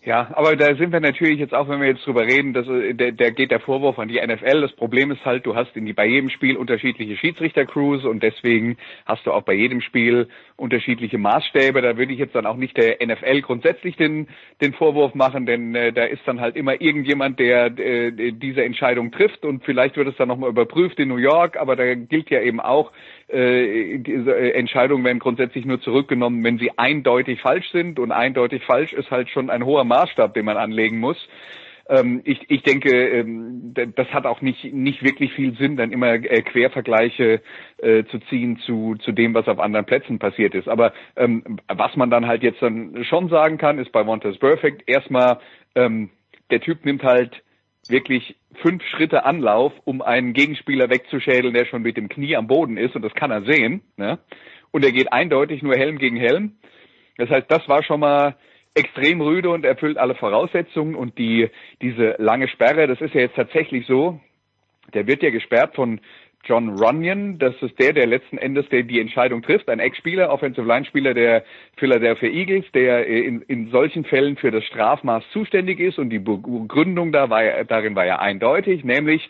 [0.05, 2.93] Ja, aber da sind wir natürlich jetzt auch, wenn wir jetzt drüber reden, dass, äh,
[2.93, 4.61] der, der geht der Vorwurf an die NFL.
[4.61, 8.77] Das Problem ist halt, du hast in die, bei jedem Spiel unterschiedliche Schiedsrichtercrews und deswegen
[9.07, 11.83] hast du auch bei jedem Spiel unterschiedliche Maßstäbe.
[11.83, 14.29] Da würde ich jetzt dann auch nicht der NFL grundsätzlich den,
[14.61, 19.11] den Vorwurf machen, denn äh, da ist dann halt immer irgendjemand, der äh, diese Entscheidung
[19.11, 22.41] trifft und vielleicht wird es dann nochmal überprüft in New York, aber da gilt ja
[22.41, 22.93] eben auch,
[23.29, 28.93] äh, diese Entscheidungen werden grundsätzlich nur zurückgenommen, wenn sie eindeutig falsch sind und eindeutig falsch
[28.93, 31.17] ist halt schon ein hoher Maßstab, den man anlegen muss.
[31.89, 36.13] Ähm, ich, ich denke, ähm, das hat auch nicht, nicht wirklich viel Sinn, dann immer
[36.13, 37.43] äh, Quervergleiche
[37.79, 40.69] äh, zu ziehen zu, zu dem, was auf anderen Plätzen passiert ist.
[40.69, 44.83] Aber ähm, was man dann halt jetzt dann schon sagen kann, ist bei Wanted Perfect
[44.87, 45.41] erstmal,
[45.75, 46.11] ähm,
[46.51, 47.43] der Typ nimmt halt
[47.89, 52.79] wirklich fünf Schritte Anlauf, um einen Gegenspieler wegzuschädeln, der schon mit dem Knie am Boden
[52.79, 53.83] ist, und das kann er sehen.
[53.97, 54.19] Ne?
[54.71, 56.57] Und er geht eindeutig nur Helm gegen Helm.
[57.19, 58.37] Das heißt, das war schon mal
[58.75, 60.95] extrem rüde und erfüllt alle Voraussetzungen.
[60.95, 61.49] Und die,
[61.81, 64.21] diese lange Sperre, das ist ja jetzt tatsächlich so,
[64.93, 66.01] der wird ja gesperrt von
[66.47, 70.67] John Runyon, das ist der, der letzten Endes der die Entscheidung trifft, ein Ex-Spieler, Offensive
[70.67, 71.43] Line-Spieler der
[71.77, 75.99] Philadelphia Eagles, der in, in solchen Fällen für das Strafmaß zuständig ist.
[75.99, 79.27] Und die Begründung da war, darin war ja eindeutig, nämlich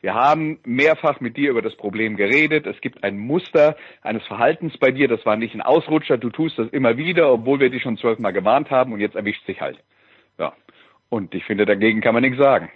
[0.00, 2.66] wir haben mehrfach mit dir über das Problem geredet.
[2.66, 5.08] Es gibt ein Muster eines Verhaltens bei dir.
[5.08, 6.16] Das war nicht ein Ausrutscher.
[6.16, 9.44] Du tust das immer wieder, obwohl wir dich schon zwölfmal gewarnt haben und jetzt erwischt
[9.46, 9.78] sich halt.
[10.38, 10.54] Ja.
[11.10, 12.70] Und ich finde, dagegen kann man nichts sagen.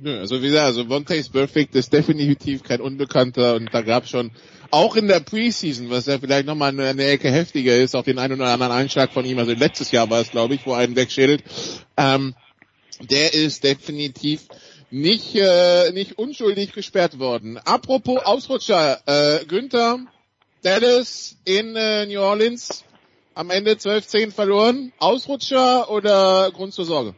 [0.00, 4.10] Nö, also wie gesagt, also Montes Perfect ist definitiv kein Unbekannter und da gab es
[4.10, 4.30] schon
[4.70, 8.18] auch in der Preseason, was ja vielleicht nochmal eine, eine Ecke heftiger ist, auch den
[8.18, 10.96] einen oder anderen Einschlag von ihm, also letztes Jahr war es, glaube ich, wo einen
[10.96, 11.42] wegschädelt.
[11.96, 12.34] Ähm,
[13.00, 14.48] der ist definitiv
[14.96, 17.58] nicht, äh, nicht unschuldig gesperrt worden.
[17.58, 19.98] Apropos Ausrutscher, äh, Günther,
[20.62, 22.84] Dallas in äh, New Orleans,
[23.34, 24.92] am Ende 12-10 verloren.
[24.98, 27.14] Ausrutscher oder Grund zur Sorge?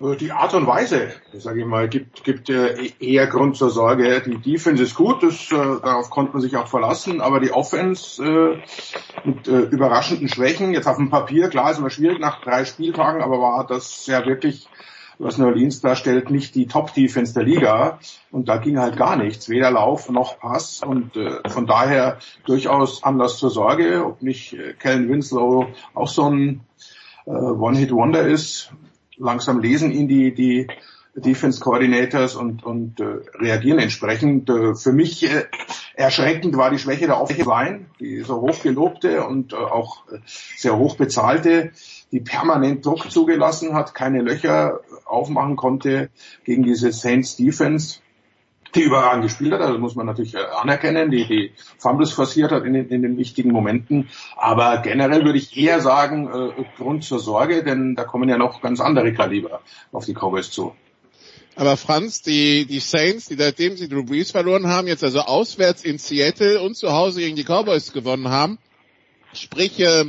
[0.00, 4.22] Äh, die Art und Weise, sage ich mal, gibt, gibt äh, eher Grund zur Sorge.
[4.24, 8.22] Die Defense ist gut, das, äh, darauf konnte man sich auch verlassen, aber die Offense
[8.24, 8.62] äh,
[9.24, 13.20] mit äh, überraschenden Schwächen, jetzt auf dem Papier, klar ist immer schwierig nach drei Spieltagen,
[13.20, 14.68] aber war das ja wirklich,
[15.18, 17.98] was New Orleans darstellt, nicht die Top-Defense der Liga.
[18.30, 20.82] Und da ging halt gar nichts, weder Lauf noch Pass.
[20.82, 26.60] Und äh, von daher durchaus Anlass zur Sorge, ob nicht äh, Winslow auch so ein
[27.26, 28.72] äh, One-Hit-Wonder ist,
[29.16, 30.66] langsam lesen ihn die, die
[31.16, 33.04] Defense Coordinators und, und äh,
[33.38, 34.50] reagieren entsprechend.
[34.50, 35.44] Äh, für mich äh,
[35.94, 40.18] erschreckend war die Schwäche der Offensive Line, die so hoch gelobte und äh, auch äh,
[40.26, 41.72] sehr hoch bezahlte,
[42.12, 46.10] die permanent Druck zugelassen hat, keine Löcher aufmachen konnte
[46.44, 48.00] gegen diese Saints Defense
[48.76, 52.74] die überragend gespielt hat, also muss man natürlich anerkennen, die die Fumbles forciert hat in
[52.74, 54.08] den, in den wichtigen Momenten.
[54.36, 58.60] Aber generell würde ich eher sagen, äh, Grund zur Sorge, denn da kommen ja noch
[58.60, 59.62] ganz andere Kaliber
[59.92, 60.74] auf die Cowboys zu.
[61.54, 65.82] Aber Franz, die, die Saints, die seitdem sie Drew Brees verloren haben, jetzt also auswärts
[65.82, 68.58] in Seattle und zu Hause gegen die Cowboys gewonnen haben,
[69.32, 70.04] sprich, äh,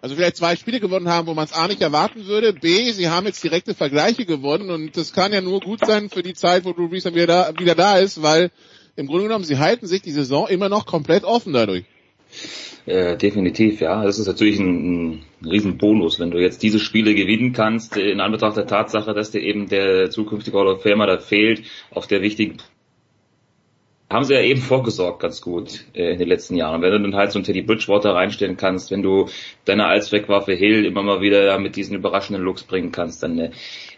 [0.00, 3.08] also vielleicht zwei Spiele gewonnen haben, wo man es A nicht erwarten würde, B, sie
[3.08, 6.64] haben jetzt direkte Vergleiche gewonnen und das kann ja nur gut sein für die Zeit,
[6.64, 8.50] wo Drew Brees dann wieder da, wieder da ist, weil
[8.96, 11.84] im Grunde genommen, sie halten sich die Saison immer noch komplett offen dadurch.
[12.86, 14.04] Äh, definitiv, ja.
[14.04, 18.56] Das ist natürlich ein, ein Riesenbonus, wenn du jetzt diese Spiele gewinnen kannst, in Anbetracht
[18.56, 22.56] der Tatsache, dass dir eben der zukünftige Hall of Famer da fehlt, auf der wichtigen
[24.10, 26.82] haben sie ja eben vorgesorgt ganz gut äh, in den letzten Jahren.
[26.82, 29.28] Wenn du dann halt so einen Teddy Bridgewater reinstellen kannst, wenn du
[29.64, 33.50] deine Allzweckwaffe Hill immer mal wieder mit diesen überraschenden Looks bringen kannst, dann äh,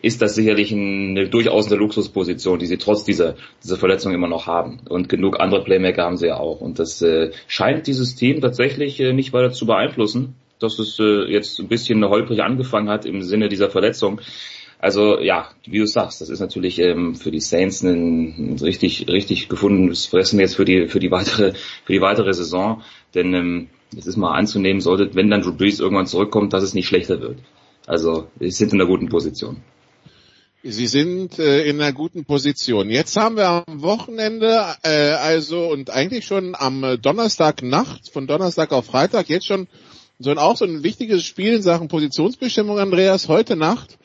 [0.03, 4.47] ist das sicherlich eine, durchaus eine Luxusposition, die sie trotz dieser, dieser Verletzung immer noch
[4.47, 4.81] haben.
[4.87, 6.61] Und genug andere Playmaker haben sie ja auch.
[6.61, 11.25] Und das äh, scheint dieses Team tatsächlich äh, nicht weiter zu beeinflussen, dass es äh,
[11.33, 14.21] jetzt ein bisschen holprig angefangen hat im Sinne dieser Verletzung.
[14.83, 19.07] Also ja, wie du sagst, das ist natürlich ähm, für die Saints ein, ein richtig,
[19.07, 21.55] richtig gefundenes Fressen jetzt für die für die weitere
[21.85, 22.83] für die weitere Saison.
[23.15, 26.75] Denn ähm, es ist mal anzunehmen sollte, wenn dann Drew Brees irgendwann zurückkommt, dass es
[26.75, 27.39] nicht schlechter wird.
[27.87, 29.63] Also sie sind in einer guten Position.
[30.65, 32.91] Sie sind äh, in einer guten Position.
[32.91, 38.87] Jetzt haben wir am Wochenende, äh, also und eigentlich schon am Donnerstagnacht, von Donnerstag auf
[38.87, 39.69] Freitag, jetzt schon
[40.19, 43.99] so ein, auch so ein wichtiges Spiel in Sachen Positionsbestimmung, Andreas, heute Nacht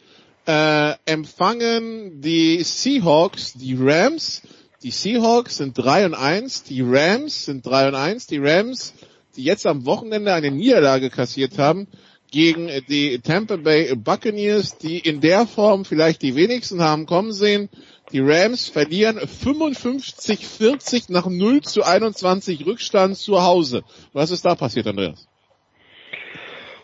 [0.47, 4.41] äh, empfangen die Seahawks die Rams.
[4.81, 8.27] Die Seahawks sind 3 und 1, die Rams sind 3 und 1.
[8.27, 8.93] Die Rams,
[9.35, 11.87] die jetzt am Wochenende eine Niederlage kassiert haben
[12.31, 17.69] gegen die Tampa Bay Buccaneers, die in der Form vielleicht die wenigsten haben kommen sehen.
[18.11, 23.83] Die Rams verlieren 55-40 nach 0 zu 21 Rückstand zu Hause.
[24.13, 25.27] Was ist da passiert, Andreas?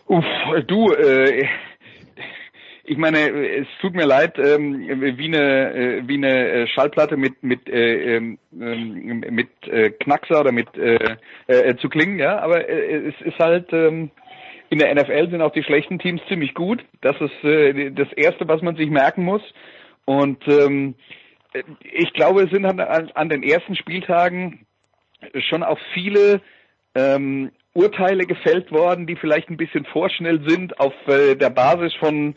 [0.06, 0.24] Uff,
[0.66, 1.46] du, äh,
[2.86, 7.68] ich meine, es tut mir leid, ähm, wie eine äh, wie eine Schallplatte mit mit
[7.68, 11.16] äh, ähm, mit äh, Knackser oder mit äh,
[11.46, 14.10] äh, zu klingen, ja, aber äh, es ist halt ähm,
[14.70, 16.84] in der NFL sind auch die schlechten Teams ziemlich gut.
[17.00, 19.42] Das ist äh, das erste, was man sich merken muss.
[20.04, 20.94] Und ähm,
[21.80, 24.66] ich glaube, es sind an, an den ersten Spieltagen
[25.48, 26.40] schon auch viele
[26.94, 32.34] ähm, Urteile gefällt worden, die vielleicht ein bisschen vorschnell sind auf äh, der Basis von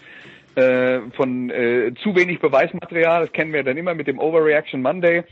[0.58, 3.22] äh, von äh, zu wenig Beweismaterial.
[3.22, 5.24] Das kennen wir dann immer mit dem Overreaction Monday.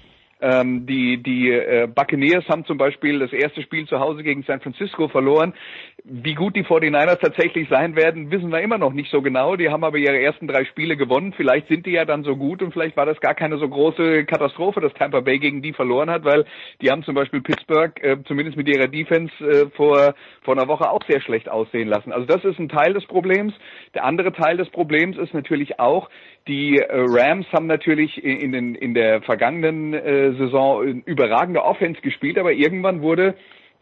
[0.45, 4.61] Ähm, die die äh, Buccaneers haben zum Beispiel das erste Spiel zu Hause gegen San
[4.61, 5.55] Francisco verloren.
[6.03, 9.55] Wie gut die 49ers tatsächlich sein werden, wissen wir immer noch nicht so genau.
[9.55, 11.33] Die haben aber ihre ersten drei Spiele gewonnen.
[11.35, 14.25] Vielleicht sind die ja dann so gut und vielleicht war das gar keine so große
[14.25, 16.45] Katastrophe, dass Tampa Bay gegen die verloren hat, weil
[16.79, 20.13] die haben zum Beispiel Pittsburgh äh, zumindest mit ihrer Defense äh, vor,
[20.43, 22.11] vor einer Woche auch sehr schlecht aussehen lassen.
[22.11, 23.55] Also das ist ein Teil des Problems.
[23.95, 26.07] Der andere Teil des Problems ist natürlich auch,
[26.47, 32.37] die äh, Rams haben natürlich in, in, in der vergangenen äh, Saison überragende Offense gespielt,
[32.37, 33.35] aber irgendwann wurde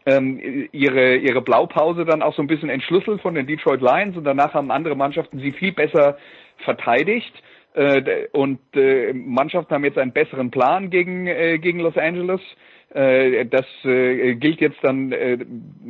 [0.06, 4.24] ähm, ihre, ihre Blaupause dann auch so ein bisschen entschlüsselt von den Detroit Lions und
[4.24, 6.18] danach haben andere Mannschaften sie viel besser
[6.58, 7.32] verteidigt.
[7.74, 12.40] Äh, und äh, Mannschaften haben jetzt einen besseren Plan gegen, äh, gegen Los Angeles.
[12.94, 15.38] Äh, das äh, gilt jetzt dann äh,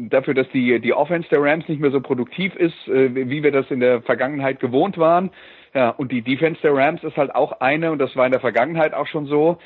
[0.09, 3.71] dafür, dass die, die Offense der Rams nicht mehr so produktiv ist, wie wir das
[3.71, 5.31] in der Vergangenheit gewohnt waren.
[5.75, 8.41] Ja, und die Defense der Rams ist halt auch eine, und das war in der
[8.41, 9.59] Vergangenheit auch schon so,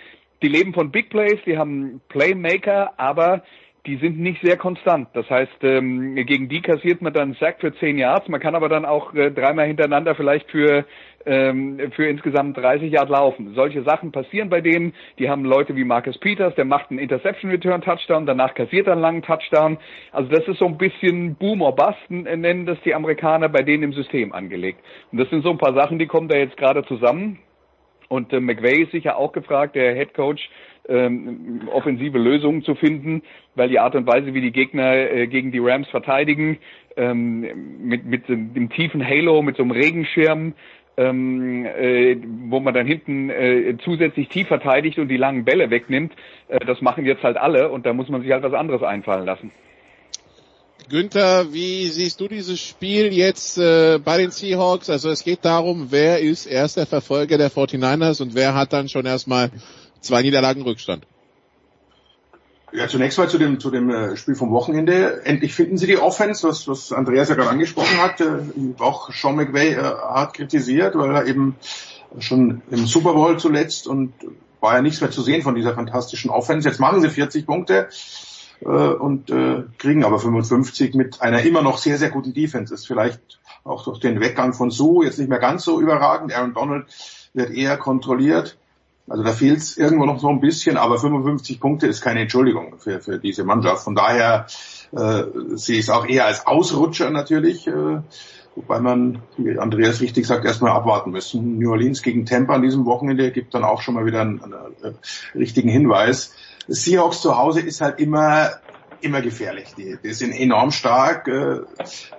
[0.43, 3.43] die leben von Big Plays, die haben Playmaker, aber
[3.87, 5.09] die sind nicht sehr konstant.
[5.15, 8.69] Das heißt, ähm, gegen die kassiert man dann Sack für 10 Yards, man kann aber
[8.69, 10.85] dann auch äh, dreimal hintereinander vielleicht für
[11.27, 13.55] ähm, für insgesamt 30 Yard laufen.
[13.55, 14.95] Solche Sachen passieren bei denen.
[15.19, 18.95] Die haben Leute wie Marcus Peters, der macht einen Interception Return Touchdown, danach kassiert er
[18.95, 19.79] einen langen Touchdown.
[20.13, 23.85] Also das ist so ein bisschen Boom or Bust, nennen das die Amerikaner bei denen
[23.85, 24.81] im System angelegt.
[25.13, 27.39] Und das sind so ein paar Sachen, die kommen da jetzt gerade zusammen.
[28.09, 30.49] Und äh, McVay ist sicher auch gefragt, der Head Coach,
[30.89, 33.23] ähm, offensive Lösungen zu finden,
[33.55, 36.59] weil die Art und Weise, wie die Gegner äh, gegen die Rams verteidigen,
[36.97, 37.47] ähm,
[37.81, 40.55] mit, mit dem tiefen Halo, mit so einem Regenschirm,
[40.97, 42.17] ähm, äh,
[42.49, 46.13] wo man dann hinten äh, zusätzlich tief verteidigt und die langen Bälle wegnimmt,
[46.49, 49.25] äh, das machen jetzt halt alle und da muss man sich halt was anderes einfallen
[49.25, 49.53] lassen.
[50.89, 54.89] Günther, wie siehst du dieses Spiel jetzt äh, bei den Seahawks?
[54.89, 59.05] Also es geht darum, wer ist erster Verfolger der 49ers und wer hat dann schon
[59.05, 59.51] erstmal
[60.01, 61.07] zwei Niederlagen Rückstand?
[62.73, 65.25] Ja, zunächst mal zu dem, zu dem äh, Spiel vom Wochenende.
[65.25, 68.21] Endlich finden sie die Offense, was, was Andreas ja gerade angesprochen hat.
[68.21, 68.41] Äh,
[68.79, 71.57] auch Sean McVay äh, hart kritisiert, weil er eben
[72.19, 74.15] schon im Super Bowl zuletzt und
[74.61, 76.67] war ja nichts mehr zu sehen von dieser fantastischen Offense.
[76.67, 77.89] Jetzt machen sie 40 Punkte
[78.61, 82.75] äh, und äh, kriegen aber 55 mit einer immer noch sehr, sehr guten Defense.
[82.75, 86.35] Ist vielleicht auch durch den Weggang von Sue jetzt nicht mehr ganz so überragend.
[86.35, 86.87] Aaron Donald
[87.35, 88.57] wird eher kontrolliert.
[89.09, 92.75] Also da fehlt es irgendwo noch so ein bisschen, aber 55 Punkte ist keine Entschuldigung
[92.79, 93.83] für, für diese Mannschaft.
[93.83, 94.47] Von daher
[94.93, 95.25] äh,
[95.55, 98.01] sehe ich es auch eher als Ausrutscher natürlich, äh,
[98.55, 101.59] wobei man, wie Andreas richtig sagt, erstmal abwarten müssen.
[101.59, 104.55] New Orleans gegen Tampa an diesem Wochenende gibt dann auch schon mal wieder einen, einen,
[104.55, 104.99] einen
[105.35, 106.35] richtigen Hinweis.
[106.69, 108.61] Seahawks zu Hause ist halt immer
[109.01, 109.69] immer gefährlich.
[109.77, 111.61] Die, die sind enorm stark, äh,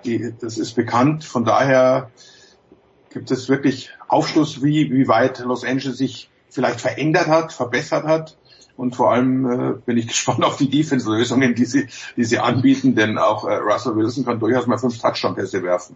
[0.06, 1.24] die, das ist bekannt.
[1.24, 2.12] Von daher
[3.12, 8.38] gibt es wirklich Aufschluss, wie, wie weit Los Angeles sich vielleicht verändert hat, verbessert hat.
[8.78, 12.96] Und vor allem äh, bin ich gespannt auf die Defense-Lösungen, die sie, die sie anbieten,
[12.96, 15.96] denn auch äh, Russell Wilson kann durchaus mal fünf Touchdown-Pässe werfen.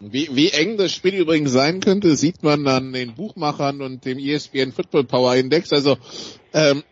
[0.00, 4.18] Wie, wie eng das Spiel übrigens sein könnte, sieht man an den Buchmachern und dem
[4.18, 5.72] ESPN Football Power Index.
[5.74, 5.98] Also
[6.54, 6.82] ähm,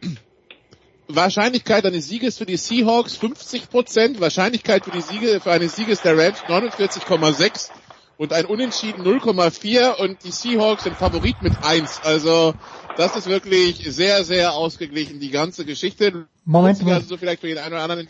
[1.09, 6.03] Wahrscheinlichkeit eines Sieges für die Seahawks 50 Prozent, Wahrscheinlichkeit für die Siege für eines Sieges
[6.03, 7.71] der Rams 49,6
[8.19, 12.01] und ein Unentschieden 0,4 und die Seahawks sind Favorit mit 1.
[12.05, 12.55] Also
[12.97, 16.27] das ist wirklich sehr, sehr ausgeglichen, die ganze Geschichte.
[16.45, 16.95] Moment mal.
[16.95, 18.07] Also vielleicht für den einen oder anderen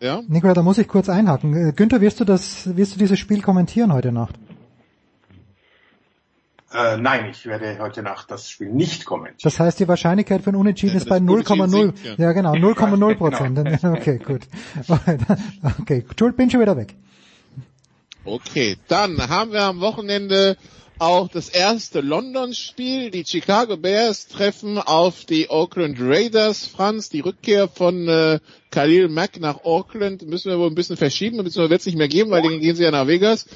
[0.00, 0.22] ja?
[0.28, 1.68] Nikola, da muss ich kurz einhaken.
[1.68, 4.34] Äh, Günther, wirst du das, wirst du dieses Spiel kommentieren heute Nacht?
[6.72, 9.38] Äh, nein, ich werde heute Nacht das Spiel nicht kommentieren.
[9.42, 11.94] Das heißt, die Wahrscheinlichkeit für ein Unentschieden ja, ist bei 0,0.
[12.04, 12.14] Ja.
[12.16, 13.56] ja, genau, 0,0 Prozent.
[13.56, 13.94] genau.
[13.96, 14.42] Okay, gut.
[15.80, 16.94] Okay, Schuld, bin schon wieder weg.
[18.24, 20.56] Okay, dann haben wir am Wochenende
[21.00, 23.10] auch das erste London-Spiel.
[23.10, 26.66] Die Chicago Bears treffen auf die Auckland Raiders.
[26.66, 28.38] Franz, die Rückkehr von äh,
[28.70, 32.08] Khalil Mack nach Auckland müssen wir wohl ein bisschen verschieben, beziehungsweise wird es nicht mehr
[32.08, 33.46] geben, weil dann gehen sie ja nach Vegas.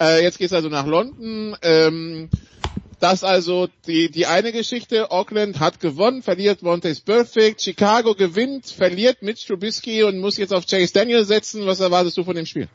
[0.00, 1.54] Äh, jetzt geht's also nach London.
[1.62, 2.30] Ähm,
[3.00, 5.10] das also die, die eine Geschichte.
[5.10, 7.60] Auckland hat gewonnen, verliert Montes Perfect.
[7.62, 11.66] Chicago gewinnt, verliert Mitch Trubisky und muss jetzt auf Chase Daniel setzen.
[11.66, 12.68] Was erwartest du von dem Spiel?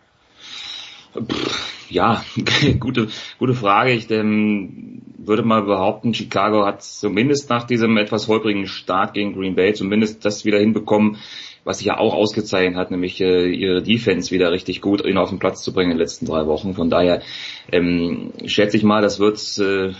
[1.89, 2.23] Ja,
[2.80, 3.07] gute,
[3.39, 3.91] gute Frage.
[3.93, 9.55] Ich ähm, würde mal behaupten, Chicago hat zumindest nach diesem etwas holprigen Start gegen Green
[9.55, 11.17] Bay zumindest das wieder hinbekommen,
[11.64, 15.40] was sich ja auch ausgezeichnet hat, nämlich äh, ihre Defense wieder richtig gut auf den
[15.40, 16.73] Platz zu bringen in den letzten drei Wochen.
[16.73, 17.22] Von daher
[17.72, 19.94] ähm, schätze ich mal, das wird äh,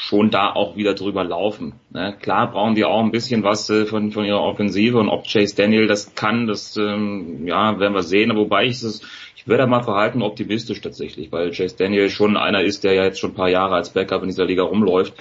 [0.00, 1.74] schon da auch wieder drüber laufen.
[1.90, 2.16] Ne?
[2.18, 5.54] Klar brauchen die auch ein bisschen was äh, von, von ihrer Offensive und ob Chase
[5.54, 8.34] Daniel das kann, das ähm, ja werden wir sehen.
[8.34, 9.02] Wobei ich es
[9.36, 13.20] ich werde mal verhalten optimistisch tatsächlich, weil Chase Daniel schon einer ist, der ja jetzt
[13.20, 15.12] schon ein paar Jahre als Backup in dieser Liga rumläuft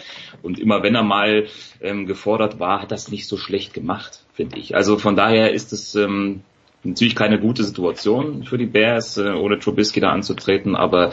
[0.42, 1.48] und immer wenn er mal
[1.82, 4.76] ähm, gefordert war, hat das nicht so schlecht gemacht, finde ich.
[4.76, 6.42] Also von daher ist es ähm,
[6.84, 11.12] natürlich keine gute Situation für die Bears, äh, ohne Trubisky da anzutreten, aber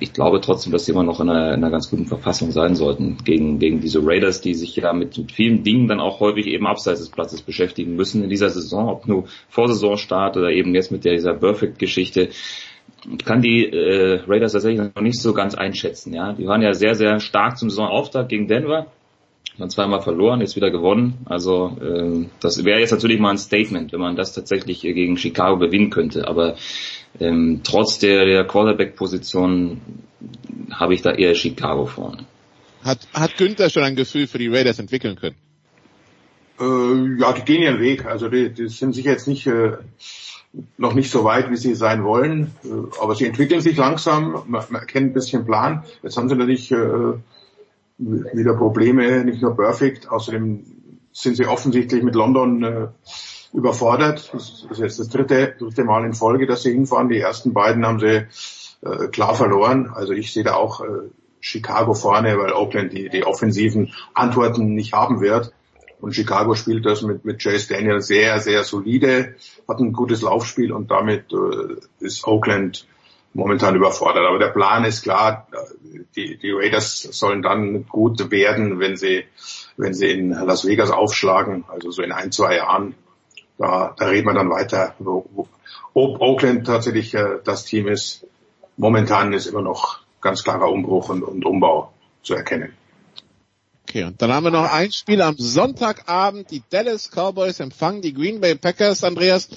[0.00, 2.74] ich glaube trotzdem, dass sie immer noch in einer, in einer, ganz guten Verfassung sein
[2.74, 6.46] sollten gegen, gegen diese Raiders, die sich ja mit, mit vielen Dingen dann auch häufig
[6.46, 10.74] eben abseits des Platzes beschäftigen müssen in dieser Saison, ob nur vor Saisonstart oder eben
[10.74, 12.30] jetzt mit der, dieser Perfect-Geschichte.
[13.10, 16.14] Ich kann die äh, Raiders tatsächlich noch nicht so ganz einschätzen.
[16.14, 18.86] Ja, Die waren ja sehr, sehr stark zum Saisonauftakt gegen Denver
[19.58, 21.18] dann zweimal verloren, jetzt wieder gewonnen.
[21.24, 25.58] Also ähm, das wäre jetzt natürlich mal ein Statement, wenn man das tatsächlich gegen Chicago
[25.58, 26.28] gewinnen könnte.
[26.28, 26.56] Aber
[27.20, 29.80] ähm, trotz der, der Quarterback-Position
[30.72, 32.26] habe ich da eher Chicago vorne.
[32.82, 35.36] Hat, hat Günther schon ein Gefühl für die Raiders entwickeln können?
[36.60, 38.06] Äh, ja, die gehen ihren Weg.
[38.06, 39.72] Also die, die sind sicher jetzt nicht äh,
[40.78, 42.68] noch nicht so weit, wie sie sein wollen, äh,
[43.00, 44.44] aber sie entwickeln sich langsam.
[44.46, 45.84] Man, man erkennt ein bisschen Plan.
[46.02, 47.14] Jetzt haben sie natürlich äh,
[47.98, 50.10] wieder Probleme, nicht nur Perfect.
[50.10, 50.64] Außerdem
[51.12, 52.88] sind sie offensichtlich mit London äh,
[53.52, 54.30] überfordert.
[54.32, 57.08] Das ist jetzt das dritte, dritte Mal in Folge, dass sie hinfahren.
[57.08, 58.26] Die ersten beiden haben sie
[58.82, 59.90] äh, klar verloren.
[59.94, 61.10] Also ich sehe da auch äh,
[61.40, 65.52] Chicago vorne, weil Oakland die, die offensiven Antworten nicht haben wird.
[66.00, 69.34] Und Chicago spielt das mit, mit Chase Daniel sehr, sehr solide,
[69.66, 72.86] hat ein gutes Laufspiel und damit äh, ist Oakland
[73.32, 74.24] momentan überfordert.
[74.26, 75.46] Aber der Plan ist klar,
[76.16, 79.24] die, die Raiders sollen dann gut werden, wenn sie,
[79.76, 82.94] wenn sie in Las Vegas aufschlagen, also so in ein, zwei Jahren
[83.58, 84.94] da, da reden wir dann weiter,
[85.94, 88.26] ob Oakland tatsächlich äh, das Team ist.
[88.76, 91.92] Momentan ist immer noch ganz klarer Umbruch und, und Umbau
[92.22, 92.74] zu erkennen.
[93.88, 96.50] Okay, und dann haben wir noch ein Spiel am Sonntagabend.
[96.50, 99.48] Die Dallas Cowboys empfangen die Green Bay Packers, Andreas.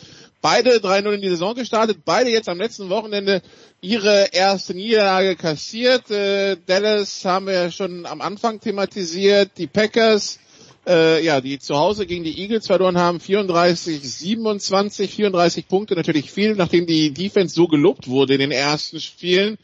[0.42, 3.42] Beide 3-0 in die Saison gestartet, beide jetzt am letzten Wochenende
[3.82, 6.10] ihre erste Niederlage kassiert.
[6.12, 9.52] Äh, Dallas haben wir ja schon am Anfang thematisiert.
[9.58, 10.40] Die Packers
[10.88, 16.32] äh, ja, die zu Hause gegen die Eagles verloren haben, 34, 27, 34 Punkte, natürlich
[16.32, 19.58] viel, nachdem die Defense so gelobt wurde in den ersten Spielen.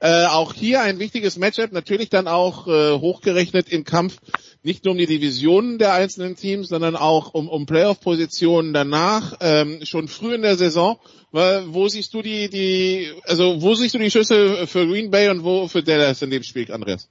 [0.00, 4.18] Äh, auch hier ein wichtiges Matchup, natürlich dann auch äh, hochgerechnet im Kampf
[4.64, 9.84] nicht nur um die Divisionen der einzelnen Teams, sondern auch um, um Playoff-Positionen danach, ähm,
[9.84, 10.98] schon früh in der Saison.
[11.32, 15.44] Wo siehst du die, die, also wo siehst du die Schüsse für Green Bay und
[15.44, 17.08] wo für Dallas in dem Spiel, Andreas?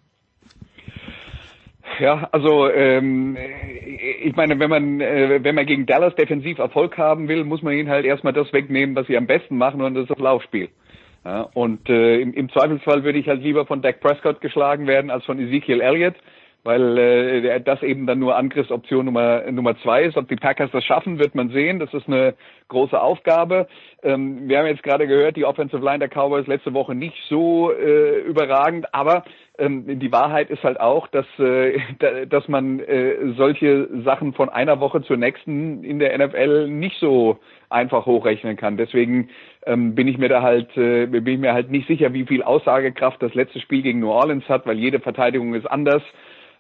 [1.99, 3.38] Ja, also ähm,
[4.22, 7.73] ich meine, wenn man äh, wenn man gegen Dallas defensiv Erfolg haben will, muss man
[7.73, 10.69] ihnen halt erstmal das wegnehmen, was sie am besten machen, und das ist das Laufspiel.
[11.23, 15.11] Ja, und äh, im, im Zweifelsfall würde ich halt lieber von Dak Prescott geschlagen werden
[15.11, 16.15] als von Ezekiel Elliott
[16.63, 20.18] weil äh, das eben dann nur Angriffsoption Nummer Nummer zwei ist.
[20.18, 21.80] Ob die Packers das schaffen, wird man sehen.
[21.80, 22.35] Das ist eine
[22.68, 23.68] große Aufgabe.
[24.03, 27.72] Ähm, wir haben jetzt gerade gehört, die Offensive Line der Cowboys letzte Woche nicht so
[27.72, 29.23] äh, überragend, aber
[29.57, 31.77] ähm, die Wahrheit ist halt auch, dass äh,
[32.29, 37.37] dass man äh, solche Sachen von einer Woche zur nächsten in der NFL nicht so
[37.69, 38.77] einfach hochrechnen kann.
[38.77, 39.29] Deswegen
[39.65, 42.43] ähm, bin ich mir da halt äh, bin ich mir halt nicht sicher, wie viel
[42.43, 46.03] Aussagekraft das letzte Spiel gegen New Orleans hat, weil jede Verteidigung ist anders.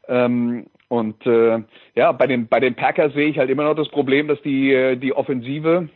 [0.07, 1.23] Ähm, und
[1.95, 4.97] ja, bei den bei den Packers sehe ich halt immer noch das Problem, dass die
[5.01, 5.87] die Offensive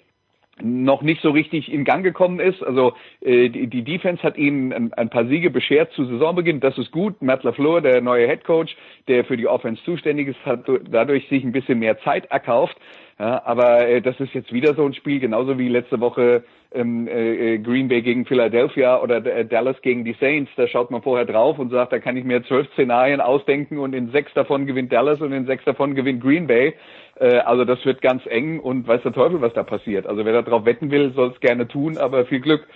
[0.61, 2.63] noch nicht so richtig in Gang gekommen ist.
[2.63, 6.61] Also äh, die, die Defense hat ihnen ein, ein, paar Siege beschert zu Saisonbeginn.
[6.61, 7.21] Das ist gut.
[7.21, 8.75] Matt LaFleur, der neue Head Coach,
[9.07, 12.77] der für die Offense zuständig ist, hat dadurch sich ein bisschen mehr Zeit erkauft.
[13.19, 17.07] Ja, aber äh, das ist jetzt wieder so ein Spiel, genauso wie letzte Woche ähm,
[17.07, 20.51] äh, Green Bay gegen Philadelphia oder äh, Dallas gegen die Saints.
[20.57, 23.93] Da schaut man vorher drauf und sagt, da kann ich mir zwölf Szenarien ausdenken und
[23.93, 26.73] in sechs davon gewinnt Dallas und in sechs davon gewinnt Green Bay.
[27.19, 30.05] Äh, also das wird ganz eng und weiß der Teufel, was da passiert.
[30.05, 32.67] Also wer da drauf wetten will, soll es gerne tun, aber viel Glück.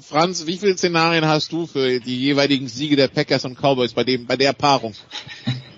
[0.00, 4.04] Franz, wie viele Szenarien hast du für die jeweiligen Siege der Packers und Cowboys bei
[4.04, 4.94] dem, bei der Paarung?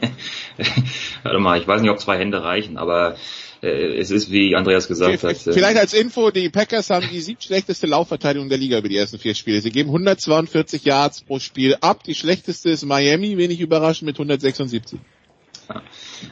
[1.23, 3.17] Warte mal, ich weiß nicht, ob zwei Hände reichen, aber
[3.63, 5.37] äh, es ist, wie Andreas gesagt hat.
[5.37, 9.35] Vielleicht als Info, die Packers haben die siebtschlechteste Laufverteidigung der Liga über die ersten vier
[9.35, 9.63] Spiele.
[9.63, 12.05] Sie geben 142 Yards pro Spiel ab.
[12.05, 15.01] Die schlechteste ist Miami, wenig überraschend, mit 176.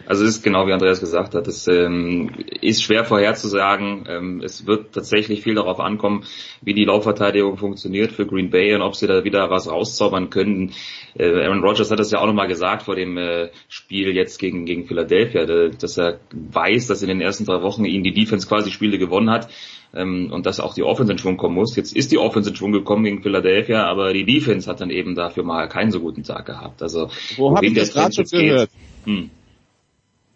[0.06, 2.30] Also es ist genau wie Andreas gesagt hat, es ähm,
[2.60, 4.06] ist schwer vorherzusagen.
[4.08, 6.24] Ähm, es wird tatsächlich viel darauf ankommen,
[6.60, 10.72] wie die Laufverteidigung funktioniert für Green Bay und ob sie da wieder was rauszaubern können.
[11.18, 14.64] Äh, Aaron Rodgers hat das ja auch nochmal gesagt vor dem äh, Spiel jetzt gegen,
[14.64, 18.70] gegen Philadelphia, dass er weiß, dass in den ersten drei Wochen ihn die Defense quasi
[18.70, 19.48] Spiele gewonnen hat
[19.94, 21.76] ähm, und dass auch die Offense in Schwung kommen muss.
[21.76, 25.14] Jetzt ist die Offense in Schwung gekommen gegen Philadelphia, aber die Defense hat dann eben
[25.14, 26.82] dafür mal keinen so guten Tag gehabt.
[26.82, 28.70] Also wo habe ich das gerade schon gehört?
[29.04, 29.30] Hm.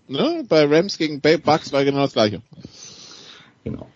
[0.08, 0.44] Ne?
[0.48, 2.42] Bei Rams gegen Bucks war genau das gleiche.
[3.64, 3.88] Genau.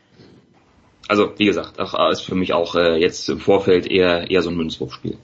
[1.08, 4.50] Also wie gesagt, ach, ist für mich auch äh, jetzt im Vorfeld eher eher so
[4.50, 5.18] ein Münzwurfspiel.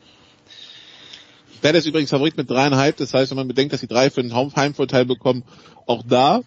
[1.63, 4.21] Dallas ist übrigens Favorit mit dreieinhalb, das heißt, wenn man bedenkt, dass die drei für
[4.21, 5.43] einen Heimvorteil bekommen,
[5.87, 6.43] auch da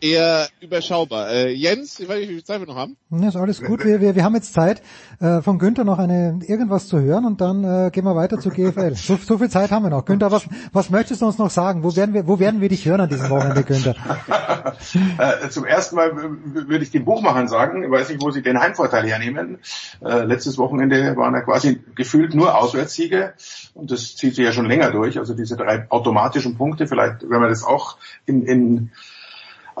[0.00, 1.30] eher überschaubar.
[1.30, 2.96] Äh, Jens, ich weiß nicht, wie viel Zeit wir noch haben.
[3.10, 3.84] Ja, ist alles gut.
[3.84, 4.82] Wir, wir, wir haben jetzt Zeit,
[5.20, 8.50] äh, von Günther noch eine irgendwas zu hören und dann äh, gehen wir weiter zu
[8.50, 8.94] GFL.
[8.94, 10.04] So, so viel Zeit haben wir noch.
[10.04, 11.82] Günther, was, was möchtest du uns noch sagen?
[11.82, 13.94] Wo werden wir, wo werden wir dich hören an diesem Wochenende, Günther?
[15.18, 18.60] äh, zum ersten Mal würde ich den Buchmachern sagen, ich weiß nicht, wo sie den
[18.60, 19.58] Heimvorteil hernehmen.
[20.04, 23.34] Äh, letztes Wochenende waren ja quasi gefühlt nur Auswärtssiege
[23.74, 25.18] und das zieht sich ja schon länger durch.
[25.18, 27.96] Also diese drei automatischen Punkte, vielleicht wenn man das auch
[28.26, 28.90] in, in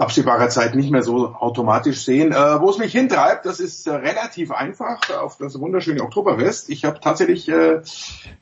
[0.00, 2.32] absehbarer Zeit nicht mehr so automatisch sehen.
[2.32, 6.70] Äh, wo es mich hintreibt, das ist äh, relativ einfach auf das wunderschöne Oktoberfest.
[6.70, 7.82] Ich habe tatsächlich äh,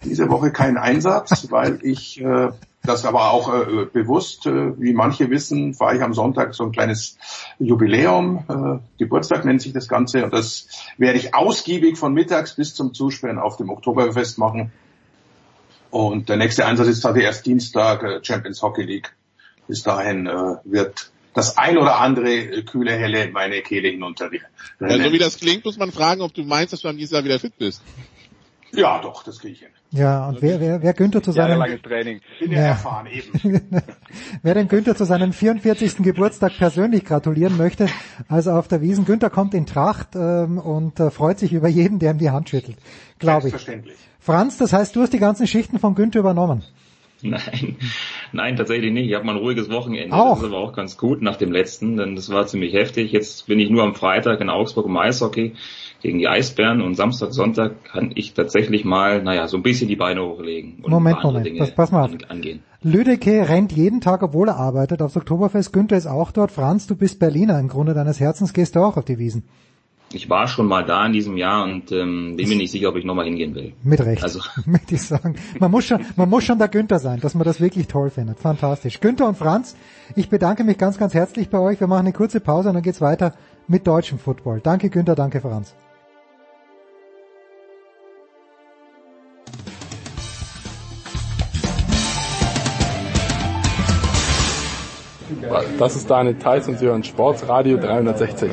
[0.05, 2.51] diese Woche keinen Einsatz, weil ich äh,
[2.85, 6.71] das aber auch äh, bewusst, äh, wie manche wissen, fahre ich am Sonntag so ein
[6.71, 7.19] kleines
[7.59, 12.75] Jubiläum, äh, Geburtstag nennt sich das Ganze und das werde ich ausgiebig von mittags bis
[12.75, 14.71] zum Zusperren auf dem Oktoberfest machen.
[15.91, 19.13] Und der nächste Einsatz ist tatsächlich erst Dienstag, äh, Champions Hockey League.
[19.67, 24.31] Bis dahin äh, wird das ein oder andere äh, kühle Helle meine Kehle hinunter.
[24.33, 27.15] Ja, so wie das klingt, muss man fragen, ob du meinst, dass du am nächsten
[27.15, 27.83] Jahr wieder fit bist.
[28.73, 29.69] Ja, doch, das kriege ich hin.
[29.91, 31.63] Ja, und wer, wer, wer Günther zu seinem...
[31.83, 32.21] Training.
[32.39, 33.61] Bin ja, erfahren, eben.
[34.43, 35.97] wer dem Günther zu seinem 44.
[35.99, 37.89] Geburtstag persönlich gratulieren möchte,
[38.29, 41.99] also auf der Wiesen, Günther kommt in Tracht ähm, und äh, freut sich über jeden,
[41.99, 42.77] der ihm die Hand schüttelt,
[43.19, 43.53] glaube ich.
[43.53, 43.97] Selbstverständlich.
[44.21, 46.63] Franz, das heißt, du hast die ganzen Schichten von Günther übernommen.
[47.23, 47.77] Nein,
[48.33, 49.09] nein, tatsächlich nicht.
[49.09, 50.15] Ich habe mal ein ruhiges Wochenende.
[50.15, 50.35] Auch.
[50.35, 53.11] Das ist aber auch ganz gut nach dem letzten, denn das war ziemlich heftig.
[53.11, 55.55] Jetzt bin ich nur am Freitag in Augsburg im Eishockey
[56.01, 59.97] gegen die Eisbären und Samstag, Sonntag kann ich tatsächlich mal, naja, so ein bisschen die
[59.97, 62.13] Beine hochlegen und Moment, Moment, das, pass mal auf.
[62.29, 62.63] angehen.
[62.83, 65.73] Lüdecke rennt jeden Tag, obwohl er arbeitet, aufs Oktoberfest.
[65.73, 66.53] Günther ist auch dort.
[66.53, 67.59] Franz, du bist Berliner.
[67.59, 69.43] Im Grunde deines Herzens gehst du auch auf die Wiesen.
[70.13, 72.97] Ich war schon mal da in diesem Jahr und ähm, bin mir nicht sicher, ob
[72.97, 73.75] ich nochmal hingehen will.
[73.83, 75.37] Mit Recht, Also möchte ich sagen.
[75.59, 78.39] Man muss schon, man muss schon der Günther sein, dass man das wirklich toll findet.
[78.39, 79.01] Fantastisch.
[79.01, 79.77] Günther und Franz,
[80.17, 81.81] ich bedanke mich ganz, ganz herzlich bei euch.
[81.81, 83.35] Wir machen eine kurze Pause und dann geht's weiter
[83.67, 84.61] mit deutschem Football.
[84.63, 85.75] Danke Günther, danke Franz.
[95.79, 98.51] Das ist Daniel Theiss und Sie hören Sportsradio 360.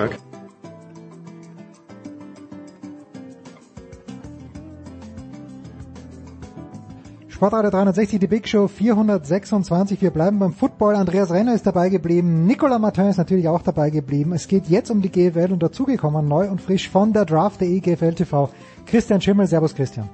[7.46, 10.02] Sportradio 360, die Big Show 426.
[10.02, 10.96] Wir bleiben beim Football.
[10.96, 12.48] Andreas Renner ist dabei geblieben.
[12.48, 14.34] Nicolas Martin ist natürlich auch dabei geblieben.
[14.34, 18.16] Es geht jetzt um die GFL und dazugekommen, neu und frisch von der Draft.de GFL
[18.16, 18.50] TV.
[18.88, 19.46] Christian Schimmel.
[19.46, 20.10] Servus Christian.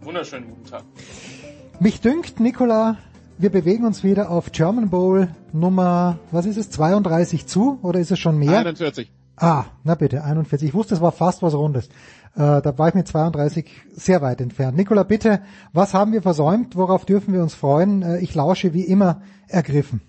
[0.00, 0.84] Wunderschönen guten Tag.
[1.78, 2.96] Mich dünkt, Nicola,
[3.36, 8.12] wir bewegen uns wieder auf German Bowl Nummer, was ist es, 32 zu oder ist
[8.12, 8.60] es schon mehr?
[8.60, 9.12] 41.
[9.36, 10.68] Ah, na bitte, 41.
[10.68, 11.88] Ich wusste, es war fast was Rundes.
[12.36, 14.76] Äh, da war ich mit 32 sehr weit entfernt.
[14.76, 15.42] Nicola, bitte,
[15.72, 16.74] was haben wir versäumt?
[16.76, 18.02] Worauf dürfen wir uns freuen?
[18.02, 20.00] Äh, ich lausche wie immer ergriffen.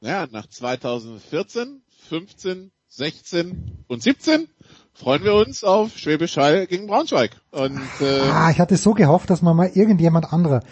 [0.00, 4.48] Ja, nach 2014, 15, 16 und 17
[4.94, 7.40] freuen wir uns auf Schwäbisch Hall gegen Braunschweig.
[7.50, 10.62] Und, äh, Ah, ich hatte so gehofft, dass man mal irgendjemand anderer.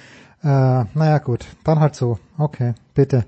[0.42, 0.46] Äh,
[0.94, 2.18] naja gut, dann halt so.
[2.38, 3.26] Okay, bitte.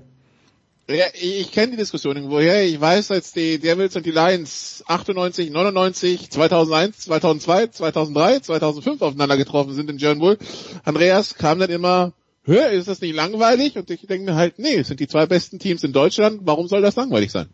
[0.89, 2.29] Ja, ich, kenne die Diskussionen.
[2.29, 2.65] Woher?
[2.65, 9.37] Ich weiß, als die Devils und die Lions 98, 99, 2001, 2002, 2003, 2005 aufeinander
[9.37, 10.37] getroffen sind in Bull.
[10.83, 12.11] Andreas kam dann immer,
[12.43, 13.77] hör, ist das nicht langweilig?
[13.77, 16.41] Und ich denke mir halt, nee, es sind die zwei besten Teams in Deutschland.
[16.43, 17.47] Warum soll das langweilig sein?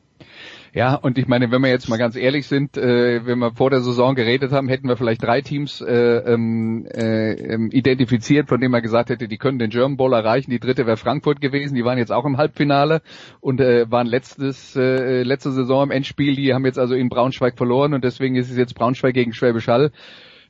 [0.74, 3.72] Ja, und ich meine, wenn wir jetzt mal ganz ehrlich sind, äh, wenn wir vor
[3.72, 7.34] der Saison geredet haben, hätten wir vielleicht drei Teams äh, ähm, äh,
[7.76, 10.52] identifiziert, von denen man gesagt hätte, die können den German Bowl erreichen.
[10.52, 13.02] Die dritte wäre Frankfurt gewesen, die waren jetzt auch im Halbfinale
[13.40, 16.36] und äh, waren letztes äh, letzte Saison im Endspiel.
[16.36, 19.68] Die haben jetzt also in Braunschweig verloren und deswegen ist es jetzt Braunschweig gegen Schwäbisch
[19.68, 19.92] Hall.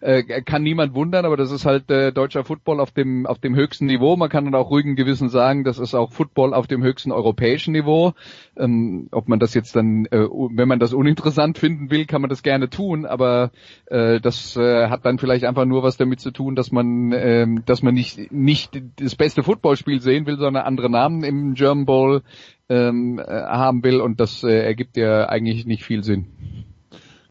[0.01, 3.55] Äh, kann niemand wundern, aber das ist halt äh, deutscher Football auf dem auf dem
[3.55, 4.15] höchsten Niveau.
[4.15, 7.71] Man kann dann auch ruhigen Gewissen sagen, das ist auch Football auf dem höchsten europäischen
[7.73, 8.13] Niveau.
[8.57, 12.29] Ähm, ob man das jetzt dann, äh, wenn man das uninteressant finden will, kann man
[12.29, 13.51] das gerne tun, aber
[13.87, 17.47] äh, das äh, hat dann vielleicht einfach nur was damit zu tun, dass man äh,
[17.65, 22.21] dass man nicht nicht das beste Footballspiel sehen will, sondern andere Namen im German Bowl
[22.69, 26.27] ähm, äh, haben will und das äh, ergibt ja eigentlich nicht viel Sinn.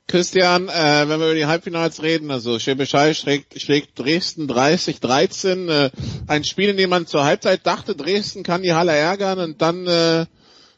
[0.08, 5.90] Christian, äh, wenn wir über die Halbfinals reden, also Schebeschei schlägt, schlägt Dresden 30-13, äh,
[6.26, 9.86] ein Spiel, in dem man zur Halbzeit dachte, Dresden kann die Halle ärgern und dann,
[9.86, 10.24] äh,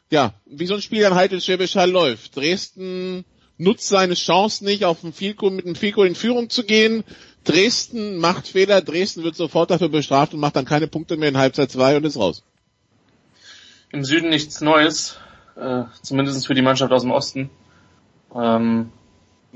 [0.09, 2.35] ja, wie so ein Spiel dann halt in Schebeschei läuft.
[2.35, 3.23] Dresden
[3.57, 7.05] nutzt seine Chance nicht, auf ein Fico, mit einem Fico in Führung zu gehen.
[7.45, 11.37] Dresden macht Fehler, Dresden wird sofort dafür bestraft und macht dann keine Punkte mehr in
[11.37, 12.43] Halbzeit 2 und ist raus.
[13.93, 15.17] Im Süden nichts Neues,
[15.55, 17.49] äh, zumindest für die Mannschaft aus dem Osten.
[18.35, 18.91] Ähm,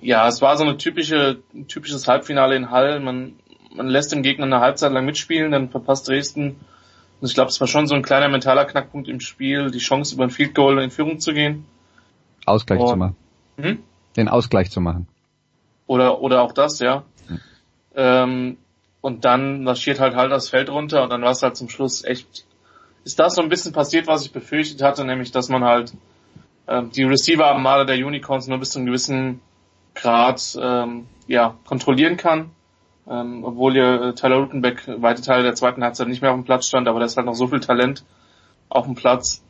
[0.01, 2.99] ja, es war so eine typische, ein typisches Halbfinale in Hall.
[2.99, 3.33] Man,
[3.73, 6.59] man lässt den Gegner eine Halbzeit lang mitspielen, dann verpasst Dresden.
[7.21, 10.15] Und ich glaube, es war schon so ein kleiner mentaler Knackpunkt im Spiel, die Chance
[10.15, 11.65] über ein Field Goal in Führung zu gehen.
[12.45, 12.91] Ausgleich oh.
[12.91, 13.15] zu machen.
[13.57, 13.79] Hm?
[14.17, 15.07] Den Ausgleich zu machen.
[15.87, 17.03] Oder, oder auch das, ja.
[17.27, 17.39] Hm.
[17.95, 18.57] Ähm,
[19.01, 22.03] und dann marschiert halt halt das Feld runter und dann war es halt zum Schluss
[22.03, 22.45] echt,
[23.03, 25.93] ist das so ein bisschen passiert, was ich befürchtet hatte, nämlich, dass man halt
[26.65, 29.41] äh, die Receiver-Armade der Unicorns nur bis zu einem gewissen
[29.95, 32.51] Grad ähm, ja, kontrollieren kann.
[33.07, 36.43] Ähm, obwohl ja äh, Tyler Rutenbeck weite Teile der zweiten Halbzeit nicht mehr auf dem
[36.43, 38.03] Platz stand, aber da ist halt noch so viel Talent
[38.69, 39.43] auf dem Platz.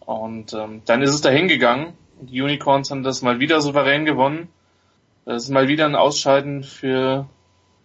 [0.00, 1.92] Und ähm, dann ist es dahin gegangen.
[2.20, 4.48] Die Unicorns haben das mal wieder souverän gewonnen.
[5.24, 7.28] Das ist mal wieder ein Ausscheiden für,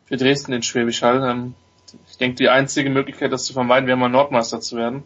[0.05, 1.23] für Dresden in Schwäbisch Hall.
[1.29, 1.53] Ähm,
[2.09, 5.03] ich denke, die einzige Möglichkeit, das zu vermeiden, wäre mal Nordmeister zu werden.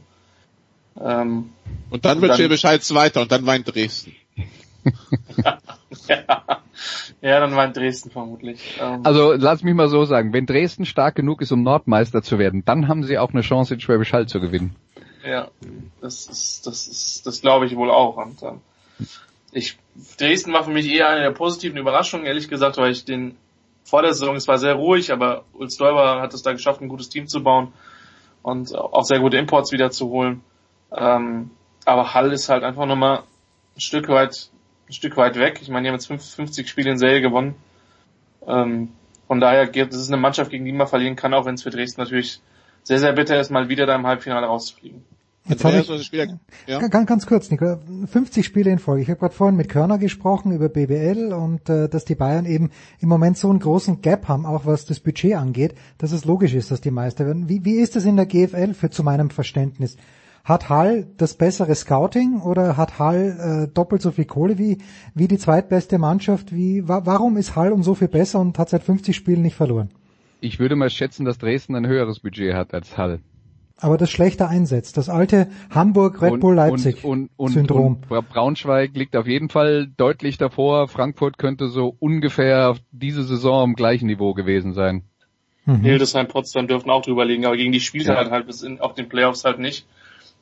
[0.99, 1.49] Ähm,
[1.89, 4.15] und dann wird Schwäbisch Hall Zweiter und dann weint Dresden.
[6.07, 6.43] ja.
[7.21, 8.79] Ja, dann war in Dresden vermutlich.
[8.81, 12.39] Ähm also lass mich mal so sagen, wenn Dresden stark genug ist, um Nordmeister zu
[12.39, 14.75] werden, dann haben sie auch eine Chance, in Schwäbisch Hall zu gewinnen.
[15.25, 15.49] Ja,
[16.01, 18.17] das ist, das ist, das glaube ich wohl auch.
[18.17, 18.61] Und, ähm,
[19.51, 19.77] ich,
[20.17, 23.35] Dresden war für mich eher eine der positiven Überraschungen, ehrlich gesagt, weil ich den
[23.83, 26.87] vor der Saison, es war sehr ruhig, aber Ulf Stoiber hat es da geschafft, ein
[26.87, 27.73] gutes Team zu bauen
[28.41, 30.41] und auch sehr gute Imports wieder zu holen.
[30.95, 31.51] Ähm,
[31.85, 33.23] aber Hall ist halt einfach nochmal
[33.75, 34.49] ein Stück weit
[34.91, 35.59] ein Stück weit weg.
[35.61, 37.55] Ich meine, die haben jetzt 50 Spiele in Serie gewonnen.
[38.45, 38.89] Ähm,
[39.27, 41.69] von daher geht es eine Mannschaft, gegen die man verlieren kann, auch wenn es für
[41.69, 42.41] Dresden natürlich
[42.83, 45.03] sehr, sehr bitter ist, mal wieder da im Halbfinale rauszufliegen.
[45.47, 46.11] Jetzt habe ich,
[46.67, 46.87] ja.
[46.87, 49.01] ganz, ganz kurz, Nico, 50 Spiele in Folge.
[49.01, 52.69] Ich habe gerade vorhin mit Körner gesprochen über BBL und äh, dass die Bayern eben
[52.99, 56.53] im Moment so einen großen Gap haben, auch was das Budget angeht, dass es logisch
[56.53, 57.49] ist, dass die Meister werden.
[57.49, 59.97] Wie, wie ist das in der GFL für zu meinem Verständnis?
[60.43, 64.79] Hat Hall das bessere Scouting oder hat Hall äh, doppelt so viel Kohle wie,
[65.13, 66.53] wie die zweitbeste Mannschaft?
[66.53, 69.55] Wie, wa warum ist Hall um so viel besser und hat seit 50 Spielen nicht
[69.55, 69.89] verloren?
[70.39, 73.19] Ich würde mal schätzen, dass Dresden ein höheres Budget hat als Hall.
[73.77, 74.97] Aber das schlechter einsetzt.
[74.97, 78.01] Das alte Hamburg Red Bull Leipzig und, und, und, Syndrom.
[78.09, 80.87] Und Braunschweig liegt auf jeden Fall deutlich davor.
[80.87, 85.03] Frankfurt könnte so ungefähr diese Saison am gleichen Niveau gewesen sein.
[85.65, 85.81] Mhm.
[85.81, 88.15] Hildesheim, Potsdam dürften auch drüber liegen, aber gegen die spielt ja.
[88.15, 89.87] halt halt bis in, auf den Playoffs halt nicht.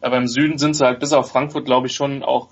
[0.01, 2.49] Aber im Süden sind sie halt bis auf Frankfurt, glaube ich, schon auch,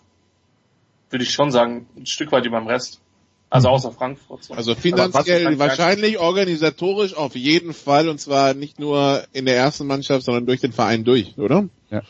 [1.10, 3.02] würde ich schon sagen, ein Stück weit über dem Rest.
[3.50, 3.76] Also mhm.
[3.76, 4.44] außer Frankfurt.
[4.44, 4.54] So.
[4.54, 10.26] Also finanziell wahrscheinlich, organisatorisch auf jeden Fall und zwar nicht nur in der ersten Mannschaft,
[10.26, 11.70] sondern durch den Verein durch, oder?
[11.90, 12.02] Ja.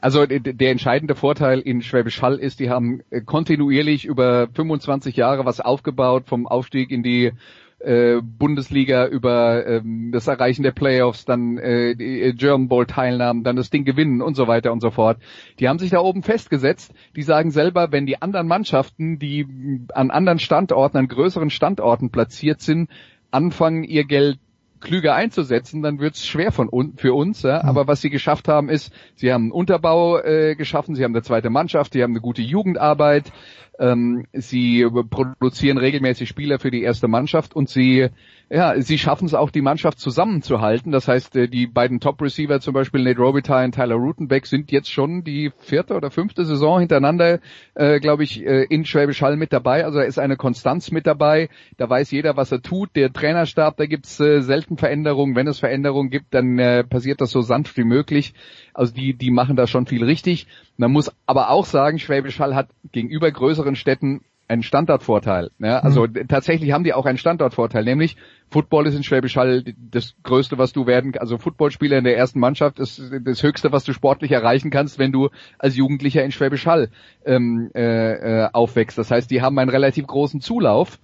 [0.00, 5.60] Also der entscheidende Vorteil in Schwäbisch Hall ist, die haben kontinuierlich über 25 Jahre was
[5.60, 7.32] aufgebaut vom Aufstieg in die
[7.80, 13.44] äh, Bundesliga über ähm, das Erreichen der Playoffs, dann äh, die äh, German Bowl Teilnahmen,
[13.44, 15.18] dann das Ding gewinnen und so weiter und so fort.
[15.60, 16.92] Die haben sich da oben festgesetzt.
[17.14, 19.46] Die sagen selber, wenn die anderen Mannschaften, die
[19.94, 22.90] an anderen Standorten, an größeren Standorten platziert sind,
[23.30, 24.38] anfangen ihr Geld
[24.80, 27.42] klüger einzusetzen, dann wird es schwer von un für uns.
[27.42, 27.62] Ja?
[27.62, 27.68] Mhm.
[27.68, 31.22] Aber was sie geschafft haben, ist, sie haben einen Unterbau äh, geschaffen, sie haben eine
[31.22, 33.32] zweite Mannschaft, sie haben eine gute Jugendarbeit,
[33.78, 38.08] ähm, sie produzieren regelmäßig Spieler für die erste Mannschaft und sie
[38.50, 40.90] ja, sie schaffen es auch, die Mannschaft zusammenzuhalten.
[40.90, 44.90] Das heißt, äh, die beiden Top-Receiver, zum Beispiel Nate Robitaille und Tyler Rutenbeck, sind jetzt
[44.90, 47.40] schon die vierte oder fünfte Saison hintereinander,
[47.74, 49.84] äh, glaube ich, äh, in Schwäbisch Hall mit dabei.
[49.84, 51.50] Also da ist eine Konstanz mit dabei.
[51.76, 52.96] Da weiß jeder, was er tut.
[52.96, 55.36] Der Trainerstab, da gibt's äh, selten Veränderungen.
[55.36, 58.32] Wenn es Veränderungen gibt, dann äh, passiert das so sanft wie möglich.
[58.78, 60.46] Also die, die machen da schon viel richtig.
[60.76, 65.50] Man muss aber auch sagen, Schwäbisch Hall hat gegenüber größeren Städten einen Standortvorteil.
[65.58, 66.28] Ja, also mhm.
[66.28, 68.16] tatsächlich haben die auch einen Standortvorteil, nämlich
[68.50, 72.38] Football ist in Schwäbisch Hall das Größte, was du werden, also Footballspieler in der ersten
[72.38, 75.28] Mannschaft ist das Höchste, was du sportlich erreichen kannst, wenn du
[75.58, 76.90] als Jugendlicher in Schwäbisch Hall
[77.26, 78.96] ähm, äh, äh, aufwächst.
[78.96, 81.00] Das heißt, die haben einen relativ großen Zulauf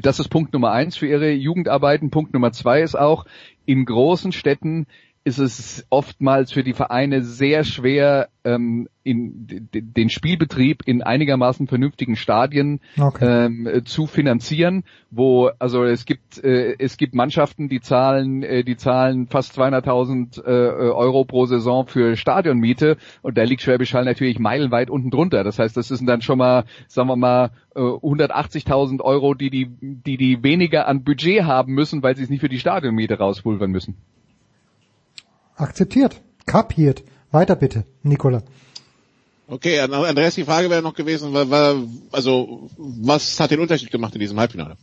[0.00, 2.10] Das ist Punkt Nummer eins für ihre Jugendarbeiten.
[2.10, 3.26] Punkt Nummer zwei ist auch,
[3.66, 4.86] in großen Städten
[5.24, 12.14] ist es oftmals für die Vereine sehr schwer, ähm, in den Spielbetrieb in einigermaßen vernünftigen
[12.14, 13.46] Stadien okay.
[13.46, 18.76] ähm, zu finanzieren, wo also es gibt äh, es gibt Mannschaften, die zahlen äh, die
[18.76, 20.50] zahlen fast 200.000 äh,
[20.90, 25.42] Euro pro Saison für Stadionmiete und da liegt Schwäbisch Hall natürlich meilenweit unten drunter.
[25.42, 29.68] Das heißt, das sind dann schon mal sagen wir mal äh, 180.000 Euro, die die
[29.80, 33.70] die die weniger an Budget haben müssen, weil sie es nicht für die Stadionmiete rauspulvern
[33.70, 33.96] müssen.
[35.56, 36.20] Akzeptiert.
[36.46, 37.04] Kapiert.
[37.30, 38.42] Weiter bitte, Nicola.
[39.46, 41.76] Okay, Andreas, die Frage wäre noch gewesen, war, war,
[42.12, 44.76] also was hat den Unterschied gemacht in diesem Halbfinale?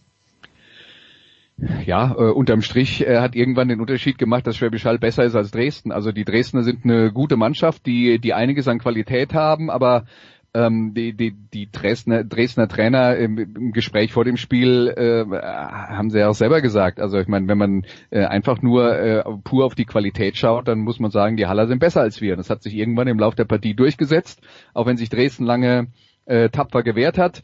[1.86, 5.36] Ja, äh, unterm Strich äh, hat irgendwann den Unterschied gemacht, dass Schwäbisch Hall besser ist
[5.36, 5.92] als Dresden.
[5.92, 10.06] Also die Dresdner sind eine gute Mannschaft, die die einiges an Qualität haben, aber
[10.54, 16.10] ähm, die, die, die Dresdner, Dresdner Trainer im, im Gespräch vor dem Spiel äh, haben
[16.10, 17.00] sie ja auch selber gesagt.
[17.00, 20.80] Also ich meine, wenn man äh, einfach nur äh, pur auf die Qualität schaut, dann
[20.80, 22.36] muss man sagen, die Haller sind besser als wir.
[22.36, 24.42] Das hat sich irgendwann im Lauf der Partie durchgesetzt,
[24.74, 25.88] auch wenn sich Dresden lange
[26.26, 27.42] äh, tapfer gewehrt hat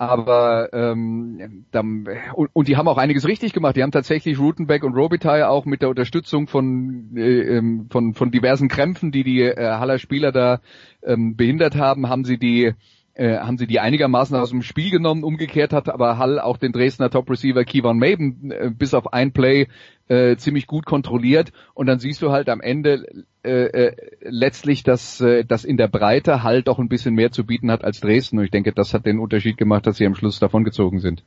[0.00, 3.76] aber ähm, dann, und, und, die haben auch einiges richtig gemacht.
[3.76, 8.30] Die haben tatsächlich Rutenbeck und Robitaille auch mit der Unterstützung von äh, ähm, von von
[8.30, 10.60] diversen Krämpfen, die die äh, Haller Spieler da
[11.02, 12.72] ähm, behindert haben, haben sie die
[13.20, 15.24] äh, haben sie die einigermaßen aus dem Spiel genommen.
[15.24, 19.32] Umgekehrt hat aber Hall auch den Dresdner Top Receiver Kevon Maben äh, bis auf ein
[19.32, 19.68] Play
[20.08, 21.52] äh, ziemlich gut kontrolliert.
[21.74, 25.88] Und dann siehst du halt am Ende äh, äh, letztlich, dass, äh, dass in der
[25.88, 28.38] Breite Hall doch ein bisschen mehr zu bieten hat als Dresden.
[28.38, 31.22] Und ich denke, das hat den Unterschied gemacht, dass sie am Schluss davon gezogen sind.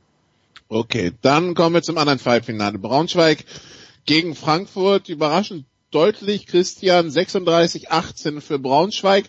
[0.68, 2.78] Okay, dann kommen wir zum anderen Halbfinale.
[2.78, 3.44] Braunschweig
[4.04, 5.08] gegen Frankfurt.
[5.08, 9.26] Überraschend deutlich, Christian, 36-18 für Braunschweig.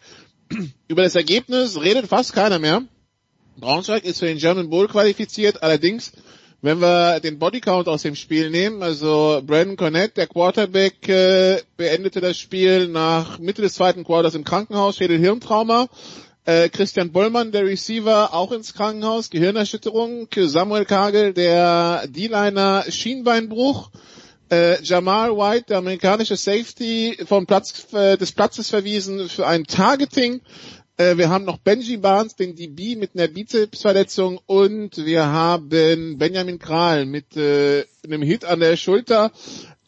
[0.88, 2.84] Über das Ergebnis redet fast keiner mehr.
[3.57, 6.11] Braunschweig ist für den German Bowl qualifiziert, allerdings,
[6.61, 12.19] wenn wir den Bodycount aus dem Spiel nehmen, also Brandon Cornett, der Quarterback, äh, beendete
[12.22, 15.88] das Spiel nach Mitte des zweiten Quarters im Krankenhaus, Schädel-Hirntrauma.
[16.43, 20.27] Äh, Christian Bollmann, der Receiver, auch ins Krankenhaus, Gehirnerschütterung.
[20.35, 23.89] Samuel Kagel, der D-Liner, Schienbeinbruch
[24.51, 30.41] äh, Jamal White, der amerikanische Safety, vom Platz äh, des Platzes verwiesen für ein Targeting.
[30.97, 36.59] Äh, wir haben noch Benji Barnes, den DB mit einer Bizepsverletzung und wir haben Benjamin
[36.59, 39.31] Kral mit äh, einem Hit an der Schulter.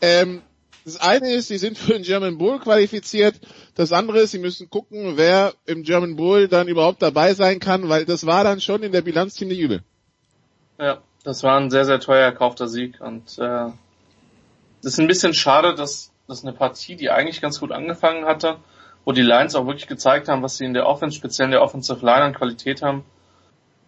[0.01, 0.41] Ähm,
[0.87, 3.35] das eine ist, sie sind für den German Bowl qualifiziert.
[3.75, 7.89] Das andere ist, sie müssen gucken, wer im German Bowl dann überhaupt dabei sein kann,
[7.89, 9.81] weil das war dann schon in der Bilanz ziemlich übel.
[10.79, 13.67] Ja, das war ein sehr, sehr teuer erkaufter Sieg und äh,
[14.81, 18.57] das ist ein bisschen schade, dass, dass eine Partie, die eigentlich ganz gut angefangen hatte,
[19.05, 21.61] wo die Lions auch wirklich gezeigt haben, was sie in der Offense, speziell in der
[21.61, 23.05] Offensive Line an Qualität haben,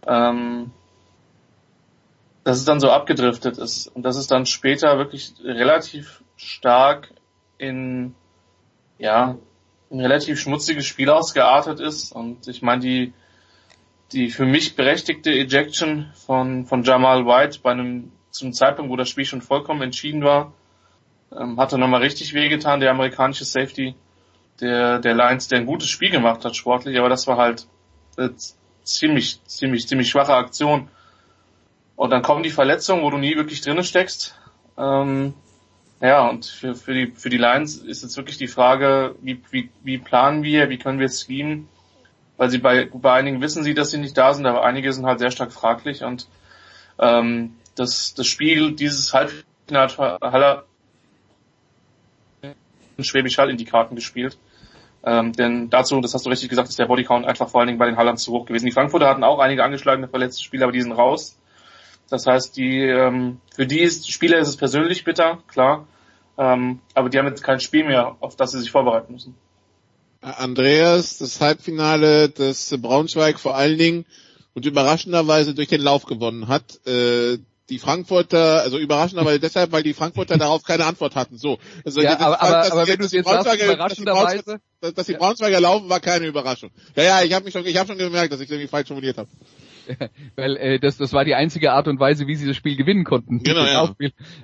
[0.07, 0.72] ähm,
[2.44, 7.14] dass es dann so abgedriftet ist und dass es dann später wirklich relativ stark
[7.57, 8.16] in,
[8.98, 9.38] ja,
[9.91, 12.11] ein relativ schmutziges Spiel ausgeartet ist.
[12.11, 13.14] Und ich meine, die,
[14.11, 19.10] die für mich berechtigte Ejection von, von Jamal White bei einem, zum Zeitpunkt, wo das
[19.10, 20.53] Spiel schon vollkommen entschieden war,
[21.38, 23.96] ähm, hatte nochmal richtig wehgetan, der amerikanische Safety
[24.62, 27.68] der, der Lions, der ein gutes Spiel gemacht hat sportlich, aber das war halt
[28.18, 28.30] äh,
[28.84, 30.90] ziemlich, ziemlich, ziemlich schwache Aktion.
[31.96, 34.36] Und dann kommen die Verletzungen, wo du nie wirklich drinnen steckst.
[34.78, 35.34] Ähm,
[36.02, 39.70] ja, und für, für, die, für die Lions ist jetzt wirklich die Frage, wie, wie,
[39.84, 41.68] wie planen wir, wie können wir schemen?
[42.38, 45.06] Weil sie bei, bei einigen wissen sie, dass sie nicht da sind, aber einige sind
[45.06, 46.28] halt sehr stark fraglich und
[47.00, 50.64] ähm, das, das Spiel dieses Halbfinale
[53.04, 54.38] Schwäbisch Hall in die Karten gespielt.
[55.04, 57.80] Ähm, denn dazu, das hast du richtig gesagt, ist der Bodycount einfach vor allen Dingen
[57.80, 58.66] bei den Hallern zu hoch gewesen.
[58.66, 61.38] Die Frankfurter hatten auch einige angeschlagene verletzte Spieler, aber die sind raus.
[62.10, 65.88] Das heißt, die, ähm, für die ist, Spieler ist es persönlich bitter, klar.
[66.38, 69.36] Ähm, aber die haben jetzt kein Spiel mehr, auf das sie sich vorbereiten müssen.
[70.22, 74.06] Andreas, das Halbfinale, das Braunschweig vor allen Dingen
[74.54, 76.86] und überraschenderweise durch den Lauf gewonnen hat.
[76.86, 77.38] Äh,
[77.70, 81.38] die Frankfurter, also überraschend, aber deshalb, weil die Frankfurter darauf keine Antwort hatten.
[81.38, 81.60] So.
[81.86, 84.60] Also ja, aber, aber, aber wenn du es jetzt sagst, überraschenderweise.
[84.82, 86.72] Dass, dass die Braunschweiger laufen, war keine Überraschung.
[86.96, 89.18] Ja, ja, ich habe mich schon, ich habe schon gemerkt, dass ich irgendwie falsch formuliert
[89.18, 89.30] habe.
[90.36, 93.04] Weil äh, das, das war die einzige Art und Weise, wie sie das Spiel gewinnen
[93.04, 93.40] konnten.
[93.44, 93.94] Genau, ja.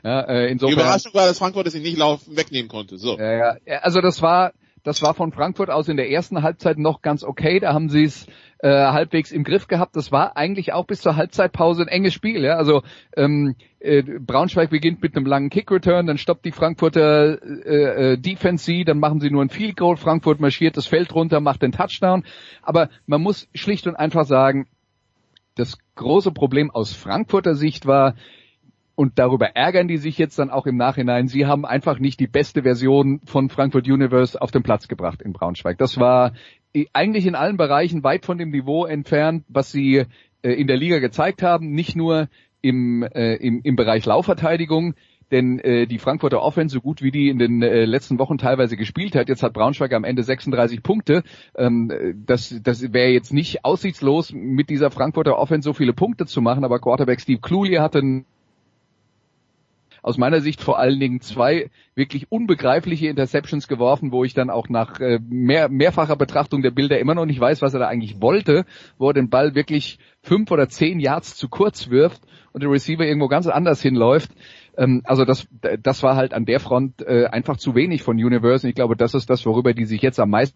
[0.03, 2.97] ja äh, insofern, die Überraschung war, dass Frankfurt es nicht laufen, wegnehmen konnte.
[2.97, 3.17] So.
[3.17, 3.77] Ja, ja.
[3.79, 4.53] Also das war,
[4.85, 7.59] das war von Frankfurt aus in der ersten Halbzeit noch ganz okay.
[7.59, 8.27] Da haben sie es
[8.59, 9.95] äh, halbwegs im Griff gehabt.
[9.95, 12.43] Das war eigentlich auch bis zur Halbzeitpause ein enges Spiel.
[12.43, 12.55] Ja?
[12.57, 12.83] Also
[13.17, 18.63] ähm, äh, Braunschweig beginnt mit einem langen Kick-Return, dann stoppt die Frankfurter äh, äh, Defense
[18.63, 19.97] sie, dann machen sie nur ein Field Goal.
[19.97, 22.23] Frankfurt marschiert das Feld runter, macht den Touchdown.
[22.61, 24.67] Aber man muss schlicht und einfach sagen,
[25.55, 28.13] das große Problem aus Frankfurter Sicht war,
[28.95, 31.27] und darüber ärgern die sich jetzt dann auch im Nachhinein.
[31.27, 35.33] Sie haben einfach nicht die beste Version von Frankfurt Universe auf den Platz gebracht in
[35.33, 35.77] Braunschweig.
[35.77, 36.33] Das war
[36.93, 40.05] eigentlich in allen Bereichen weit von dem Niveau entfernt, was sie
[40.41, 41.71] äh, in der Liga gezeigt haben.
[41.71, 42.27] Nicht nur
[42.61, 44.95] im, äh, im, im Bereich Laufverteidigung,
[45.31, 48.77] denn äh, die Frankfurter Offense, so gut wie die in den äh, letzten Wochen teilweise
[48.77, 51.23] gespielt hat, jetzt hat Braunschweig am Ende 36 Punkte.
[51.55, 56.41] Ähm, das das wäre jetzt nicht aussichtslos, mit dieser Frankfurter Offense so viele Punkte zu
[56.41, 58.25] machen, aber Quarterback Steve Cluley hatte einen
[60.05, 64.69] aus meiner Sicht vor allen Dingen zwei wirklich unbegreifliche Interceptions geworfen, wo ich dann auch
[64.69, 68.21] nach äh, mehr, mehrfacher Betrachtung der Bilder immer noch nicht weiß, was er da eigentlich
[68.21, 68.65] wollte,
[68.99, 72.21] wo er den Ball wirklich fünf oder zehn Yards zu kurz wirft
[72.53, 74.29] und der Receiver irgendwo ganz anders hinläuft.
[74.77, 75.47] Ähm, also das,
[75.81, 78.67] das war halt an der Front äh, einfach zu wenig von Universe.
[78.67, 80.55] Und ich glaube, das ist das, worüber die sich jetzt am meisten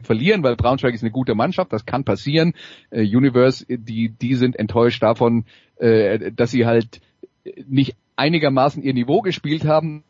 [0.00, 2.54] verlieren, weil Braunschweig ist eine gute Mannschaft, das kann passieren.
[2.90, 5.44] Äh, Universe, die, die sind enttäuscht davon,
[5.78, 7.00] äh, dass sie halt
[7.66, 10.04] nicht einigermaßen ihr Niveau gespielt haben,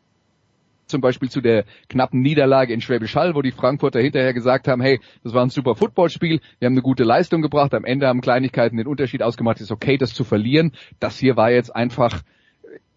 [0.87, 4.81] zum Beispiel zu der knappen Niederlage in Schwäbisch Hall, wo die Frankfurter hinterher gesagt haben,
[4.81, 8.21] hey, das war ein super Footballspiel, wir haben eine gute Leistung gebracht, am Ende haben
[8.21, 10.71] Kleinigkeiten den Unterschied ausgemacht, ist okay, das zu verlieren.
[10.99, 12.21] Das hier war jetzt einfach,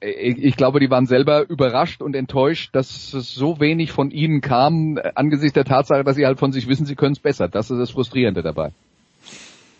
[0.00, 4.98] ich glaube, die waren selber überrascht und enttäuscht, dass es so wenig von ihnen kam,
[5.14, 7.48] angesichts der Tatsache, dass sie halt von sich wissen, sie können es besser.
[7.48, 8.70] Das ist das Frustrierende dabei.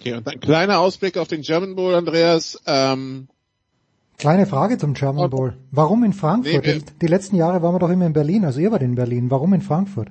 [0.00, 2.60] Okay, und ein kleiner Ausblick auf den German Bowl, Andreas.
[2.66, 3.28] Ähm
[4.20, 5.54] Kleine Frage zum German Bowl.
[5.70, 6.66] Warum in Frankfurt?
[6.66, 9.30] Nee, die letzten Jahre waren wir doch immer in Berlin, also ihr wart in Berlin.
[9.30, 10.08] Warum in Frankfurt?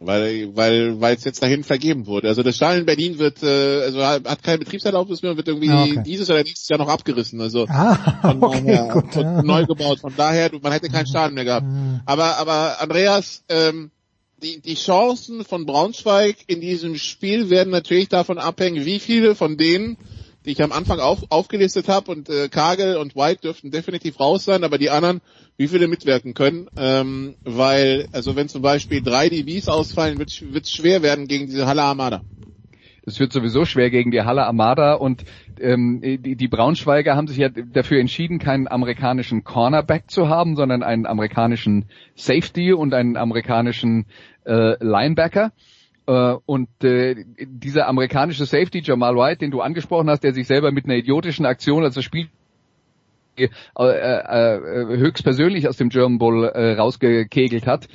[0.00, 2.26] Weil weil weil es jetzt dahin vergeben wurde.
[2.26, 5.70] Also das Stadion in Berlin wird äh, also hat keine Betriebserlaubnis mehr und wird irgendwie
[5.70, 6.02] ah, okay.
[6.04, 7.40] dieses oder nächstes Jahr noch abgerissen.
[7.40, 9.42] Also ah, von okay, daher, gut, ja.
[9.42, 10.00] neu gebaut.
[10.00, 11.66] Von daher man hätte kein Stadion mehr gehabt.
[12.06, 13.92] Aber aber Andreas, ähm,
[14.42, 19.56] die die Chancen von Braunschweig in diesem Spiel werden natürlich davon abhängen, wie viele von
[19.56, 19.96] denen
[20.46, 24.44] die ich am Anfang auf, aufgelistet habe und äh, Kagel und White dürften definitiv raus
[24.44, 25.20] sein, aber die anderen,
[25.56, 30.72] wie viele mitwirken können, ähm, weil, also wenn zum Beispiel drei DBs ausfallen, wird es
[30.72, 32.22] schwer werden gegen diese Halle Armada.
[33.08, 35.24] Es wird sowieso schwer gegen die Halle Armada und
[35.60, 40.82] ähm, die, die Braunschweiger haben sich ja dafür entschieden, keinen amerikanischen Cornerback zu haben, sondern
[40.82, 41.86] einen amerikanischen
[42.16, 44.06] Safety und einen amerikanischen
[44.44, 45.52] äh, Linebacker.
[46.06, 50.72] Äh, und äh, dieser amerikanische Safety Jamal White, den du angesprochen hast, der sich selber
[50.72, 52.28] mit einer idiotischen Aktion, als das Spiel
[53.36, 57.88] äh, äh, höchstpersönlich aus dem German Bowl äh, rausgekegelt hat,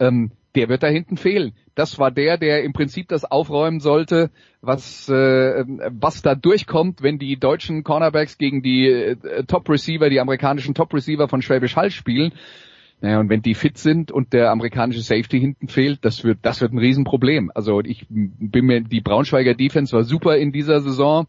[0.00, 1.52] ähm, der wird da hinten fehlen.
[1.74, 4.30] Das war der, der im Prinzip das aufräumen sollte,
[4.60, 10.18] was äh, was da durchkommt, wenn die deutschen Cornerbacks gegen die äh, Top Receiver, die
[10.18, 12.32] amerikanischen Top Receiver von Schwäbisch Hall spielen.
[13.00, 16.60] Naja, und wenn die fit sind und der amerikanische Safety hinten fehlt, das wird, das
[16.60, 17.52] wird ein Riesenproblem.
[17.54, 21.28] Also ich bin mir, die Braunschweiger Defense war super in dieser Saison,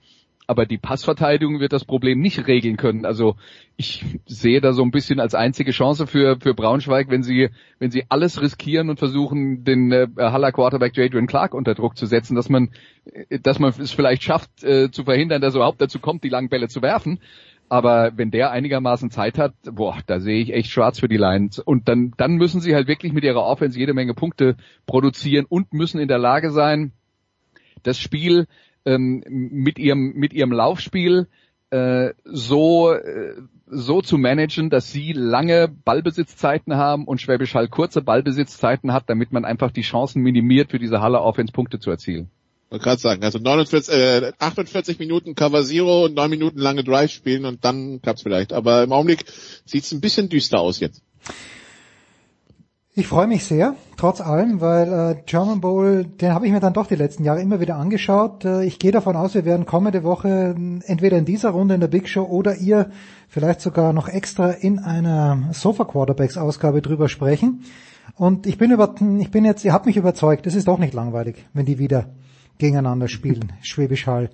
[0.50, 3.06] aber die Passverteidigung wird das Problem nicht regeln können.
[3.06, 3.36] Also
[3.78, 7.92] ich sehe da so ein bisschen als einzige Chance für, für Braunschweig, wenn sie, wenn
[7.92, 12.34] sie alles riskieren und versuchen, den äh, Haller Quarterback Jadrian Clark unter Druck zu setzen,
[12.34, 12.70] dass man,
[13.44, 16.50] dass man es vielleicht schafft, äh, zu verhindern, dass er überhaupt dazu kommt, die langen
[16.50, 17.20] Bälle zu werfen.
[17.70, 21.60] Aber wenn der einigermaßen Zeit hat, boah, da sehe ich echt schwarz für die Lions.
[21.60, 24.56] Und dann, dann müssen sie halt wirklich mit ihrer Offense jede Menge Punkte
[24.88, 26.92] produzieren und müssen in der Lage sein,
[27.84, 28.48] das Spiel
[28.86, 31.28] ähm, mit ihrem mit ihrem Laufspiel
[31.70, 33.36] äh, so äh,
[33.68, 39.32] so zu managen, dass sie lange Ballbesitzzeiten haben und Schwäbisch Hall kurze Ballbesitzzeiten hat, damit
[39.32, 42.32] man einfach die Chancen minimiert, für diese Halle Offense Punkte zu erzielen.
[42.72, 47.12] Man kann sagen, also 49, äh, 48 Minuten Cover Zero und 9 Minuten lange Drive
[47.12, 48.54] spielen und dann klappt's vielleicht.
[48.54, 49.26] Aber im Augenblick
[49.66, 51.02] sieht's ein bisschen düster aus jetzt.
[53.00, 56.74] Ich freue mich sehr, trotz allem, weil äh, German Bowl, den habe ich mir dann
[56.74, 58.44] doch die letzten Jahre immer wieder angeschaut.
[58.46, 60.54] Äh, ich gehe davon aus, wir werden kommende Woche
[60.86, 62.92] entweder in dieser Runde in der Big Show oder ihr
[63.30, 67.64] vielleicht sogar noch extra in einer Sofa Quarterbacks Ausgabe drüber sprechen.
[68.16, 70.94] Und ich bin über, ich bin jetzt, ihr habt mich überzeugt, es ist doch nicht
[70.94, 72.10] langweilig, wenn die wieder
[72.60, 74.30] gegeneinander spielen, Schwäbisch Hall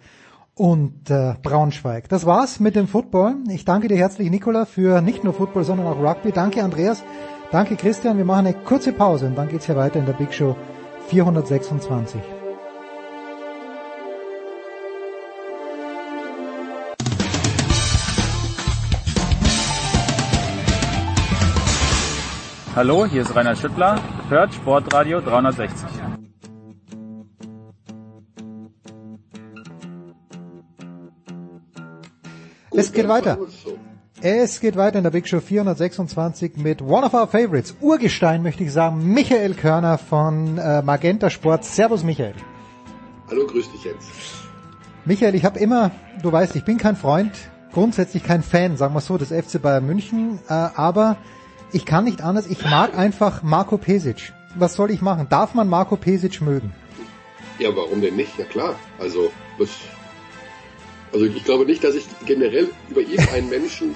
[0.56, 2.10] und äh, Braunschweig.
[2.10, 3.36] Das war's mit dem Football.
[3.50, 6.32] Ich danke dir herzlich, Nicola, für nicht nur Football, sondern auch Rugby.
[6.32, 7.04] Danke, Andreas.
[7.52, 8.18] Danke, Christian.
[8.18, 10.56] Wir machen eine kurze Pause und dann geht's hier weiter in der Big Show
[11.08, 12.20] 426.
[22.76, 24.02] Hallo, hier ist Rainer Schüttler.
[24.28, 26.05] Hört Sportradio 360.
[32.78, 33.38] Es geht weiter.
[34.22, 38.64] Es geht weiter in der Big Show 426 mit One of Our Favorites, Urgestein möchte
[38.64, 41.64] ich sagen, Michael Körner von äh, Magenta Sport.
[41.64, 42.34] Servus Michael.
[43.30, 44.08] Hallo, grüß dich jetzt.
[45.06, 45.92] Michael, ich habe immer,
[46.22, 47.32] du weißt, ich bin kein Freund,
[47.74, 51.18] grundsätzlich kein Fan, sagen wir so, des FC Bayern München, äh, aber
[51.72, 54.34] ich kann nicht anders, ich mag einfach Marco Pesic.
[54.56, 55.28] Was soll ich machen?
[55.30, 56.74] Darf man Marco Pesic mögen?
[57.60, 58.38] Ja, warum denn nicht?
[58.38, 58.76] Ja klar.
[59.00, 59.30] Also,
[59.60, 59.70] das,
[61.16, 63.96] also ich glaube nicht, dass ich generell über irgendeinen Menschen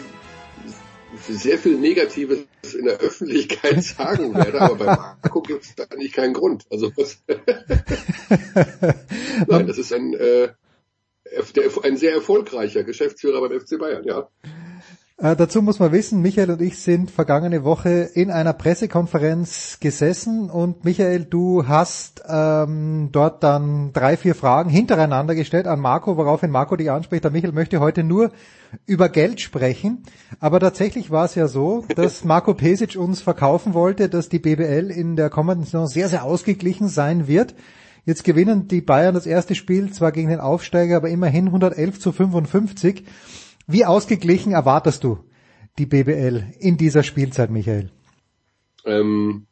[1.27, 6.13] sehr viel Negatives in der Öffentlichkeit sagen werde, aber bei Marco gibt es da eigentlich
[6.13, 6.65] keinen Grund.
[6.69, 7.21] Also was
[9.47, 10.53] Nein, das ist ein, äh,
[11.57, 14.29] der, ein sehr erfolgreicher Geschäftsführer beim FC Bayern, ja.
[15.21, 20.49] Äh, dazu muss man wissen, Michael und ich sind vergangene Woche in einer Pressekonferenz gesessen
[20.49, 26.51] und Michael, du hast ähm, dort dann drei, vier Fragen hintereinander gestellt an Marco, woraufhin
[26.51, 27.25] Marco dich anspricht.
[27.25, 28.31] Der Michael möchte heute nur
[28.85, 30.03] über Geld sprechen,
[30.39, 34.89] aber tatsächlich war es ja so, dass Marco Pesic uns verkaufen wollte, dass die BBL
[34.89, 37.55] in der kommenden Saison sehr, sehr ausgeglichen sein wird.
[38.05, 42.13] Jetzt gewinnen die Bayern das erste Spiel zwar gegen den Aufsteiger, aber immerhin 111 zu
[42.13, 43.03] 55.
[43.71, 45.19] Wie ausgeglichen erwartest du
[45.77, 47.91] die BBL in dieser Spielzeit, Michael?
[48.83, 49.45] Ähm,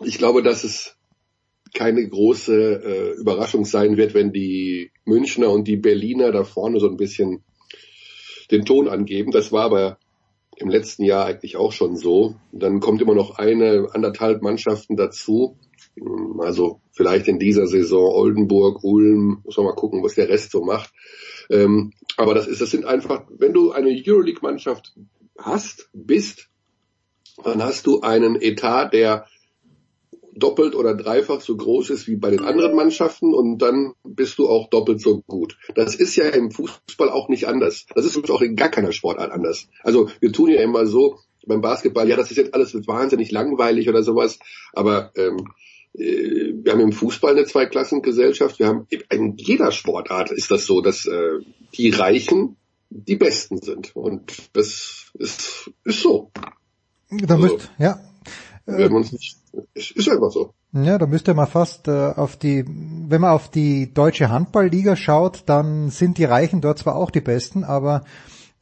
[0.00, 0.96] ich glaube, dass es
[1.72, 6.88] keine große äh, Überraschung sein wird, wenn die Münchner und die Berliner da vorne so
[6.88, 7.44] ein bisschen
[8.50, 9.30] den Ton angeben.
[9.30, 9.98] Das war aber
[10.56, 12.34] im letzten Jahr eigentlich auch schon so.
[12.50, 15.56] Dann kommt immer noch eine, anderthalb Mannschaften dazu.
[16.40, 20.64] Also vielleicht in dieser Saison Oldenburg, Ulm, muss man mal gucken, was der Rest so
[20.64, 20.92] macht.
[21.52, 24.94] Ähm, aber das ist, das sind einfach, wenn du eine Euroleague-Mannschaft
[25.38, 26.48] hast, bist,
[27.44, 29.26] dann hast du einen Etat, der
[30.34, 34.48] doppelt oder dreifach so groß ist wie bei den anderen Mannschaften und dann bist du
[34.48, 35.58] auch doppelt so gut.
[35.74, 37.86] Das ist ja im Fußball auch nicht anders.
[37.94, 39.68] Das ist auch in gar keiner Sportart anders.
[39.82, 43.88] Also wir tun ja immer so beim Basketball, ja, das ist jetzt alles wahnsinnig langweilig
[43.88, 44.38] oder sowas,
[44.72, 45.42] aber ähm, äh,
[45.94, 51.06] wir haben im Fußball eine Zweiklassengesellschaft, wir haben in jeder Sportart ist das so, dass
[51.06, 51.40] äh,
[51.74, 52.56] die Reichen
[52.88, 53.94] die Besten sind.
[53.96, 56.30] Und das ist, ist so.
[57.10, 58.00] Da also, müsst, ja.
[58.64, 59.36] Wenn man nicht,
[59.74, 60.54] ist, ist einfach so.
[60.72, 65.42] Ja, da müsste man fast äh, auf die, wenn man auf die deutsche Handballliga schaut,
[65.46, 68.04] dann sind die Reichen dort zwar auch die Besten, aber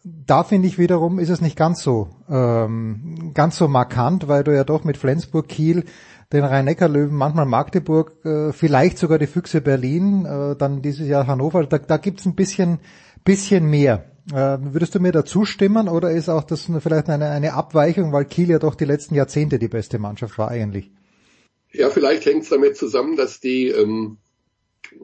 [0.03, 4.55] da finde ich wiederum, ist es nicht ganz so, ähm, ganz so markant, weil du
[4.55, 5.85] ja doch mit Flensburg, Kiel,
[6.33, 11.65] den Rhein-Neckar-Löwen, manchmal Magdeburg, äh, vielleicht sogar die Füchse Berlin, äh, dann dieses Jahr Hannover,
[11.67, 12.79] da, da gibt's ein bisschen,
[13.25, 14.11] bisschen mehr.
[14.33, 18.27] Äh, würdest du mir da zustimmen oder ist auch das vielleicht eine, eine Abweichung, weil
[18.27, 20.91] Kiel ja doch die letzten Jahrzehnte die beste Mannschaft war eigentlich?
[21.73, 24.19] Ja, vielleicht hängt es damit zusammen, dass die, ähm,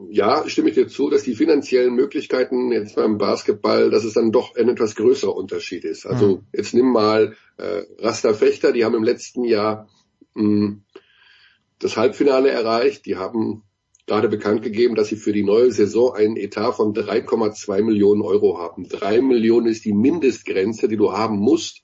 [0.09, 4.31] ja, stimme ich dir zu, dass die finanziellen Möglichkeiten jetzt beim Basketball, dass es dann
[4.31, 6.05] doch ein etwas größerer Unterschied ist.
[6.05, 6.41] Also mhm.
[6.53, 9.87] jetzt nimm mal äh, Rasta Fechter, die haben im letzten Jahr
[10.35, 10.83] mh, hm,
[11.79, 13.05] das Halbfinale erreicht.
[13.05, 13.63] Die haben
[14.05, 18.57] gerade bekannt gegeben, dass sie für die neue Saison einen Etat von 3,2 Millionen Euro
[18.57, 18.87] haben.
[18.87, 21.81] Drei Millionen ist die Mindestgrenze, die du haben musst,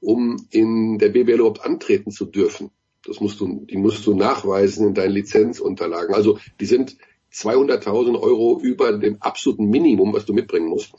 [0.00, 2.70] um in der BBL überhaupt antreten zu dürfen.
[3.04, 6.14] Das musst du, die musst du nachweisen in deinen Lizenzunterlagen.
[6.14, 6.96] Also die sind
[7.32, 10.92] 200.000 Euro über dem absoluten Minimum, was du mitbringen musst.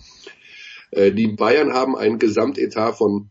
[0.91, 3.29] Äh, die Bayern haben einen Gesamtetat von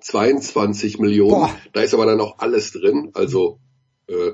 [0.00, 1.30] 22 Millionen.
[1.30, 1.54] Boah.
[1.72, 3.10] Da ist aber dann auch alles drin.
[3.12, 3.60] Also
[4.10, 4.32] äh,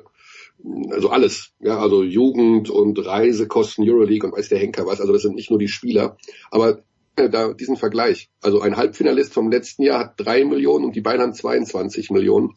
[0.90, 5.22] also alles, ja, also Jugend und Reisekosten, Euroleague und weiß der Henker was, also das
[5.22, 6.16] sind nicht nur die Spieler,
[6.50, 6.82] aber
[7.16, 11.00] äh, da diesen Vergleich, also ein Halbfinalist vom letzten Jahr hat drei Millionen und die
[11.00, 12.54] beiden haben 22 Millionen.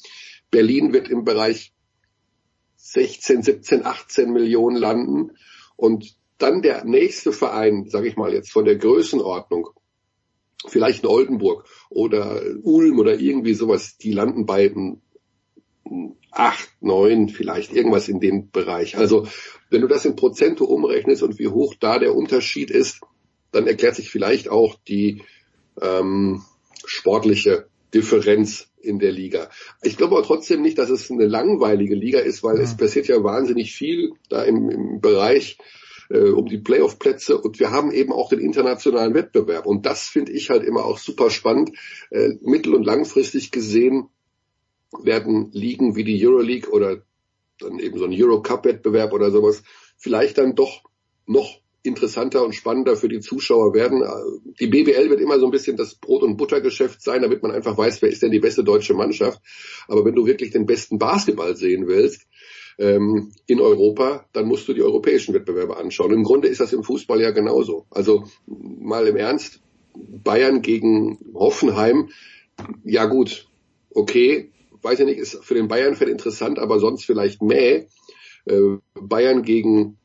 [0.52, 1.74] Berlin wird im Bereich
[2.76, 5.32] 16, 17, 18 Millionen landen.
[5.76, 9.70] Und dann der nächste Verein, sage ich mal jetzt von der Größenordnung,
[10.68, 14.74] vielleicht in Oldenburg oder Ulm oder irgendwie sowas, die landen bei
[16.32, 18.98] acht, neun, vielleicht irgendwas in dem Bereich.
[18.98, 19.28] Also
[19.70, 23.02] wenn du das in Prozente umrechnest und wie hoch da der Unterschied ist,
[23.52, 25.24] dann erklärt sich vielleicht auch die
[25.82, 26.44] ähm,
[26.86, 29.50] sportliche Differenz in der Liga.
[29.82, 32.64] Ich glaube aber trotzdem nicht, dass es eine langweilige Liga ist, weil ja.
[32.64, 35.58] es passiert ja wahnsinnig viel da im, im Bereich
[36.10, 40.32] äh, um die Playoff-Plätze und wir haben eben auch den internationalen Wettbewerb und das finde
[40.32, 41.72] ich halt immer auch super spannend.
[42.12, 44.10] Äh, mittel- und langfristig gesehen
[45.04, 47.04] werden Ligen wie die Euroleague oder
[47.60, 49.64] dann eben so ein Eurocup-Wettbewerb oder sowas
[49.98, 50.84] vielleicht dann doch
[51.26, 54.04] noch interessanter und spannender für die Zuschauer werden.
[54.60, 57.78] Die BBL wird immer so ein bisschen das Brot- und Buttergeschäft sein, damit man einfach
[57.78, 59.42] weiß, wer ist denn die beste deutsche Mannschaft.
[59.88, 62.28] Aber wenn du wirklich den besten Basketball sehen willst
[62.78, 66.12] ähm, in Europa, dann musst du die europäischen Wettbewerbe anschauen.
[66.12, 67.86] Im Grunde ist das im Fußball ja genauso.
[67.92, 69.62] Also mal im Ernst,
[69.96, 72.10] Bayern gegen Hoffenheim,
[72.84, 73.48] ja gut,
[73.92, 74.52] okay,
[74.82, 77.86] weiß ich nicht, ist für den Bayern-Fan interessant, aber sonst vielleicht mehr.
[78.46, 79.98] Äh, Bayern gegen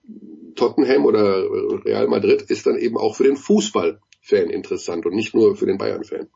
[0.55, 1.45] Tottenham oder
[1.85, 5.79] Real Madrid ist dann eben auch für den Fußballfan interessant und nicht nur für den
[5.79, 6.29] Bayern-Fan.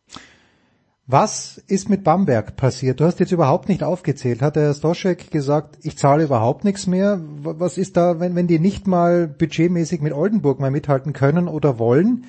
[1.11, 3.01] Was ist mit Bamberg passiert?
[3.01, 4.43] Du hast jetzt überhaupt nicht aufgezählt.
[4.43, 7.23] Hat der Stoschek gesagt, ich zahle überhaupt nichts mehr?
[7.41, 11.79] Was ist da, wenn, wenn die nicht mal budgetmäßig mit Oldenburg mal mithalten können oder
[11.79, 12.27] wollen?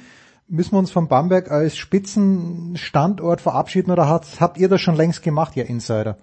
[0.50, 5.22] Müssen wir uns von Bamberg als Spitzenstandort verabschieden oder habt, habt ihr das schon längst
[5.22, 6.18] gemacht, ihr Insider?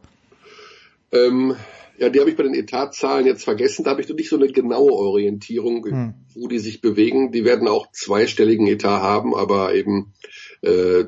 [1.13, 1.55] Ähm,
[1.99, 3.85] ja, die habe ich bei den Etatzahlen jetzt vergessen.
[3.85, 6.15] Da habe ich nicht so eine genaue Orientierung, hm.
[6.35, 7.31] wo die sich bewegen.
[7.31, 10.13] Die werden auch zweistelligen Etat haben, aber eben
[10.61, 11.05] äh,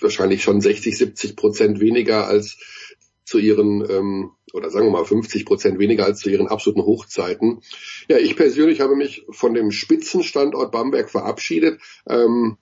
[0.00, 2.56] wahrscheinlich schon 60, 70 Prozent weniger als
[3.28, 7.60] zu ihren, ähm, oder sagen wir mal 50 Prozent weniger als zu ihren absoluten Hochzeiten.
[8.08, 11.78] Ja, ich persönlich habe mich von dem Spitzenstandort Bamberg verabschiedet.
[12.08, 12.56] Ähm,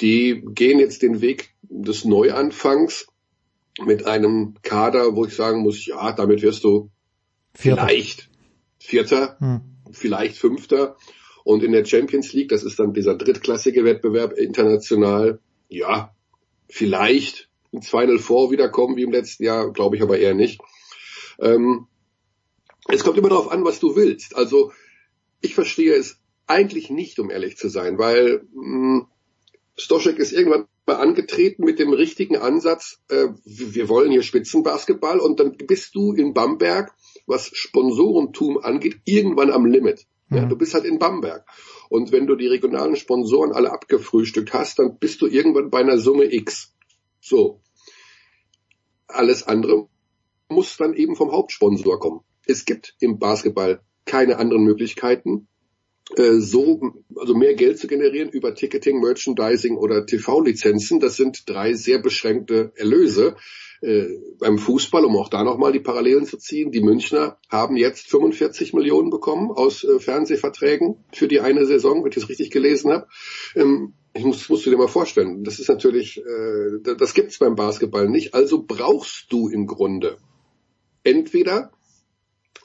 [0.00, 3.06] die gehen jetzt den Weg des Neuanfangs
[3.84, 6.90] mit einem Kader, wo ich sagen muss, ja, damit wirst du
[7.54, 7.86] Vierter.
[7.86, 8.28] vielleicht
[8.80, 9.60] Vierter, hm.
[9.92, 10.96] vielleicht Fünfter.
[11.44, 15.38] Und in der Champions League, das ist dann dieser drittklassige Wettbewerb international,
[15.68, 16.12] ja,
[16.68, 17.45] vielleicht
[17.76, 20.60] ins Final Four wiederkommen wie im letzten Jahr, glaube ich aber eher nicht.
[21.38, 21.86] Ähm,
[22.88, 24.36] es kommt immer darauf an, was du willst.
[24.36, 24.72] Also
[25.40, 29.06] ich verstehe es eigentlich nicht, um ehrlich zu sein, weil mh, hm,
[29.76, 35.38] Stoschek ist irgendwann mal angetreten mit dem richtigen Ansatz, äh, wir wollen hier Spitzenbasketball und
[35.38, 36.94] dann bist du in Bamberg,
[37.26, 40.06] was Sponsorentum angeht, irgendwann am Limit.
[40.30, 40.48] Ja, mhm.
[40.48, 41.44] du bist halt in Bamberg.
[41.88, 45.98] Und wenn du die regionalen Sponsoren alle abgefrühstückt hast, dann bist du irgendwann bei einer
[45.98, 46.74] Summe X.
[47.20, 47.60] So.
[49.08, 49.88] Alles andere
[50.48, 52.20] muss dann eben vom Hauptsponsor kommen.
[52.46, 55.48] Es gibt im Basketball keine anderen Möglichkeiten,
[56.16, 61.00] äh, so, also mehr Geld zu generieren über Ticketing, Merchandising oder TV-Lizenzen.
[61.00, 63.36] Das sind drei sehr beschränkte Erlöse.
[63.82, 64.06] Äh,
[64.38, 68.72] beim Fußball, um auch da nochmal die Parallelen zu ziehen, die Münchner haben jetzt 45
[68.72, 73.06] Millionen bekommen aus äh, Fernsehverträgen für die eine Saison, wenn ich das richtig gelesen habe.
[73.54, 77.54] Ähm, ich muss, musst du dir mal vorstellen, das ist natürlich, äh, das gibt's beim
[77.54, 78.34] Basketball nicht.
[78.34, 80.18] Also brauchst du im Grunde
[81.04, 81.70] entweder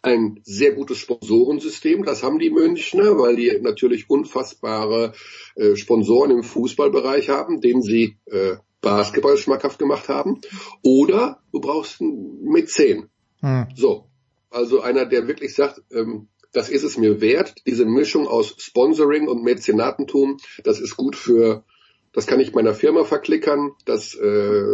[0.02, 2.04] ein sehr gutes Sponsorensystem.
[2.04, 5.14] Das haben die Münchner, weil die natürlich unfassbare
[5.56, 10.42] äh, Sponsoren im Fußballbereich haben, denen sie äh, Basketball schmackhaft gemacht haben.
[10.84, 13.10] Oder du brauchst einen Mäzen.
[13.42, 13.68] Hm.
[13.76, 14.08] So.
[14.50, 19.28] Also einer, der wirklich sagt, ähm, das ist es mir wert, diese Mischung aus Sponsoring
[19.28, 21.64] und Mäzenatentum, das ist gut für
[22.14, 24.66] das kann ich meiner Firma verklickern, das äh,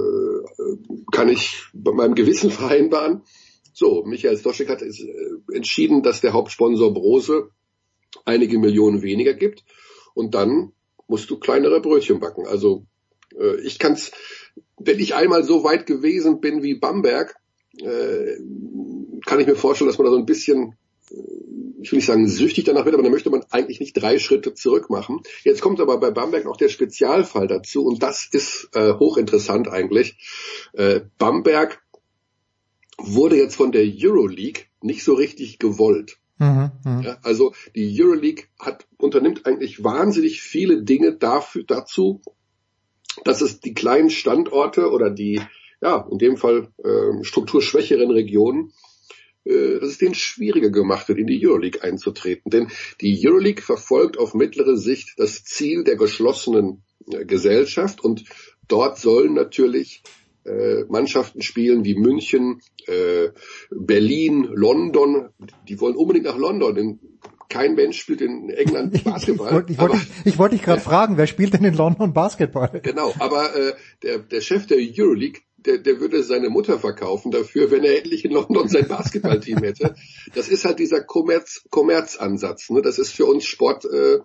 [1.12, 3.22] kann ich bei meinem Gewissen vereinbaren.
[3.74, 4.92] So, Michael Stoschek hat äh,
[5.54, 7.52] entschieden, dass der Hauptsponsor Brose
[8.26, 9.64] einige Millionen weniger gibt
[10.16, 10.74] und dann
[11.08, 12.48] musst du kleinere Brötchen backen.
[12.48, 12.86] Also
[13.40, 14.12] äh, ich kann's,
[14.78, 17.36] wenn ich einmal so weit gewesen bin wie Bamberg,
[17.80, 18.38] äh,
[19.26, 20.76] kann ich mir vorstellen, dass man da so ein bisschen,
[21.12, 21.16] äh,
[21.80, 24.54] ich will nicht sagen süchtig danach wird, aber da möchte man eigentlich nicht drei Schritte
[24.54, 25.22] zurück machen.
[25.44, 30.18] Jetzt kommt aber bei Bamberg noch der Spezialfall dazu und das ist äh, hochinteressant eigentlich.
[30.74, 31.82] Äh, Bamberg
[32.98, 36.18] wurde jetzt von der Euroleague nicht so richtig gewollt.
[36.40, 37.02] Mhm, mh.
[37.04, 42.22] ja, also die Euroleague hat, unternimmt eigentlich wahnsinnig viele Dinge dafür, dazu,
[43.24, 45.42] dass es die kleinen Standorte oder die,
[45.82, 48.72] ja, in dem Fall äh, strukturschwächeren Regionen,
[49.48, 52.50] dass es denen schwieriger gemacht wird, in die Euroleague einzutreten.
[52.52, 52.68] Denn
[53.02, 58.26] die Euroleague verfolgt auf mittlere Sicht das Ziel der geschlossenen äh, Gesellschaft und
[58.68, 60.04] dort sollen natürlich
[60.46, 63.30] äh, Mannschaften spielen wie München, äh,
[63.70, 65.30] Berlin, London.
[65.68, 67.00] Die wollen unbedingt nach London, denn
[67.50, 69.66] kein Mensch spielt in England Basketball.
[69.68, 72.82] ich wollte ich, ich wollte dich gerade fragen, wer spielt denn in London Basketball?
[72.84, 77.72] Genau, aber äh, der, der Chef der Euroleague, der, der würde seine Mutter verkaufen dafür,
[77.72, 79.96] wenn er endlich in London sein Basketballteam hätte.
[80.34, 82.70] Das ist halt dieser Kommerz, Kommerzansatz.
[82.70, 82.82] Ne?
[82.82, 83.86] Das ist für uns Sport.
[83.86, 84.20] Äh,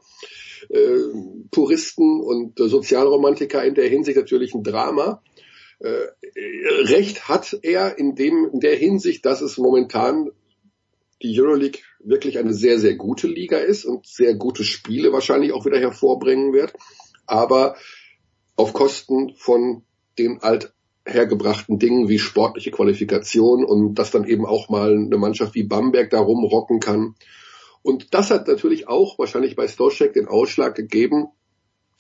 [0.69, 0.99] äh,
[1.51, 5.23] Puristen und äh, Sozialromantiker in der Hinsicht natürlich ein Drama.
[5.81, 6.07] Äh,
[6.85, 10.31] Recht hat er in dem, in der Hinsicht, dass es momentan
[11.23, 15.65] die Euroleague wirklich eine sehr, sehr gute Liga ist und sehr gute Spiele wahrscheinlich auch
[15.65, 16.73] wieder hervorbringen wird,
[17.27, 17.77] aber
[18.57, 19.85] auf Kosten von
[20.19, 20.43] den
[21.05, 26.11] althergebrachten Dingen wie sportliche Qualifikation und dass dann eben auch mal eine Mannschaft wie Bamberg
[26.11, 27.15] da rumrocken kann.
[27.83, 31.29] Und das hat natürlich auch wahrscheinlich bei Stoschek den Ausschlag gegeben,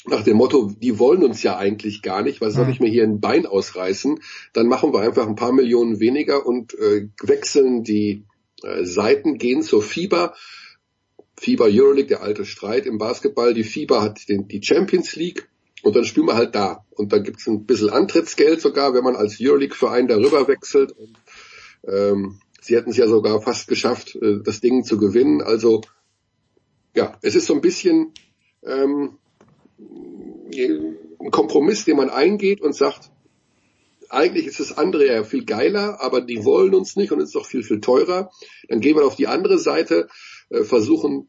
[0.04, 3.04] nach dem Motto, die wollen uns ja eigentlich gar nicht, was soll ich mir hier
[3.04, 4.20] ein Bein ausreißen?
[4.52, 8.24] Dann machen wir einfach ein paar Millionen weniger und äh, wechseln die
[8.64, 10.34] äh, Seiten, gehen zur FIBA.
[11.36, 13.54] FIBA Euroleague, der alte Streit im Basketball.
[13.54, 15.48] Die FIBA hat den, die Champions League
[15.82, 16.84] und dann spielen wir halt da.
[16.90, 20.92] Und da gibt's ein bisschen Antrittsgeld sogar, wenn man als Euroleague-Verein darüber wechselt.
[20.92, 21.18] Und,
[21.86, 25.42] ähm, sie hätten es ja sogar fast geschafft, äh, das Ding zu gewinnen.
[25.42, 25.82] Also
[26.94, 28.12] ja, es ist so ein bisschen
[28.62, 29.18] ähm,
[30.54, 33.10] ein Kompromiss, den man eingeht und sagt,
[34.08, 37.34] eigentlich ist das andere ja viel geiler, aber die wollen uns nicht und es ist
[37.34, 38.30] doch viel, viel teurer.
[38.68, 40.08] Dann gehen wir auf die andere Seite,
[40.50, 41.28] äh, versuchen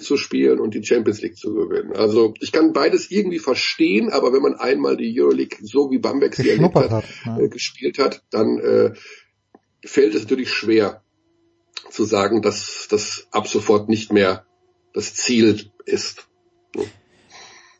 [0.00, 1.92] zu spielen und die Champions League zu gewinnen.
[1.94, 6.34] Also ich kann beides irgendwie verstehen, aber wenn man einmal die Euroleague so wie Bamberg
[6.34, 7.38] sie erlebt hat, hat ja.
[7.38, 8.92] äh, gespielt hat, dann äh,
[9.84, 11.02] fällt es natürlich schwer
[11.90, 14.44] zu sagen, dass das ab sofort nicht mehr
[14.92, 16.26] das Ziel ist.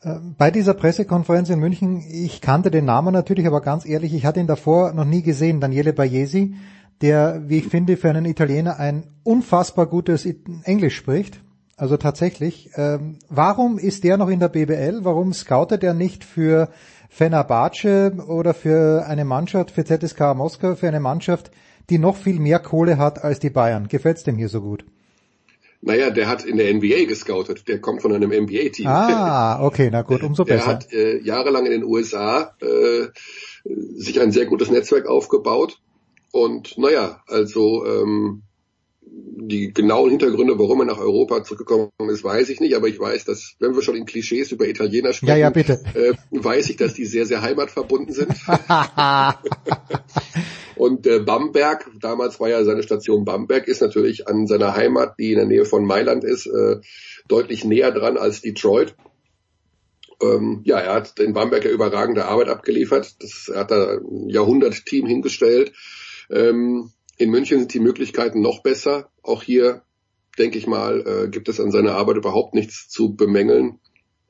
[0.01, 4.25] Äh, bei dieser Pressekonferenz in München, ich kannte den Namen natürlich, aber ganz ehrlich, ich
[4.25, 6.55] hatte ihn davor noch nie gesehen, Daniele Baiesi,
[7.01, 10.27] der, wie ich finde, für einen Italiener ein unfassbar gutes
[10.63, 11.41] Englisch spricht.
[11.81, 14.99] Also tatsächlich, ähm, warum ist der noch in der BBL?
[15.01, 16.69] Warum scoutet er nicht für
[17.09, 21.49] Fenerbahce oder für eine Mannschaft, für ZSK Moskau, für eine Mannschaft,
[21.89, 23.87] die noch viel mehr Kohle hat als die Bayern?
[23.87, 24.85] Gefällt's dem hier so gut?
[25.81, 27.67] Naja, der hat in der NBA gescoutet.
[27.67, 28.85] Der kommt von einem NBA-Team.
[28.85, 30.63] Ah, okay, na gut, umso besser.
[30.63, 33.07] Der hat äh, jahrelang in den USA äh,
[33.95, 35.79] sich ein sehr gutes Netzwerk aufgebaut.
[36.31, 38.43] Und naja, also ähm,
[39.33, 43.25] die genauen Hintergründe, warum er nach Europa zurückgekommen ist, weiß ich nicht, aber ich weiß,
[43.25, 45.81] dass, wenn wir schon in Klischees über Italiener sprechen, ja, ja, bitte.
[45.93, 48.33] Äh, weiß ich, dass die sehr, sehr heimatverbunden sind.
[50.75, 55.31] Und äh, Bamberg, damals war ja seine Station Bamberg, ist natürlich an seiner Heimat, die
[55.31, 56.77] in der Nähe von Mailand ist, äh,
[57.27, 58.95] deutlich näher dran als Detroit.
[60.21, 63.15] Ähm, ja, er hat in Bamberg ja überragende Arbeit abgeliefert.
[63.19, 65.73] Das, er hat da ein Jahrhundert-Team hingestellt.
[66.29, 69.10] Ähm, in München sind die Möglichkeiten noch besser.
[69.23, 69.83] Auch hier,
[70.37, 73.79] denke ich mal, äh, gibt es an seiner Arbeit überhaupt nichts zu bemängeln.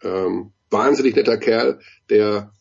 [0.03, 1.79] Ähm, wahnsinnig netter Kerl,
[2.09, 2.51] der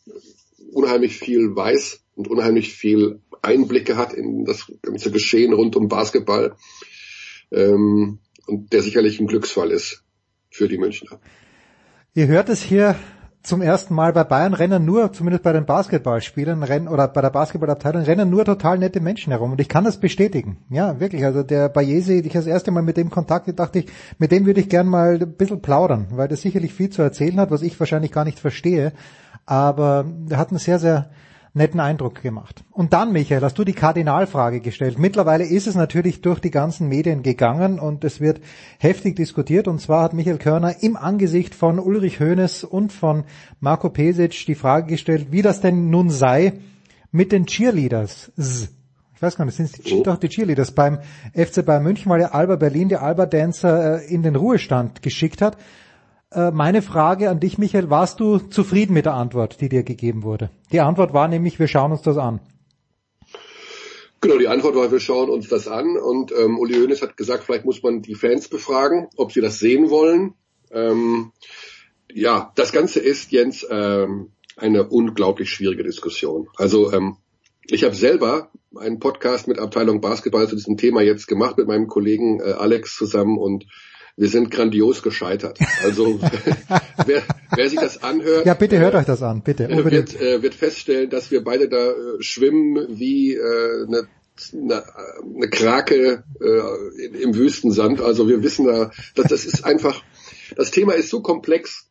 [0.72, 6.54] unheimlich viel weiß und unheimlich viel Einblicke hat in das ganze Geschehen rund um Basketball
[7.50, 10.04] ähm, und der sicherlich ein Glücksfall ist
[10.50, 11.20] für die Münchner.
[12.14, 12.98] Ihr hört es hier
[13.42, 17.30] zum ersten Mal bei Bayern rennen nur, zumindest bei den Basketballspielern, rennen oder bei der
[17.30, 20.58] Basketballabteilung rennen nur total nette Menschen herum und ich kann das bestätigen.
[20.68, 21.24] Ja, wirklich.
[21.24, 23.86] Also der Bayesi, ich das erste Mal mit dem Kontakt, dachte ich,
[24.18, 27.40] mit dem würde ich gern mal ein bisschen plaudern, weil der sicherlich viel zu erzählen
[27.40, 28.92] hat, was ich wahrscheinlich gar nicht verstehe.
[29.46, 31.10] Aber er hat einen sehr, sehr
[31.52, 32.62] netten Eindruck gemacht.
[32.70, 34.98] Und dann, Michael, hast du die Kardinalfrage gestellt.
[34.98, 38.40] Mittlerweile ist es natürlich durch die ganzen Medien gegangen und es wird
[38.78, 39.66] heftig diskutiert.
[39.66, 43.24] Und zwar hat Michael Körner im Angesicht von Ulrich Hoeneß und von
[43.58, 46.54] Marco Pesic die Frage gestellt, wie das denn nun sei
[47.10, 48.30] mit den Cheerleaders.
[48.36, 51.00] Ich weiß gar nicht, sind die, doch die Cheerleaders beim
[51.34, 55.42] FC Bayern München, weil der Alba Berlin die Alba Dancer äh, in den Ruhestand geschickt
[55.42, 55.58] hat.
[56.32, 60.22] Äh, meine Frage an dich, Michael, warst du zufrieden mit der Antwort, die dir gegeben
[60.22, 60.50] wurde?
[60.70, 62.40] Die Antwort war nämlich, wir schauen uns das an.
[64.20, 65.96] Genau, die Antwort war, wir schauen uns das an.
[65.96, 69.58] Und ähm, Uli Hoeneß hat gesagt, vielleicht muss man die Fans befragen, ob sie das
[69.58, 70.34] sehen wollen.
[70.70, 71.32] Ähm,
[72.12, 76.48] ja, das Ganze ist, Jens, ähm, eine unglaublich schwierige Diskussion.
[76.56, 77.16] Also ähm,
[77.64, 81.88] ich habe selber einen Podcast mit Abteilung Basketball zu diesem Thema jetzt gemacht mit meinem
[81.88, 83.66] Kollegen äh, Alex zusammen und
[84.16, 85.58] wir sind grandios gescheitert.
[85.82, 86.20] Also
[87.06, 87.22] wer,
[87.54, 89.68] wer sich das anhört, ja bitte hört euch das an, bitte.
[89.68, 94.08] Äh, wird, äh, wird feststellen, dass wir beide da äh, schwimmen wie äh, eine
[94.54, 94.84] eine,
[95.22, 98.00] eine Krake äh, im Wüstensand.
[98.00, 100.02] Also wir wissen da, dass das ist einfach,
[100.56, 101.90] das Thema ist so komplex,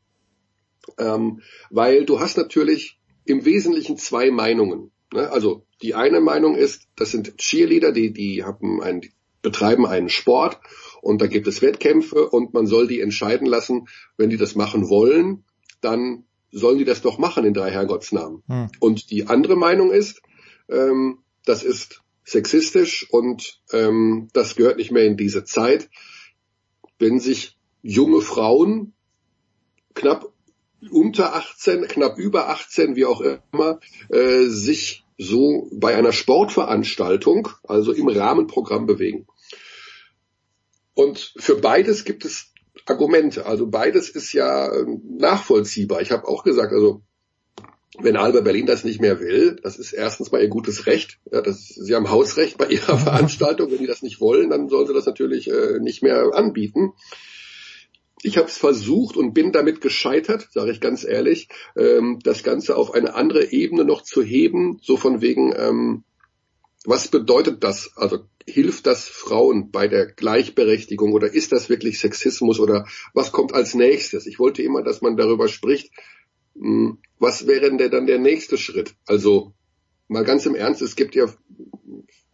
[0.98, 4.92] ähm, weil du hast natürlich im Wesentlichen zwei Meinungen.
[5.14, 5.30] Ne?
[5.30, 9.02] Also die eine Meinung ist, das sind Cheerleader, die, die haben einen,
[9.42, 10.60] betreiben einen Sport
[11.02, 13.88] und da gibt es Wettkämpfe und man soll die entscheiden lassen,
[14.18, 15.44] wenn die das machen wollen,
[15.82, 18.44] dann sollen die das doch machen in drei Herrgottsnamen.
[18.48, 18.70] Hm.
[18.80, 20.22] Und die andere Meinung ist,
[20.68, 25.90] ähm, das ist sexistisch und ähm, das gehört nicht mehr in diese Zeit,
[26.98, 28.94] wenn sich junge Frauen
[29.94, 30.32] knapp
[30.92, 37.92] unter 18, knapp über 18, wie auch immer, äh, sich so bei einer Sportveranstaltung, also
[37.92, 39.28] im Rahmenprogramm bewegen.
[40.94, 42.54] Und für beides gibt es
[42.86, 43.46] Argumente.
[43.46, 46.02] Also beides ist ja ähm, nachvollziehbar.
[46.02, 47.02] Ich habe auch gesagt, also
[47.98, 51.20] wenn Alba Berlin das nicht mehr will, das ist erstens mal ihr gutes Recht.
[51.30, 53.70] Ja, das, sie haben Hausrecht bei ihrer Veranstaltung.
[53.72, 56.94] Wenn die das nicht wollen, dann sollen sie das natürlich äh, nicht mehr anbieten.
[58.22, 62.76] Ich habe es versucht und bin damit gescheitert, sage ich ganz ehrlich, ähm, das Ganze
[62.76, 66.04] auf eine andere Ebene noch zu heben, so von wegen, ähm,
[66.86, 67.92] was bedeutet das?
[67.96, 73.54] Also hilft das Frauen bei der Gleichberechtigung oder ist das wirklich Sexismus oder was kommt
[73.54, 74.26] als nächstes?
[74.26, 75.92] Ich wollte immer, dass man darüber spricht,
[76.56, 78.96] hm, was wäre denn dann der nächste Schritt?
[79.06, 79.54] Also
[80.08, 81.26] mal ganz im Ernst, es gibt ja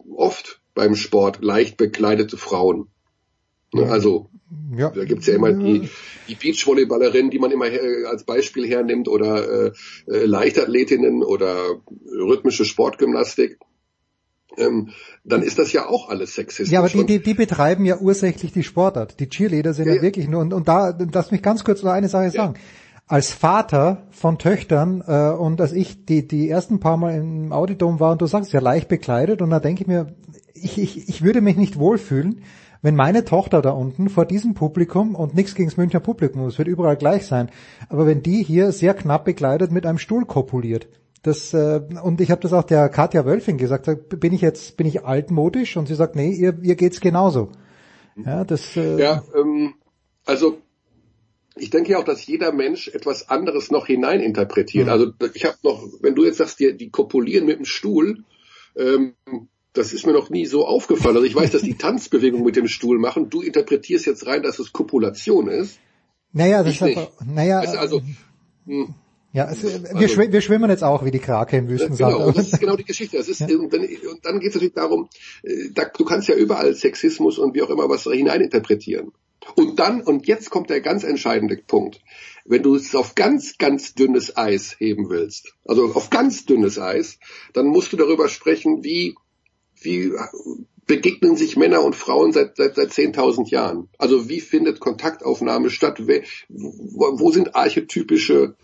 [0.08, 2.88] oft beim Sport leicht bekleidete Frauen.
[3.72, 4.30] Ne, also
[4.76, 4.90] Ja.
[4.90, 5.88] Da gibt's ja immer die,
[6.28, 9.72] die Beachvolleyballerinnen, die man immer her, als Beispiel hernimmt oder äh,
[10.06, 13.58] äh, Leichtathletinnen oder rhythmische Sportgymnastik.
[14.56, 14.90] Ähm,
[15.24, 16.72] dann ist das ja auch alles sexistisch.
[16.72, 19.18] Ja, aber die, die, die betreiben ja ursächlich die Sportart.
[19.20, 21.92] Die Cheerleader sind ja, ja wirklich nur, und, und da, lass mich ganz kurz noch
[21.92, 22.54] eine Sache sagen.
[23.08, 28.00] Als Vater von Töchtern äh, und als ich die, die ersten paar Mal im Audidom
[28.00, 30.14] war und du sagst ja leicht bekleidet und da denke ich mir,
[30.54, 32.42] ich, ich, ich würde mich nicht wohlfühlen,
[32.86, 36.56] wenn meine Tochter da unten vor diesem Publikum und nichts gegen das Münchner Publikum, es
[36.56, 37.50] wird überall gleich sein,
[37.88, 40.86] aber wenn die hier sehr knapp bekleidet mit einem Stuhl kopuliert,
[41.24, 43.90] das äh, und ich habe das auch der Katja Wölfing gesagt,
[44.20, 47.50] bin ich jetzt bin ich altmodisch und sie sagt, nee, ihr ihr geht's genauso.
[48.24, 49.74] Ja, das äh, Ja, ähm,
[50.24, 50.58] also
[51.56, 54.86] ich denke ja auch, dass jeder Mensch etwas anderes noch hineininterpretiert.
[54.86, 54.92] Mhm.
[54.92, 58.22] Also ich habe noch, wenn du jetzt sagst, die, die kopulieren mit dem Stuhl,
[58.76, 59.14] ähm,
[59.76, 61.16] das ist mir noch nie so aufgefallen.
[61.16, 63.30] Also ich weiß, dass die Tanzbewegung mit dem Stuhl machen.
[63.30, 65.78] Du interpretierst jetzt rein, dass es Kopulation ist.
[66.32, 67.60] Naja, das ich ist aber, naja.
[67.60, 68.02] Weißt du, also,
[68.66, 68.94] hm.
[69.32, 72.14] Ja, es, wir, also, schw wir schwimmen jetzt auch wie die Krake im Wüstensand.
[72.14, 73.18] Genau, das ist genau die Geschichte.
[73.18, 73.48] Das ist, ja.
[73.58, 75.10] und dann, und dann geht es natürlich darum,
[75.42, 79.12] äh, da, du kannst ja überall Sexismus und wie auch immer was hineininterpretieren.
[79.54, 82.00] Und dann, und jetzt kommt der ganz entscheidende Punkt.
[82.46, 87.18] Wenn du es auf ganz, ganz dünnes Eis heben willst, also auf ganz dünnes Eis,
[87.52, 89.16] dann musst du darüber sprechen, wie
[89.86, 90.12] wie
[90.86, 93.88] begegnen sich Männer und Frauen seit, seit, seit 10.000 Jahren?
[93.98, 96.02] Also wie findet Kontaktaufnahme statt?
[96.48, 98.56] Wo, sind archetypische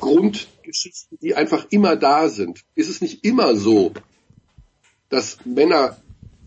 [0.00, 2.60] Grundgeschichten, die einfach immer da sind?
[2.74, 3.92] Ist es nicht immer so,
[5.08, 5.96] dass Männer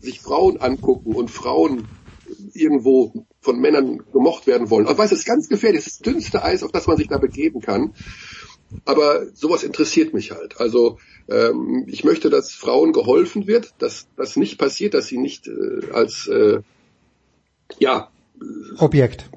[0.00, 1.86] sich Frauen angucken und Frauen
[2.52, 4.88] irgendwo von Männern gemocht werden wollen?
[4.90, 7.08] Ich weiß, es ist ganz gefährlich, das ist das dünnste Eis, auf das man sich
[7.08, 7.94] da begeben kann.
[8.84, 10.60] Aber sowas interessiert mich halt.
[10.60, 15.48] Also ähm, ich möchte, dass Frauen geholfen wird, dass das nicht passiert, dass sie nicht
[15.48, 16.60] äh, als äh,
[17.78, 18.10] ja
[18.78, 19.30] Objekt.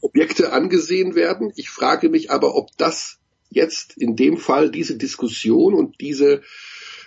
[0.00, 1.52] Objekte angesehen werden.
[1.56, 3.18] Ich frage mich aber, ob das
[3.50, 6.42] jetzt in dem Fall diese Diskussion und diese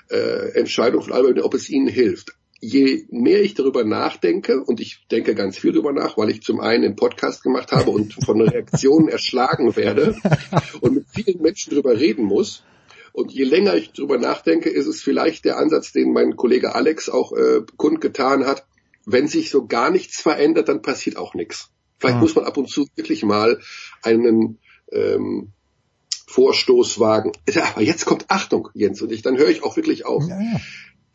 [0.09, 2.35] äh, Entscheidung von Albert, ob es ihnen hilft.
[2.61, 6.59] Je mehr ich darüber nachdenke, und ich denke ganz viel darüber nach, weil ich zum
[6.59, 10.15] einen einen Podcast gemacht habe und von Reaktionen erschlagen werde
[10.81, 12.63] und mit vielen Menschen darüber reden muss,
[13.11, 17.09] und je länger ich drüber nachdenke, ist es vielleicht der Ansatz, den mein Kollege Alex
[17.09, 18.65] auch äh, kundgetan hat.
[19.05, 21.69] Wenn sich so gar nichts verändert, dann passiert auch nichts.
[21.97, 22.21] Vielleicht ah.
[22.21, 23.59] muss man ab und zu wirklich mal
[24.03, 24.59] einen
[24.91, 25.51] ähm,
[26.27, 27.31] Vorstoß wagen.
[27.73, 30.23] Aber jetzt kommt Achtung, Jens, und ich, dann höre ich auch wirklich auf.
[30.27, 30.59] Ja, ja.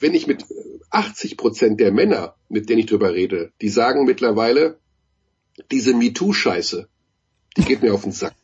[0.05, 0.44] Wenn ich mit
[0.91, 4.78] 80 Prozent der Männer, mit denen ich drüber rede, die sagen mittlerweile,
[5.70, 6.89] diese MeToo-Scheiße,
[7.57, 8.34] die geht mir auf den Sack.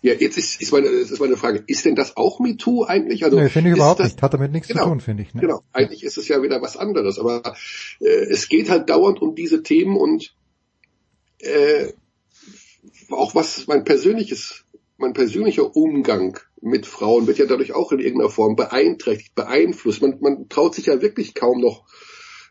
[0.00, 3.22] Ja, jetzt ist, ist, meine, ist meine Frage, ist denn das auch MeToo eigentlich?
[3.22, 4.22] Also, nee, finde ich überhaupt das, nicht.
[4.22, 5.34] Hat damit nichts genau, zu tun, finde ich.
[5.34, 5.42] Ne?
[5.42, 7.18] Genau, eigentlich ist es ja wieder was anderes.
[7.18, 7.54] Aber
[8.00, 10.34] äh, es geht halt dauernd um diese Themen und
[11.40, 11.92] äh,
[13.10, 14.64] auch was mein persönliches,
[14.96, 20.02] mein persönlicher Umgang mit Frauen wird ja dadurch auch in irgendeiner Form beeinträchtigt, beeinflusst.
[20.02, 21.86] Man, man traut sich ja wirklich kaum noch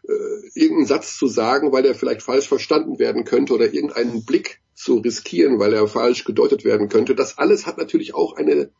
[0.07, 0.13] äh,
[0.55, 4.97] irgendeinen Satz zu sagen, weil er vielleicht falsch verstanden werden könnte oder irgendeinen Blick zu
[4.97, 7.15] riskieren, weil er falsch gedeutet werden könnte.
[7.15, 8.71] Das alles hat natürlich auch eine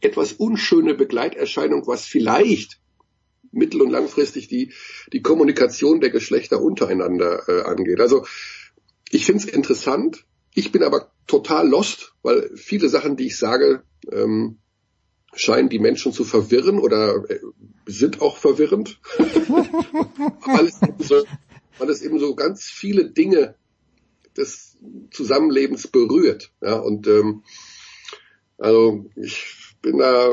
[0.00, 2.80] etwas unschöne Begleiterscheinung, was vielleicht
[3.50, 4.72] mittel- und langfristig die,
[5.12, 8.00] die Kommunikation der Geschlechter untereinander äh, angeht.
[8.00, 8.24] Also
[9.10, 10.24] ich finde es interessant.
[10.54, 14.58] Ich bin aber total lost, weil viele Sachen, die ich sage, ähm,
[15.34, 17.40] scheinen die Menschen zu verwirren oder äh,
[17.86, 21.24] sind auch verwirrend, weil, es so,
[21.78, 23.54] weil es eben so ganz viele Dinge
[24.36, 24.76] des
[25.10, 26.50] Zusammenlebens berührt.
[26.60, 27.42] Ja, und ähm,
[28.56, 30.32] also ich bin da,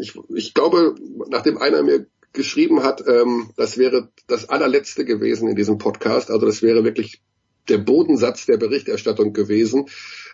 [0.00, 0.94] ich, ich glaube,
[1.28, 6.46] nachdem einer mir geschrieben hat, ähm, das wäre das allerletzte gewesen in diesem Podcast, also
[6.46, 7.22] das wäre wirklich
[7.68, 9.86] der Bodensatz der Berichterstattung gewesen,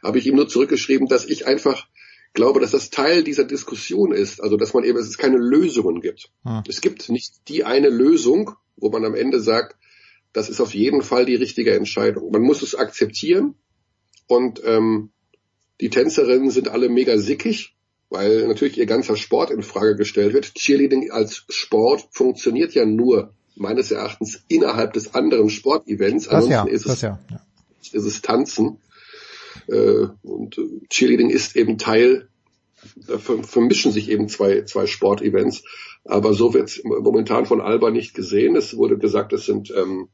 [0.03, 1.87] habe ich ihm nur zurückgeschrieben, dass ich einfach
[2.35, 6.01] glaube, dass das Teil dieser Diskussion ist, also dass man eben, dass es keine Lösungen
[6.01, 6.31] gibt.
[6.45, 6.63] Hm.
[6.69, 9.77] Es gibt nicht die eine Lösung, wo man am Ende sagt,
[10.33, 12.31] das ist auf jeden Fall die richtige Entscheidung.
[12.33, 13.55] Man muss es akzeptieren
[14.27, 15.11] und ähm,
[15.81, 17.77] die Tänzerinnen sind alle mega sickig,
[18.11, 20.55] weil natürlich ihr ganzer Sport in Frage gestellt wird.
[20.55, 26.29] Cheerleading als Sport funktioniert ja nur meines Erachtens innerhalb des anderen Sportevents.
[26.29, 27.41] Ansonsten ja, ist, es, ja, ja.
[27.93, 28.79] ist es Tanzen.
[29.69, 30.61] Äh, und
[30.91, 32.29] Cheerleading ist eben Teil,
[32.97, 35.65] da vermischen sich eben zwei, zwei Sportevents.
[36.05, 38.57] Aber so wird momentan von Alba nicht gesehen.
[38.57, 40.09] Es wurde gesagt, es sind ähm,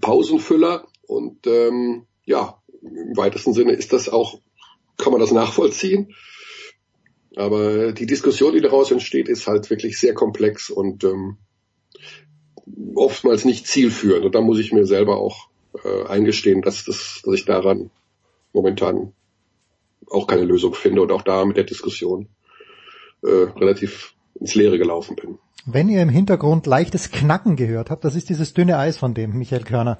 [0.00, 4.40] Pausenfüller und ähm, ja, im weitesten Sinne ist das auch,
[4.98, 6.14] kann man das nachvollziehen.
[7.36, 11.36] Aber die Diskussion, die daraus entsteht, ist halt wirklich sehr komplex und ähm,
[12.94, 14.24] oftmals nicht zielführend.
[14.26, 15.48] Und da muss ich mir selber auch
[15.84, 17.90] äh, eingestehen, dass, das, dass ich daran
[18.58, 19.12] momentan
[20.10, 22.28] auch keine Lösung finde und auch da mit der Diskussion
[23.22, 25.38] äh, relativ ins Leere gelaufen bin.
[25.70, 29.36] Wenn ihr im Hintergrund leichtes Knacken gehört habt, das ist dieses dünne Eis, von dem
[29.36, 29.98] Michael Körner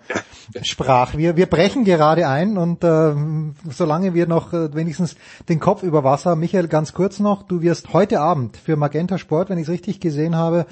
[0.63, 1.15] sprach.
[1.17, 3.15] Wir, wir brechen gerade ein und äh,
[3.69, 5.17] solange wir noch äh, wenigstens
[5.49, 9.51] den Kopf über Wasser, Michael, ganz kurz noch, du wirst heute Abend für Magenta Sport,
[9.51, 10.65] wenn ich es richtig gesehen habe,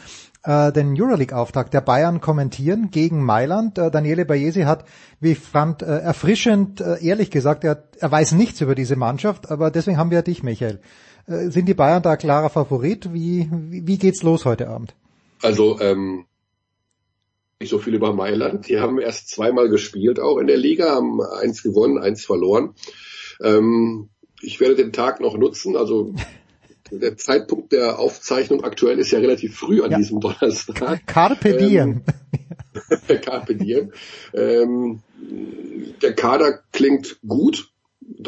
[0.46, 3.78] äh, den Euroleague-Auftakt der Bayern kommentieren gegen Mailand.
[3.78, 4.84] Äh, Daniele Bayesi hat,
[5.20, 9.50] wie ich fand, äh, erfrischend äh, ehrlich gesagt, er, er weiß nichts über diese Mannschaft,
[9.50, 10.80] aber deswegen haben wir dich, Michael.
[11.26, 13.12] Äh, sind die Bayern da klarer Favorit?
[13.12, 14.94] Wie, wie, wie geht's los heute Abend?
[15.42, 16.26] Also ähm,
[17.58, 18.68] nicht so viel über Mailand.
[18.68, 22.74] Die haben erst zweimal gespielt auch in der Liga, haben eins gewonnen, eins verloren.
[23.42, 24.10] Ähm,
[24.40, 25.76] ich werde den Tag noch nutzen.
[25.76, 26.14] Also
[26.90, 29.98] der Zeitpunkt der Aufzeichnung aktuell ist ja relativ früh an ja.
[29.98, 31.06] diesem Donnerstag.
[31.06, 32.02] Carpe diem.
[33.08, 33.92] Ähm, Carpe diem.
[34.34, 35.02] Ähm,
[36.02, 37.70] der Kader klingt gut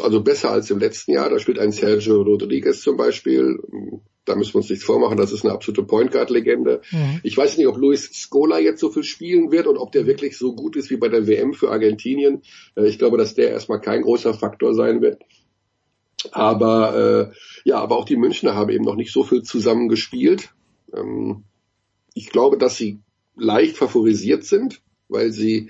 [0.01, 1.29] also besser als im letzten Jahr.
[1.29, 3.59] Da spielt ein Sergio Rodriguez zum Beispiel.
[4.25, 6.81] Da müssen wir uns nichts vormachen, das ist eine absolute Point Guard Legende.
[6.91, 7.19] Mhm.
[7.23, 10.37] Ich weiß nicht, ob Luis Scola jetzt so viel spielen wird und ob der wirklich
[10.37, 12.43] so gut ist wie bei der WM für Argentinien.
[12.75, 15.23] Äh, ich glaube, dass der erstmal kein großer Faktor sein wird.
[16.31, 20.49] Aber äh, ja, aber auch die Münchner haben eben noch nicht so viel zusammen gespielt.
[20.93, 21.43] Ähm,
[22.13, 22.99] ich glaube, dass sie
[23.35, 25.69] leicht favorisiert sind, weil sie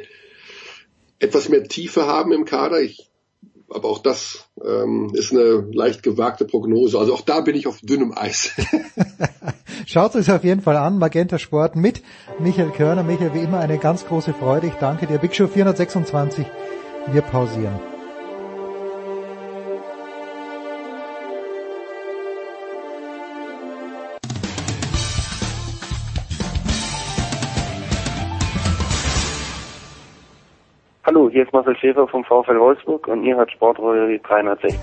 [1.19, 2.81] etwas mehr Tiefe haben im Kader.
[2.81, 3.09] Ich
[3.71, 6.97] aber auch das ähm, ist eine leicht gewagte Prognose.
[6.97, 8.51] Also auch da bin ich auf dünnem Eis.
[9.85, 12.01] Schaut es auf jeden Fall an, Magenta Sport mit
[12.39, 13.03] Michael Körner.
[13.03, 14.67] Michael, wie immer eine ganz große Freude.
[14.67, 15.17] Ich danke dir.
[15.17, 16.45] Big Show 426.
[17.11, 17.79] Wir pausieren.
[31.39, 34.77] Hier ist Marcel Schäfer vom VfL Wolfsburg und ihr hört Sportrolle 360.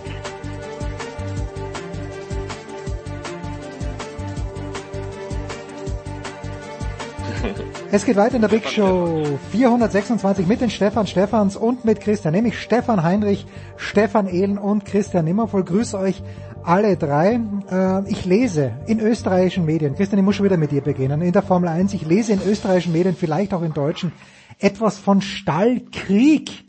[7.93, 12.33] Es geht weiter in der Big Show 426 mit den Stefan Stefans und mit Christian,
[12.33, 15.63] nämlich Stefan Heinrich, Stefan Ehlen und Christian Nimmervoll.
[15.63, 16.23] Grüße euch
[16.65, 17.39] alle drei.
[17.71, 21.33] Äh, ich lese in österreichischen Medien, Christian, ich muss schon wieder mit dir beginnen, in
[21.33, 24.13] der Formel 1, ich lese in österreichischen Medien, vielleicht auch in deutschen,
[24.59, 26.65] etwas von Stallkrieg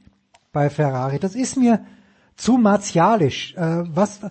[0.51, 1.19] bei Ferrari.
[1.19, 1.85] Das ist mir
[2.37, 3.55] zu martialisch.
[3.55, 4.21] Äh, was,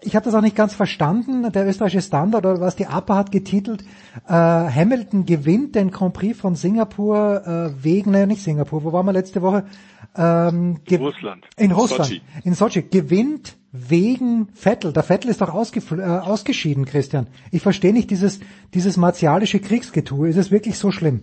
[0.00, 1.50] ich habe das auch nicht ganz verstanden.
[1.52, 3.82] Der österreichische Standard oder was die APA hat getitelt,
[4.28, 9.06] äh, Hamilton gewinnt den Grand Prix von Singapur äh, wegen, naja nicht Singapur, wo waren
[9.06, 9.66] wir letzte Woche?
[10.16, 11.44] Ähm, in Russland.
[11.56, 12.06] In Russland.
[12.06, 12.22] Sochi.
[12.44, 12.82] In Sochi.
[12.82, 14.92] Gewinnt wegen Vettel.
[14.92, 17.26] Der Vettel ist doch äh, ausgeschieden, Christian.
[17.50, 18.38] Ich verstehe nicht dieses,
[18.72, 20.28] dieses martialische Kriegsgetue.
[20.28, 21.20] Ist es wirklich so schlimm?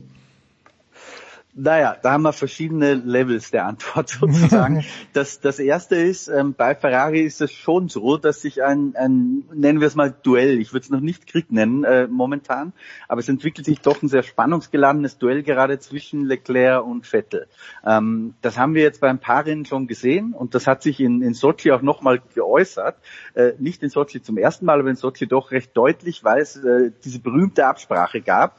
[1.56, 4.84] Naja, da haben wir verschiedene Levels der Antwort sozusagen.
[5.14, 9.44] das, das erste ist, ähm, bei Ferrari ist es schon so, dass sich ein, ein
[9.54, 12.74] nennen wir es mal Duell, ich würde es noch nicht Krieg nennen äh, momentan,
[13.08, 17.48] aber es entwickelt sich doch ein sehr spannungsgeladenes Duell gerade zwischen Leclerc und Vettel.
[17.86, 21.22] Ähm, das haben wir jetzt beim paar Rennen schon gesehen und das hat sich in,
[21.22, 22.98] in Sochi auch nochmal geäußert.
[23.36, 26.56] Äh, nicht in Sochi zum ersten Mal, aber in Sochi doch recht deutlich, weil es
[26.56, 28.58] äh, diese berühmte Absprache gab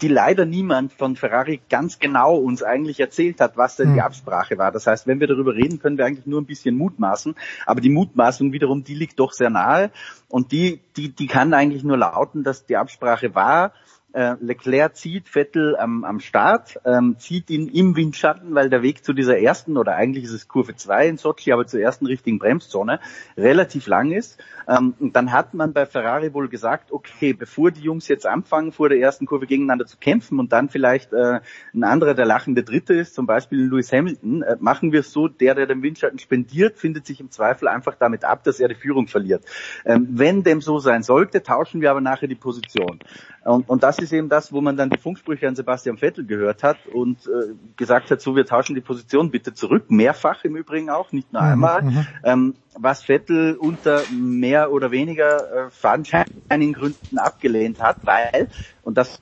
[0.00, 4.06] die leider niemand von Ferrari ganz genau uns eigentlich erzählt hat, was denn die hm.
[4.06, 4.72] Absprache war.
[4.72, 7.34] Das heißt, wenn wir darüber reden, können wir eigentlich nur ein bisschen mutmaßen.
[7.66, 9.90] Aber die Mutmaßung wiederum, die liegt doch sehr nahe.
[10.28, 13.72] Und die, die, die kann eigentlich nur lauten, dass die Absprache war,
[14.14, 19.04] äh, Leclerc zieht Vettel am, am Start, ähm, zieht ihn im Windschatten, weil der Weg
[19.04, 22.38] zu dieser ersten, oder eigentlich ist es Kurve 2 in Sochi, aber zur ersten richtigen
[22.38, 23.00] Bremszone,
[23.36, 24.38] relativ lang ist.
[24.68, 28.70] Ähm, und dann hat man bei Ferrari wohl gesagt, okay, bevor die Jungs jetzt anfangen,
[28.70, 31.40] vor der ersten Kurve gegeneinander zu kämpfen und dann vielleicht äh,
[31.74, 35.26] ein anderer der lachende Dritte ist, zum Beispiel Lewis Hamilton, äh, machen wir es so,
[35.26, 38.76] der, der den Windschatten spendiert, findet sich im Zweifel einfach damit ab, dass er die
[38.76, 39.44] Führung verliert.
[39.84, 43.00] Ähm, wenn dem so sein sollte, tauschen wir aber nachher die Position.
[43.44, 46.62] Und, und das ist eben das, wo man dann die Funksprüche an Sebastian Vettel gehört
[46.62, 50.90] hat und äh, gesagt hat, so wir tauschen die Position bitte zurück, mehrfach im Übrigen
[50.90, 52.06] auch, nicht nur mhm, einmal, mhm.
[52.22, 58.48] ähm, was Vettel unter mehr oder weniger äh, fadenscheinigen Gründen abgelehnt hat, weil,
[58.82, 59.20] und das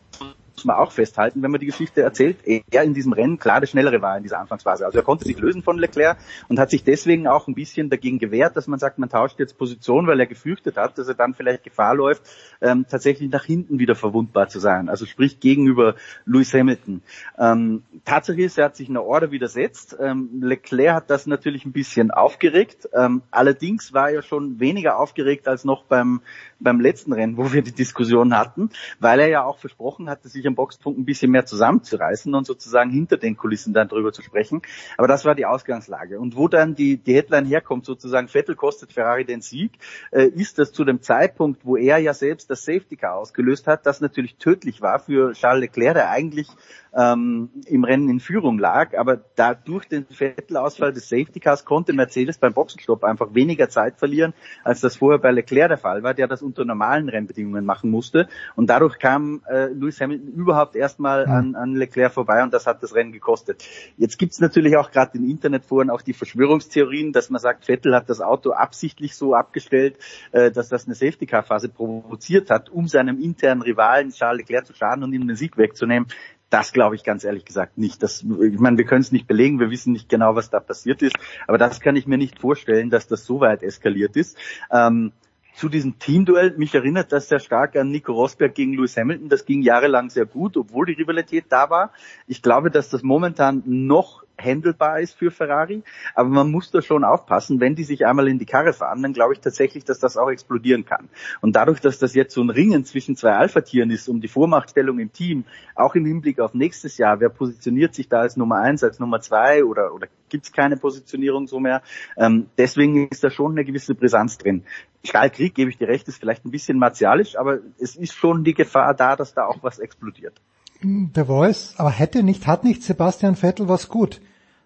[0.54, 3.66] muss man auch festhalten, wenn man die Geschichte erzählt, er in diesem Rennen klar der
[3.66, 4.84] Schnellere war in dieser Anfangsphase.
[4.84, 8.18] Also er konnte sich lösen von Leclerc und hat sich deswegen auch ein bisschen dagegen
[8.18, 11.34] gewehrt, dass man sagt, man tauscht jetzt Position, weil er gefürchtet hat, dass er dann
[11.34, 12.22] vielleicht Gefahr läuft,
[12.60, 14.88] ähm, tatsächlich nach hinten wieder verwundbar zu sein.
[14.88, 15.94] Also sprich gegenüber
[16.26, 17.02] Lewis Hamilton.
[17.38, 19.96] Ähm, Tatsache ist, er hat sich einer Order widersetzt.
[20.00, 22.88] Ähm, Leclerc hat das natürlich ein bisschen aufgeregt.
[22.94, 26.20] Ähm, allerdings war er schon weniger aufgeregt als noch beim,
[26.62, 30.44] beim letzten Rennen, wo wir die Diskussion hatten, weil er ja auch versprochen hatte, sich
[30.44, 34.62] im Boxfunk ein bisschen mehr zusammenzureißen und sozusagen hinter den Kulissen dann drüber zu sprechen.
[34.96, 36.20] Aber das war die Ausgangslage.
[36.20, 39.72] Und wo dann die, die Headline herkommt, sozusagen Vettel kostet Ferrari den Sieg,
[40.10, 43.86] äh, ist das zu dem Zeitpunkt, wo er ja selbst das Safety Car ausgelöst hat,
[43.86, 46.48] das natürlich tödlich war für Charles Leclerc, der eigentlich
[46.94, 48.96] ähm, im Rennen in Führung lag.
[48.96, 53.98] Aber da durch den Vettelausfall des Safety Cars konnte Mercedes beim Boxenstopp einfach weniger Zeit
[53.98, 57.90] verlieren, als das vorher bei Leclerc der Fall war, der das unter normalen Rennbedingungen machen
[57.90, 58.28] musste.
[58.56, 62.82] Und dadurch kam äh, Lewis Hamilton überhaupt erstmal an, an Leclerc vorbei und das hat
[62.82, 63.64] das Rennen gekostet.
[63.96, 68.10] Jetzt gibt's natürlich auch gerade in Internetforen auch die Verschwörungstheorien, dass man sagt, Vettel hat
[68.10, 69.98] das Auto absichtlich so abgestellt,
[70.32, 74.66] äh, dass das eine Safety Car Phase provoziert hat, um seinem internen Rivalen Charles Leclerc
[74.66, 76.06] zu schaden und ihm den Sieg wegzunehmen.
[76.52, 78.02] Das glaube ich ganz ehrlich gesagt nicht.
[78.02, 81.00] Das, ich meine, wir können es nicht belegen, wir wissen nicht genau, was da passiert
[81.00, 81.16] ist,
[81.46, 84.36] aber das kann ich mir nicht vorstellen, dass das so weit eskaliert ist.
[84.70, 85.12] Ähm,
[85.54, 89.30] zu diesem Teamduell, mich erinnert das sehr stark an Nico Rosberg gegen Lewis Hamilton.
[89.30, 91.90] Das ging jahrelang sehr gut, obwohl die Rivalität da war.
[92.26, 95.82] Ich glaube, dass das momentan noch handelbar ist für Ferrari.
[96.14, 99.12] Aber man muss da schon aufpassen, wenn die sich einmal in die Karre fahren, dann
[99.12, 101.08] glaube ich tatsächlich, dass das auch explodieren kann.
[101.40, 104.98] Und dadurch, dass das jetzt so ein Ringen zwischen zwei Alpha-Tieren ist, um die Vormachtstellung
[104.98, 105.44] im Team,
[105.74, 109.20] auch im Hinblick auf nächstes Jahr, wer positioniert sich da als Nummer eins, als Nummer
[109.20, 111.82] zwei oder, oder gibt es keine Positionierung so mehr?
[112.16, 114.64] Ähm, deswegen ist da schon eine gewisse Brisanz drin.
[115.04, 118.54] Stahlkrieg, gebe ich dir recht, ist vielleicht ein bisschen martialisch, aber es ist schon die
[118.54, 120.40] Gefahr da, dass da auch was explodiert.
[120.84, 124.20] Der Voice, aber hätte nicht, hat nicht Sebastian Vettel was gut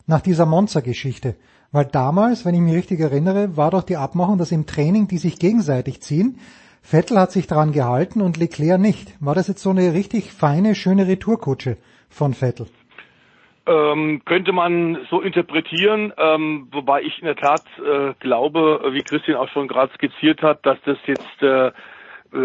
[0.06, 1.36] nach dieser Monza-Geschichte?
[1.72, 5.18] Weil damals, wenn ich mich richtig erinnere, war doch die Abmachung, dass im Training die
[5.18, 6.38] sich gegenseitig ziehen.
[6.80, 9.12] Vettel hat sich dran gehalten und Leclerc nicht.
[9.20, 11.76] War das jetzt so eine richtig feine, schöne Retourkutsche
[12.08, 12.68] von Vettel?
[13.66, 19.36] Ähm, könnte man so interpretieren, ähm, wobei ich in der Tat äh, glaube, wie Christian
[19.36, 21.72] auch schon gerade skizziert hat, dass das jetzt äh,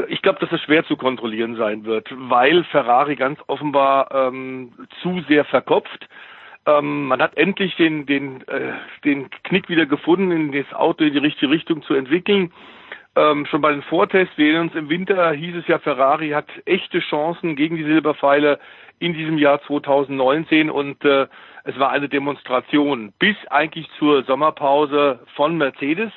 [0.08, 5.22] ich glaube, dass es schwer zu kontrollieren sein wird, weil Ferrari ganz offenbar ähm, zu
[5.28, 6.08] sehr verkopft.
[6.66, 11.14] Ähm, man hat endlich den, den, äh, den Knick wieder gefunden, in das Auto in
[11.14, 12.52] die richtige Richtung zu entwickeln.
[13.16, 17.00] Ähm, schon bei den Vortests, wir uns im Winter hieß es ja, Ferrari hat echte
[17.00, 18.60] Chancen gegen die Silberpfeile
[19.00, 21.28] in diesem Jahr 2019 und äh,
[21.64, 26.12] es war eine Demonstration bis eigentlich zur Sommerpause von Mercedes.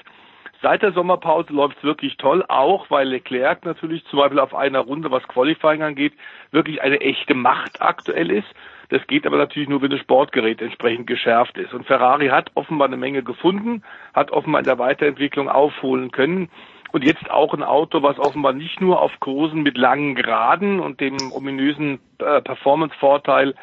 [0.65, 4.78] Seit der Sommerpause läuft es wirklich toll, auch weil Leclerc natürlich zum Beispiel auf einer
[4.78, 6.15] Runde, was Qualifying angeht,
[6.52, 8.49] wirklich eine echte Macht aktuell ist.
[8.89, 11.75] Das geht aber natürlich nur, wenn das Sportgerät entsprechend geschärft ist.
[11.75, 13.83] Und Ferrari hat offenbar eine Menge gefunden,
[14.15, 16.49] hat offenbar in der Weiterentwicklung aufholen können.
[16.93, 20.99] Und jetzt auch ein Auto, was offenbar nicht nur auf Kursen mit langen Geraden und
[20.99, 23.55] dem ominösen äh, Performance-Vorteil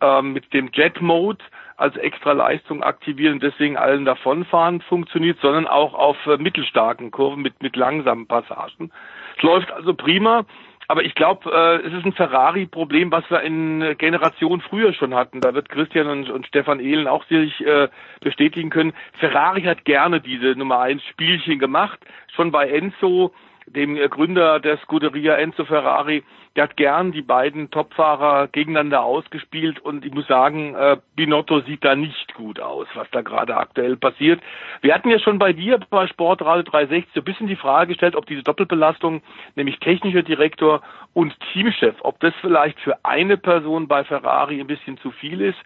[0.00, 1.42] äh, mit dem Jet Mode
[1.76, 7.62] als extra Leistung aktivieren, deswegen allen davonfahren funktioniert, sondern auch auf äh, mittelstarken Kurven mit,
[7.62, 8.90] mit langsamen Passagen.
[9.36, 10.44] Es läuft also prima.
[10.86, 15.40] Aber ich glaube, äh, es ist ein Ferrari-Problem, was wir in Generation früher schon hatten.
[15.40, 17.88] Da wird Christian und, und Stefan Ehlen auch sich äh,
[18.20, 18.92] bestätigen können.
[19.18, 21.98] Ferrari hat gerne diese Nummer eins Spielchen gemacht.
[22.36, 23.32] Schon bei Enzo
[23.66, 26.22] dem Gründer der Scuderia Enzo Ferrari,
[26.56, 31.84] der hat gern die beiden Topfahrer gegeneinander ausgespielt und ich muss sagen, äh, Binotto sieht
[31.84, 34.40] da nicht gut aus, was da gerade aktuell passiert.
[34.80, 38.14] Wir hatten ja schon bei dir bei Sportradio 360 so ein bisschen die Frage gestellt,
[38.14, 39.22] ob diese Doppelbelastung,
[39.56, 44.98] nämlich technischer Direktor und Teamchef, ob das vielleicht für eine Person bei Ferrari ein bisschen
[44.98, 45.58] zu viel ist.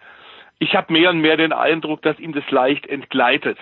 [0.58, 3.58] Ich habe mehr und mehr den Eindruck, dass ihm das leicht entgleitet.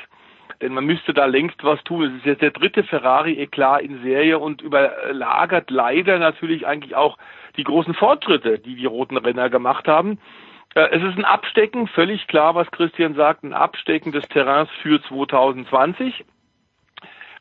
[0.60, 2.04] Denn man müsste da längst was tun.
[2.04, 7.18] Es ist jetzt der dritte Ferrari-Eklat in Serie und überlagert leider natürlich eigentlich auch
[7.56, 10.18] die großen Fortschritte, die die roten Renner gemacht haben.
[10.74, 15.02] Äh, es ist ein Abstecken, völlig klar, was Christian sagt, ein Abstecken des Terrains für
[15.02, 16.24] 2020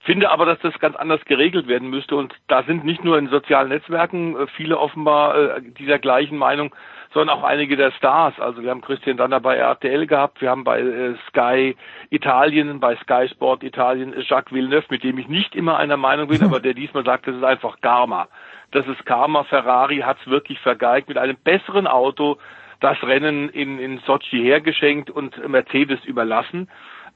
[0.05, 2.15] finde aber, dass das ganz anders geregelt werden müsste.
[2.15, 6.73] Und da sind nicht nur in sozialen Netzwerken äh, viele offenbar äh, dieser gleichen Meinung,
[7.13, 8.39] sondern auch einige der Stars.
[8.39, 11.75] Also wir haben Christian Danner bei RTL gehabt, wir haben bei äh, Sky
[12.09, 16.43] Italien, bei Sky Sport Italien Jacques Villeneuve, mit dem ich nicht immer einer Meinung bin,
[16.45, 18.27] aber der diesmal sagt, das ist einfach Karma.
[18.71, 19.43] Das ist Karma.
[19.43, 22.37] Ferrari hat es wirklich vergeigt mit einem besseren Auto
[22.81, 26.69] das Rennen in, in Sochi hergeschenkt und Mercedes überlassen.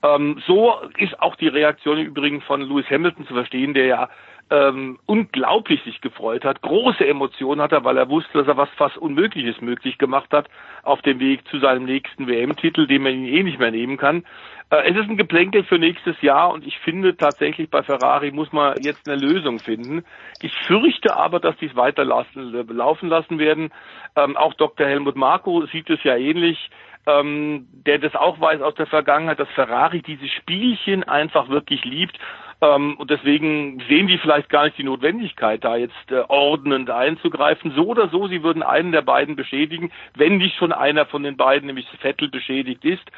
[0.03, 4.09] Ähm, so ist auch die Reaktion im Übrigen von Lewis Hamilton zu verstehen, der ja
[4.51, 8.69] ähm, unglaublich sich gefreut hat, große Emotionen hat er, weil er wusste, dass er was
[8.77, 10.49] fast Unmögliches möglich gemacht hat
[10.83, 14.23] auf dem Weg zu seinem nächsten WM-Titel, den man ihn eh nicht mehr nehmen kann.
[14.71, 18.51] Äh, es ist ein Geplänkel für nächstes Jahr und ich finde tatsächlich bei Ferrari muss
[18.51, 20.03] man jetzt eine Lösung finden.
[20.41, 23.71] Ich fürchte aber, dass die es weiter laufen lassen werden.
[24.15, 24.87] Ähm, auch Dr.
[24.87, 26.71] Helmut Marko sieht es ja ähnlich
[27.07, 32.17] ähm, der das auch weiß aus der Vergangenheit, dass Ferrari diese Spielchen einfach wirklich liebt
[32.61, 37.71] Ähm, und deswegen sehen die vielleicht gar nicht die Notwendigkeit, da jetzt äh, ordnend einzugreifen.
[37.71, 41.37] So oder so, sie würden einen der beiden beschädigen, wenn nicht schon einer von den
[41.37, 43.09] beiden, nämlich Vettel, beschädigt ist.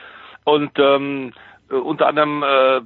[0.44, 1.34] Und ähm,
[1.72, 2.82] äh, unter anderem äh,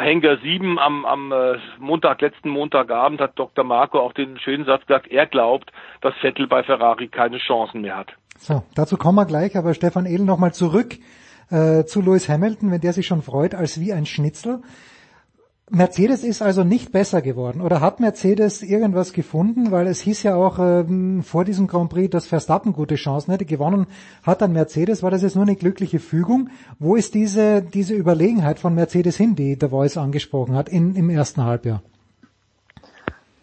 [0.00, 3.64] Henker 7 am, am äh, Montag, letzten Montagabend hat Dr.
[3.64, 7.96] Marco auch den schönen Satz gesagt, er glaubt, dass Vettel bei Ferrari keine Chancen mehr
[7.96, 8.12] hat.
[8.38, 10.98] So, dazu kommen wir gleich, aber Stefan Ehl nochmal zurück
[11.50, 14.60] äh, zu Lewis Hamilton, wenn der sich schon freut, als wie ein Schnitzel.
[15.70, 20.34] Mercedes ist also nicht besser geworden oder hat Mercedes irgendwas gefunden, weil es hieß ja
[20.34, 23.46] auch ähm, vor diesem Grand Prix, dass Verstappen gute Chancen hätte.
[23.46, 23.86] Gewonnen
[24.22, 26.50] hat dann Mercedes, war das jetzt nur eine glückliche Fügung?
[26.78, 31.08] Wo ist diese, diese Überlegenheit von Mercedes hin, die der Voice angesprochen hat in, im
[31.08, 31.82] ersten Halbjahr?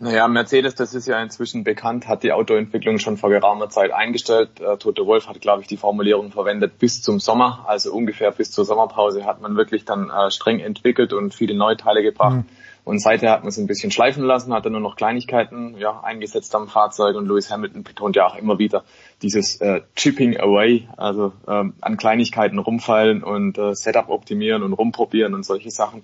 [0.02, 4.60] Naja, Mercedes, das ist ja inzwischen bekannt, hat die Autoentwicklung schon vor geraumer Zeit eingestellt.
[4.60, 8.50] Äh, Tote Wolf hat, glaube ich, die Formulierung verwendet bis zum Sommer, also ungefähr bis
[8.50, 12.38] zur Sommerpause hat man wirklich dann äh, streng entwickelt und viele Neuteile gebracht.
[12.38, 12.46] Mhm.
[12.84, 16.02] Und seither hat man es ein bisschen schleifen lassen, hat dann nur noch Kleinigkeiten ja,
[16.02, 18.84] eingesetzt am Fahrzeug und Lewis Hamilton betont ja auch immer wieder
[19.22, 25.36] dieses äh, Chipping Away, also ähm, an Kleinigkeiten rumfallen und äh, Setup optimieren und rumprobieren
[25.36, 26.04] und solche Sachen.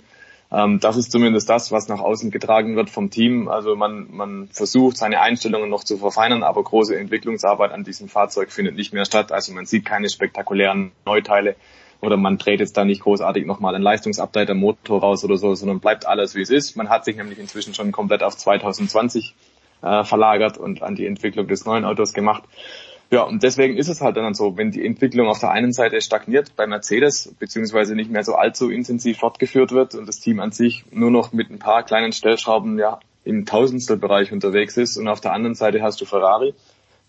[0.51, 3.49] Ähm, das ist zumindest das, was nach außen getragen wird vom Team.
[3.49, 8.51] Also man, man versucht seine Einstellungen noch zu verfeinern, aber große Entwicklungsarbeit an diesem Fahrzeug
[8.51, 9.31] findet nicht mehr statt.
[9.31, 11.55] Also man sieht keine spektakulären Neuteile
[11.99, 15.53] oder man dreht jetzt da nicht großartig nochmal ein Leistungsupdate am Motor raus oder so,
[15.55, 16.77] sondern bleibt alles wie es ist.
[16.77, 19.35] Man hat sich nämlich inzwischen schon komplett auf 2020
[19.81, 22.43] äh, verlagert und an die Entwicklung des neuen Autos gemacht.
[23.09, 26.01] Ja, und deswegen ist es halt dann so, wenn die Entwicklung auf der einen Seite
[26.01, 30.51] stagniert bei Mercedes, beziehungsweise nicht mehr so allzu intensiv fortgeführt wird und das Team an
[30.51, 35.21] sich nur noch mit ein paar kleinen Stellschrauben ja im Tausendstelbereich unterwegs ist und auf
[35.21, 36.53] der anderen Seite hast du Ferrari,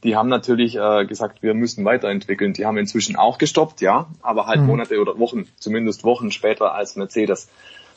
[0.04, 2.52] die haben natürlich äh, gesagt, wir müssen weiterentwickeln.
[2.52, 4.66] Die haben inzwischen auch gestoppt, ja, aber halt mhm.
[4.66, 7.48] Monate oder Wochen, zumindest Wochen später als Mercedes.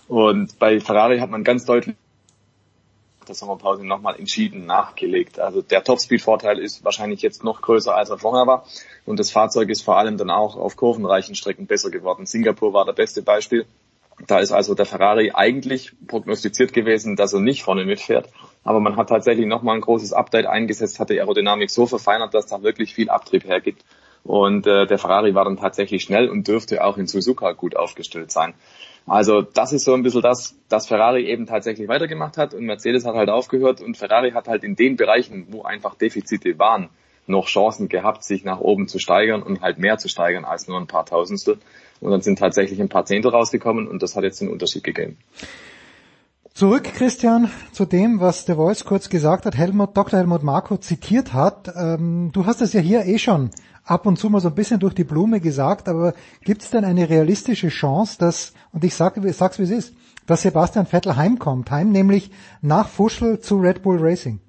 [0.07, 1.95] Und bei Ferrari hat man ganz deutlich
[3.27, 5.39] der Sommerpause nochmal entschieden nachgelegt.
[5.39, 8.65] Also der Topspeed-Vorteil ist wahrscheinlich jetzt noch größer, als er vorher war.
[9.05, 12.25] Und das Fahrzeug ist vor allem dann auch auf kurvenreichen Strecken besser geworden.
[12.25, 13.65] Singapur war das beste Beispiel.
[14.27, 18.29] Da ist also der Ferrari eigentlich prognostiziert gewesen, dass er nicht vorne mitfährt.
[18.63, 22.45] Aber man hat tatsächlich nochmal ein großes Update eingesetzt, hat die Aerodynamik so verfeinert, dass
[22.45, 23.83] da wirklich viel Abtrieb hergibt.
[24.23, 28.31] Und äh, der Ferrari war dann tatsächlich schnell und dürfte auch in Suzuka gut aufgestellt
[28.31, 28.53] sein.
[29.07, 33.05] Also das ist so ein bisschen das, das Ferrari eben tatsächlich weitergemacht hat und Mercedes
[33.05, 36.89] hat halt aufgehört und Ferrari hat halt in den Bereichen, wo einfach Defizite waren,
[37.27, 40.79] noch Chancen gehabt, sich nach oben zu steigern und halt mehr zu steigern als nur
[40.79, 41.57] ein paar Tausendstel.
[41.99, 45.17] Und dann sind tatsächlich ein paar Zehntel rausgekommen und das hat jetzt den Unterschied gegeben.
[46.53, 50.19] Zurück, Christian, zu dem, was der Voice kurz gesagt hat, Helmut, Dr.
[50.19, 51.71] Helmut Marko zitiert hat.
[51.75, 53.51] Ähm, du hast es ja hier eh schon
[53.83, 56.85] ab und zu mal so ein bisschen durch die Blume gesagt, aber gibt es denn
[56.85, 59.93] eine realistische Chance, dass, und ich sage, sag's wie es ist,
[60.25, 64.39] dass Sebastian Vettel heimkommt, heim nämlich nach Fuschel zu Red Bull Racing?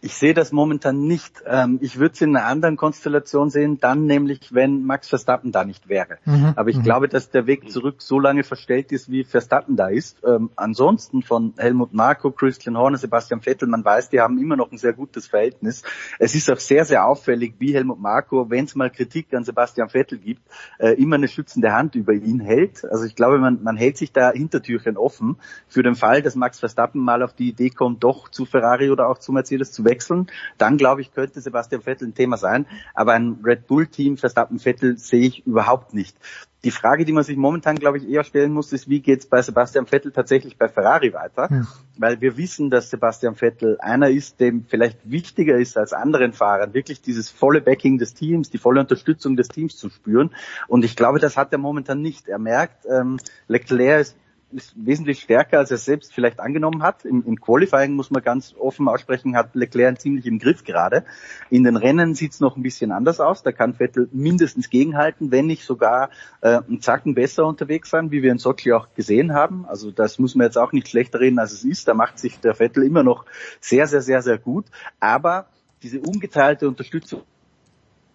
[0.00, 1.42] Ich sehe das momentan nicht.
[1.46, 5.64] Ähm, ich würde es in einer anderen Konstellation sehen, dann nämlich, wenn Max Verstappen da
[5.64, 6.18] nicht wäre.
[6.24, 6.52] Mhm.
[6.54, 6.82] Aber ich mhm.
[6.82, 10.18] glaube, dass der Weg zurück so lange verstellt ist, wie Verstappen da ist.
[10.24, 14.70] Ähm, ansonsten von Helmut Marko, Christian Horner, Sebastian Vettel, man weiß, die haben immer noch
[14.70, 15.82] ein sehr gutes Verhältnis.
[16.18, 19.88] Es ist auch sehr, sehr auffällig, wie Helmut Marko, wenn es mal Kritik an Sebastian
[19.88, 20.42] Vettel gibt,
[20.78, 22.84] äh, immer eine schützende Hand über ihn hält.
[22.84, 25.36] Also ich glaube, man, man hält sich da Hintertürchen offen
[25.66, 29.08] für den Fall, dass Max Verstappen mal auf die Idee kommt, doch zu Ferrari oder
[29.08, 32.66] auch zu Mercedes zu wechseln, dann glaube ich, könnte Sebastian Vettel ein Thema sein.
[32.94, 36.16] Aber ein Red Bull-Team Verstappen Vettel sehe ich überhaupt nicht.
[36.64, 39.26] Die Frage, die man sich momentan, glaube ich, eher stellen muss, ist, wie geht es
[39.26, 41.48] bei Sebastian Vettel tatsächlich bei Ferrari weiter?
[41.50, 41.66] Ja.
[41.98, 46.74] Weil wir wissen, dass Sebastian Vettel einer ist, dem vielleicht wichtiger ist als anderen Fahrern,
[46.74, 50.34] wirklich dieses volle Backing des Teams, die volle Unterstützung des Teams zu spüren.
[50.66, 52.28] Und ich glaube, das hat er momentan nicht.
[52.28, 54.16] Er merkt, ähm, Leclerc ist
[54.50, 57.04] ist wesentlich stärker, als er selbst vielleicht angenommen hat.
[57.04, 61.04] Im, Im, Qualifying muss man ganz offen aussprechen, hat Leclerc ziemlich im Griff gerade.
[61.50, 63.42] In den Rennen sieht es noch ein bisschen anders aus.
[63.42, 66.10] Da kann Vettel mindestens gegenhalten, wenn nicht sogar
[66.40, 69.66] äh, einen Zacken besser unterwegs sein, wie wir in Sochi auch gesehen haben.
[69.66, 71.86] Also das muss man jetzt auch nicht schlechter reden, als es ist.
[71.86, 73.26] Da macht sich der Vettel immer noch
[73.60, 74.64] sehr, sehr, sehr, sehr gut.
[74.98, 75.46] Aber
[75.82, 77.22] diese ungeteilte Unterstützung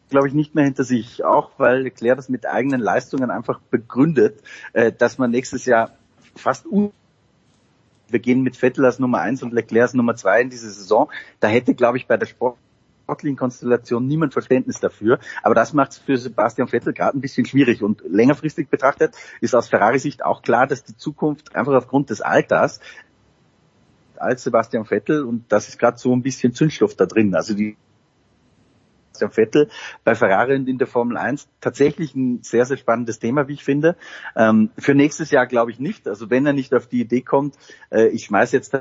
[0.10, 4.44] glaube ich, nicht mehr hinter sich, auch weil Leclerc das mit eigenen Leistungen einfach begründet,
[4.74, 5.98] äh, dass man nächstes Jahr
[6.36, 6.92] fast un
[8.10, 11.10] wir gehen mit Vettel als Nummer eins und Leclerc als Nummer zwei in diese Saison.
[11.40, 15.20] Da hätte, glaube ich, bei der sportlichen Konstellation niemand Verständnis dafür.
[15.42, 17.82] Aber das macht es für Sebastian Vettel gerade ein bisschen schwierig.
[17.82, 22.80] Und längerfristig betrachtet ist aus Ferrari-Sicht auch klar, dass die Zukunft einfach aufgrund des Alters
[24.16, 27.36] als Sebastian Vettel und das ist gerade so ein bisschen Zündstoff da drin.
[27.36, 27.76] Also die
[29.14, 29.70] Sebastian Vettel
[30.04, 33.64] bei Ferrari und in der Formel 1 tatsächlich ein sehr, sehr spannendes Thema, wie ich
[33.64, 33.96] finde.
[34.36, 36.08] Ähm, für nächstes Jahr glaube ich nicht.
[36.08, 37.56] Also wenn er nicht auf die Idee kommt,
[37.92, 38.76] äh, ich schmeiß jetzt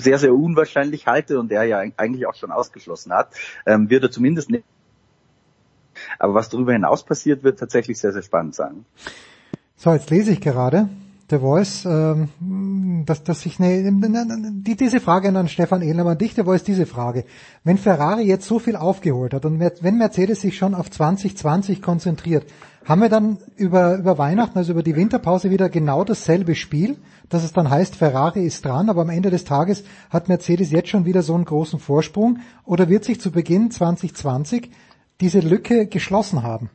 [0.00, 3.34] sehr, sehr unwahrscheinlich halte und er ja eigentlich auch schon ausgeschlossen hat,
[3.66, 4.64] ähm, wird er zumindest nicht.
[6.18, 8.84] Aber was darüber hinaus passiert, wird tatsächlich sehr, sehr spannend sein.
[9.76, 10.88] So, jetzt lese ich gerade,
[11.30, 13.92] The Voice, ähm, dass, dass ich ne,
[14.64, 17.24] die, diese Frage an Stefan Ehler, an dich, The Voice, diese Frage.
[17.64, 22.46] Wenn Ferrari jetzt so viel aufgeholt hat und wenn Mercedes sich schon auf 2020 konzentriert,
[22.86, 26.96] haben wir dann über, über Weihnachten, also über die Winterpause wieder genau dasselbe Spiel,
[27.28, 30.88] dass es dann heißt, Ferrari ist dran, aber am Ende des Tages hat Mercedes jetzt
[30.88, 34.70] schon wieder so einen großen Vorsprung oder wird sich zu Beginn 2020
[35.20, 36.70] diese Lücke geschlossen haben?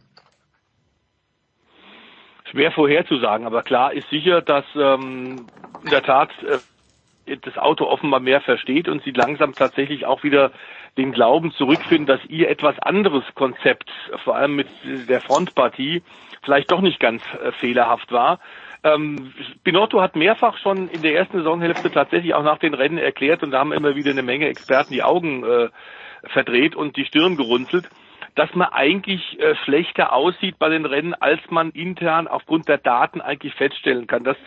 [2.53, 5.48] Schwer vorherzusagen, aber klar ist sicher, dass ähm,
[5.83, 10.51] in der Tat äh, das Auto offenbar mehr versteht und sie langsam tatsächlich auch wieder
[10.95, 13.90] den Glauben zurückfinden, dass ihr etwas anderes Konzept,
[14.23, 16.03] vor allem mit der Frontpartie,
[16.43, 18.40] vielleicht doch nicht ganz äh, fehlerhaft war.
[18.83, 19.33] Ähm,
[19.64, 23.49] Binotto hat mehrfach schon in der ersten Saisonhälfte tatsächlich auch nach den Rennen erklärt und
[23.49, 25.69] da haben immer wieder eine Menge Experten die Augen äh,
[26.25, 27.90] verdreht und die Stirn gerunzelt
[28.35, 33.21] dass man eigentlich äh, schlechter aussieht bei den Rennen, als man intern aufgrund der Daten
[33.21, 34.37] eigentlich feststellen kann, dass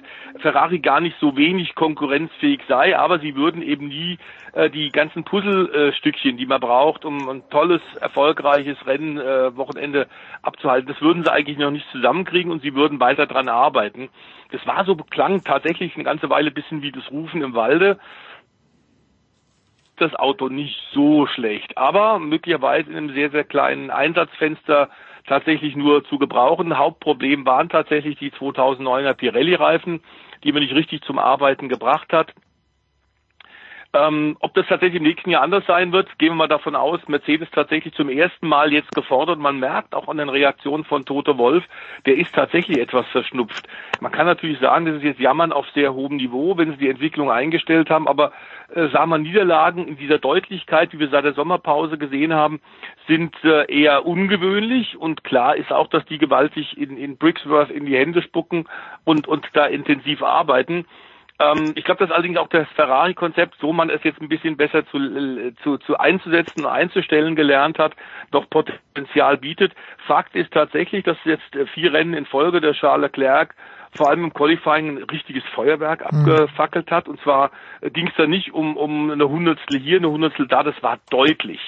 [0.40, 4.18] Ferrari gar nicht so wenig konkurrenzfähig sei, aber sie würden eben nie
[4.54, 10.08] äh, die ganzen Puzzlestückchen, die man braucht, um ein tolles, erfolgreiches Rennen äh, Wochenende
[10.42, 14.08] abzuhalten, das würden sie eigentlich noch nicht zusammenkriegen und sie würden weiter dran arbeiten.
[14.50, 17.98] Das war so, klang tatsächlich eine ganze Weile bisschen wie das Rufen im Walde
[19.96, 24.90] das Auto nicht so schlecht, aber möglicherweise in einem sehr, sehr kleinen Einsatzfenster
[25.26, 26.78] tatsächlich nur zu gebrauchen.
[26.78, 30.00] Hauptproblem waren tatsächlich die 2009er Pirelli-Reifen,
[30.44, 32.32] die man nicht richtig zum Arbeiten gebracht hat.
[33.96, 37.00] Ähm, ob das tatsächlich im nächsten Jahr anders sein wird, gehen wir mal davon aus,
[37.06, 39.38] Mercedes tatsächlich zum ersten Mal jetzt gefordert.
[39.38, 41.64] Man merkt auch an den Reaktionen von Toto Wolf,
[42.04, 43.66] der ist tatsächlich etwas verschnupft.
[44.00, 46.90] Man kann natürlich sagen, das ist jetzt Jammern auf sehr hohem Niveau, wenn sie die
[46.90, 48.32] Entwicklung eingestellt haben, aber
[48.74, 52.60] äh, sah man Niederlagen in dieser Deutlichkeit, wie wir seit der Sommerpause gesehen haben,
[53.06, 57.86] sind äh, eher ungewöhnlich und klar ist auch, dass die gewaltig in, in Brixworth in
[57.86, 58.68] die Hände spucken
[59.04, 60.86] und, und da intensiv arbeiten.
[61.38, 64.86] Ähm, ich glaube, dass allerdings auch das Ferrari-Konzept, so man es jetzt ein bisschen besser
[64.86, 67.94] zu, äh, zu, zu einzusetzen und einzustellen gelernt hat,
[68.30, 69.72] doch Potenzial bietet.
[70.06, 73.54] Fakt ist tatsächlich, dass jetzt äh, vier Rennen in Folge der Charles Leclerc
[73.96, 76.20] vor allem im Qualifying ein richtiges Feuerwerk mhm.
[76.20, 77.08] abgefackelt hat.
[77.08, 77.50] Und zwar
[77.80, 80.98] äh, ging es da nicht um, um eine Hundertstel hier, eine Hundertstel da, das war
[81.10, 81.60] deutlich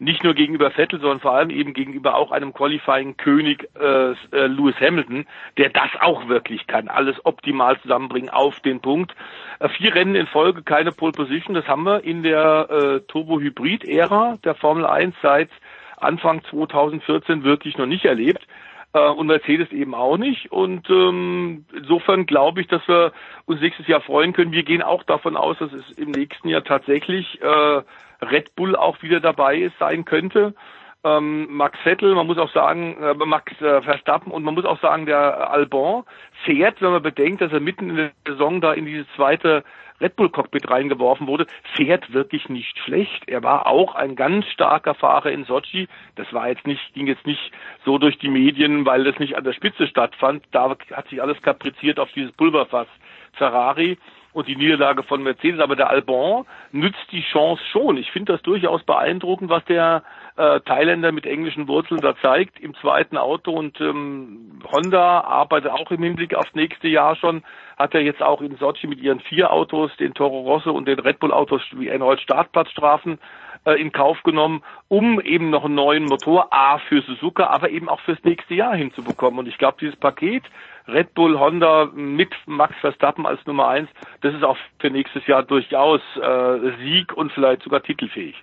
[0.00, 4.74] nicht nur gegenüber Vettel, sondern vor allem eben gegenüber auch einem Qualifying-König äh, äh, Lewis
[4.80, 5.26] Hamilton,
[5.58, 9.14] der das auch wirklich kann, alles optimal zusammenbringen auf den Punkt.
[9.58, 14.38] Äh, vier Rennen in Folge, keine Pole Position, das haben wir in der äh, Turbo-Hybrid-Ära
[14.42, 15.50] der Formel 1 seit
[15.98, 18.46] Anfang 2014 wirklich noch nicht erlebt
[18.94, 20.50] äh, und Mercedes eben auch nicht.
[20.50, 23.12] Und ähm, insofern glaube ich, dass wir
[23.44, 24.52] uns nächstes Jahr freuen können.
[24.52, 27.82] Wir gehen auch davon aus, dass es im nächsten Jahr tatsächlich äh,
[28.22, 30.54] Red Bull auch wieder dabei ist, sein könnte.
[31.02, 34.80] Ähm, Max Vettel, man muss auch sagen, äh, Max äh, Verstappen und man muss auch
[34.80, 36.04] sagen, der Albon
[36.44, 39.64] fährt, wenn man bedenkt, dass er mitten in der Saison da in dieses zweite
[40.00, 43.28] Red Bull Cockpit reingeworfen wurde, fährt wirklich nicht schlecht.
[43.28, 45.88] Er war auch ein ganz starker Fahrer in Sochi.
[46.16, 47.52] Das war jetzt nicht, ging jetzt nicht
[47.84, 50.44] so durch die Medien, weil das nicht an der Spitze stattfand.
[50.52, 52.88] Da hat sich alles kapriziert auf dieses Pulverfass
[53.34, 53.98] Ferrari
[54.32, 55.60] und die Niederlage von Mercedes.
[55.60, 57.96] Aber der Albon nützt die Chance schon.
[57.96, 60.02] Ich finde das durchaus beeindruckend, was der
[60.36, 63.52] äh, Thailänder mit englischen Wurzeln da zeigt im zweiten Auto.
[63.52, 67.42] Und ähm, Honda arbeitet auch im Hinblick aufs nächste Jahr schon.
[67.78, 70.98] Hat er jetzt auch in Sochi mit ihren vier Autos, den Toro Rosso und den
[70.98, 73.18] Red Bull Autos, wie erneut Startplatzstrafen
[73.64, 77.88] äh, in Kauf genommen, um eben noch einen neuen Motor, A, für Suzuka, aber eben
[77.88, 79.38] auch fürs nächste Jahr hinzubekommen.
[79.38, 80.44] Und ich glaube, dieses Paket
[80.86, 83.88] Red Bull, Honda mit Max Verstappen als Nummer eins,
[84.22, 88.34] das ist auch für nächstes Jahr durchaus äh, Sieg und vielleicht sogar titelfähig.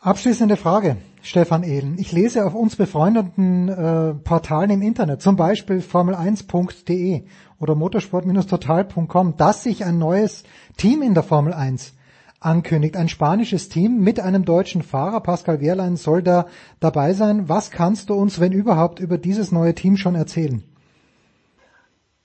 [0.00, 1.96] Abschließende Frage, Stefan Ehlen.
[1.98, 7.24] Ich lese auf uns befreundeten äh, Portalen im Internet, zum Beispiel formel1.de
[7.58, 10.44] oder motorsport-total.com, dass sich ein neues
[10.76, 11.96] Team in der Formel 1
[12.40, 12.96] ankündigt.
[12.96, 15.20] Ein spanisches Team mit einem deutschen Fahrer.
[15.20, 16.46] Pascal Wehrlein soll da
[16.80, 17.48] dabei sein.
[17.48, 20.62] Was kannst du uns, wenn überhaupt, über dieses neue Team schon erzählen?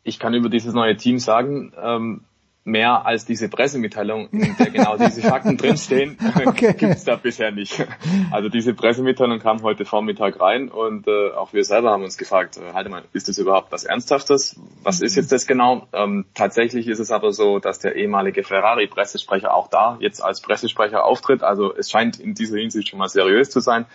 [0.03, 2.22] Ich kann über dieses neue Team sagen, ähm,
[2.65, 6.73] mehr als diese Pressemitteilung, in der genau diese Fakten drinstehen, okay.
[6.73, 7.85] gibt es da bisher nicht.
[8.32, 12.57] Also diese Pressemitteilung kam heute Vormittag rein und äh, auch wir selber haben uns gefragt,
[12.57, 14.59] äh, halte mal, ist das überhaupt was Ernsthaftes?
[14.83, 15.88] Was ist jetzt das genau?
[15.91, 21.03] Ähm, tatsächlich ist es aber so, dass der ehemalige Ferrari-Pressesprecher auch da jetzt als Pressesprecher
[21.03, 21.43] auftritt.
[21.43, 23.85] Also es scheint in dieser Hinsicht schon mal seriös zu sein.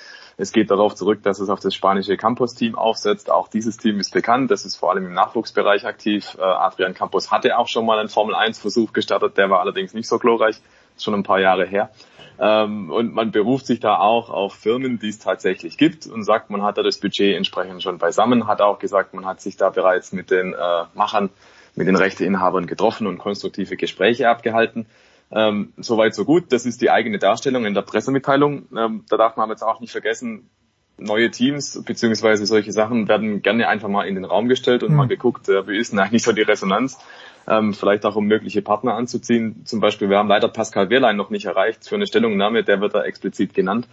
[0.41, 3.28] Es geht darauf zurück, dass es auf das spanische Campos-Team aufsetzt.
[3.28, 4.52] Auch dieses Team ist bekannt.
[4.52, 6.36] Das ist vor allem im Nachwuchsbereich aktiv.
[6.39, 9.36] Äh, Adrian Campos hatte auch schon mal einen Formel-1-Versuch gestartet.
[9.36, 10.60] Der war allerdings nicht so glorreich.
[10.97, 11.91] Schon ein paar Jahre her.
[12.39, 16.50] Ähm, und man beruft sich da auch auf Firmen, die es tatsächlich gibt und sagt,
[16.50, 18.47] man hat da das Budget entsprechend schon beisammen.
[18.47, 21.31] Hat auch gesagt, man hat sich da bereits mit den äh, Machern,
[21.75, 24.86] mit den Rechteinhabern getroffen und konstruktive Gespräche abgehalten.
[25.31, 26.52] Ähm, Soweit so gut.
[26.52, 28.66] Das ist die eigene Darstellung in der Pressemitteilung.
[28.76, 30.48] Ähm, da darf man jetzt auch nicht vergessen,
[30.98, 34.97] neue Teams beziehungsweise solche Sachen werden gerne einfach mal in den Raum gestellt und mhm.
[34.97, 36.98] mal geguckt, äh, wie ist denn eigentlich so die Resonanz.
[37.47, 39.65] Ähm, vielleicht auch um mögliche Partner anzuziehen.
[39.65, 42.94] Zum Beispiel, wir haben leider Pascal Wehrlein noch nicht erreicht für eine Stellungnahme, der wird
[42.94, 43.89] da explizit genannt.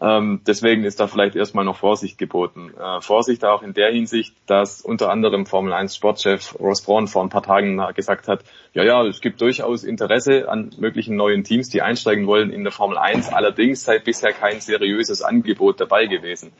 [0.00, 2.72] Ähm, deswegen ist da vielleicht erstmal noch Vorsicht geboten.
[2.78, 7.22] Äh, Vorsicht auch in der Hinsicht, dass unter anderem Formel 1 Sportchef Ross Braun vor
[7.22, 8.44] ein paar Tagen gesagt hat,
[8.74, 12.72] ja, ja, es gibt durchaus Interesse an möglichen neuen Teams, die einsteigen wollen in der
[12.72, 13.32] Formel 1.
[13.32, 16.52] Allerdings sei bisher kein seriöses Angebot dabei gewesen.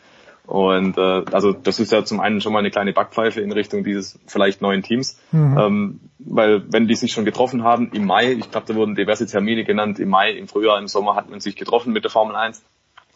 [0.48, 3.84] Und äh, also das ist ja zum einen schon mal eine kleine Backpfeife in Richtung
[3.84, 5.58] dieses vielleicht neuen Teams, mhm.
[5.58, 9.26] ähm, weil wenn die sich schon getroffen haben im Mai, ich glaube, da wurden diverse
[9.26, 12.34] Termine genannt, im Mai, im Frühjahr, im Sommer hat man sich getroffen mit der Formel
[12.34, 12.62] 1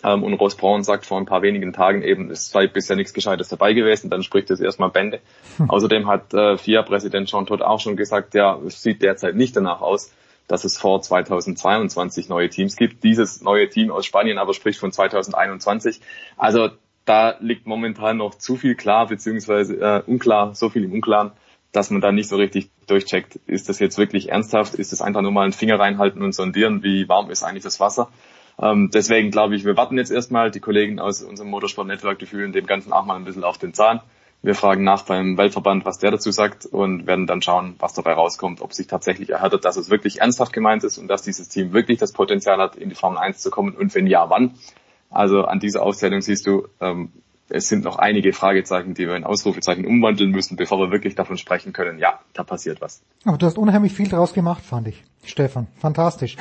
[0.03, 3.13] ähm, und Ross Braun sagt vor ein paar wenigen Tagen eben, es sei bisher nichts
[3.13, 5.21] Gescheites dabei gewesen, dann spricht es erstmal Bände.
[5.59, 5.71] Hm.
[5.71, 9.81] Außerdem hat äh, FIA-Präsident Jean Todt auch schon gesagt, ja, es sieht derzeit nicht danach
[9.81, 10.13] aus,
[10.49, 13.05] dass es vor 2022 neue Teams gibt.
[13.05, 16.01] Dieses neue Team aus Spanien aber spricht von 2021.
[16.37, 16.71] Also
[17.05, 21.33] da liegt momentan noch zu viel klar, beziehungsweise äh, unklar, so viel im Unklaren,
[21.73, 25.23] dass man da nicht so richtig durchcheckt, ist das jetzt wirklich ernsthaft, ist das einfach
[25.23, 28.11] nur mal einen Finger reinhalten und sondieren, wie warm ist eigentlich das Wasser
[28.61, 30.51] ähm, deswegen glaube ich, wir warten jetzt erstmal.
[30.51, 33.59] Die Kollegen aus unserem Motorsport Network, die fühlen dem Ganzen auch mal ein bisschen auf
[33.59, 34.01] den Zahn.
[34.45, 38.15] Wir fragen nach beim Weltverband, was der dazu sagt und werden dann schauen, was dabei
[38.15, 41.73] rauskommt, ob sich tatsächlich erhärtet, dass es wirklich ernsthaft gemeint ist und dass dieses Team
[41.73, 44.55] wirklich das Potenzial hat, in die Formel 1 zu kommen und wenn ja, wann.
[45.11, 47.13] Also an dieser Aufzählung siehst du, ähm,
[47.51, 51.37] es sind noch einige Fragezeichen, die wir in Ausrufezeichen umwandeln müssen, bevor wir wirklich davon
[51.37, 53.03] sprechen können, ja, da passiert was.
[53.25, 55.05] Aber du hast unheimlich viel draus gemacht, fand ich.
[55.25, 56.37] Stefan, fantastisch.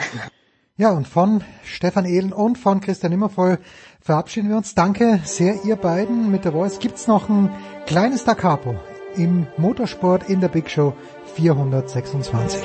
[0.82, 3.60] Ja, und von Stefan Ehlen und von Christian Immervoll
[4.02, 4.74] verabschieden wir uns.
[4.74, 6.32] Danke sehr, ihr beiden.
[6.32, 7.52] Mit der Voice gibt's noch ein
[7.86, 8.74] kleines Da Capo
[9.16, 10.96] im Motorsport in der Big Show
[11.36, 12.64] 426.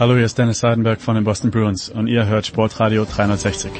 [0.00, 3.70] Hallo, hier ist Dennis Seidenberg von den Boston Bruins und ihr hört Sportradio 360.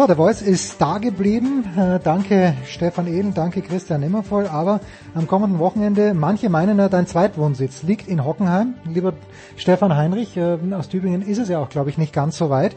[0.00, 1.62] So, der Voice ist da geblieben.
[1.76, 4.46] Äh, danke Stefan Ehlen, danke Christian Nimmervoll.
[4.46, 4.80] Aber
[5.14, 8.76] am kommenden Wochenende, manche meinen ja, dein Zweitwohnsitz liegt in Hockenheim.
[8.86, 9.12] Lieber
[9.58, 12.76] Stefan Heinrich, äh, aus Tübingen ist es ja auch, glaube ich, nicht ganz so weit.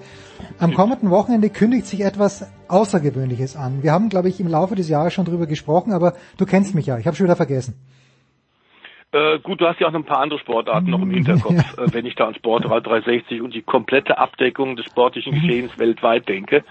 [0.60, 3.84] Am kommenden Wochenende kündigt sich etwas Außergewöhnliches an.
[3.84, 6.88] Wir haben, glaube ich, im Laufe des Jahres schon drüber gesprochen, aber du kennst mich
[6.88, 6.98] ja.
[6.98, 7.76] Ich habe schon wieder vergessen.
[9.14, 11.84] Äh, gut, du hast ja auch noch ein paar andere Sportarten noch im Hinterkopf, ja.
[11.84, 16.28] äh, wenn ich da an Sportrad 360 und die komplette Abdeckung des sportlichen Geschehens weltweit
[16.28, 16.64] denke.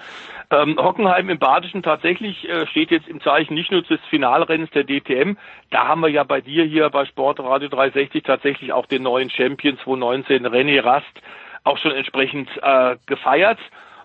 [0.52, 4.84] Ähm, Hockenheim im Badischen tatsächlich äh, steht jetzt im Zeichen nicht nur des Finalrennens der
[4.84, 5.36] DTM,
[5.70, 9.78] da haben wir ja bei dir hier bei Sportradio 360 tatsächlich auch den neuen Champion
[9.78, 11.22] 2019 René Rast
[11.64, 13.58] auch schon entsprechend äh, gefeiert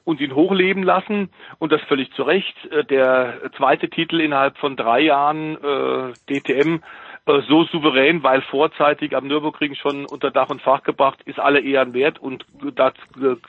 [0.06, 2.56] und ihn hochleben lassen und das völlig zu Recht.
[2.72, 6.80] Äh, der zweite Titel innerhalb von drei Jahren äh, DTM
[7.28, 11.94] so souverän, weil vorzeitig am Nürburgring schon unter Dach und Fach gebracht, ist alle Ehren
[11.94, 12.94] wert und das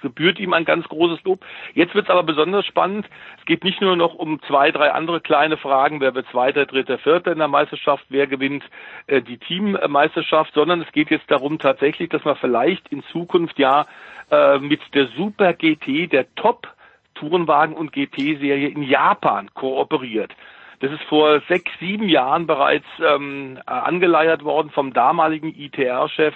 [0.02, 1.44] gebührt ihm ein ganz großes Lob.
[1.74, 3.08] Jetzt wird es aber besonders spannend.
[3.38, 6.98] Es geht nicht nur noch um zwei, drei andere kleine Fragen, wer wird Zweiter, Dritter,
[6.98, 8.64] Vierter in der Meisterschaft, wer gewinnt
[9.06, 13.86] äh, die Teammeisterschaft, sondern es geht jetzt darum tatsächlich, dass man vielleicht in Zukunft ja
[14.30, 16.66] äh, mit der Super GT, der Top
[17.14, 20.32] Tourenwagen und GT-Serie in Japan kooperiert.
[20.80, 26.34] Das ist vor sechs, sieben Jahren bereits ähm, angeleiert worden vom damaligen ITR-Chef,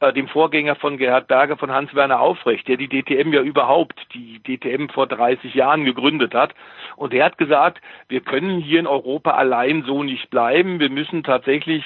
[0.00, 4.40] äh, dem Vorgänger von Gerhard Berger von Hans-Werner Aufrecht, der die DTM ja überhaupt, die
[4.40, 6.54] DTM vor 30 Jahren gegründet hat.
[6.96, 10.80] Und er hat gesagt, wir können hier in Europa allein so nicht bleiben.
[10.80, 11.84] Wir müssen tatsächlich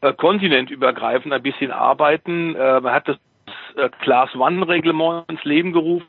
[0.00, 2.54] äh, kontinentübergreifend ein bisschen arbeiten.
[2.54, 3.16] Äh, man hat das
[3.76, 6.06] äh, Class One Reglement ins Leben gerufen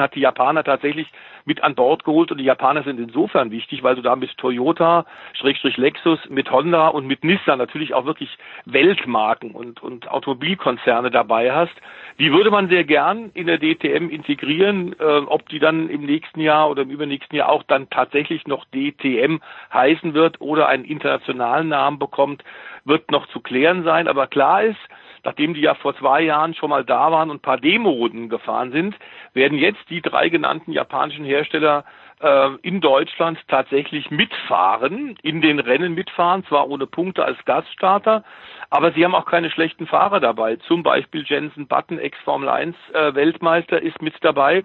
[0.00, 1.08] hat die Japaner tatsächlich
[1.44, 5.04] mit an Bord geholt und die Japaner sind insofern wichtig, weil du da mit Toyota,
[5.34, 11.52] Schrägstrich Lexus, mit Honda und mit Nissan natürlich auch wirklich Weltmarken und, und Automobilkonzerne dabei
[11.52, 11.74] hast,
[12.18, 14.94] Die würde man sehr gern in der DTM integrieren.
[14.98, 18.64] Äh, ob die dann im nächsten Jahr oder im übernächsten Jahr auch dann tatsächlich noch
[18.66, 19.38] DTM
[19.72, 22.44] heißen wird oder einen internationalen Namen bekommt,
[22.84, 24.06] wird noch zu klären sein.
[24.06, 24.78] Aber klar ist,
[25.24, 28.72] nachdem die ja vor zwei Jahren schon mal da waren und ein paar Demo-Runden gefahren
[28.72, 28.96] sind,
[29.32, 31.84] werden jetzt die drei genannten japanischen Hersteller
[32.20, 38.24] äh, in Deutschland tatsächlich mitfahren, in den Rennen mitfahren, zwar ohne Punkte als Gaststarter,
[38.70, 40.56] aber sie haben auch keine schlechten Fahrer dabei.
[40.56, 44.64] Zum Beispiel Jensen Button, Ex-Formel 1 äh, Weltmeister, ist mit dabei.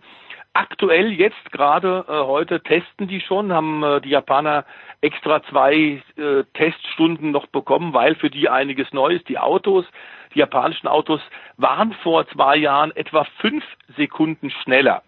[0.54, 4.66] Aktuell jetzt gerade äh, heute testen die schon, haben äh, die Japaner
[5.00, 9.24] extra zwei äh, Teststunden noch bekommen, weil für die einiges Neues.
[9.26, 9.86] Die Autos,
[10.34, 11.22] die japanischen Autos
[11.58, 13.64] waren vor zwei Jahren etwa fünf
[13.98, 15.04] Sekunden schneller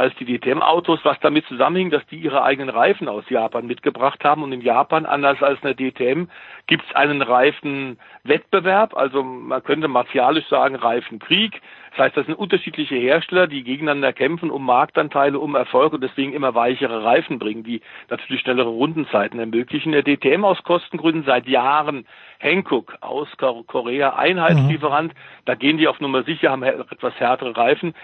[0.00, 4.42] als die DTM-Autos, was damit zusammenhing, dass die ihre eigenen Reifen aus Japan mitgebracht haben.
[4.42, 6.24] Und in Japan, anders als in der DTM,
[6.66, 11.60] gibt es einen Reifenwettbewerb, also man könnte martialisch sagen Reifenkrieg.
[11.90, 16.32] Das heißt, das sind unterschiedliche Hersteller, die gegeneinander kämpfen um Marktanteile, um Erfolg und deswegen
[16.32, 19.92] immer weichere Reifen bringen, die natürlich schnellere Rundenzeiten ermöglichen.
[19.92, 22.06] Der DTM aus Kostengründen seit Jahren
[22.40, 25.12] Hankook aus Korea, Einheitslieferant.
[25.12, 25.18] Mhm.
[25.44, 27.94] Da gehen die auf Nummer sicher, haben etwas härtere Reifen.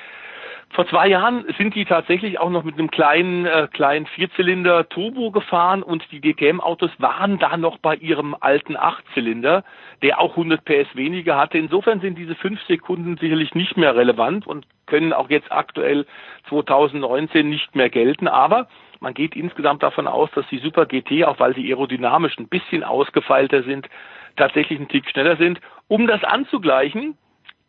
[0.70, 5.31] Vor zwei Jahren sind die tatsächlich auch noch mit einem kleinen, äh, kleinen Vierzylinder Turbo
[5.31, 9.65] gefahren und die DTM-Autos waren da noch bei ihrem alten Achtzylinder,
[10.02, 11.58] der auch 100 PS weniger hatte.
[11.58, 16.07] Insofern sind diese fünf Sekunden sicherlich nicht mehr relevant und können auch jetzt aktuell
[16.49, 18.28] 2019 nicht mehr gelten.
[18.28, 18.68] Aber
[19.00, 22.84] man geht insgesamt davon aus, dass die Super GT, auch weil sie aerodynamisch ein bisschen
[22.84, 23.89] ausgefeilter sind,
[24.36, 25.60] tatsächlich einen Tick schneller sind.
[25.89, 27.16] Um das anzugleichen,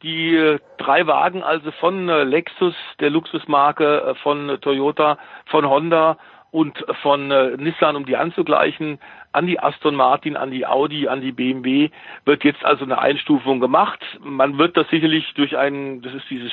[0.03, 5.17] die äh, drei Wagen also von äh, Lexus, der Luxusmarke, äh, von Toyota,
[5.47, 6.17] von Honda
[6.49, 7.27] und von
[7.57, 8.99] Nissan, um die anzugleichen,
[9.33, 11.89] an die Aston Martin, an die Audi, an die BMW,
[12.23, 13.99] wird jetzt also eine Einstufung gemacht.
[14.21, 16.51] Man wird das sicherlich durch ein, das ist dieses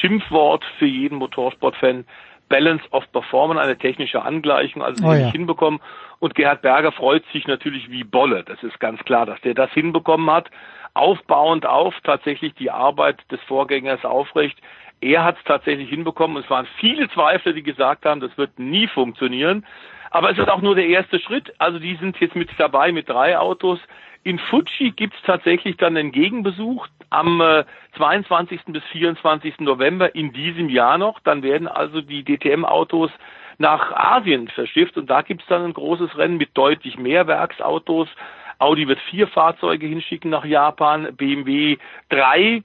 [0.00, 2.04] Schimpfwort für jeden Motorsportfan,
[2.48, 5.30] Balance of Performance, eine technische Angleichung, also oh, ja.
[5.30, 5.80] hinbekommen.
[6.18, 8.42] Und Gerhard Berger freut sich natürlich wie Bolle.
[8.42, 10.50] Das ist ganz klar, dass der das hinbekommen hat
[10.96, 14.58] aufbauend auf tatsächlich die Arbeit des Vorgängers aufrecht.
[15.00, 16.42] Er hat es tatsächlich hinbekommen.
[16.42, 19.66] Es waren viele Zweifler, die gesagt haben, das wird nie funktionieren.
[20.10, 21.52] Aber es ist auch nur der erste Schritt.
[21.58, 23.78] Also die sind jetzt mit dabei mit drei Autos.
[24.22, 27.64] In Fuji gibt es tatsächlich dann einen Gegenbesuch am äh,
[27.96, 28.60] 22.
[28.66, 29.60] bis 24.
[29.60, 31.20] November in diesem Jahr noch.
[31.20, 33.10] Dann werden also die DTM-Autos
[33.58, 38.08] nach Asien verschifft und da gibt es dann ein großes Rennen mit deutlich mehr Werksautos
[38.58, 41.76] Audi wird vier Fahrzeuge hinschicken nach Japan, BMW
[42.08, 42.62] drei.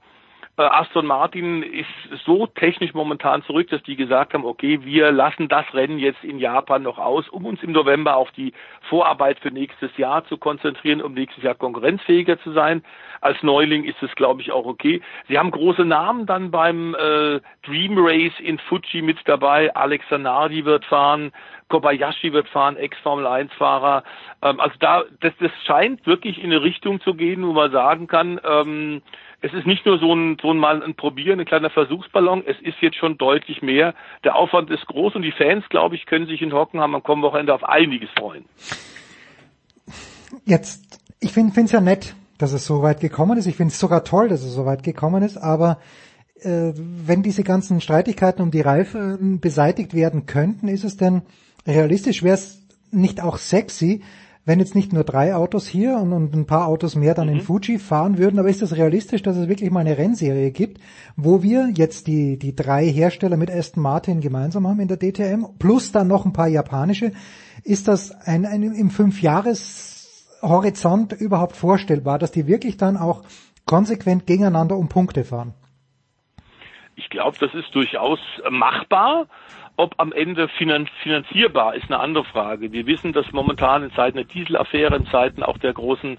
[0.57, 1.87] Äh, Aston Martin ist
[2.25, 6.39] so technisch momentan zurück, dass die gesagt haben, okay, wir lassen das Rennen jetzt in
[6.39, 8.53] Japan noch aus, um uns im November auf die
[8.89, 12.83] Vorarbeit für nächstes Jahr zu konzentrieren, um nächstes Jahr konkurrenzfähiger zu sein.
[13.21, 15.01] Als Neuling ist es, glaube ich, auch okay.
[15.27, 19.73] Sie haben große Namen dann beim äh, Dream Race in Fuji mit dabei.
[19.75, 21.31] Alex Zanardi wird fahren,
[21.71, 24.03] Kobayashi wird fahren, Ex-Formel 1-Fahrer.
[24.43, 28.07] Ähm, also da, das, das scheint wirklich in eine Richtung zu gehen, wo man sagen
[28.07, 29.01] kann, ähm,
[29.41, 32.59] es ist nicht nur so ein, so ein mal ein Probieren, ein kleiner Versuchsballon, es
[32.61, 33.95] ist jetzt schon deutlich mehr.
[34.23, 37.29] Der Aufwand ist groß und die Fans, glaube ich, können sich in Hockenheim am kommenden
[37.29, 38.45] Wochenende auf einiges freuen.
[40.45, 43.47] Jetzt, ich finde es ja nett, dass es so weit gekommen ist.
[43.47, 45.79] Ich finde es sogar toll, dass es so weit gekommen ist, aber
[46.41, 51.21] äh, wenn diese ganzen Streitigkeiten um die Reifen beseitigt werden könnten, ist es denn
[51.65, 54.01] realistisch wäre es nicht auch sexy,
[54.43, 57.33] wenn jetzt nicht nur drei Autos hier und, und ein paar Autos mehr dann mhm.
[57.33, 60.81] in Fuji fahren würden, aber ist das realistisch, dass es wirklich mal eine Rennserie gibt,
[61.15, 65.45] wo wir jetzt die, die drei Hersteller mit Aston Martin gemeinsam haben in der DTM,
[65.59, 67.11] plus dann noch ein paar japanische.
[67.63, 73.21] Ist das ein, ein im Fünfjahreshorizont überhaupt vorstellbar, dass die wirklich dann auch
[73.65, 75.53] konsequent gegeneinander um Punkte fahren?
[76.95, 79.27] Ich glaube, das ist durchaus machbar.
[79.77, 82.71] Ob am Ende finanzierbar ist eine andere Frage.
[82.71, 86.17] Wir wissen, dass momentan in Zeiten der Dieselaffäre, in Zeiten auch der großen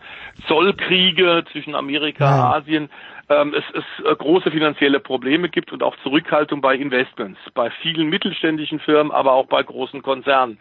[0.49, 2.53] Zollkriege zwischen Amerika und ja.
[2.55, 2.91] Asien,
[3.29, 8.09] ähm, es, es äh, große finanzielle Probleme gibt und auch Zurückhaltung bei Investments, bei vielen
[8.09, 10.59] mittelständischen Firmen, aber auch bei großen Konzernen.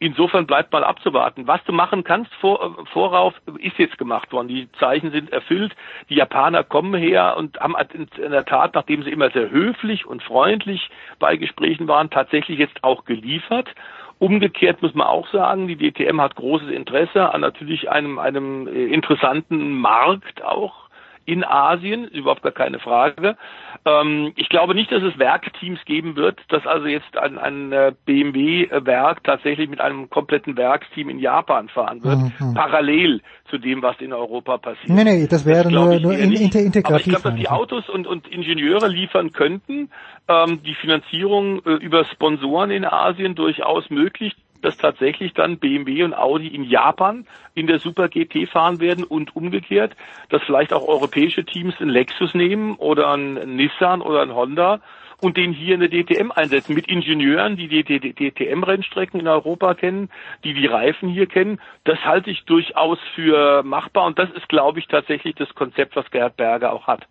[0.00, 1.48] Insofern bleibt mal abzuwarten.
[1.48, 4.46] Was du machen kannst vor, vorauf, ist jetzt gemacht worden.
[4.46, 5.74] Die Zeichen sind erfüllt.
[6.08, 10.22] Die Japaner kommen her und haben in der Tat, nachdem sie immer sehr höflich und
[10.22, 13.74] freundlich bei Gesprächen waren, tatsächlich jetzt auch geliefert.
[14.20, 18.86] Umgekehrt muss man auch sagen, die DTM hat großes Interesse an natürlich einem, einem äh,
[18.86, 20.87] interessanten Markt auch
[21.28, 23.36] in Asien, überhaupt gar keine Frage.
[23.84, 27.92] Ähm, ich glaube nicht, dass es Werkteams geben wird, dass also jetzt ein, ein äh,
[28.06, 32.54] BMW-Werk tatsächlich mit einem kompletten Werksteam in Japan fahren wird, mhm.
[32.54, 34.88] parallel zu dem, was in Europa passiert.
[34.88, 36.84] Nee, nee, das wäre nur, nur in, inter integrativ.
[36.88, 39.90] Aber ich glaube, dass die Autos und, und Ingenieure liefern könnten,
[40.28, 46.14] ähm, die Finanzierung äh, über Sponsoren in Asien durchaus möglich dass tatsächlich dann BMW und
[46.14, 49.94] Audi in Japan in der Super GT fahren werden und umgekehrt,
[50.30, 54.80] dass vielleicht auch europäische Teams einen Lexus nehmen oder einen Nissan oder einen Honda
[55.20, 60.10] und den hier in der DTM einsetzen mit Ingenieuren, die die DTM-Rennstrecken in Europa kennen,
[60.44, 61.60] die die Reifen hier kennen.
[61.84, 66.10] Das halte ich durchaus für machbar und das ist, glaube ich, tatsächlich das Konzept, was
[66.10, 67.06] Gerhard Berger auch hat.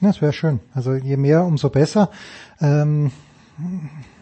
[0.00, 0.60] Ja, das wäre schön.
[0.74, 2.10] Also je mehr, umso besser.
[2.60, 3.12] Ähm,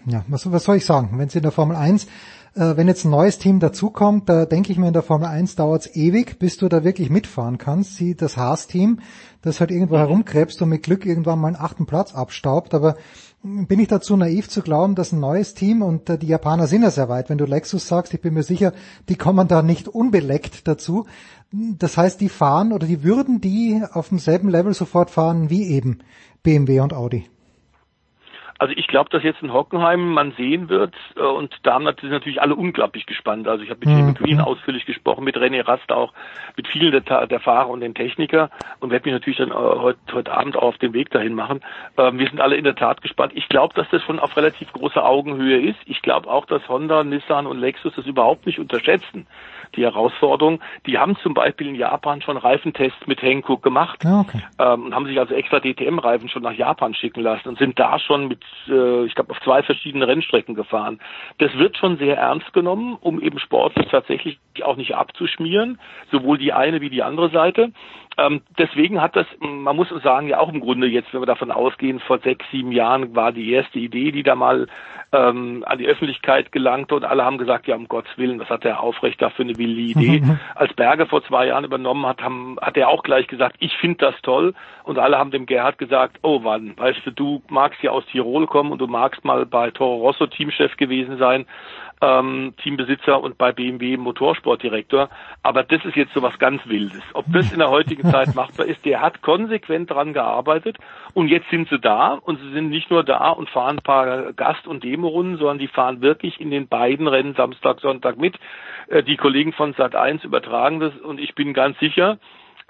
[0.07, 1.11] ja, was, was soll ich sagen?
[1.15, 2.07] Wenn Sie in der Formel 1
[2.55, 5.57] äh, wenn jetzt ein neues Team dazukommt, da denke ich mir in der Formel 1
[5.57, 7.97] dauert es ewig, bis du da wirklich mitfahren kannst.
[7.97, 9.01] Sie, das Haas-Team,
[9.43, 12.97] das halt irgendwo herumkrebst und mit Glück irgendwann mal einen achten Platz abstaubt, aber
[13.43, 16.83] bin ich dazu naiv zu glauben, dass ein neues Team und äh, die Japaner sind
[16.83, 17.31] ja sehr weit.
[17.31, 18.73] Wenn du Lexus sagst, ich bin mir sicher,
[19.09, 21.07] die kommen da nicht unbeleckt dazu.
[21.51, 26.01] Das heißt, die fahren oder die würden die auf demselben Level sofort fahren wie eben
[26.43, 27.29] BMW und Audi.
[28.61, 32.43] Also ich glaube, dass jetzt in Hockenheim man sehen wird äh, und da sind natürlich
[32.43, 33.49] alle unglaublich gespannt.
[33.49, 34.09] Also ich habe mit mhm.
[34.09, 36.13] McQueen ausführlich gesprochen, mit René Rast auch,
[36.59, 39.99] mit vielen der, der Fahrer und den Techniker und werde mich natürlich dann äh, heute,
[40.13, 41.63] heute Abend auch auf den Weg dahin machen.
[41.97, 43.33] Ähm, wir sind alle in der Tat gespannt.
[43.35, 45.79] Ich glaube, dass das schon auf relativ großer Augenhöhe ist.
[45.87, 49.27] Ich glaube auch, dass Honda, Nissan und Lexus das überhaupt nicht unterschätzen
[49.77, 50.61] die Herausforderung.
[50.87, 54.43] Die haben zum Beispiel in Japan schon Reifentests mit Hankook gemacht ah, okay.
[54.59, 57.99] ähm, und haben sich also extra DTM-Reifen schon nach Japan schicken lassen und sind da
[57.99, 61.01] schon mit, äh, ich glaube, auf zwei verschiedene Rennstrecken gefahren.
[61.39, 65.79] Das wird schon sehr ernst genommen, um eben sportlich tatsächlich auch nicht abzuschmieren,
[66.11, 67.73] sowohl die eine wie die andere Seite.
[68.19, 71.51] Ähm, deswegen hat das, man muss sagen, ja auch im Grunde jetzt, wenn wir davon
[71.51, 74.67] ausgehen, vor sechs, sieben Jahren war die erste Idee, die da mal
[75.13, 78.65] ähm, an die Öffentlichkeit gelangte und alle haben gesagt, ja um Gottes Willen, was hat
[78.65, 80.25] der Aufrecht da für eine wilde Idee.
[80.57, 83.99] Als Berger vor zwei Jahren übernommen hat, haben, hat er auch gleich gesagt, ich finde
[83.99, 84.55] das toll
[84.91, 88.47] und alle haben dem Gerhard gesagt, oh wann, weißt du, du magst ja aus Tirol
[88.47, 91.47] kommen und du magst mal bei Toro Rosso Teamchef gewesen sein
[92.01, 95.09] ähm, Teambesitzer und bei BMW Motorsportdirektor.
[95.43, 97.03] Aber das ist jetzt so was ganz Wildes.
[97.13, 100.79] Ob das in der heutigen Zeit machbar ist, der hat konsequent dran gearbeitet
[101.15, 104.33] und jetzt sind sie da und sie sind nicht nur da und fahren ein paar
[104.33, 108.37] Gast- und Demo-Runden, sondern die fahren wirklich in den beiden Rennen Samstag, Sonntag mit.
[108.89, 112.19] Äh, die Kollegen von Sat1 übertragen das und ich bin ganz sicher,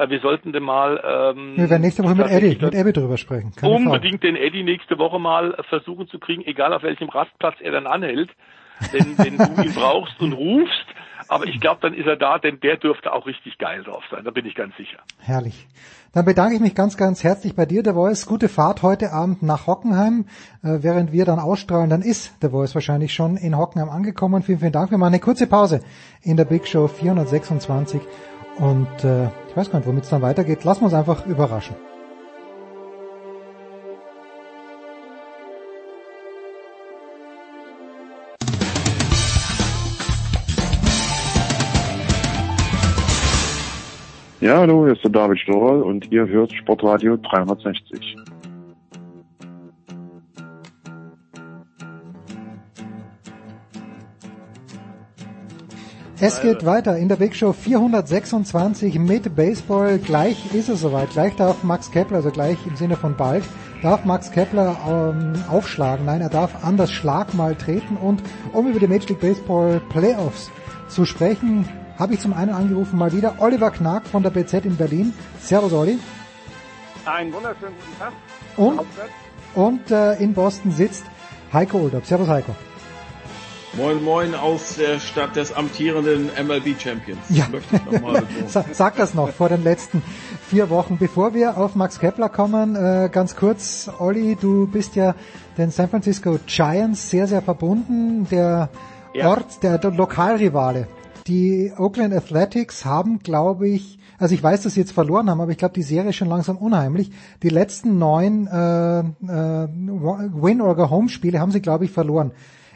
[0.08, 3.52] wir sollten denn mal ähm, wir werden nächste Woche mit Eddie, mit Eddie drüber sprechen.
[3.54, 4.34] Keine unbedingt Frage.
[4.34, 8.30] den Eddie nächste Woche mal versuchen zu kriegen, egal auf welchem Rastplatz er dann anhält
[8.92, 10.86] wenn, wenn du ihn brauchst und rufst.
[11.28, 14.24] Aber ich glaube, dann ist er da, denn der dürfte auch richtig geil drauf sein.
[14.24, 14.98] Da bin ich ganz sicher.
[15.18, 15.68] Herrlich.
[16.12, 18.26] Dann bedanke ich mich ganz, ganz herzlich bei dir, der Voice.
[18.26, 20.24] Gute Fahrt heute Abend nach Hockenheim.
[20.64, 24.42] Äh, während wir dann ausstrahlen, dann ist der Voice wahrscheinlich schon in Hockenheim angekommen.
[24.42, 24.90] Vielen, vielen Dank.
[24.90, 25.82] Wir machen eine kurze Pause
[26.22, 28.00] in der Big Show 426.
[28.60, 30.64] Und äh, ich weiß gar nicht, womit es dann weitergeht.
[30.64, 31.74] Lassen wir uns einfach überraschen.
[44.42, 48.16] Ja, hallo, hier ist der David Storl und ihr hört Sportradio 360.
[56.22, 59.96] Es geht weiter in der Big Show 426 mit Baseball.
[59.96, 61.08] Gleich ist es soweit.
[61.08, 63.42] Gleich darf Max Kepler, also gleich im Sinne von bald,
[63.82, 66.04] darf Max Kepler ähm, aufschlagen.
[66.04, 67.96] Nein, er darf an das Schlagmal treten.
[67.96, 70.50] Und um über die Major League Baseball Playoffs
[70.88, 71.66] zu sprechen,
[71.98, 75.14] habe ich zum einen angerufen mal wieder Oliver Knack von der BZ in Berlin.
[75.40, 75.98] Servus Olli.
[77.06, 78.12] Einen wunderschönen guten Tag.
[78.58, 78.80] Und,
[79.54, 81.04] und äh, in Boston sitzt
[81.50, 82.04] Heiko Oldup.
[82.04, 82.54] Servus Heiko.
[83.74, 87.20] Moin Moin aus der Stadt des amtierenden MLB Champions.
[87.28, 87.46] Ja.
[88.72, 90.02] Sag das noch vor den letzten
[90.48, 90.98] vier Wochen.
[90.98, 95.14] Bevor wir auf Max Kepler kommen, äh, ganz kurz, Olli, du bist ja
[95.56, 98.26] den San Francisco Giants sehr, sehr verbunden.
[98.30, 98.70] Der
[99.14, 99.28] ja.
[99.28, 100.88] Ort, der, der Lokalrivale
[101.26, 105.52] die Oakland Athletics haben, glaube ich, also ich weiß, dass sie jetzt verloren haben, aber
[105.52, 107.10] ich glaube, die Serie ist schon langsam unheimlich.
[107.42, 112.32] Die letzten neun äh, äh, Win- or Home-Spiele haben sie, glaube ich, verloren.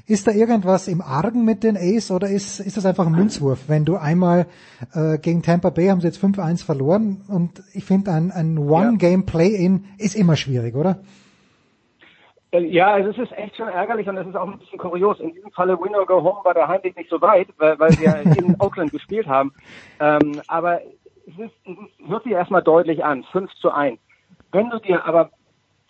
[0.06, 3.70] Ist da irgendwas im Argen mit den Ace oder ist, ist das einfach ein Münzwurf?
[3.70, 4.46] Wenn du einmal
[4.92, 9.86] äh, gegen Tampa Bay haben sie jetzt 5-1 verloren und ich finde ein, ein One-Game-Play-In
[9.96, 10.98] ist immer schwierig, oder?
[12.50, 15.20] Äh, ja, also es ist echt schon ärgerlich und es ist auch ein bisschen kurios.
[15.20, 17.98] In diesem Falle Win or Go Home war der Heimweg nicht so weit, weil, weil
[17.98, 19.54] wir in Oakland gespielt haben.
[20.00, 20.82] Ähm, aber
[21.26, 23.98] es, ist, es hört sich erstmal deutlich an, 5 zu 1.
[24.52, 25.30] Wenn du dir aber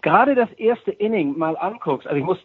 [0.03, 2.39] gerade das erste Inning mal anguckst, also ich muss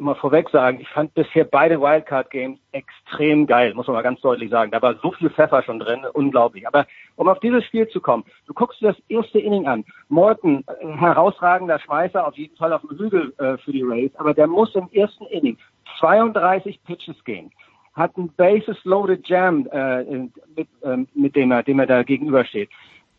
[0.00, 4.50] mal vorweg sagen, ich fand bisher beide Wildcard-Games extrem geil, muss man mal ganz deutlich
[4.50, 4.70] sagen.
[4.70, 6.66] Da war so viel Pfeffer schon drin, unglaublich.
[6.66, 9.84] Aber um auf dieses Spiel zu kommen, du guckst dir das erste Inning an.
[10.08, 14.34] Morton, ein herausragender Schmeißer, auf jeden Fall auf dem Hügel äh, für die Rays, aber
[14.34, 15.58] der muss im ersten Inning
[15.98, 17.50] 32 Pitches gehen
[17.94, 22.68] hat ein Bases Loaded Jam, äh, mit, äh, mit dem er, dem er da gegenübersteht.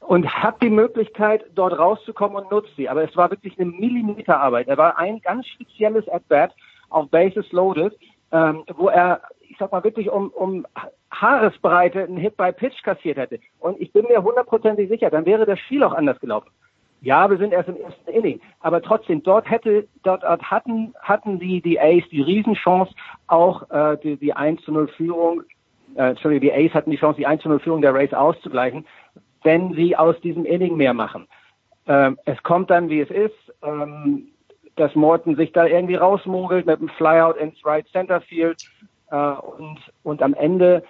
[0.08, 2.88] Und hat die Möglichkeit, dort rauszukommen und nutzt sie.
[2.88, 4.68] Aber es war wirklich eine Millimeterarbeit.
[4.68, 6.54] Er war ein ganz spezielles At-Bat
[6.90, 7.98] auf Bases Loaded,
[8.32, 10.66] ähm, wo er, ich sag mal, wirklich um, um
[11.12, 13.40] Haaresbreite einen Hit by Pitch kassiert hätte.
[13.60, 16.50] Und ich bin mir hundertprozentig sicher, dann wäre das Spiel auch anders gelaufen.
[17.02, 21.62] Ja, wir sind erst im ersten Inning, aber trotzdem, dort hätte, dort hatten, hatten die,
[21.62, 22.94] die Ace die Riesenchance,
[23.28, 25.44] auch äh, die, die 1 zu 0 Führung,
[25.96, 28.86] äh, Entschuldigung, die Ace hatten die Chance, die 1 zu 0 Führung der Race auszugleichen,
[29.46, 31.28] wenn sie aus diesem Inning mehr machen.
[31.88, 34.28] Ähm, es kommt dann, wie es ist, ähm,
[34.76, 38.62] dass Morton sich da irgendwie rausmogelt mit einem Flyout ins Right Center Field
[39.12, 40.84] äh, und, und am Ende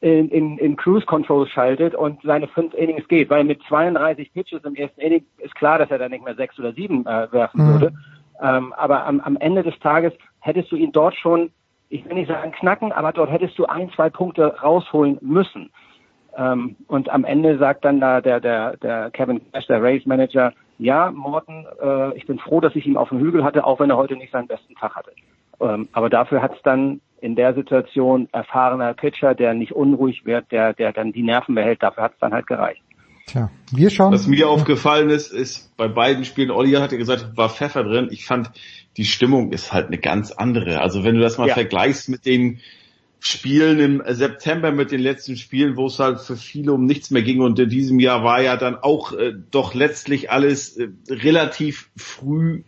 [0.00, 4.64] in, in, in Cruise Control schaltet und seine fünf Innings geht, weil mit 32 Pitches
[4.64, 7.64] im ersten Inning ist klar, dass er dann nicht mehr sechs oder sieben äh, werfen
[7.64, 7.72] mhm.
[7.72, 7.92] würde.
[8.42, 11.50] Ähm, aber am, am Ende des Tages hättest du ihn dort schon,
[11.90, 15.70] ich will nicht sagen knacken, aber dort hättest du ein, zwei Punkte rausholen müssen.
[16.40, 20.52] Ähm, und am Ende sagt dann da der, der, der Kevin Cash, der Race Manager,
[20.78, 23.90] ja, Morton, äh, ich bin froh, dass ich ihn auf dem Hügel hatte, auch wenn
[23.90, 25.12] er heute nicht seinen besten Tag hatte.
[25.60, 30.50] Ähm, aber dafür hat es dann in der Situation erfahrener Pitcher, der nicht unruhig wird,
[30.50, 32.82] der, der dann die Nerven behält, dafür hat es dann halt gereicht.
[33.26, 34.14] Tja, wir schauen.
[34.14, 38.08] Was mir aufgefallen ist, ist bei beiden Spielen, Olli hat ja gesagt, war Pfeffer drin.
[38.10, 38.50] Ich fand,
[38.96, 40.80] die Stimmung ist halt eine ganz andere.
[40.80, 41.54] Also wenn du das mal ja.
[41.54, 42.60] vergleichst mit den
[43.20, 47.22] Spielen im September, mit den letzten Spielen, wo es halt für viele um nichts mehr
[47.22, 47.40] ging.
[47.40, 52.62] Und in diesem Jahr war ja dann auch äh, doch letztlich alles äh, relativ früh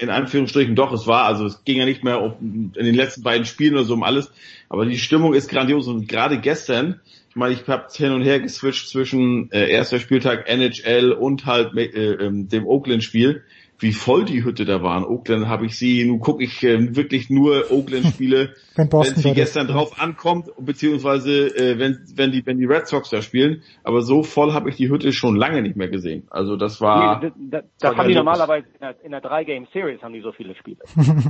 [0.00, 3.22] in Anführungsstrichen doch, es war, also es ging ja nicht mehr um, in den letzten
[3.22, 4.32] beiden Spielen oder so um alles,
[4.70, 8.40] aber die Stimmung ist grandios und gerade gestern, ich meine, ich habe hin und her
[8.40, 13.44] geswitcht zwischen äh, erster Spieltag NHL und halt äh, äh, dem Oakland-Spiel
[13.80, 15.04] wie voll die Hütte da waren.
[15.04, 19.66] Oakland habe ich sie, nun gucke ich äh, wirklich nur Oakland-Spiele, wenn, wenn sie gestern
[19.66, 19.72] ist.
[19.72, 23.62] drauf ankommt, beziehungsweise äh, wenn, wenn, die, wenn die Red Sox da spielen.
[23.82, 26.28] Aber so voll habe ich die Hütte schon lange nicht mehr gesehen.
[26.30, 27.20] Also das war...
[27.20, 30.32] Nee, da, da, da haben die normalerweise in der, in der Drei-Game-Series haben die so
[30.32, 30.82] viele Spiele,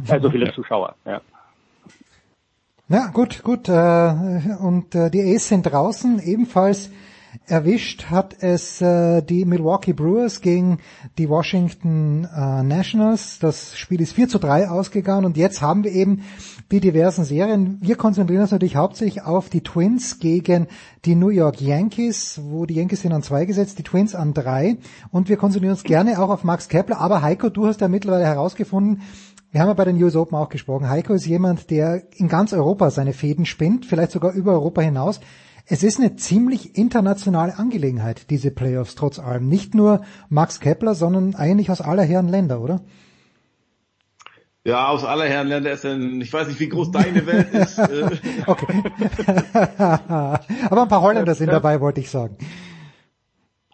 [0.09, 0.97] äh, so viele Zuschauer.
[1.05, 1.20] Ja.
[2.89, 3.69] Ja, gut, gut.
[3.69, 4.12] Äh,
[4.61, 6.91] und äh, die Ace sind draußen, ebenfalls
[7.47, 10.78] Erwischt hat es äh, die Milwaukee Brewers gegen
[11.17, 13.39] die Washington äh, Nationals.
[13.39, 16.23] Das Spiel ist 4 zu 3 ausgegangen und jetzt haben wir eben
[16.73, 17.78] die diversen Serien.
[17.81, 20.67] Wir konzentrieren uns natürlich hauptsächlich auf die Twins gegen
[21.05, 24.78] die New York Yankees, wo die Yankees sind an zwei gesetzt, die Twins an drei.
[25.12, 27.00] Und wir konzentrieren uns gerne auch auf Max Kepler.
[27.00, 29.02] Aber Heiko, du hast ja mittlerweile herausgefunden,
[29.52, 30.89] wir haben ja bei den US Open auch gesprochen.
[30.89, 35.20] Heiko ist jemand, der in ganz Europa seine Fäden spinnt, vielleicht sogar über Europa hinaus.
[35.73, 39.49] Es ist eine ziemlich internationale Angelegenheit, diese Playoffs trotz allem.
[39.49, 42.81] Nicht nur Max Kepler, sondern eigentlich aus aller Herren Länder, oder?
[44.65, 47.79] Ja, aus aller Herren Länder ist denn, ich weiß nicht, wie groß deine Welt ist.
[48.47, 48.83] Okay.
[49.79, 52.37] aber ein paar Holländer sind dabei, wollte ich sagen.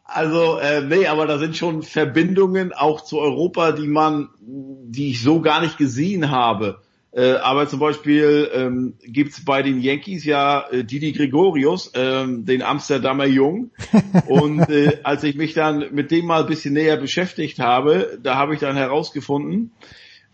[0.04, 5.22] Also, äh, nee, aber da sind schon Verbindungen auch zu Europa, die man, die ich
[5.22, 6.82] so gar nicht gesehen habe.
[7.16, 12.62] Äh, aber zum Beispiel ähm, gibt bei den Yankees ja äh, Didi Gregorius, ähm, den
[12.62, 13.70] Amsterdamer Jung.
[14.28, 18.34] Und äh, als ich mich dann mit dem mal ein bisschen näher beschäftigt habe, da
[18.34, 19.72] habe ich dann herausgefunden,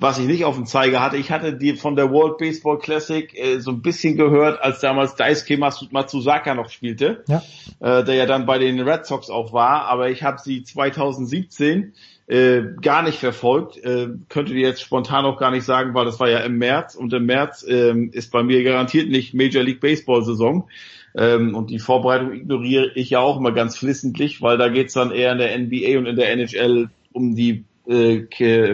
[0.00, 1.18] was ich nicht auf dem Zeiger hatte.
[1.18, 5.14] Ich hatte die von der World Baseball Classic äh, so ein bisschen gehört, als damals
[5.14, 7.42] Daisuke Matsuzaka noch spielte, ja.
[7.78, 9.84] Äh, der ja dann bei den Red Sox auch war.
[9.84, 11.94] Aber ich habe sie 2017
[12.26, 13.76] äh, gar nicht verfolgt.
[13.78, 16.94] Äh, könnte dir jetzt spontan auch gar nicht sagen, weil das war ja im März
[16.94, 20.68] und im März äh, ist bei mir garantiert nicht Major League Baseball Saison.
[21.14, 25.10] Ähm, und die Vorbereitung ignoriere ich ja auch immer ganz flissentlich, weil da geht's dann
[25.10, 28.20] eher in der NBA und in der NHL um die äh,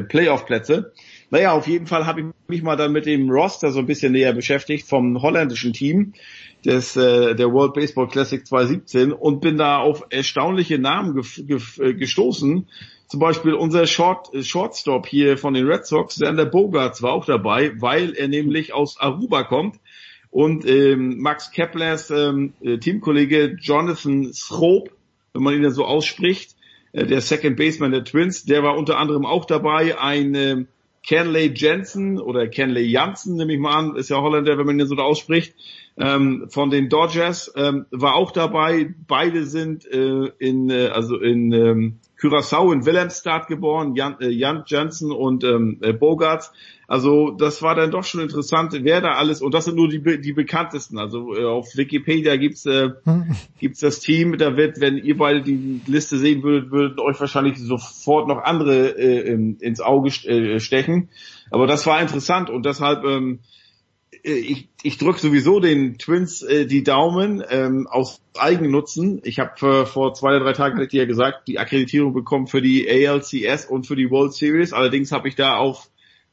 [0.02, 0.92] Playoff-Plätze.
[1.30, 4.12] Naja, auf jeden Fall habe ich mich mal dann mit dem Roster so ein bisschen
[4.12, 6.14] näher beschäftigt vom holländischen Team
[6.64, 12.66] des äh, der World Baseball Classic 2017 und bin da auf erstaunliche Namen äh, gestoßen,
[13.08, 17.24] zum Beispiel unser Short, äh, Shortstop hier von den Red Sox, Sander Bogarts war auch
[17.24, 19.76] dabei, weil er nämlich aus Aruba kommt.
[20.30, 24.90] Und ähm, Max Keplers ähm, äh, Teamkollege Jonathan Schroep,
[25.32, 26.54] wenn man ihn dann so ausspricht,
[26.92, 29.98] äh, der Second Baseman der Twins, der war unter anderem auch dabei.
[29.98, 30.64] Ein äh,
[31.02, 34.86] Kenley Jensen oder Kenley Jansen, nehme ich mal an, ist ja Holländer, wenn man ihn
[34.86, 35.54] so ausspricht,
[35.96, 38.94] ähm, von den Dodgers, ähm, war auch dabei.
[39.06, 44.64] Beide sind äh, in, äh, also in ähm, Curaçao in Wilhelmstad geboren, Jan, äh, Jan
[44.66, 46.52] Jensen und ähm, äh, Bogarts.
[46.88, 50.20] Also das war dann doch schon interessant, wer da alles, und das sind nur die,
[50.20, 50.98] die bekanntesten.
[50.98, 52.90] Also äh, auf Wikipedia gibt's äh,
[53.60, 57.58] gibt's das Team, da wird, wenn ihr beide die Liste sehen würdet, würden euch wahrscheinlich
[57.58, 61.10] sofort noch andere äh, ins Auge äh, stechen.
[61.50, 63.57] Aber das war interessant und deshalb ähm, äh,
[64.22, 69.20] ich, ich drücke sowieso den Twins äh, die Daumen ähm, aus Eigennutzen.
[69.24, 72.46] Ich habe äh, vor zwei oder drei Tagen hatte ich ja gesagt, die Akkreditierung bekommen
[72.46, 74.72] für die ALCS und für die World Series.
[74.72, 75.90] Allerdings habe ich da auf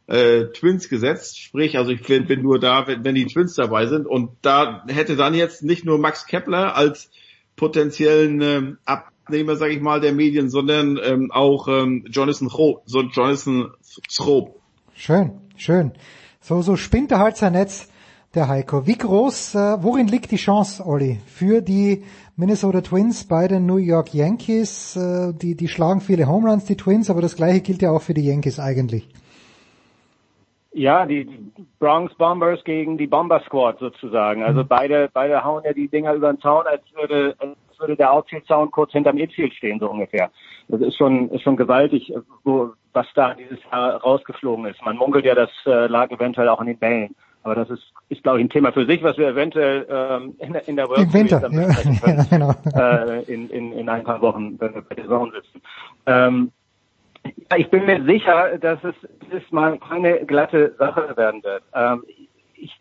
[0.07, 3.87] äh, Twins gesetzt, sprich, also ich bin, bin nur da, wenn, wenn die Twins dabei
[3.87, 4.05] sind.
[4.05, 7.09] Und da hätte dann jetzt nicht nur Max Kepler als
[7.55, 12.83] potenziellen ähm, Abnehmer, sage ich mal, der Medien, sondern ähm, auch ähm, Jonathan Schroep.
[12.85, 13.71] So Jonathan
[14.09, 14.55] Schroep.
[14.93, 15.93] Schön, schön.
[16.47, 17.91] So, so spinnt er halt sein Netz,
[18.35, 18.85] der Heiko.
[18.85, 22.03] Wie groß, äh, worin liegt die Chance, Olli, für die
[22.37, 24.95] Minnesota Twins bei den New York Yankees?
[24.95, 28.03] Äh, die, die schlagen viele Home Runs, die Twins, aber das gleiche gilt ja auch
[28.03, 29.09] für die Yankees eigentlich.
[30.71, 31.27] Ja, die
[31.79, 34.43] Bronx Bombers gegen die Bomber Squad sozusagen.
[34.43, 34.67] Also mhm.
[34.67, 38.69] beide, beide hauen ja die Dinger über den Zaun, als würde, als würde der Outfield-Zaun
[38.69, 40.29] kurz hinterm Infield stehen, so ungefähr.
[40.67, 44.83] Das ist schon, ist schon gewaltig, wo, was da dieses Jahr rausgeflogen ist.
[44.83, 47.15] Man munkelt ja, das äh, lag eventuell auch an den Bällen.
[47.43, 50.55] Aber das ist, ist glaube ich, ein Thema für sich, was wir eventuell ähm, in,
[50.55, 52.53] in der World Im Winter, ja, können, ja, genau.
[52.75, 55.61] äh, in, in, in ein paar Wochen, wenn wir bei der Saison sitzen.
[56.07, 56.51] Ähm,
[57.55, 61.63] ich bin mir sicher, dass es dieses Mal keine glatte Sache werden wird.
[61.75, 62.03] Ähm,
[62.55, 62.75] ich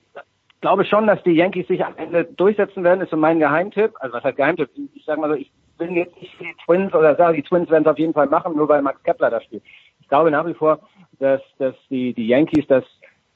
[0.63, 3.93] glaube schon, dass die Yankees sich am Ende durchsetzen werden, ist so mein Geheimtipp.
[4.01, 4.71] Also was heißt Geheimtipp?
[4.95, 7.69] Ich sage mal so, ich bin jetzt nicht für die Twins oder sage, die Twins
[7.69, 9.63] werden es auf jeden Fall machen, nur weil Max Kepler da spielt.
[10.05, 10.81] Ich glaube nach wie vor,
[11.19, 12.85] dass, dass die, die Yankees das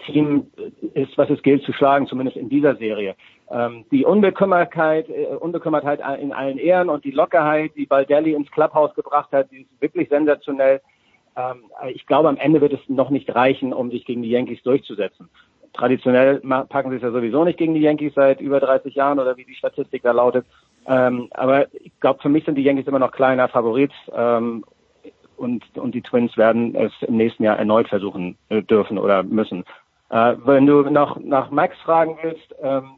[0.05, 0.49] Team
[0.93, 3.17] ist, was es gilt zu schlagen, zumindest in dieser Serie.
[3.51, 8.95] Ähm, die Unbekümmertheit, äh, Unbekümmertheit in allen Ehren und die Lockerheit, die Baldelli ins Clubhaus
[8.95, 10.83] gebracht hat, die ist wirklich sensationell.
[11.37, 11.65] Ähm,
[11.95, 15.31] ich glaube, am Ende wird es noch nicht reichen, um sich gegen die Yankees durchzusetzen.
[15.73, 19.39] Traditionell packen sie es ja sowieso nicht gegen die Yankees seit über 30 Jahren oder
[19.39, 20.45] wie die Statistik da lautet.
[20.87, 24.65] Ähm, aber ich glaube, für mich sind die Yankees immer noch kleiner Favorit ähm,
[25.39, 29.65] und, und die Twins werden es im nächsten Jahr erneut versuchen äh, dürfen oder müssen.
[30.11, 32.97] Äh, wenn du noch nach Max fragen willst, ähm,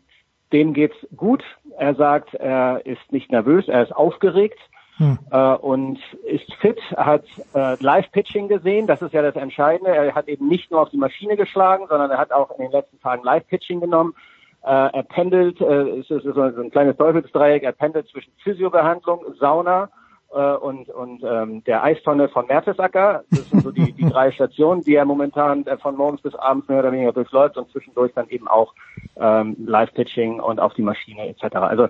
[0.52, 1.42] dem geht's gut.
[1.78, 4.58] Er sagt, er ist nicht nervös, er ist aufgeregt
[4.96, 5.18] hm.
[5.30, 9.94] äh, und ist fit, hat äh, Live-Pitching gesehen, das ist ja das Entscheidende.
[9.94, 12.72] Er hat eben nicht nur auf die Maschine geschlagen, sondern er hat auch in den
[12.72, 14.14] letzten Tagen Live-Pitching genommen.
[14.62, 19.88] Äh, er pendelt, äh, es ist so ein kleines Teufelsdreieck, er pendelt zwischen Physiobehandlung, Sauna
[20.32, 23.24] äh, und, und ähm, der Eistonne von Mertesacker.
[23.30, 26.68] Das sind so die, die drei Stationen, die er momentan äh, von morgens bis abends
[26.68, 28.74] mehr oder weniger durchläuft und zwischendurch dann eben auch
[29.16, 31.56] ähm, Live-Pitching und auf die Maschine etc.
[31.56, 31.88] Also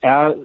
[0.00, 0.36] er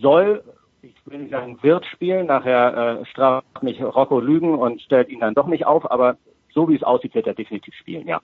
[0.00, 0.42] soll
[0.82, 2.26] ich will nicht sagen, wird spielen.
[2.26, 6.16] Nachher äh, straft mich Rocco Lügen und stellt ihn dann doch nicht auf, aber
[6.52, 8.20] so wie es aussieht, wird er definitiv spielen, ja.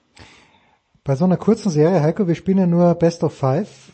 [1.03, 3.93] Bei so einer kurzen Serie, Heiko, wir spielen ja nur Best of Five.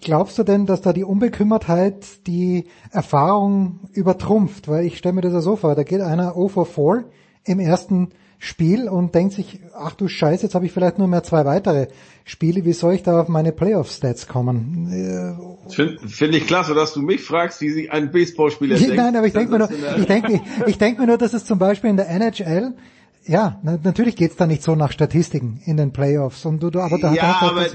[0.00, 4.68] Glaubst du denn, dass da die Unbekümmertheit die Erfahrung übertrumpft?
[4.68, 7.04] Weil ich stelle mir das ja so vor, da geht einer 0 for 4
[7.44, 11.22] im ersten Spiel und denkt sich, ach du Scheiße, jetzt habe ich vielleicht nur mehr
[11.22, 11.88] zwei weitere
[12.24, 14.88] Spiele, wie soll ich da auf meine Playoff-Stats kommen?
[15.68, 18.96] Finde find ich klasse, dass du mich fragst, wie sich ein Baseballspieler denkt.
[18.96, 21.58] Nein, aber ich denke mir nur, ich denke, ich denke mir nur, dass es zum
[21.58, 22.74] Beispiel in der NHL
[23.26, 26.44] ja, na, natürlich geht's da nicht so nach Statistiken in den Playoffs.
[26.44, 27.66] Und du, du aber da, ja, da, aber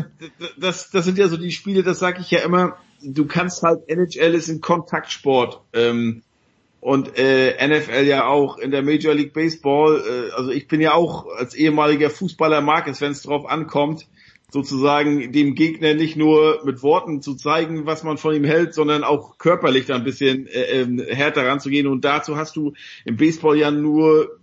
[0.58, 3.88] das, das, sind ja so die Spiele, das sage ich ja immer, du kannst halt,
[3.88, 5.62] NHL ist ein Kontaktsport.
[5.74, 6.24] Ähm,
[6.80, 10.02] und äh, NFL ja auch in der Major League Baseball.
[10.02, 14.08] Äh, also ich bin ja auch als ehemaliger Fußballer mag es, wenn es drauf ankommt,
[14.52, 19.04] sozusagen dem Gegner nicht nur mit Worten zu zeigen, was man von ihm hält, sondern
[19.04, 21.88] auch körperlich da ein bisschen äh, äh, härter ranzugehen.
[21.88, 22.74] Und dazu hast du
[23.06, 24.41] im Baseball ja nur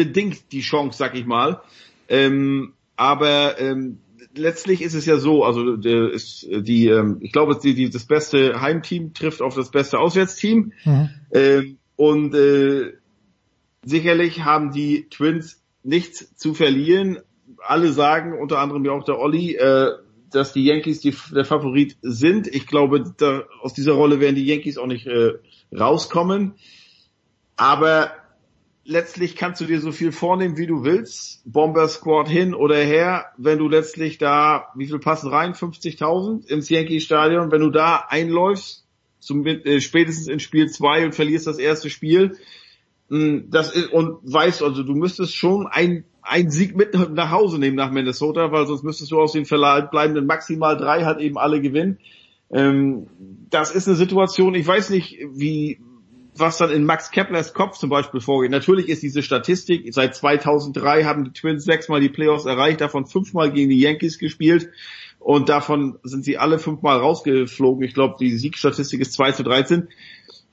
[0.00, 1.60] bedingt die Chance, sag ich mal.
[2.08, 3.98] Ähm, aber ähm,
[4.34, 8.06] letztlich ist es ja so, also äh, ist die, ähm, ich glaube, die, die, das
[8.06, 10.72] beste Heimteam trifft auf das beste Auswärtsteam.
[10.84, 11.10] Mhm.
[11.32, 12.94] Ähm, und äh,
[13.84, 17.18] sicherlich haben die Twins nichts zu verlieren.
[17.58, 19.90] Alle sagen, unter anderem ja auch der Olli, äh,
[20.30, 22.46] dass die Yankees die, der Favorit sind.
[22.46, 25.32] Ich glaube, da, aus dieser Rolle werden die Yankees auch nicht äh,
[25.78, 26.54] rauskommen.
[27.56, 28.12] Aber
[28.90, 31.42] letztlich kannst du dir so viel vornehmen, wie du willst.
[31.44, 33.26] Bomber Squad hin oder her.
[33.36, 35.54] Wenn du letztlich da, wie viel passen rein?
[35.54, 37.50] 50.000 ins Yankee Stadion.
[37.50, 38.86] Wenn du da einläufst,
[39.18, 42.36] zum, äh, spätestens in Spiel 2 und verlierst das erste Spiel,
[43.10, 47.58] Mm, Das ist, und weißt, also du müsstest schon ein, ein Sieg mit nach Hause
[47.58, 51.60] nehmen nach Minnesota, weil sonst müsstest du aus den verbleibenden maximal drei halt eben alle
[51.60, 51.98] gewinnen.
[52.52, 53.08] Ähm,
[53.50, 55.80] das ist eine Situation, ich weiß nicht, wie,
[56.36, 58.50] was dann in Max Keplers Kopf zum Beispiel vorgeht.
[58.50, 63.52] Natürlich ist diese Statistik, seit 2003 haben die Twins sechsmal die Playoffs erreicht, davon fünfmal
[63.52, 64.70] gegen die Yankees gespielt
[65.18, 67.84] und davon sind sie alle fünfmal rausgeflogen.
[67.84, 69.88] Ich glaube, die Siegstatistik ist 2 zu 13.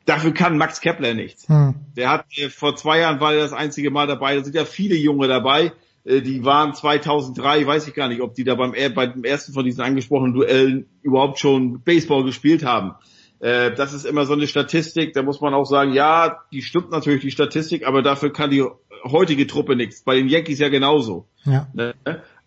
[0.06, 1.48] Dafür kann Max Kepler nichts.
[1.50, 1.76] Hm.
[1.96, 4.36] Der hat äh, vor zwei Jahren war er das einzige Mal dabei.
[4.36, 5.74] Da sind ja viele Junge dabei.
[6.06, 9.66] Äh, Die waren 2003, weiß ich gar nicht, ob die da beim, beim ersten von
[9.66, 12.94] diesen angesprochenen Duellen überhaupt schon Baseball gespielt haben.
[13.40, 15.14] Äh, Das ist immer so eine Statistik.
[15.14, 18.66] Da muss man auch sagen, ja, die stimmt natürlich die Statistik, aber dafür kann die
[19.04, 20.02] heutige Truppe nichts.
[20.04, 21.26] Bei den Yankees ja genauso.
[21.44, 21.68] Ja.
[21.74, 21.94] Ne?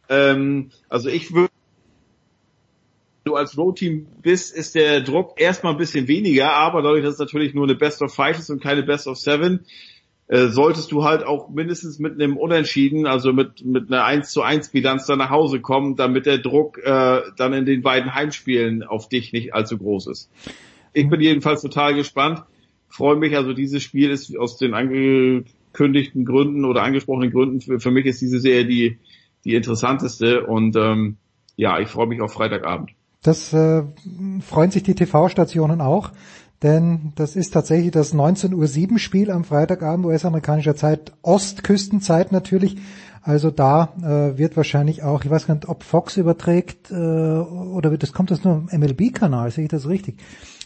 [0.09, 1.51] Ähm, also ich würde
[3.25, 7.21] du als Roadteam bist, ist der Druck erstmal ein bisschen weniger, aber dadurch, dass es
[7.21, 9.67] natürlich nur eine Best of Five ist und keine Best of Seven,
[10.29, 14.43] äh, solltest du halt auch mindestens mit einem Unentschieden, also mit, mit einer 1 zu
[14.43, 18.83] 1 Bilanz dann nach Hause kommen, damit der Druck äh, dann in den beiden Heimspielen
[18.83, 20.31] auf dich nicht allzu groß ist.
[20.93, 22.43] Ich bin jedenfalls total gespannt,
[22.89, 27.91] freue mich, also dieses Spiel ist aus den angekündigten Gründen oder angesprochenen Gründen, für, für
[27.91, 28.99] mich ist diese Serie die,
[29.45, 31.17] die interessanteste und ähm,
[31.57, 32.91] ja, ich freue mich auf Freitagabend.
[33.23, 33.83] Das äh,
[34.41, 36.11] freuen sich die TV-Stationen auch,
[36.63, 42.77] denn das ist tatsächlich das 19.07 Uhr Spiel am Freitagabend US-amerikanischer Zeit, Ostküstenzeit natürlich.
[43.23, 47.91] Also da äh, wird wahrscheinlich auch, ich weiß gar nicht, ob Fox überträgt äh, oder
[47.91, 50.17] wird das kommt das nur im MLB-Kanal, sehe ich das richtig?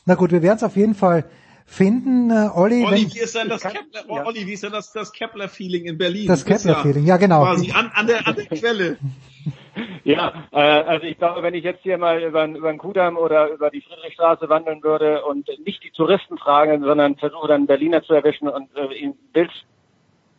[0.07, 1.25] Na gut, wir werden es auf jeden Fall
[1.67, 2.31] finden.
[2.31, 4.93] Äh, Olli, Olli, wenn, wie ist denn das Kepler, oh, Olli, wie ist denn das,
[4.93, 6.27] das Kepler-Feeling in Berlin?
[6.27, 7.43] Das Kepler-Feeling, ja, genau.
[7.43, 8.99] Quasi an, an, der, an der Quelle.
[10.05, 13.49] Ja, äh, also ich glaube, wenn ich jetzt hier mal über, über den Kudamm oder
[13.49, 18.03] über die Friedrichstraße wandeln würde und nicht die Touristen fragen, sondern versuche dann einen Berliner
[18.03, 19.51] zu erwischen und äh, ihm Bild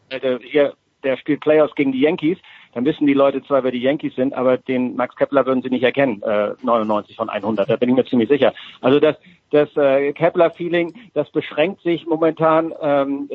[0.10, 2.38] äh, hier, der spielt Playoffs gegen die Yankees,
[2.76, 5.70] dann wissen die Leute zwar, wer die Yankees sind, aber den Max Kepler würden sie
[5.70, 8.54] nicht erkennen, äh, 99 von 100, da bin ich mir ziemlich sicher.
[8.82, 9.16] Also das,
[9.52, 13.30] das äh, Kepler-Feeling, das beschränkt sich momentan ähm,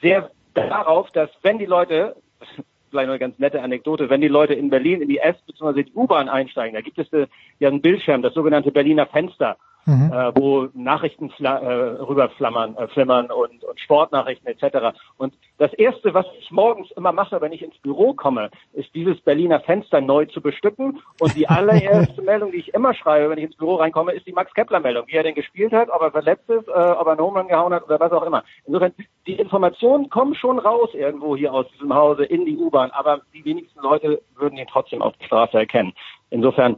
[0.00, 2.16] sehr darauf, dass wenn die Leute
[2.90, 5.82] vielleicht noch eine ganz nette Anekdote, wenn die Leute in Berlin in die S- bzw.
[5.82, 7.26] die U-Bahn einsteigen, da gibt es äh,
[7.58, 10.12] ja einen Bildschirm, das sogenannte Berliner Fenster, Mhm.
[10.12, 14.96] äh, wo Nachrichten äh, rüberflammern, äh, flimmern und, und Sportnachrichten etc.
[15.16, 19.20] Und das Erste, was ich morgens immer mache, wenn ich ins Büro komme, ist dieses
[19.20, 21.00] Berliner Fenster neu zu bestücken.
[21.18, 24.32] Und die allererste Meldung, die ich immer schreibe, wenn ich ins Büro reinkomme, ist die
[24.32, 27.40] Max-Kepler-Meldung, wie er denn gespielt hat, ob er verletzt ist, äh, ob er einen Home
[27.40, 28.44] Run gehauen hat oder was auch immer.
[28.66, 28.92] Insofern,
[29.26, 33.44] die Informationen kommen schon raus irgendwo hier aus diesem Hause in die U-Bahn, aber die
[33.44, 35.92] wenigsten Leute würden ihn trotzdem auf der Straße erkennen.
[36.30, 36.76] Insofern,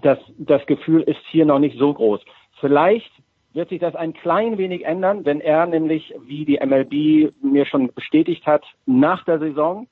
[0.00, 2.20] das, das Gefühl ist hier noch nicht so groß.
[2.60, 3.10] Vielleicht
[3.52, 7.92] wird sich das ein klein wenig ändern, wenn er nämlich, wie die MLB mir schon
[7.92, 9.86] bestätigt hat, nach der Saison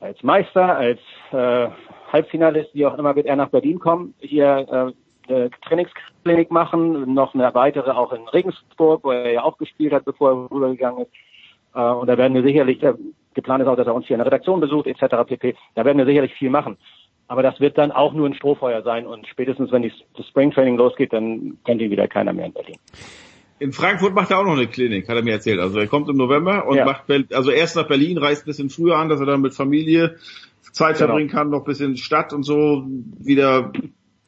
[0.00, 1.00] als Meister, als
[1.30, 1.68] äh,
[2.12, 4.94] Halbfinalist, wie auch immer, wird er nach Berlin kommen, hier
[5.28, 9.92] äh, eine Trainingsklinik machen, noch eine weitere auch in Regensburg, wo er ja auch gespielt
[9.92, 11.12] hat, bevor er rübergegangen ist.
[11.74, 12.94] Äh, und da werden wir sicherlich, äh,
[13.34, 15.16] geplant ist auch, dass er uns hier in der Redaktion besucht, etc.
[15.26, 15.54] pp.
[15.74, 16.78] Da werden wir sicherlich viel machen.
[17.30, 20.76] Aber das wird dann auch nur ein Strohfeuer sein und spätestens, wenn die, das Springtraining
[20.76, 22.74] losgeht, dann kennt ihn wieder keiner mehr in Berlin.
[23.60, 25.60] In Frankfurt macht er auch noch eine Klinik, hat er mir erzählt.
[25.60, 26.84] Also er kommt im November und Ja.
[26.84, 30.16] macht, also erst nach Berlin, reist ein bisschen früher an, dass er dann mit Familie
[30.72, 31.06] Zeit Genau.
[31.06, 32.84] verbringen kann, noch ein bisschen Stadt und so
[33.20, 33.70] wieder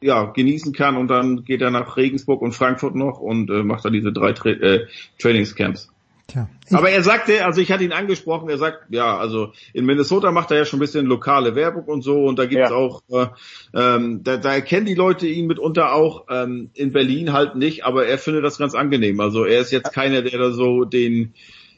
[0.01, 3.83] ja, genießen kann und dann geht er nach Regensburg und Frankfurt noch und äh, macht
[3.83, 4.87] dann diese drei Tra äh,
[5.19, 5.92] Trainingscamps.
[6.27, 10.31] Tja, Aber er sagte, also ich hatte ihn angesprochen, er sagt, ja, also in Minnesota
[10.31, 12.75] macht er ja schon ein bisschen lokale Werbung und so und da gibt's Ja.
[12.75, 13.27] auch, äh,
[13.73, 18.05] ähm, da, da erkennen die Leute ihn mitunter auch, ähm, in Berlin halt nicht, aber
[18.07, 19.19] er findet das ganz angenehm.
[19.19, 21.33] Also er ist jetzt keiner, der da so den,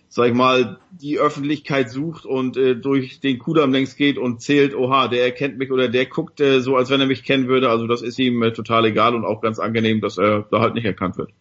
[0.09, 4.75] sag ich mal, die Öffentlichkeit sucht und äh, durch den Kudamm längs geht und zählt,
[4.75, 7.69] oha, der erkennt mich oder der guckt äh, so, als wenn er mich kennen würde.
[7.71, 10.75] Also das ist ihm äh, total egal und auch ganz angenehm, dass er da halt
[10.75, 11.31] nicht erkannt wird.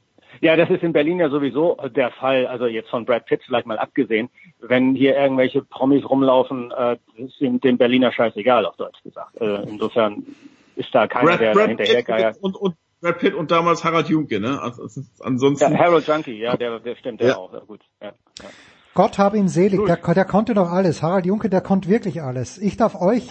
[0.44, 3.66] Ja, das ist in Berlin ja sowieso der Fall, also jetzt von Brad Pitt vielleicht
[3.66, 4.28] mal abgesehen.
[4.60, 9.40] Wenn hier irgendwelche Promis rumlaufen, äh, ist dem Berliner scheißegal, auf Deutsch gesagt.
[9.40, 10.22] Äh, insofern
[10.76, 12.36] ist da keiner, der da hinterhergeiert.
[12.42, 14.60] und, und Brad Pitt und damals Harald Junke, ne?
[14.60, 14.86] Also,
[15.20, 15.72] ansonsten.
[15.72, 17.36] Ja, Harold Junkie, ja, der, der stimmt, der Ja.
[17.38, 17.80] auch, ja, gut.
[18.02, 18.50] Ja, ja.
[18.94, 21.02] Gott hab ihn selig, der, der konnte doch alles.
[21.02, 22.58] Harald Junke, der konnte wirklich alles.
[22.58, 23.28] Ich darf euch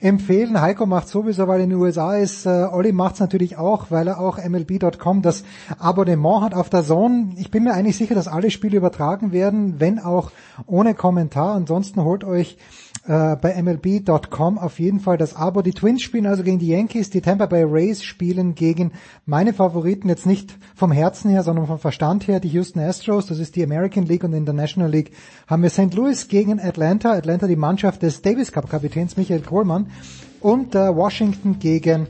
[0.00, 3.86] empfehlen, Heiko macht sowieso, weil er in den USA ist, äh, Olli macht's natürlich auch,
[3.90, 5.42] weil er auch MLB.com das
[5.78, 7.30] Abonnement hat auf der Zone.
[7.38, 10.32] Ich bin mir eigentlich sicher, dass alle Spiele übertragen werden, wenn auch
[10.66, 11.54] ohne Kommentar.
[11.54, 12.58] Ansonsten holt euch
[13.06, 15.62] äh, bei MLB.com auf jeden Fall das Abo.
[15.62, 18.92] Die Twins spielen also gegen die Yankees, die Tampa Bay Rays spielen gegen
[19.24, 23.38] meine Favoriten, jetzt nicht vom Herzen her, sondern vom Verstand her, die Houston Astros, das
[23.38, 25.12] ist die American League und in der National League
[25.46, 25.94] haben wir St.
[25.94, 29.86] Louis gegen Atlanta, Atlanta die Mannschaft des Davis Cup Kapitäns Michael Kohlmann
[30.40, 32.08] und äh, Washington gegen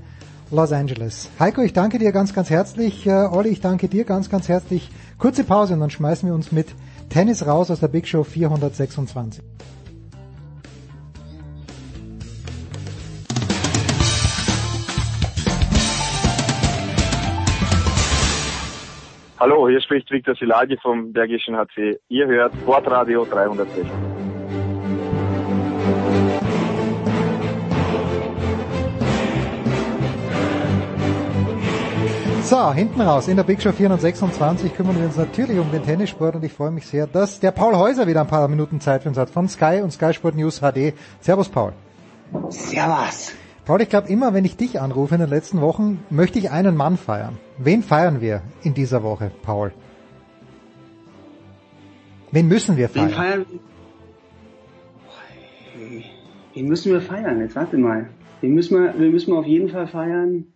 [0.50, 1.28] Los Angeles.
[1.40, 3.06] Heiko, ich danke dir ganz, ganz herzlich.
[3.06, 4.90] Äh, Olli, ich danke dir ganz, ganz herzlich.
[5.18, 6.68] Kurze Pause und dann schmeißen wir uns mit
[7.08, 9.42] Tennis raus aus der Big Show 426.
[19.38, 21.98] Hallo, hier spricht Viktor Silagi vom Bergischen HC.
[22.08, 23.86] Ihr hört Sportradio 360.
[32.44, 36.36] So, hinten raus in der Big Show 426 kümmern wir uns natürlich um den Tennissport
[36.36, 39.10] und ich freue mich sehr, dass der Paul Häuser wieder ein paar Minuten Zeit für
[39.10, 40.94] uns hat von Sky und Sky Sport News HD.
[41.20, 41.74] Servus Paul.
[42.48, 43.34] Servus.
[43.66, 46.76] Paul, ich glaube immer, wenn ich dich anrufe in den letzten Wochen, möchte ich einen
[46.76, 47.36] Mann feiern.
[47.58, 49.72] Wen feiern wir in dieser Woche, Paul?
[52.30, 53.08] Wen müssen wir feiern?
[53.08, 53.46] Wen feiern
[56.54, 57.40] Wen müssen wir feiern?
[57.40, 58.08] Jetzt warte mal.
[58.40, 60.46] Wen müssen wir, wen müssen wir auf jeden Fall feiern?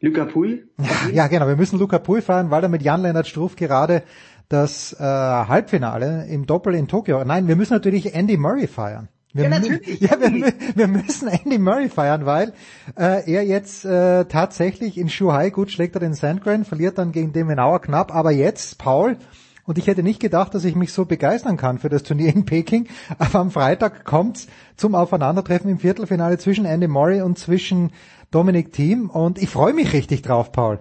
[0.00, 0.64] Luca Pui?
[0.78, 1.48] Ja, ja, genau.
[1.48, 4.02] Wir müssen Luca Pui feiern, weil er mit Jan-Lennart Struff gerade
[4.50, 7.24] das äh, Halbfinale im Doppel in Tokio.
[7.24, 9.08] Nein, wir müssen natürlich Andy Murray feiern.
[9.32, 10.00] Wir, ja, natürlich.
[10.00, 12.52] Ja, wir, wir, müssen Andy Murray feiern, weil
[12.96, 17.32] äh, er jetzt äh, tatsächlich in Shuhai gut schlägt er den Sandgren, verliert dann gegen
[17.32, 19.18] den Menauer knapp, aber jetzt, Paul,
[19.66, 22.44] und ich hätte nicht gedacht, dass ich mich so begeistern kann für das Turnier in
[22.44, 27.92] Peking, aber am Freitag kommt's zum Aufeinandertreffen im Viertelfinale zwischen Andy Murray und zwischen
[28.32, 30.80] Dominic Thiem und ich freue mich richtig drauf, Paul.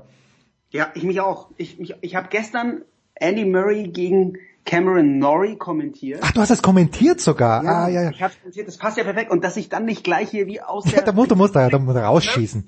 [0.71, 1.49] Ja, ich mich auch.
[1.57, 2.81] Ich, ich, ich habe gestern
[3.15, 6.19] Andy Murray gegen Cameron Norrie kommentiert.
[6.21, 7.63] Ach, du hast das kommentiert sogar.
[7.63, 8.09] Ja, ah, ja, ja.
[8.11, 9.31] ich habe kommentiert, das passt ja perfekt.
[9.31, 11.03] Und dass ich dann nicht gleich hier wie aus ja, der...
[11.03, 12.65] da musst du musst da, da musst du rausschießen.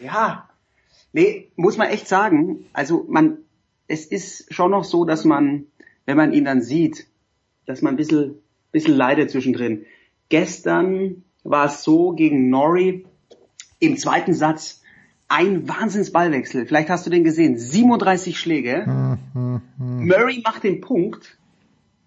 [0.00, 0.48] Ja,
[1.12, 2.66] nee, muss man echt sagen.
[2.72, 3.38] Also man,
[3.88, 5.66] es ist schon noch so, dass man,
[6.06, 7.06] wenn man ihn dann sieht,
[7.66, 8.36] dass man ein bisschen,
[8.72, 9.86] bisschen leidet zwischendrin.
[10.28, 13.06] Gestern war es so gegen Norrie
[13.78, 14.82] im zweiten Satz
[15.28, 16.66] ein Wahnsinnsballwechsel.
[16.66, 17.58] Vielleicht hast du den gesehen.
[17.58, 19.18] 37 Schläge.
[19.78, 21.38] Murray macht den Punkt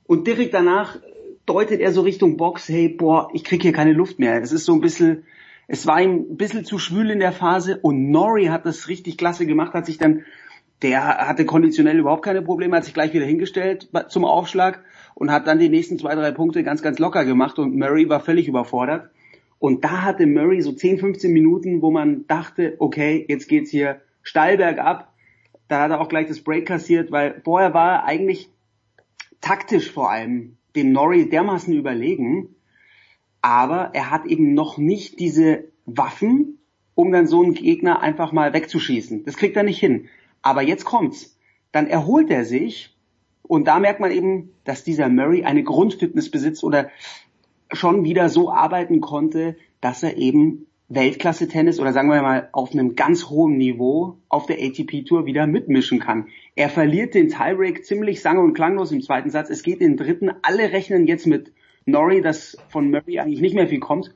[0.06, 0.98] und direkt danach
[1.46, 4.42] deutet er so Richtung Box, hey, boah, ich krieg hier keine Luft mehr.
[4.42, 5.24] Es ist so ein bisschen,
[5.68, 9.18] es war ihm ein bisschen zu schwül in der Phase und Norrie hat das richtig
[9.18, 10.26] klasse gemacht, hat sich dann,
[10.82, 14.84] der hatte konditionell überhaupt keine Probleme, hat sich gleich wieder hingestellt zum Aufschlag
[15.16, 18.20] und hat dann die nächsten zwei, drei Punkte ganz, ganz locker gemacht und Murray war
[18.20, 19.10] völlig überfordert.
[19.60, 24.02] Und da hatte Murray so 10, 15 Minuten, wo man dachte, okay, jetzt geht's hier
[24.22, 25.14] steil bergab.
[25.68, 28.50] Da hat er auch gleich das Break kassiert, weil vorher war er eigentlich
[29.42, 32.56] taktisch vor allem dem Norrie dermaßen überlegen.
[33.42, 36.60] Aber er hat eben noch nicht diese Waffen,
[36.96, 39.26] um dann so einen Gegner einfach mal wegzuschießen.
[39.26, 40.08] Das kriegt er nicht hin.
[40.42, 41.38] Aber jetzt kommt's.
[41.72, 42.96] Dann erholt er sich
[43.44, 46.90] und da merkt man eben, dass dieser Murray eine Grundfitness besitzt oder
[47.72, 52.96] schon wieder so arbeiten konnte, dass er eben Weltklasse-Tennis oder sagen wir mal auf einem
[52.96, 56.28] ganz hohen Niveau auf der ATP-Tour wieder mitmischen kann.
[56.56, 59.50] Er verliert den Tiebreak ziemlich sang- und klanglos im zweiten Satz.
[59.50, 60.32] Es geht in den dritten.
[60.44, 61.52] Alle rechnen jetzt mit
[61.86, 64.14] Norrie, dass von Murray eigentlich nicht mehr viel kommt.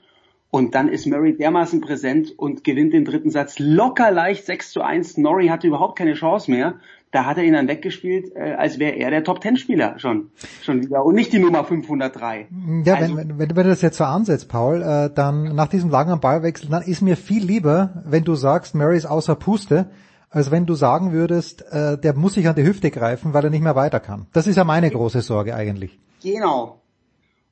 [0.50, 4.82] Und dann ist Murray dermaßen präsent und gewinnt den dritten Satz locker leicht 6 zu
[4.82, 5.18] 1.
[5.18, 6.80] Norrie hatte überhaupt keine Chance mehr.
[7.12, 10.32] Da hat er ihn dann weggespielt, äh, als wäre er der Top-10-Spieler schon,
[10.64, 12.48] schon wieder und nicht die Nummer 503.
[12.86, 15.90] Ja, Also- wenn, wenn, wenn du das jetzt so ansetzt, Paul, äh, dann nach diesem
[15.90, 19.90] langen Ballwechsel, dann ist mir viel lieber, wenn du sagst, Murray ist außer Puste,
[20.30, 23.50] als wenn du sagen würdest, äh, der muss sich an die Hüfte greifen, weil er
[23.50, 24.28] nicht mehr weiter kann.
[24.32, 26.00] Das ist ja meine große Sorge eigentlich.
[26.24, 26.78] Genau.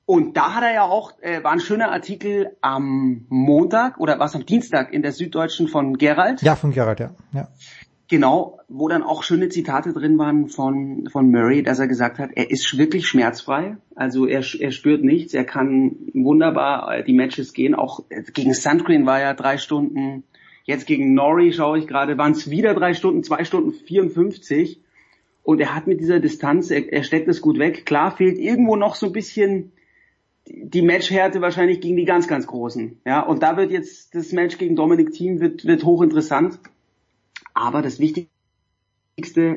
[0.06, 4.26] Und da hat er ja auch, äh, war ein schöner Artikel am Montag oder war
[4.26, 6.42] es am Dienstag in der Süddeutschen von Gerald.
[6.42, 7.12] Ja, von Gerald, ja.
[7.32, 7.48] ja.
[8.10, 12.32] Genau, wo dann auch schöne Zitate drin waren von, von Murray, dass er gesagt hat,
[12.34, 13.78] er ist wirklich schmerzfrei.
[13.94, 17.76] Also er, er spürt nichts, er kann wunderbar äh, die Matches gehen.
[17.76, 20.24] Auch äh, gegen Sandgren war er drei Stunden.
[20.64, 24.82] Jetzt gegen Norrie schaue ich gerade, waren es wieder drei Stunden, zwei Stunden 54.
[25.44, 27.86] Und er hat mit dieser Distanz, er, er steckt es gut weg.
[27.86, 29.72] Klar fehlt irgendwo noch so ein bisschen
[30.48, 33.02] die Matchhärte wahrscheinlich gegen die ganz, ganz Großen.
[33.06, 36.60] Ja, und da wird jetzt das Match gegen Dominic Thiem wird, wird hochinteressant.
[37.54, 38.30] Aber das Wichtigste,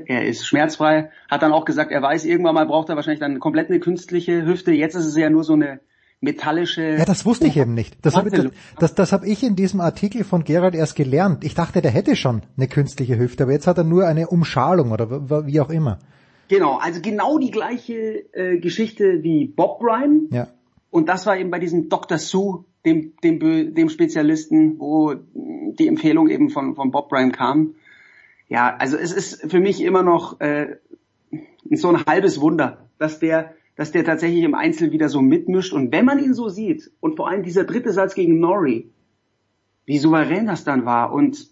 [0.06, 3.38] er ist schmerzfrei, hat dann auch gesagt, er weiß, irgendwann mal braucht er wahrscheinlich dann
[3.38, 4.72] komplett eine künstliche Hüfte.
[4.72, 5.80] Jetzt ist es ja nur so eine
[6.20, 6.96] metallische.
[6.96, 7.96] Ja, das wusste ich eben nicht.
[8.02, 8.46] Das habe das,
[8.78, 11.44] das, das hab ich in diesem Artikel von Gerald erst gelernt.
[11.44, 14.92] Ich dachte, der hätte schon eine künstliche Hüfte, aber jetzt hat er nur eine Umschalung
[14.92, 15.98] oder wie auch immer.
[16.48, 20.28] Genau, also genau die gleiche äh, Geschichte wie Bob Bryan.
[20.30, 20.48] Ja.
[20.90, 22.18] Und das war eben bei diesem Dr.
[22.18, 27.74] Sue, dem, dem, dem Spezialisten, wo die Empfehlung eben von, von Bob Bryan kam.
[28.48, 30.76] Ja, also es ist für mich immer noch äh,
[31.70, 35.72] so ein halbes Wunder, dass der dass der tatsächlich im Einzel wieder so mitmischt.
[35.72, 38.90] Und wenn man ihn so sieht, und vor allem dieser dritte Satz gegen Norrie,
[39.86, 41.12] wie souverän das dann war.
[41.12, 41.48] Und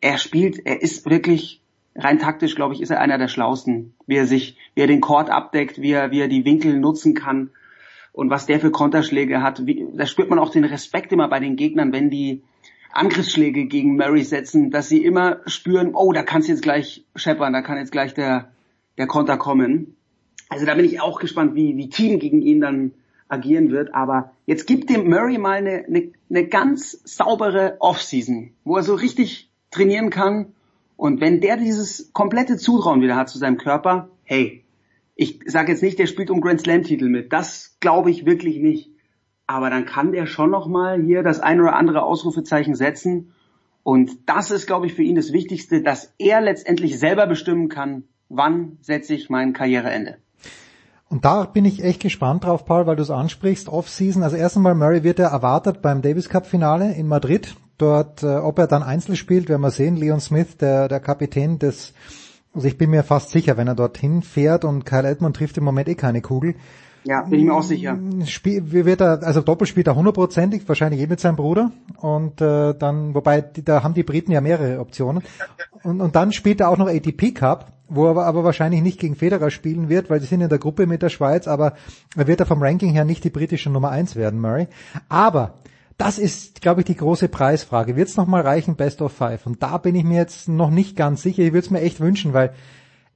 [0.00, 1.62] er spielt, er ist wirklich
[1.94, 5.00] rein taktisch, glaube ich, ist er einer der schlausten, wie er sich, wie er den
[5.00, 7.50] Court abdeckt, wie er, wie er die Winkel nutzen kann
[8.12, 9.66] und was der für Konterschläge hat.
[9.66, 12.42] Wie, da spürt man auch den Respekt immer bei den Gegnern, wenn die
[12.92, 17.52] Angriffsschläge gegen Murray setzen, dass sie immer spüren, oh, da kann es jetzt gleich scheppern,
[17.52, 18.52] da kann jetzt gleich der,
[18.98, 19.96] der Konter kommen.
[20.50, 22.92] Also da bin ich auch gespannt, wie, wie Team gegen ihn dann
[23.28, 23.94] agieren wird.
[23.94, 28.94] Aber jetzt gibt dem Murray mal eine, eine, eine ganz saubere Offseason, wo er so
[28.94, 30.52] richtig trainieren kann.
[30.96, 34.61] Und wenn der dieses komplette Zutrauen wieder hat zu seinem Körper, hey,
[35.14, 37.32] ich sage jetzt nicht, der spielt um Grand Slam Titel mit.
[37.32, 38.90] Das glaube ich wirklich nicht.
[39.46, 43.34] Aber dann kann der schon noch mal hier das ein oder andere Ausrufezeichen setzen.
[43.82, 48.04] Und das ist, glaube ich, für ihn das Wichtigste, dass er letztendlich selber bestimmen kann,
[48.28, 50.18] wann setze ich mein Karriereende.
[51.08, 54.22] Und da bin ich echt gespannt drauf, Paul, weil du es ansprichst, Off-Season.
[54.22, 57.54] Also erst einmal, Murray wird ja erwartet beim Davis Cup Finale in Madrid.
[57.76, 59.96] Dort, äh, ob er dann Einzel spielt, werden wir sehen.
[59.96, 61.92] Leon Smith, der, der Kapitän des,
[62.54, 65.64] also ich bin mir fast sicher, wenn er dorthin fährt und Kyle Edmund trifft im
[65.64, 66.54] Moment eh keine Kugel.
[67.04, 67.98] Ja, bin ich mir auch sicher.
[68.26, 71.72] Spiel, wird er, also Doppel spielt er hundertprozentig, wahrscheinlich eh mit seinem Bruder.
[71.96, 75.22] Und äh, dann, wobei da haben die Briten ja mehrere Optionen.
[75.82, 79.16] Und, und dann spielt er auch noch ATP Cup wo er aber wahrscheinlich nicht gegen
[79.16, 81.74] Federer spielen wird, weil sie sind in der Gruppe mit der Schweiz, aber
[82.16, 84.68] er wird er vom Ranking her nicht die britische Nummer eins werden, Murray.
[85.08, 85.54] Aber
[86.02, 87.94] das ist, glaube ich, die große Preisfrage.
[87.94, 89.46] Wird es nochmal reichen, Best of Five?
[89.46, 91.44] Und da bin ich mir jetzt noch nicht ganz sicher.
[91.44, 92.54] Ich würde es mir echt wünschen, weil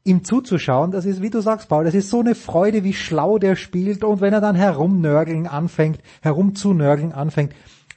[0.05, 3.39] ihm zuzuschauen, das ist, wie du sagst, Paul, das ist so eine Freude, wie schlau
[3.39, 7.55] der spielt und wenn er dann herumnörgeln anfängt, herumzunörgeln anfängt.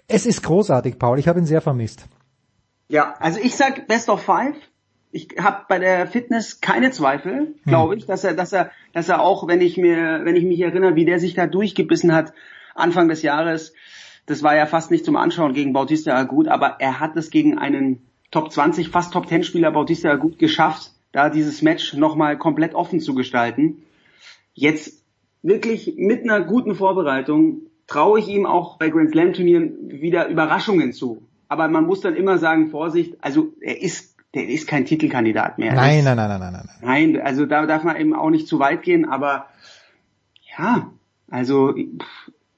[0.07, 1.19] Es ist großartig, Paul.
[1.19, 2.07] Ich habe ihn sehr vermisst.
[2.87, 4.55] Ja, also ich sag Best of Five
[5.11, 9.21] ich habe bei der Fitness keine Zweifel, glaube ich, dass er, dass er, dass er
[9.21, 12.31] auch, wenn ich mir, wenn ich mich erinnere, wie der sich da durchgebissen hat
[12.75, 13.73] Anfang des Jahres,
[14.29, 17.57] das war ja fast nicht zum Anschauen gegen Bautista Agut, aber er hat es gegen
[17.57, 22.75] einen Top 20, fast Top 10 Spieler Bautista Agut geschafft, da dieses Match nochmal komplett
[22.75, 23.83] offen zu gestalten.
[24.53, 25.03] Jetzt
[25.41, 30.93] wirklich mit einer guten Vorbereitung traue ich ihm auch bei Grand Slam Turnieren wieder Überraschungen
[30.93, 31.23] zu.
[31.47, 35.73] Aber man muss dann immer sagen, Vorsicht, also er ist der ist kein Titelkandidat mehr.
[35.73, 36.69] Nein, nein, nein, nein, nein, nein.
[36.81, 39.47] Nein, also da darf man eben auch nicht zu weit gehen, aber
[40.55, 40.91] ja,
[41.31, 41.73] also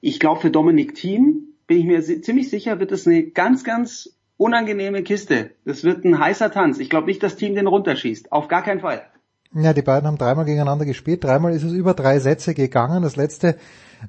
[0.02, 4.10] ich glaube für Dominik Thiem bin ich mir ziemlich sicher, wird es eine ganz, ganz
[4.36, 5.52] unangenehme Kiste.
[5.64, 6.78] Das wird ein heißer Tanz.
[6.78, 8.30] Ich glaube nicht, dass Team den runterschießt.
[8.30, 9.06] Auf gar keinen Fall.
[9.54, 11.24] Ja, die beiden haben dreimal gegeneinander gespielt.
[11.24, 13.02] Dreimal ist es über drei Sätze gegangen.
[13.02, 13.56] Das letzte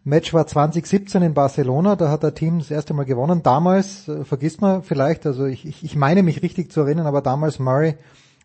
[0.04, 3.44] Match war 2017 in Barcelona, da hat der Team das erste Mal gewonnen.
[3.44, 7.22] Damals, äh, vergisst man vielleicht, also ich, ich, ich meine mich richtig zu erinnern, aber
[7.22, 7.96] damals Murray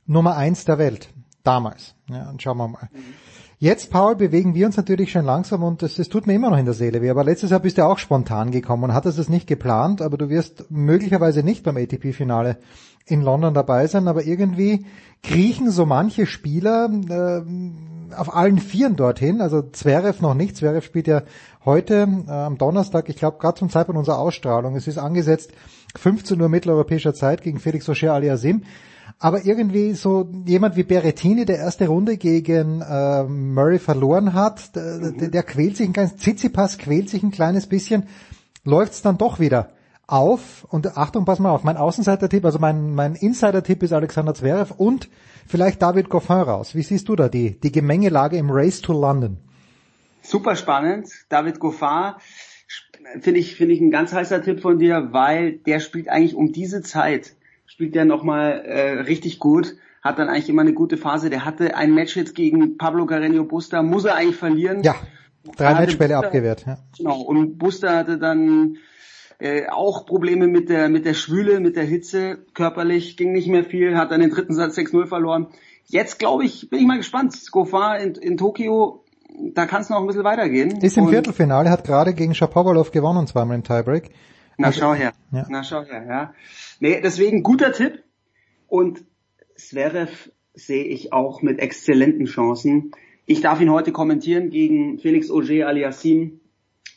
[0.06, 1.08] Nummer eins der Welt.
[1.42, 1.96] Damals.
[2.08, 2.88] Ja, und schauen wir mal.
[3.60, 6.64] Jetzt, Paul, bewegen wir uns natürlich schon langsam und das tut mir immer noch in
[6.64, 7.10] der Seele weh.
[7.10, 10.28] Aber letztes Jahr bist du auch spontan gekommen und hattest es nicht geplant, aber du
[10.28, 12.58] wirst möglicherweise nicht beim ATP-Finale
[13.04, 14.86] in London dabei sein, aber irgendwie
[15.24, 19.40] kriechen so manche Spieler äh, auf allen Vieren dorthin.
[19.40, 20.56] Also Zverev noch nicht.
[20.56, 21.22] Zverev spielt ja
[21.64, 24.76] heute äh, am Donnerstag, ich glaube gerade zum Zeitpunkt unserer Ausstrahlung.
[24.76, 25.50] Es ist angesetzt
[25.96, 28.62] 15 Uhr mitteleuropäischer Zeit gegen Felix Auger aliasim.
[29.20, 35.10] Aber irgendwie so jemand wie Berettini, der erste Runde gegen äh, Murray verloren hat, der,
[35.10, 38.04] der, der quält sich ein kleines, Tsitsipas quält sich ein kleines bisschen,
[38.64, 39.70] läuft's dann doch wieder
[40.06, 44.72] auf und Achtung, pass mal auf, mein Außenseiter-Tipp, also mein, mein Insider-Tipp ist Alexander Zverev
[44.76, 45.08] und
[45.46, 46.74] vielleicht David Goffin raus.
[46.74, 49.36] Wie siehst du da die, die Gemengelage im Race to London?
[50.22, 51.08] Super spannend.
[51.28, 52.14] David Goffin
[53.20, 56.52] finde ich, finde ich ein ganz heißer Tipp von dir, weil der spielt eigentlich um
[56.52, 57.36] diese Zeit,
[57.68, 61.30] spielt der nochmal äh, richtig gut, hat dann eigentlich immer eine gute Phase.
[61.30, 64.82] Der hatte ein Match jetzt gegen Pablo Carreño Busta, muss er eigentlich verlieren.
[64.82, 64.96] Ja,
[65.56, 66.64] drei Matchbälle abgewehrt.
[66.66, 66.78] Ja.
[66.96, 68.78] Genau, und Busta hatte dann
[69.38, 73.64] äh, auch Probleme mit der, mit der Schwüle, mit der Hitze, körperlich ging nicht mehr
[73.64, 75.48] viel, hat dann den dritten Satz 6-0 verloren.
[75.84, 77.34] Jetzt glaube ich, bin ich mal gespannt.
[77.34, 79.04] Skofar in, in Tokio,
[79.54, 80.78] da kann es noch ein bisschen weitergehen.
[80.82, 84.10] Ist im Und, Viertelfinale, hat gerade gegen Shapovalov gewonnen, zweimal im Tiebreak.
[84.58, 85.46] Na also, schau her, ja.
[85.48, 86.34] na schau her, ja.
[86.80, 88.02] Nee, deswegen guter Tipp.
[88.66, 89.04] Und
[89.56, 92.90] Zverev sehe ich auch mit exzellenten Chancen.
[93.24, 96.40] Ich darf ihn heute kommentieren gegen Felix Auger aliasim.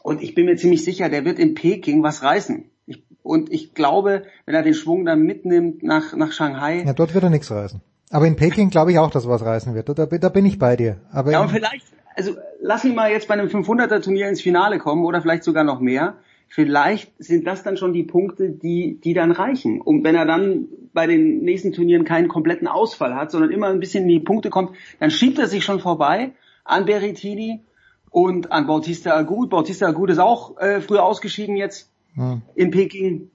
[0.01, 2.65] Und ich bin mir ziemlich sicher, der wird in Peking was reißen.
[2.88, 6.83] Ich, und ich glaube, wenn er den Schwung dann mitnimmt nach, nach Shanghai.
[6.83, 7.80] Ja, dort wird er nichts reißen.
[8.09, 9.88] Aber in Peking glaube ich auch, dass was reißen wird.
[9.88, 10.98] Da, da bin ich bei dir.
[11.11, 14.80] Aber ja, und vielleicht, also lass ihn mal jetzt bei einem 500er Turnier ins Finale
[14.80, 16.15] kommen oder vielleicht sogar noch mehr.
[16.54, 19.80] Vielleicht sind das dann schon die Punkte, die, die dann reichen.
[19.80, 23.80] Und wenn er dann bei den nächsten Turnieren keinen kompletten Ausfall hat, sondern immer ein
[23.80, 26.34] bisschen in die Punkte kommt, dann schiebt er sich schon vorbei
[26.66, 27.62] an Berrettini
[28.10, 29.50] und an Bautista Agut.
[29.50, 32.42] Bautista Agut ist auch äh, früher ausgeschieden jetzt Hm.
[32.56, 33.32] in Peking.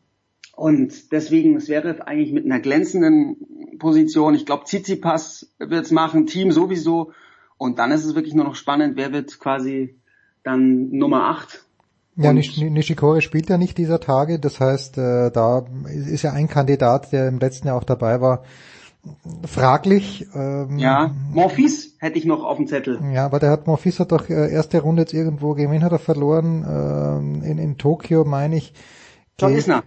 [0.54, 4.34] Und deswegen ist Zverev eigentlich mit einer glänzenden Position.
[4.34, 7.12] Ich glaube, Tsitsipas wird's machen, Team sowieso.
[7.58, 9.96] Und dann ist es wirklich nur noch spannend, wer wird quasi
[10.42, 11.65] dann Nummer 8.
[12.16, 16.48] Ja, Nish- Nishikori spielt ja nicht dieser Tage, das heißt, äh, da ist ja ein
[16.48, 18.42] Kandidat, der im letzten Jahr auch dabei war,
[19.46, 20.26] fraglich.
[20.34, 22.98] Ähm, Ja, Morphis hätte ich noch auf dem Zettel.
[23.12, 25.92] Ja, aber der hat Morphis hat doch äh, erste Runde jetzt irgendwo, gegen wen hat
[25.92, 26.64] er verloren?
[26.68, 28.72] Ähm, in, in Tokio, meine ich.
[29.38, 29.82] John Isner.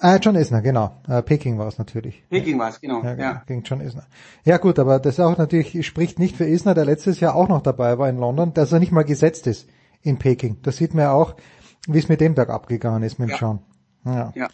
[0.00, 0.92] Ah, John Isner, genau.
[1.08, 2.22] Äh, Peking war es natürlich.
[2.28, 3.02] Peking war es, genau.
[3.02, 4.04] Ja, Ja, gegen John Isner.
[4.44, 7.62] Ja gut, aber das auch natürlich spricht nicht für Isner, der letztes Jahr auch noch
[7.62, 9.68] dabei war in London, dass er nicht mal gesetzt ist
[10.02, 10.56] in Peking.
[10.62, 11.34] Das sieht man ja auch,
[11.88, 13.38] wie es mit dem Berg abgegangen ist mit dem Ja.
[13.38, 13.58] John.
[14.04, 14.32] Ja.
[14.34, 14.48] Ja.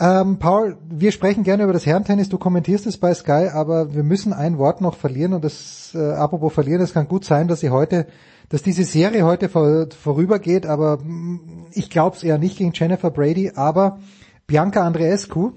[0.00, 4.04] Ähm, Paul, wir sprechen gerne über das Herrentennis, du kommentierst es bei Sky, aber wir
[4.04, 7.60] müssen ein Wort noch verlieren und das, äh, apropos verlieren, es kann gut sein, dass
[7.60, 8.06] sie heute,
[8.48, 13.10] dass diese Serie heute vor, vorübergeht, aber mm, ich glaube es eher nicht gegen Jennifer
[13.10, 13.98] Brady, aber
[14.46, 15.52] Bianca Andreescu,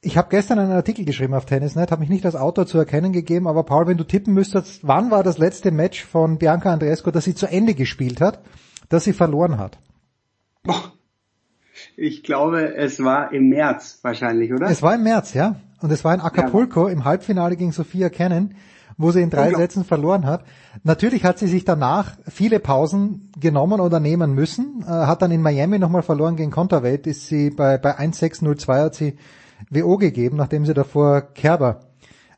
[0.00, 3.12] ich habe gestern einen Artikel geschrieben auf Tennisnet, habe mich nicht als Autor zu erkennen
[3.12, 7.12] gegeben, aber Paul, wenn du tippen müsstest, wann war das letzte Match von Bianca Andreescu,
[7.12, 8.40] das sie zu Ende gespielt hat,
[8.88, 9.78] das sie verloren hat?
[11.96, 14.68] Ich glaube, es war im März wahrscheinlich, oder?
[14.68, 15.56] Es war im März, ja.
[15.80, 18.54] Und es war in Acapulco im Halbfinale gegen Sophia Kennen,
[18.96, 19.70] wo sie in drei Unglaublich.
[19.70, 20.44] Sätzen verloren hat.
[20.84, 25.42] Natürlich hat sie sich danach viele Pausen genommen oder nehmen müssen, äh, hat dann in
[25.42, 29.16] Miami nochmal verloren gegen Konterweight, ist sie bei, bei 1-6-0-2 hat sie
[29.70, 31.80] WO gegeben, nachdem sie davor Kerber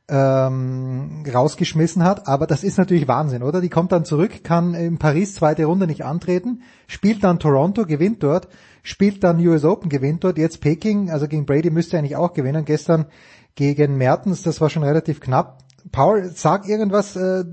[0.08, 2.28] ähm, rausgeschmissen hat.
[2.28, 3.60] Aber das ist natürlich Wahnsinn, oder?
[3.60, 8.22] Die kommt dann zurück, kann in Paris zweite Runde nicht antreten, spielt dann Toronto, gewinnt
[8.22, 8.48] dort,
[8.82, 12.34] spielt dann US Open, gewinnt dort, jetzt Peking, also gegen Brady müsste er eigentlich auch
[12.34, 12.64] gewinnen.
[12.64, 13.06] Gestern
[13.54, 15.58] gegen Mertens, das war schon relativ knapp.
[15.92, 17.44] Paul, sag irgendwas, äh,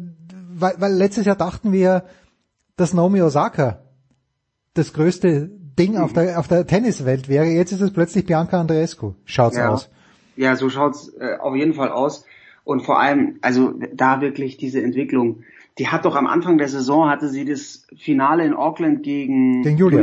[0.53, 2.03] weil, weil letztes Jahr dachten wir,
[2.75, 3.83] dass Naomi Osaka
[4.73, 7.45] das größte Ding auf der, auf der Tenniswelt wäre.
[7.45, 9.15] Jetzt ist es plötzlich Bianca Andreescu.
[9.25, 9.69] Schaut's ja.
[9.69, 9.89] aus.
[10.35, 12.25] Ja, so schaut's äh, auf jeden Fall aus.
[12.63, 15.43] Und vor allem, also da wirklich diese Entwicklung.
[15.77, 19.77] Die hat doch am Anfang der Saison hatte sie das Finale in Auckland gegen Gegen
[19.77, 20.01] Julia.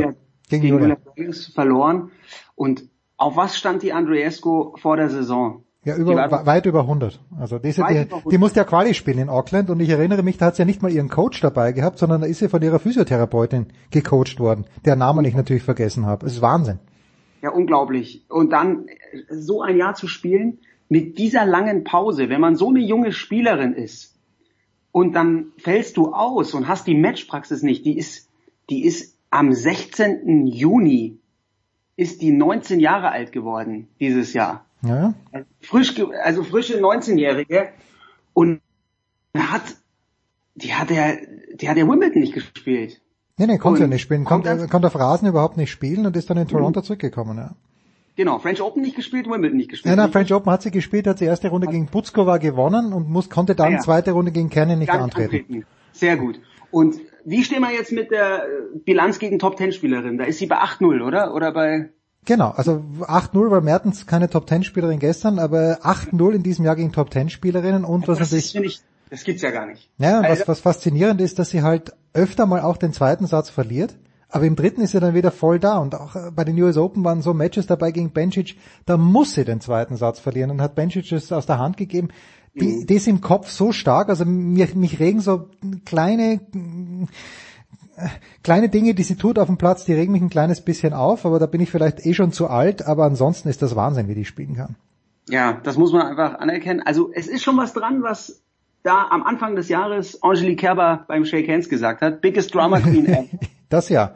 [0.49, 0.97] gegen, Gegen Julia.
[1.15, 2.11] Davis verloren.
[2.55, 5.63] Und auf was stand die Andreescu vor der Saison?
[5.85, 7.21] Ja, über, war weit über 100.
[7.39, 8.31] Also diese, die, über 100.
[8.31, 10.65] die musste ja Quali spielen in Auckland und ich erinnere mich, da hat sie ja
[10.65, 14.65] nicht mal ihren Coach dabei gehabt, sondern da ist sie von ihrer Physiotherapeutin gecoacht worden,
[14.83, 16.25] der Namen ich natürlich vergessen habe.
[16.25, 16.79] Es ist Wahnsinn.
[17.41, 18.25] Ja, unglaublich.
[18.27, 18.87] Und dann
[19.29, 20.59] so ein Jahr zu spielen
[20.89, 24.15] mit dieser langen Pause, wenn man so eine junge Spielerin ist
[24.91, 28.27] und dann fällst du aus und hast die Matchpraxis nicht, die ist,
[28.69, 30.47] die ist am 16.
[30.47, 31.19] Juni
[31.95, 34.65] ist die 19 Jahre alt geworden dieses Jahr.
[34.81, 35.13] Ja,
[35.61, 35.93] Frisch,
[36.23, 37.69] also frische 19-Jährige
[38.33, 38.61] und
[39.35, 39.61] hat,
[40.55, 41.13] die hat ja,
[41.53, 43.01] die hat ja Wimbledon nicht gespielt.
[43.37, 44.25] Nee, nee, konnte ja nicht spielen.
[44.25, 47.55] kommt Konnte, konnte auf Rasen überhaupt nicht spielen und ist dann in Toronto zurückgekommen, ja.
[48.19, 49.95] Genau, French Open nicht gespielt, Wimbledon nicht gespielt.
[49.95, 53.07] Ja, na, French Open hat sie gespielt, hat sie erste Runde gegen Putzkova gewonnen und
[53.09, 53.79] muss, konnte dann Ah, ja.
[53.79, 55.65] zweite Runde gegen Cannon nicht Gar antreten.
[55.93, 56.41] Sehr gut.
[56.69, 60.17] Und wie stehen wir jetzt mit der äh, Bilanz gegen Top-10-Spielerin?
[60.17, 61.33] Da ist sie bei 8-0, oder?
[61.33, 61.91] Oder bei...
[62.25, 67.85] Genau, also 8-0 war Mertens keine Top-10-Spielerin gestern, aber 8-0 in diesem Jahr gegen Top-10-Spielerinnen
[67.85, 68.81] und was Das natürlich...
[68.81, 69.89] ich, das gibt's ja gar nicht.
[69.97, 73.49] Ja, was, Also- was faszinierend ist, dass sie halt öfter mal auch den zweiten Satz
[73.49, 73.95] verliert,
[74.29, 76.77] aber im dritten ist sie dann wieder voll da und auch äh, bei den US
[76.77, 80.61] Open waren so Matches dabei gegen Bencic, da muss sie den zweiten Satz verlieren und
[80.61, 82.09] hat Bencic es aus der Hand gegeben.
[82.53, 82.59] Mhm.
[82.59, 85.49] Die, die ist im Kopf so stark, also mir, mich regen so
[85.85, 86.39] kleine
[87.95, 88.07] äh,
[88.43, 91.25] kleine Dinge, die sie tut auf dem Platz, die regen mich ein kleines bisschen auf,
[91.25, 94.15] aber da bin ich vielleicht eh schon zu alt, aber ansonsten ist das Wahnsinn, wie
[94.15, 94.75] die spielen kann.
[95.27, 96.81] Ja, das muss man einfach anerkennen.
[96.83, 98.41] Also es ist schon was dran, was
[98.83, 102.21] da am Anfang des Jahres Angelique Kerber beim Shake Hands gesagt hat.
[102.21, 103.25] Biggest Drama Queen ever.
[103.69, 104.15] Das ja.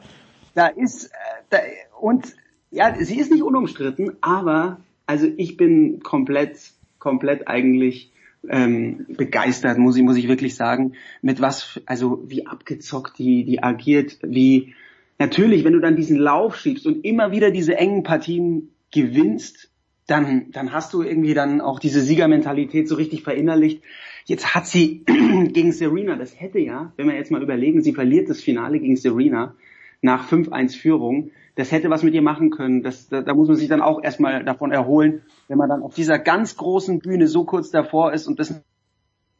[0.55, 1.09] da ist, äh,
[1.49, 1.57] da,
[1.99, 2.35] und
[2.71, 6.57] ja, sie ist nicht unumstritten, aber also ich bin komplett,
[6.99, 8.11] komplett eigentlich
[8.49, 13.61] ähm, begeistert, muss ich, muss ich wirklich sagen, mit was, also wie abgezockt die, die
[13.63, 14.73] agiert, wie
[15.19, 19.69] natürlich, wenn du dann diesen Lauf schiebst und immer wieder diese engen Partien gewinnst,
[20.07, 23.81] dann, dann hast du irgendwie dann auch diese Siegermentalität so richtig verinnerlicht.
[24.25, 28.29] Jetzt hat sie gegen Serena, das hätte ja, wenn wir jetzt mal überlegen, sie verliert
[28.29, 29.55] das Finale gegen Serena
[30.01, 32.81] nach 5-1 Führung, das hätte was mit ihr machen können.
[32.81, 35.93] Das, da, da muss man sich dann auch erstmal davon erholen, wenn man dann auf
[35.93, 38.63] dieser ganz großen Bühne so kurz davor ist und das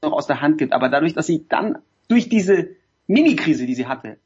[0.01, 0.73] noch aus der Hand gibt.
[0.73, 2.69] Aber dadurch, dass sie dann durch diese
[3.07, 4.17] Mini-Krise, die sie hatte,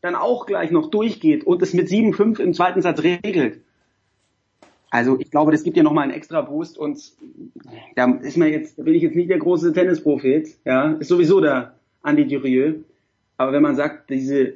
[0.00, 3.62] dann auch gleich noch durchgeht und es mit 7-5 im zweiten Satz regelt.
[4.94, 7.00] Also ich glaube, das gibt ihr nochmal einen extra Boost und
[7.96, 11.40] da ist man jetzt, da bin ich jetzt nicht der große Tennisprophet, ja, ist sowieso
[11.40, 12.76] der Andi Durieux.
[13.36, 14.54] Aber wenn man sagt, diese,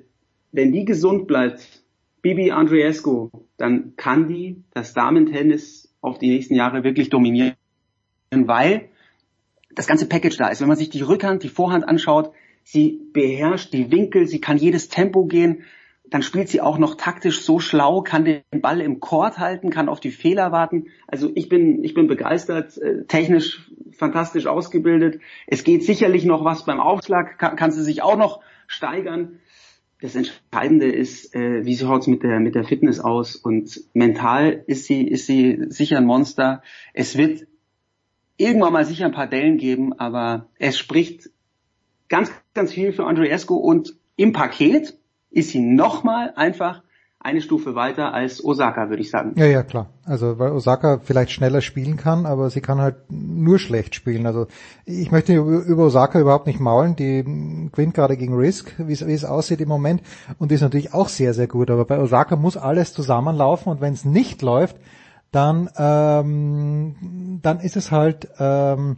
[0.52, 1.83] wenn die gesund bleibt,
[2.23, 7.57] Bibi Andreescu, dann kann die das Damen-Tennis auf die nächsten Jahre wirklich dominieren,
[8.31, 8.91] weil
[9.75, 10.60] das ganze Package da ist.
[10.60, 12.31] Wenn man sich die Rückhand, die Vorhand anschaut,
[12.62, 15.65] sie beherrscht die Winkel, sie kann jedes Tempo gehen,
[16.10, 19.88] dann spielt sie auch noch taktisch so schlau, kann den Ball im Court halten, kann
[19.88, 20.86] auf die Fehler warten.
[21.06, 25.20] Also ich bin, ich bin begeistert, äh, technisch fantastisch ausgebildet.
[25.46, 29.40] Es geht sicherlich noch was beim Aufschlag, kann, kann sie sich auch noch steigern.
[30.00, 34.84] Das Entscheidende ist, äh, wie schaut's mit der mit der Fitness aus und mental ist
[34.84, 36.62] sie ist sie sicher ein Monster.
[36.94, 37.46] Es wird
[38.36, 41.30] irgendwann mal sicher ein paar Dellen geben, aber es spricht
[42.08, 44.98] ganz ganz viel für Andreescu und im Paket
[45.31, 46.82] ist sie nochmal einfach
[47.20, 49.32] eine Stufe weiter als Osaka, würde ich sagen.
[49.36, 49.90] Ja, ja, klar.
[50.05, 54.24] Also weil Osaka vielleicht schneller spielen kann, aber sie kann halt nur schlecht spielen.
[54.24, 54.47] Also
[54.84, 56.94] ich möchte über Osaka überhaupt nicht maulen.
[56.94, 57.24] Die
[57.73, 60.02] gewinnt gerade gegen Risk, wie es, aussieht im Moment,
[60.39, 61.70] und ist natürlich auch sehr, sehr gut.
[61.70, 64.76] Aber bei Osaka muss alles zusammenlaufen und wenn es nicht läuft,
[65.32, 68.97] dann ähm, dann ist es halt ähm,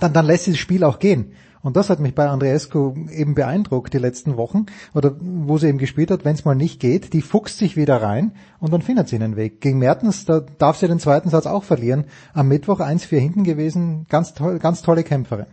[0.00, 1.32] dann, dann lässt sie das Spiel auch gehen.
[1.68, 4.64] Und das hat mich bei Andreescu eben beeindruckt die letzten Wochen,
[4.94, 8.00] oder wo sie eben gespielt hat, wenn es mal nicht geht, die fuchst sich wieder
[8.00, 9.60] rein und dann findet sie einen Weg.
[9.60, 12.06] Gegen Mertens, da darf sie den zweiten Satz auch verlieren.
[12.32, 15.44] Am Mittwoch 1-4 hinten gewesen, ganz, toll, ganz tolle Kämpferin.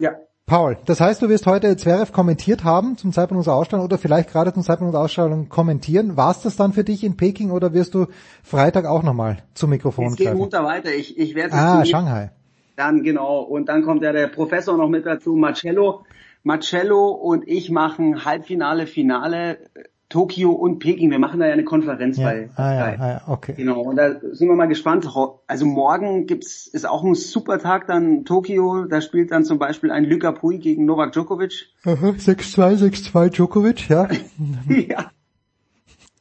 [0.00, 0.16] Ja.
[0.46, 4.32] Paul, das heißt, du wirst heute Zverev kommentiert haben zum Zeitpunkt unserer Ausstrahlung oder vielleicht
[4.32, 6.16] gerade zum Zeitpunkt unserer Ausstrahlung kommentieren.
[6.16, 8.06] War es das dann für dich in Peking oder wirst du
[8.42, 10.92] Freitag auch nochmal zum Mikrofon Es geht munter weiter.
[10.92, 12.32] Ich, ich werde Ah, Shanghai.
[12.76, 13.40] Dann genau.
[13.40, 16.04] Und dann kommt ja der Professor noch mit dazu, Marcello.
[16.42, 19.58] Marcello und ich machen Halbfinale, Finale,
[20.08, 21.10] Tokio und Peking.
[21.10, 22.26] Wir machen da ja eine Konferenz Ja.
[22.26, 23.54] bei Ah, ja, ah, ja, okay.
[23.56, 23.80] Genau.
[23.80, 25.08] Und da sind wir mal gespannt.
[25.48, 28.84] Also morgen gibt's, ist auch ein super Tag dann Tokio.
[28.84, 31.66] Da spielt dann zum Beispiel ein Luka Pui gegen Novak Djokovic.
[31.84, 34.08] Aha, 6-2, 6-2 Djokovic, ja.
[34.68, 35.10] ja.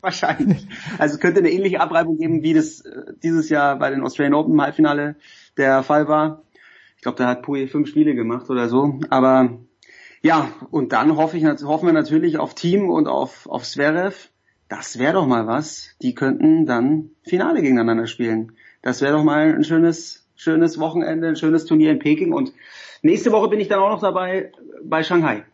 [0.02, 0.68] Wahrscheinlich.
[0.98, 4.34] Also es könnte eine ähnliche Abreibung geben, wie das äh, dieses Jahr bei den Australian
[4.36, 5.16] Open im Halbfinale
[5.58, 6.42] der Fall war.
[7.06, 9.00] Ich glaube, da hat Pui fünf Spiele gemacht oder so.
[9.12, 9.60] Aber
[10.24, 14.30] ja, und dann hoffe ich, hoffen wir natürlich auf Team und auf, auf Zverev.
[14.70, 15.92] Das wäre doch mal was.
[16.02, 18.54] Die könnten dann Finale gegeneinander spielen.
[18.82, 22.34] Das wäre doch mal ein schönes, schönes Wochenende, ein schönes Turnier in Peking.
[22.34, 22.54] Und
[23.04, 24.52] nächste Woche bin ich dann auch noch dabei
[24.84, 25.46] bei Shanghai.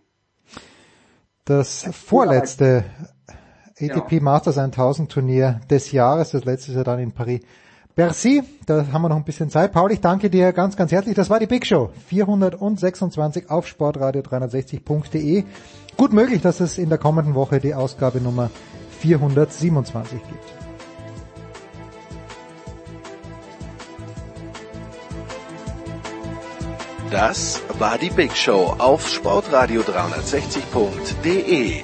[1.43, 2.85] Das vorletzte
[3.77, 7.41] ATP Masters 1000 Turnier des Jahres, das letzte Jahr dann in Paris.
[7.95, 9.73] Bercy, da haben wir noch ein bisschen Zeit.
[9.73, 11.15] Paul, ich danke dir ganz, ganz herzlich.
[11.15, 15.43] Das war die Big Show 426 auf sportradio360.de.
[15.97, 18.49] Gut möglich, dass es in der kommenden Woche die Ausgabe Nummer
[18.99, 20.61] 427 gibt.
[27.11, 31.83] Das war die Big Show auf sportradio360.de.